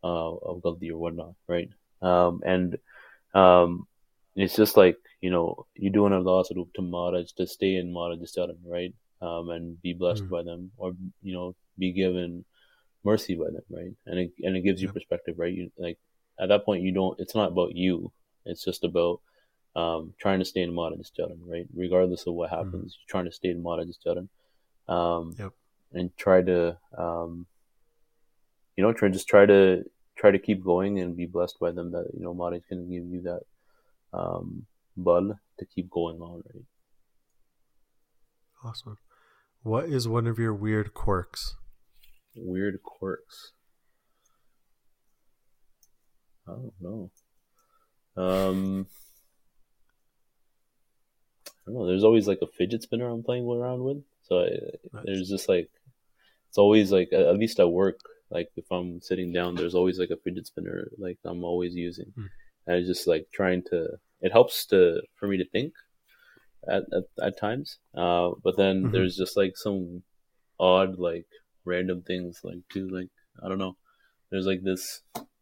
uh 0.03 0.35
of 0.49 0.61
galdi 0.63 0.91
or 0.91 0.97
whatnot, 0.97 1.33
right? 1.47 1.69
Um, 2.01 2.41
and 2.45 2.77
um, 3.33 3.87
it's 4.35 4.55
just 4.55 4.77
like 4.77 4.97
you 5.21 5.31
know, 5.31 5.65
you 5.75 5.89
do 5.89 6.05
an 6.05 6.13
ardas 6.13 6.55
roop 6.55 6.69
to 6.75 6.81
Maharaj 6.81 7.31
to 7.37 7.47
stay 7.47 7.75
in 7.77 7.91
Maharaj's 7.93 8.33
charan, 8.33 8.57
right? 8.65 8.93
Um, 9.21 9.49
and 9.49 9.81
be 9.81 9.93
blessed 9.93 10.25
Mm. 10.25 10.29
by 10.29 10.43
them, 10.43 10.71
or 10.77 10.93
you 11.23 11.33
know, 11.33 11.55
be 11.79 11.91
given 11.93 12.45
mercy 13.11 13.33
by 13.41 13.49
them, 13.55 13.67
right? 13.79 13.93
And 14.07 14.15
it 14.23 14.29
and 14.45 14.53
it 14.57 14.63
gives 14.67 14.79
you 14.81 14.89
perspective, 14.97 15.35
right? 15.43 15.53
You 15.59 15.71
like 15.85 15.97
at 16.43 16.49
that 16.51 16.63
point 16.65 16.83
you 16.87 16.93
don't 16.99 17.15
it's 17.23 17.35
not 17.39 17.51
about 17.53 17.71
you 17.83 17.95
it's 18.49 18.63
just 18.69 18.83
about 18.89 19.15
um, 19.81 20.01
trying 20.23 20.39
to 20.43 20.45
stay 20.51 20.61
in 20.65 20.73
Maharaj's 20.73 21.11
charan 21.15 21.39
right 21.53 21.67
regardless 21.83 22.23
of 22.27 22.33
what 22.39 22.49
happens 22.57 22.89
you're 22.97 23.11
trying 23.13 23.25
to 23.29 23.35
stay 23.39 23.49
in 23.55 23.61
Maharaj's 23.63 23.97
charan 24.03 24.27
um, 24.95 25.23
Yep. 25.41 25.51
and 25.97 26.05
try 26.25 26.37
to 26.51 26.57
um, 27.05 27.31
you 28.75 28.83
know 28.83 28.93
try 28.93 29.09
just 29.17 29.27
try 29.33 29.43
to 29.53 29.83
try 30.21 30.29
to 30.35 30.41
keep 30.47 30.59
going 30.63 30.99
and 31.01 31.17
be 31.21 31.27
blessed 31.35 31.57
by 31.65 31.71
them 31.77 31.91
that 31.95 32.05
you 32.15 32.23
know 32.23 32.33
Maharaj 32.39 32.63
can 32.69 32.81
give 32.93 33.05
you 33.13 33.21
that 33.29 33.43
um, 34.19 34.65
bal 35.05 35.27
to 35.59 35.65
keep 35.73 35.87
going 35.99 36.19
on 36.29 36.37
right 36.53 36.65
Awesome. 38.63 38.97
What 39.63 39.85
is 39.97 40.07
one 40.07 40.27
of 40.31 40.39
your 40.39 40.53
weird 40.53 40.93
quirks? 40.93 41.55
Weird 42.37 42.81
quirks 42.83 43.51
I 46.47 46.51
don't 46.51 46.73
know 46.81 47.11
um 48.15 48.87
I 51.45 51.71
don't 51.71 51.75
know. 51.75 51.85
There's 51.87 52.03
always 52.05 52.27
like 52.27 52.39
a 52.41 52.47
fidget 52.47 52.83
spinner 52.83 53.09
I'm 53.09 53.23
playing 53.23 53.45
around 53.45 53.83
with. 53.83 53.97
So 54.23 54.39
I, 54.39 54.49
there's 55.03 55.27
just 55.27 55.49
like 55.49 55.69
it's 56.49 56.57
always 56.57 56.91
like 56.91 57.09
at 57.11 57.37
least 57.37 57.59
at 57.59 57.69
work. 57.69 57.99
Like 58.29 58.49
if 58.55 58.65
I'm 58.71 59.01
sitting 59.01 59.33
down, 59.33 59.55
there's 59.55 59.75
always 59.75 59.99
like 59.99 60.09
a 60.09 60.17
fidget 60.17 60.47
spinner 60.47 60.87
like 60.97 61.17
I'm 61.25 61.43
always 61.43 61.75
using, 61.75 62.11
Hmm. 62.15 62.25
and 62.67 62.77
it's 62.77 62.87
just 62.87 63.07
like 63.07 63.27
trying 63.33 63.63
to. 63.69 63.99
It 64.21 64.31
helps 64.31 64.65
to 64.67 65.01
for 65.17 65.27
me 65.27 65.37
to 65.37 65.45
think 65.49 65.73
at 66.69 66.83
at, 66.93 67.03
at 67.21 67.37
times. 67.37 67.79
Uh, 67.95 68.31
but 68.43 68.55
then 68.57 68.85
Mhm. 68.85 68.91
there's 68.91 69.17
just 69.17 69.35
like 69.37 69.57
some 69.57 70.03
odd 70.59 70.97
like 70.97 71.27
random 71.67 72.03
things 72.03 72.41
like 72.43 72.59
too 72.71 72.89
like 72.89 73.09
I 73.43 73.49
don't 73.49 73.59
know. 73.59 73.77
There's 74.31 74.47
like 74.47 74.63
this 74.63 75.01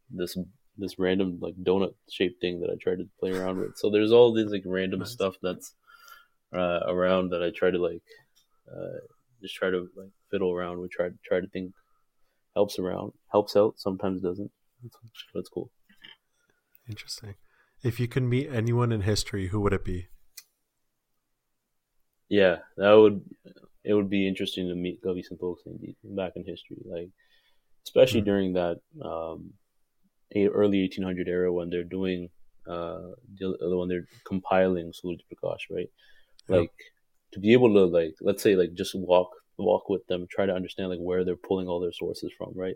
this 0.10 0.38
this 0.78 1.00
random 1.00 1.40
like 1.42 1.56
donut 1.56 1.96
shaped 2.12 2.42
thing 2.42 2.62
that 2.62 2.70
I 2.70 2.76
try 2.82 2.96
to 2.96 3.08
play 3.20 3.32
around 3.32 3.60
with. 3.60 3.78
So 3.78 3.90
there's 3.90 4.12
all 4.12 4.34
these 4.34 4.52
like 4.52 4.64
random 4.66 5.00
Nice. 5.02 5.12
stuff 5.12 5.36
that's 5.42 5.74
uh, 6.54 6.82
around 6.88 7.30
that 7.32 7.44
I 7.44 7.52
try 7.52 7.72
to 7.72 7.80
like 7.80 8.04
uh, 8.72 9.00
just 9.42 9.56
try 9.56 9.70
to 9.70 9.90
like 9.96 10.12
fiddle 10.32 10.52
around 10.54 10.80
with. 10.80 10.92
Try 10.92 11.10
to 11.10 11.16
try 11.26 11.40
to 11.40 11.48
think 11.48 11.74
helps 12.56 12.80
around 12.80 13.14
helps 13.32 13.56
out. 13.56 13.80
Sometimes 13.80 14.22
doesn't. 14.22 14.52
That's, 14.84 14.98
that's 15.34 15.50
cool. 15.50 15.72
Interesting. 16.90 17.36
If 17.84 18.00
you 18.00 18.08
could 18.08 18.24
meet 18.24 18.50
anyone 18.50 18.92
in 18.92 19.02
history, 19.02 19.48
who 19.50 19.60
would 19.62 19.74
it 19.74 19.86
be? 19.86 20.08
Yeah, 22.30 22.60
that 22.78 22.94
would 22.94 23.24
it 23.86 23.94
would 23.94 24.10
be 24.10 24.28
interesting 24.28 24.68
to 24.70 24.76
meet 24.76 25.02
Kavi 25.04 25.24
Santokh 25.26 25.58
Singh 25.64 25.96
back 26.04 26.34
in 26.36 26.46
history, 26.46 26.78
like 26.86 27.10
especially 27.86 28.22
Hmm. 28.22 28.28
during 28.30 28.54
that 28.54 28.78
um, 29.04 29.54
early 30.36 30.82
1800 30.82 31.28
era 31.28 31.52
when 31.54 31.70
they're 31.70 31.84
doing 31.84 32.30
uh, 32.68 33.12
the- 33.40 33.58
when 33.80 33.90
they're 33.90 34.08
compiling 34.26 34.92
Suraj 34.94 35.20
Prakash, 35.30 35.64
right? 35.70 35.90
Yeah. 36.48 36.62
Like 36.62 36.74
to 37.34 37.40
be 37.40 37.54
able 37.54 37.74
to 37.74 37.86
like 37.86 38.16
let's 38.22 38.44
say 38.44 38.56
like 38.56 38.74
just 38.74 38.96
walk 38.96 39.30
walk 39.58 39.90
with 39.90 40.06
them, 40.08 40.28
try 40.30 40.46
to 40.46 40.54
understand 40.54 40.90
like 40.90 41.00
where 41.00 41.24
they're 41.26 41.38
pulling 41.48 41.68
all 41.68 41.80
their 41.80 41.94
sources 41.94 42.32
from, 42.38 42.54
right? 42.56 42.76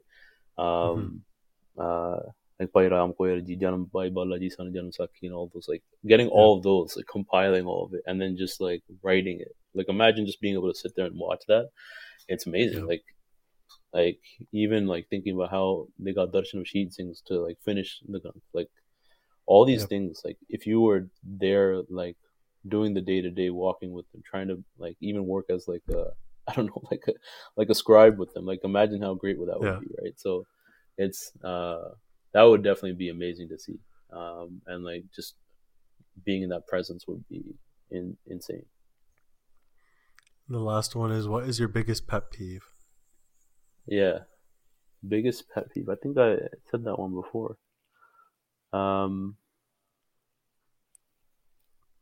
Um, 0.57 1.23
uh, 1.79 2.19
like 2.59 2.71
Bhai 2.73 2.87
Ram 2.87 3.13
Koyar 3.13 3.45
ji, 3.45 3.57
Janam 3.57 3.89
Bhai 3.91 4.09
Balaji 4.09 4.51
San 4.51 4.73
Janam 4.73 4.95
Sakhi 4.97 5.23
and 5.23 5.33
all 5.33 5.49
those 5.53 5.67
like 5.67 5.83
getting 6.07 6.27
all 6.29 6.57
of 6.57 6.63
those, 6.63 6.95
like 6.97 7.05
compiling 7.11 7.65
all 7.65 7.85
of 7.85 7.93
it 7.93 8.01
and 8.05 8.21
then 8.21 8.37
just 8.37 8.59
like 8.61 8.83
writing 9.03 9.39
it. 9.41 9.55
Like 9.73 9.89
imagine 9.89 10.25
just 10.25 10.41
being 10.41 10.55
able 10.55 10.71
to 10.71 10.77
sit 10.79 10.93
there 10.95 11.05
and 11.05 11.17
watch 11.17 11.43
that. 11.47 11.69
It's 12.27 12.47
amazing. 12.47 12.81
Yeah. 12.81 12.85
Like 12.85 13.03
like 13.93 14.19
even 14.51 14.87
like 14.87 15.07
thinking 15.09 15.35
about 15.35 15.51
how 15.51 15.87
they 15.99 16.13
got 16.13 16.31
Darshan 16.31 16.61
of 16.61 16.67
Sheet 16.67 16.91
Singhs 16.91 17.23
to 17.27 17.39
like 17.41 17.57
finish 17.63 18.01
the 18.07 18.19
gun. 18.19 18.41
Like 18.53 18.69
all 19.45 19.65
these 19.65 19.81
Yeah. 19.81 19.87
things, 19.87 20.21
like 20.25 20.37
if 20.49 20.67
you 20.67 20.81
were 20.81 21.09
there 21.23 21.81
like 21.89 22.17
doing 22.67 22.93
the 22.93 23.01
day 23.01 23.21
to 23.21 23.31
day 23.31 23.49
walking 23.49 23.91
with 23.91 24.09
them, 24.11 24.21
trying 24.25 24.47
to 24.49 24.63
like 24.77 24.97
even 25.01 25.25
work 25.25 25.45
as 25.49 25.67
like 25.67 25.83
a 25.89 26.05
I 26.47 26.53
don't 26.53 26.67
know, 26.67 26.81
like 26.91 27.03
a 27.07 27.13
like 27.57 27.69
a 27.69 27.75
scribe 27.75 28.19
with 28.19 28.33
them. 28.33 28.45
Like 28.45 28.61
imagine 28.63 29.01
how 29.01 29.15
great 29.15 29.39
would 29.39 29.49
that 29.49 29.61
Yeah. 29.61 29.77
would 29.77 29.79
be, 29.79 29.87
right? 30.01 30.19
So 30.19 30.45
it's 30.97 31.31
uh 31.43 31.91
that 32.33 32.43
would 32.43 32.63
definitely 32.63 32.93
be 32.93 33.09
amazing 33.09 33.49
to 33.49 33.57
see. 33.57 33.79
Um 34.11 34.61
and 34.67 34.83
like 34.83 35.03
just 35.15 35.35
being 36.25 36.43
in 36.43 36.49
that 36.49 36.67
presence 36.67 37.07
would 37.07 37.27
be 37.29 37.43
in, 37.91 38.17
insane. 38.27 38.65
The 40.47 40.59
last 40.59 40.95
one 40.95 41.11
is 41.11 41.27
what 41.27 41.43
is 41.45 41.59
your 41.59 41.67
biggest 41.67 42.07
pet 42.07 42.31
peeve? 42.31 42.63
Yeah. 43.85 44.19
Biggest 45.07 45.49
pet 45.49 45.71
peeve. 45.73 45.89
I 45.89 45.95
think 45.95 46.17
I 46.17 46.37
said 46.69 46.83
that 46.83 46.99
one 46.99 47.13
before. 47.13 47.57
Um 48.73 49.37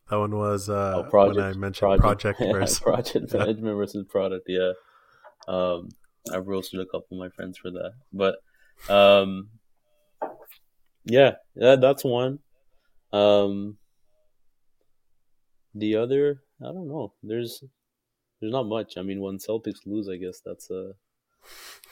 That 0.10 0.20
one 0.20 0.36
was 0.38 0.70
uh, 0.70 1.04
oh, 1.06 1.10
project, 1.10 1.36
when 1.36 1.46
I 1.46 1.54
mentioned 1.54 2.00
project, 2.00 2.40
versus 2.40 2.80
project 2.80 3.30
Yeah. 3.34 3.40
management 3.40 3.76
versus 3.76 4.06
product. 4.10 4.46
Yeah, 4.48 4.72
um, 5.50 5.90
I've 6.32 6.48
roasted 6.48 6.80
a 6.80 6.86
couple 6.86 7.08
of 7.12 7.20
my 7.20 7.30
friends 7.30 7.58
for 7.58 7.72
that, 7.72 7.92
but 8.14 8.36
um, 8.90 9.50
yeah, 11.08 11.32
yeah, 11.56 11.76
that's 11.76 12.04
one. 12.04 12.40
Um, 13.14 13.78
the 15.74 15.96
other, 15.96 16.42
I 16.62 16.66
don't 16.66 16.88
know. 16.88 17.14
There's 17.24 17.64
there's 18.40 18.52
not 18.52 18.68
much. 18.68 18.98
I 18.98 19.02
mean, 19.02 19.22
when 19.22 19.38
Celtics 19.38 19.86
lose, 19.86 20.10
I 20.10 20.18
guess 20.18 20.42
that's 20.46 20.70
a 20.70 20.92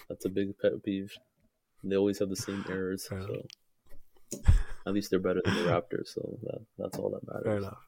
that's 0.10 0.26
a 0.26 0.30
big 0.30 0.58
pet 0.62 0.84
peeve. 0.84 1.14
They 1.84 1.96
always 1.96 2.20
have 2.20 2.30
the 2.30 2.36
same 2.36 2.66
errors, 2.70 3.08
so 3.08 3.44
at 4.88 4.94
least 4.94 5.10
they're 5.10 5.20
better 5.20 5.42
than 5.44 5.56
the 5.56 5.72
Raptors. 5.72 6.08
So 6.14 6.38
that, 6.44 6.60
that's 6.78 6.98
all 6.98 7.12
that 7.12 7.28
matters. 7.28 7.46
Fair 7.46 7.58
enough. 7.58 7.88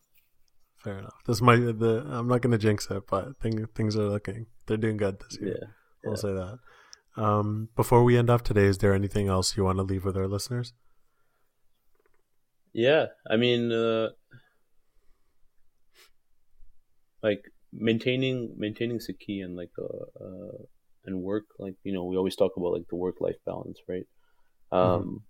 Fair 0.78 1.00
enough. 1.00 1.24
This 1.26 1.42
might 1.42 1.80
the 1.80 2.06
I'm 2.08 2.28
not 2.28 2.42
gonna 2.42 2.58
jinx 2.58 2.90
it, 2.92 3.04
but 3.08 3.38
thing, 3.38 3.66
things 3.76 3.96
are 3.96 4.10
looking 4.10 4.46
they're 4.68 4.78
doing 4.78 4.98
good 4.98 5.20
this 5.20 5.40
year. 5.40 5.58
Yeah, 5.60 5.68
I'll 6.06 6.12
yeah. 6.12 6.22
say 6.22 6.34
that. 6.34 6.60
Um, 7.22 7.70
before 7.76 8.04
we 8.04 8.18
end 8.18 8.30
off 8.30 8.44
today, 8.44 8.66
is 8.66 8.78
there 8.78 8.94
anything 8.94 9.28
else 9.28 9.58
you 9.58 9.64
want 9.64 9.80
to 9.80 9.84
leave 9.84 10.06
with 10.06 10.16
our 10.16 10.28
listeners? 10.28 10.74
Yeah, 12.78 13.08
I 13.30 13.36
mean, 13.38 13.72
uh, 13.74 14.12
like 17.24 17.44
maintaining 17.74 18.54
maintaining 18.58 18.98
is 18.98 19.10
a 19.10 19.14
key 19.14 19.42
and 19.42 19.56
like 19.56 19.72
uh, 19.80 20.24
uh 20.24 20.58
and 21.06 21.22
work 21.22 21.46
like 21.60 21.76
you 21.84 21.94
know 21.94 22.06
we 22.06 22.18
always 22.18 22.36
talk 22.36 22.54
about 22.58 22.74
like 22.74 22.88
the 22.90 22.96
work 22.96 23.16
life 23.22 23.38
balance, 23.46 23.80
right? 23.88 24.08
Um, 24.72 25.06
Mm-hmm. 25.06 25.24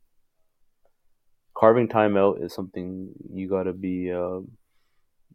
carving 1.57 1.87
time 1.87 2.17
out 2.17 2.41
is 2.41 2.53
something 2.53 3.13
you 3.33 3.49
got 3.49 3.63
to 3.63 3.73
be 3.73 4.11
um, 4.11 4.57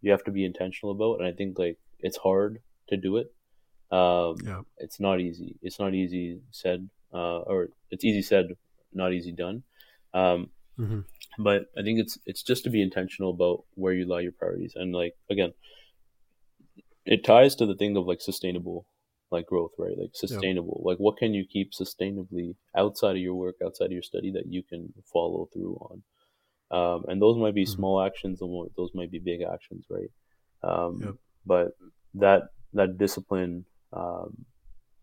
you 0.03 0.11
have 0.11 0.25
to 0.25 0.33
be 0.33 0.45
intentional 0.45 0.93
about, 0.95 1.21
and 1.21 1.29
I 1.29 1.33
think 1.33 1.59
like 1.59 1.79
it's 2.01 2.19
hard 2.19 2.61
to 2.91 2.99
do 2.99 3.19
it. 3.19 3.29
Um, 3.97 4.37
Yeah. 4.45 4.63
it's 4.79 5.01
not 5.01 5.21
easy. 5.21 5.57
It's 5.63 5.81
not 5.81 5.95
easy 5.95 6.43
said, 6.53 6.91
uh, 7.15 7.41
or 7.41 7.69
it's 7.91 8.05
easy 8.05 8.23
said, 8.23 8.47
not 8.93 9.13
easy 9.15 9.33
done. 9.33 9.65
Um, 10.15 10.53
Mm-hmm. 10.83 11.01
but 11.39 11.67
I 11.79 11.83
think 11.83 12.01
it's 12.01 12.19
it's 12.27 12.43
just 12.43 12.65
to 12.65 12.71
be 12.71 12.83
intentional 12.83 13.31
about 13.31 13.65
where 13.75 13.93
you 13.95 14.07
lie 14.07 14.21
your 14.21 14.33
priorities, 14.33 14.75
and 14.77 14.93
like 14.95 15.15
again, 15.31 15.53
it 17.05 17.25
ties 17.25 17.55
to 17.57 17.67
the 17.67 17.75
thing 17.77 17.97
of 17.97 18.07
like 18.07 18.21
sustainable, 18.21 18.87
like 19.31 19.47
growth, 19.47 19.73
right? 19.79 19.97
Like 19.99 20.11
sustainable, 20.15 20.83
like 20.85 20.99
what 20.99 21.17
can 21.17 21.35
you 21.35 21.45
keep 21.47 21.73
sustainably 21.73 22.57
outside 22.77 23.13
of 23.17 23.23
your 23.23 23.35
work, 23.35 23.57
outside 23.65 23.87
of 23.87 23.93
your 23.93 24.03
study 24.03 24.31
that 24.33 24.47
you 24.47 24.63
can 24.63 24.93
follow 25.13 25.49
through 25.53 25.77
on, 25.77 26.03
um, 26.79 27.05
and 27.09 27.23
those 27.23 27.39
might 27.39 27.55
be 27.55 27.67
Mhm. 27.67 27.67
small 27.67 28.03
actions, 28.03 28.43
and 28.43 28.71
those 28.77 28.91
might 28.95 29.11
be 29.13 29.21
big 29.21 29.43
actions, 29.43 29.87
right? 29.91 30.11
Um. 30.63 31.17
But 31.47 31.73
that 32.15 32.45
that 32.75 32.99
discipline 32.99 33.67
um, 33.93 34.47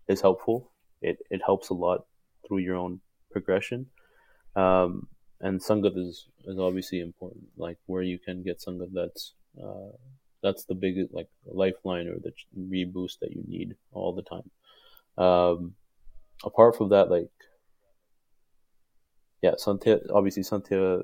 is 0.07 0.21
helpful. 0.21 0.73
It 1.01 1.19
it 1.31 1.41
helps 1.45 1.69
a 1.69 1.75
lot 1.75 2.01
through 2.47 2.59
your 2.59 2.75
own 2.77 3.01
progression. 3.31 3.91
And 5.41 5.61
sangat 5.61 5.97
is, 5.97 6.27
is 6.45 6.59
obviously 6.59 6.99
important. 6.99 7.45
Like 7.57 7.77
where 7.85 8.01
you 8.01 8.19
can 8.19 8.43
get 8.43 8.59
sangat 8.59 8.91
that's 8.93 9.33
uh, 9.61 9.95
that's 10.41 10.65
the 10.65 10.75
biggest 10.75 11.13
like 11.13 11.27
lifeline 11.45 12.07
or 12.07 12.17
the 12.19 12.33
reboost 12.57 13.19
that 13.19 13.31
you 13.31 13.43
need 13.47 13.75
all 13.91 14.13
the 14.13 14.23
time. 14.23 14.49
Um, 15.17 15.75
apart 16.43 16.77
from 16.77 16.89
that, 16.89 17.09
like 17.09 17.29
yeah, 19.41 19.51
Santhia 19.51 20.01
obviously 20.13 20.43
Santhia, 20.43 21.03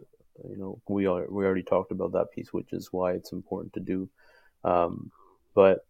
you 0.49 0.57
know, 0.57 0.81
we 0.87 1.05
are 1.05 1.25
we 1.29 1.45
already 1.45 1.63
talked 1.63 1.91
about 1.91 2.11
that 2.13 2.31
piece, 2.33 2.51
which 2.51 2.73
is 2.73 2.89
why 2.91 3.13
it's 3.13 3.31
important 3.31 3.73
to 3.73 3.79
do. 3.79 4.09
Um, 4.63 5.11
but 5.53 5.85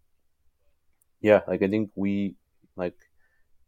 yeah, 1.22 1.42
like 1.48 1.64
I 1.64 1.68
think 1.68 1.90
we 1.96 2.36
like 2.76 2.96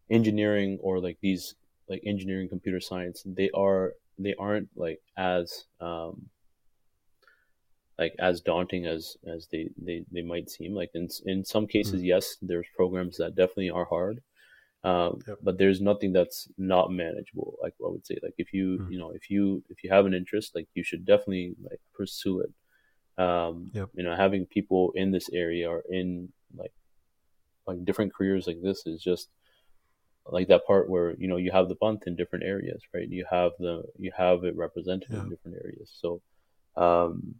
engineering 0.09 0.77
or 0.81 0.99
like 0.99 1.17
these 1.21 1.55
like 1.89 2.01
engineering 2.05 2.49
computer 2.49 2.79
science 2.79 3.23
they 3.25 3.49
are 3.51 3.93
they 4.19 4.35
aren't 4.35 4.69
like 4.76 4.99
as 5.18 5.65
um 5.81 6.30
like 7.98 8.14
as 8.19 8.41
daunting 8.41 8.85
as 8.85 9.18
as 9.27 9.48
they 9.52 9.69
they, 9.77 10.03
they 10.11 10.22
might 10.22 10.49
seem 10.49 10.73
like 10.73 10.91
in 10.94 11.07
in 11.26 11.44
some 11.44 11.65
cases 11.68 12.03
yes 12.03 12.38
there's 12.41 12.68
programs 12.76 13.18
that 13.18 13.35
definitely 13.35 13.69
are 13.69 13.85
hard 13.85 14.22
um 14.84 15.19
Yep. 15.27 15.38
but 15.41 15.57
there's 15.57 15.81
nothing 15.81 16.14
that's 16.14 16.48
not 16.57 16.91
manageable 16.91 17.56
like 17.61 17.73
i 17.84 17.89
would 17.89 18.06
say 18.06 18.18
like 18.22 18.35
if 18.38 18.53
you 18.53 18.77
Mhm. 18.80 18.91
you 18.91 18.99
know 18.99 19.11
if 19.11 19.30
you 19.30 19.64
if 19.69 19.84
you 19.84 19.89
have 19.89 20.06
an 20.06 20.14
interest 20.14 20.53
like 20.56 20.68
you 20.76 20.84
should 20.84 21.06
definitely 21.06 21.56
like 21.64 21.81
pursue 21.94 22.41
it 22.41 22.52
um 23.23 23.72
Yep. 23.73 23.89
you 23.95 24.03
know 24.03 24.15
having 24.15 24.45
people 24.45 24.91
in 24.95 25.11
this 25.11 25.30
area 25.34 25.68
or 25.69 25.84
in 25.89 26.31
like 26.56 26.73
like 27.65 27.84
different 27.84 28.14
careers 28.14 28.45
like 28.48 28.61
this 28.61 28.85
is 28.85 29.02
just 29.02 29.30
like 30.31 30.47
that 30.49 30.65
part 30.65 30.89
where 30.89 31.15
you 31.17 31.27
know 31.27 31.37
you 31.37 31.51
have 31.51 31.69
the 31.69 31.75
bunt 31.75 32.03
in 32.07 32.15
different 32.15 32.45
areas 32.45 32.81
right? 32.93 33.09
You 33.09 33.25
have 33.29 33.51
the 33.59 33.83
you 33.97 34.11
have 34.17 34.43
it 34.43 34.55
represented 34.55 35.09
Yeah. 35.09 35.23
in 35.23 35.29
different 35.29 35.57
areas. 35.63 35.91
So 36.01 36.21
um 36.75 37.35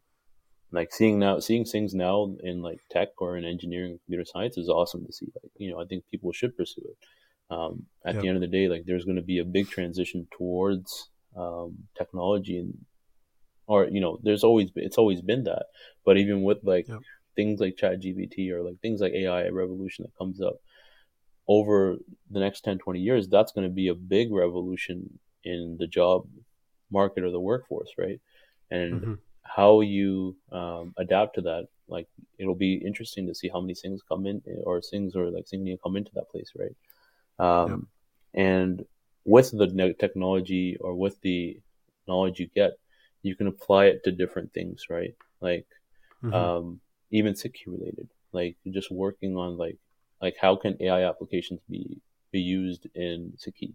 like 0.72 0.93
seeing 0.93 1.19
now 1.19 1.39
seeing 1.39 1.65
things 1.65 1.93
now 1.93 2.35
in 2.43 2.61
like 2.61 2.80
tech 2.91 3.09
or 3.19 3.38
in 3.38 3.45
engineering 3.45 3.91
and 3.91 3.99
computer 4.05 4.26
science 4.26 4.57
is 4.57 4.69
awesome 4.69 5.05
to 5.05 5.14
see 5.14 5.27
like 5.41 5.51
you 5.57 5.72
know 5.72 5.81
i 5.81 5.85
think 5.85 6.03
people 6.11 6.31
should 6.34 6.55
pursue 6.57 6.84
it. 6.85 6.97
Um 7.55 7.88
at 8.05 8.15
Yeah. 8.15 8.22
the 8.22 8.27
end 8.27 8.38
of 8.38 8.41
the 8.41 8.47
day 8.57 8.68
like 8.68 8.84
there's 8.85 9.05
going 9.05 9.18
to 9.18 9.22
be 9.34 9.39
a 9.39 9.45
big 9.45 9.69
transition 9.69 10.27
towards 10.38 11.09
um 11.38 11.88
technology 11.97 12.59
and 12.59 12.85
or 13.68 13.85
you 13.85 14.01
know 14.01 14.19
there's 14.23 14.43
always 14.43 14.72
been, 14.72 14.84
it's 14.84 14.97
always 14.97 15.22
been 15.22 15.43
that. 15.45 15.65
But 16.05 16.18
even 16.18 16.43
with 16.43 16.59
like 16.64 16.89
things 17.35 17.59
like 17.59 17.77
chat 17.77 18.01
gpt 18.01 18.49
or 18.51 18.64
like 18.64 18.80
things 18.81 18.99
like 19.01 19.14
ai 19.14 19.47
revolution 19.49 20.03
that 20.03 20.18
comes 20.18 20.41
up 20.41 20.55
over 21.48 21.98
the 22.32 22.40
next 22.40 22.61
10 22.61 22.78
20 22.78 22.99
years 22.99 23.28
that's 23.28 23.52
going 23.52 23.68
to 23.68 23.74
be 23.74 23.88
a 23.90 23.95
big 23.95 24.32
revolution 24.32 25.19
in 25.44 25.78
the 25.80 25.88
job 25.88 26.28
market 26.91 27.24
or 27.24 27.32
the 27.32 27.40
workforce 27.40 27.91
right 27.98 28.19
and 28.72 29.07
Mhm. 29.07 29.18
how 29.44 29.82
you 29.82 30.36
um, 30.52 30.94
adapt 30.98 31.36
to 31.36 31.41
that 31.41 31.68
like 31.88 32.07
it'll 32.38 32.56
be 32.56 32.76
interesting 32.76 33.26
to 33.28 33.36
see 33.36 33.49
how 33.49 33.61
many 33.61 33.74
things 33.74 34.02
come 34.07 34.26
in 34.26 34.41
or 34.65 34.82
things 34.82 35.15
or 35.15 35.30
like 35.32 35.48
things 35.48 35.80
come 35.84 35.95
into 35.95 36.11
that 36.15 36.30
place 36.30 36.52
right 36.57 36.76
um, 37.40 37.88
and 38.34 38.86
with 39.26 39.52
the 39.52 39.95
technology 39.99 40.78
or 40.82 40.95
with 40.95 41.19
the 41.22 41.60
knowledge 42.07 42.40
you 42.40 42.48
get 42.56 42.72
you 43.24 43.36
can 43.36 43.48
apply 43.48 43.86
it 43.86 44.03
to 44.03 44.11
different 44.11 44.53
things 44.53 44.86
right 44.90 45.15
like 45.41 45.65
Mhm. 46.22 46.32
um, 46.34 46.80
even 47.11 47.36
security 47.36 47.84
related 47.86 48.10
like 48.34 48.56
just 48.72 48.91
working 48.91 49.38
on 49.38 49.57
like 49.57 49.78
like 50.22 50.35
how 50.41 50.56
can 50.56 50.76
ai 50.81 51.02
applications 51.03 51.60
be 51.69 51.99
be 52.31 52.39
used 52.39 52.88
in 52.95 53.34
Sikhi 53.38 53.73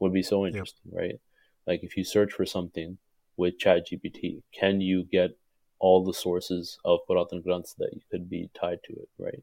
would 0.00 0.12
be 0.12 0.22
so 0.22 0.46
interesting 0.46 0.90
right 0.92 1.18
like 1.66 1.80
if 1.82 1.96
you 1.96 2.04
search 2.04 2.32
for 2.32 2.46
something 2.46 2.98
with 3.36 3.58
chat 3.58 3.86
gpt 3.88 4.42
can 4.58 4.80
you 4.80 5.04
get 5.04 5.30
all 5.78 6.04
the 6.04 6.14
sources 6.14 6.78
of 6.84 7.00
Puratan 7.08 7.42
Granths 7.44 7.74
that 7.78 7.90
you 7.92 8.00
could 8.10 8.28
be 8.30 8.48
tied 8.60 8.78
to 8.84 8.92
it 8.92 9.08
right 9.18 9.42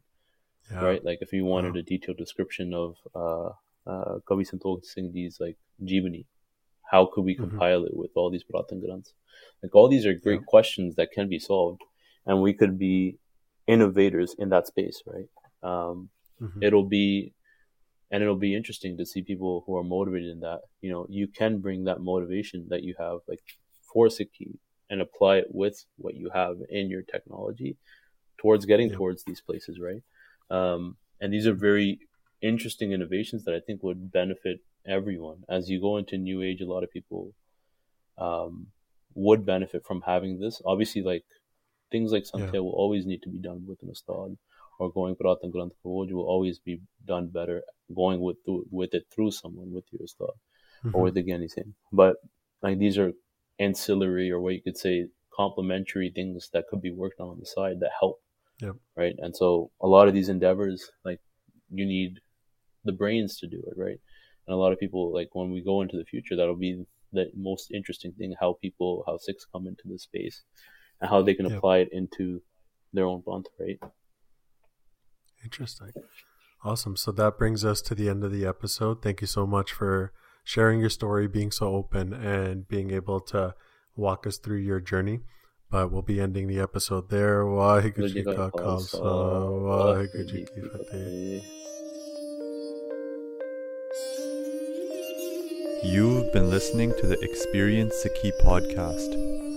yeah. 0.70 0.80
right 0.86 1.04
like 1.04 1.18
if 1.20 1.32
you 1.32 1.44
wanted 1.44 1.74
Wow. 1.74 1.80
a 1.80 1.82
detailed 1.82 2.18
description 2.18 2.74
of 2.74 2.96
uh 3.14 3.50
uh 3.92 4.14
Kavi 4.28 4.44
Santokh 4.50 4.84
Singh 4.84 5.12
Ji's 5.12 5.38
like 5.40 5.56
Jeevani 5.82 6.24
how 6.90 7.06
could 7.12 7.24
we 7.24 7.34
Mhm. 7.36 7.44
compile 7.44 7.84
it 7.84 7.96
with 7.96 8.10
all 8.16 8.30
these 8.30 8.44
Puratan 8.44 8.80
Granths 8.84 9.12
like 9.62 9.74
all 9.74 9.88
these 9.88 10.06
are 10.06 10.14
great 10.14 10.40
Yeah. 10.40 10.52
questions 10.54 10.96
that 10.96 11.12
can 11.12 11.28
be 11.28 11.38
solved 11.38 11.82
and 12.26 12.42
we 12.42 12.52
could 12.52 12.78
be 12.78 13.18
innovators 13.66 14.34
in 14.38 14.48
that 14.50 14.66
space 14.66 15.02
right 15.06 15.28
um 15.70 16.08
Mhm. 16.42 16.62
it'll 16.62 16.88
be 16.88 17.34
and 18.10 18.22
it'll 18.22 18.36
be 18.36 18.54
interesting 18.54 18.96
to 18.98 19.06
see 19.06 19.22
people 19.22 19.64
who 19.66 19.76
are 19.76 19.84
motivated 19.84 20.28
in 20.30 20.40
that 20.40 20.60
you 20.80 20.90
know 20.92 21.06
you 21.08 21.26
can 21.28 21.60
bring 21.60 21.84
that 21.84 22.00
motivation 22.00 22.66
that 22.70 22.82
you 22.82 22.94
have 22.98 23.18
like 23.28 23.40
for 23.92 24.08
Sikhi 24.08 24.58
and 24.90 25.00
apply 25.00 25.36
it 25.38 25.48
with 25.50 25.84
what 25.96 26.14
you 26.14 26.30
have 26.34 26.56
in 26.70 26.90
your 26.90 27.02
technology 27.02 27.76
towards 28.38 28.66
getting 28.66 28.90
Yep. 28.90 28.98
towards 28.98 29.24
these 29.24 29.40
places 29.40 29.78
right 29.80 30.02
um, 30.50 30.96
and 31.20 31.32
these 31.32 31.46
are 31.46 31.54
very 31.54 32.00
interesting 32.42 32.92
innovations 32.92 33.44
that 33.44 33.54
i 33.54 33.60
think 33.60 33.82
would 33.82 34.10
benefit 34.12 34.58
everyone 34.86 35.44
as 35.48 35.70
you 35.70 35.80
go 35.80 35.96
into 35.96 36.18
new 36.18 36.42
age 36.42 36.60
a 36.60 36.66
lot 36.66 36.82
of 36.84 36.90
people 36.90 37.32
um, 38.18 38.66
would 39.14 39.44
benefit 39.46 39.84
from 39.86 40.02
having 40.02 40.38
this 40.40 40.60
obviously 40.66 41.02
like 41.02 41.24
things 41.90 42.12
like 42.12 42.24
Santhia 42.24 42.54
Yeah. 42.54 42.60
will 42.60 42.72
always 42.82 43.06
need 43.06 43.22
to 43.22 43.30
be 43.30 43.38
done 43.38 43.64
with 43.66 43.82
an 43.82 43.90
ustad 43.90 44.36
or 44.82 44.92
going 44.98 45.14
Puratan 45.14 45.50
Granth 45.54 45.76
Kavoj 45.80 46.10
will 46.12 46.28
always 46.34 46.58
be 46.58 46.74
done 47.12 47.26
better 47.38 47.62
going 48.02 48.20
with 48.26 48.38
with 48.78 48.92
it 48.98 49.04
through 49.12 49.30
someone 49.42 49.70
with 49.76 49.84
your 49.92 50.02
ustad 50.08 50.34
Mhm. 50.84 50.94
or 50.94 51.02
with 51.04 51.14
the 51.14 51.48
Singh. 51.54 51.74
But 52.00 52.16
like 52.64 52.78
these 52.84 52.98
are 53.02 53.12
ancillary 53.66 54.28
or 54.32 54.38
what 54.40 54.54
you 54.56 54.62
could 54.66 54.80
say 54.86 54.96
complementary 55.42 56.10
things 56.10 56.50
that 56.52 56.66
could 56.68 56.82
be 56.88 56.94
worked 57.02 57.20
on 57.20 57.28
on 57.32 57.38
the 57.42 57.46
side 57.56 57.76
that 57.80 57.92
help. 58.02 58.16
Yep. 58.64 58.76
Right. 59.02 59.16
And 59.24 59.32
so 59.40 59.48
a 59.86 59.88
lot 59.94 60.08
of 60.08 60.14
these 60.14 60.30
endeavors, 60.36 60.78
like 61.08 61.20
you 61.78 61.86
need 61.96 62.12
the 62.88 62.96
brains 63.02 63.32
to 63.40 63.46
do 63.54 63.60
it, 63.70 63.76
right? 63.86 64.00
And 64.44 64.52
a 64.56 64.62
lot 64.62 64.72
of 64.72 64.78
people 64.84 65.02
like 65.18 65.30
when 65.38 65.50
we 65.56 65.70
go 65.72 65.76
into 65.82 65.96
the 66.00 66.10
future, 66.12 66.34
that'll 66.36 66.64
be 66.68 66.74
the 67.18 67.26
most 67.50 67.64
interesting 67.78 68.12
thing 68.18 68.30
how 68.42 68.50
people 68.66 68.90
how 69.06 69.16
Sikhs 69.26 69.46
come 69.52 69.64
into 69.70 69.84
this 69.86 70.04
space 70.10 70.36
and 71.00 71.06
how 71.12 71.20
they 71.22 71.34
can 71.38 71.46
Yep. 71.46 71.56
apply 71.58 71.76
it 71.84 71.90
into 72.00 72.24
their 72.94 73.06
own 73.12 73.20
bunt, 73.28 73.46
right? 73.62 73.78
Interesting. 75.44 75.92
Awesome. 76.64 76.96
So 76.96 77.10
that 77.12 77.38
brings 77.38 77.64
us 77.64 77.82
to 77.82 77.94
the 77.94 78.08
end 78.08 78.22
of 78.24 78.30
the 78.32 78.46
episode. 78.46 79.02
Thank 79.02 79.20
you 79.20 79.26
so 79.26 79.46
much 79.46 79.72
for 79.72 80.12
sharing 80.44 80.80
your 80.80 80.90
story, 80.90 81.26
being 81.26 81.50
so 81.50 81.74
open, 81.74 82.12
and 82.12 82.68
being 82.68 82.90
able 82.92 83.20
to 83.20 83.54
walk 83.96 84.26
us 84.26 84.38
through 84.38 84.58
your 84.58 84.80
journey. 84.80 85.20
but 85.72 85.90
we'll 85.90 86.02
be 86.02 86.20
ending 86.20 86.48
the 86.48 86.60
episode 86.60 87.08
there. 87.08 87.46
You've 95.82 96.32
been 96.32 96.50
listening 96.50 96.92
to 97.00 97.06
the 97.06 97.18
Experience 97.22 97.94
Sikhi 98.04 98.30
podcast. 98.44 99.51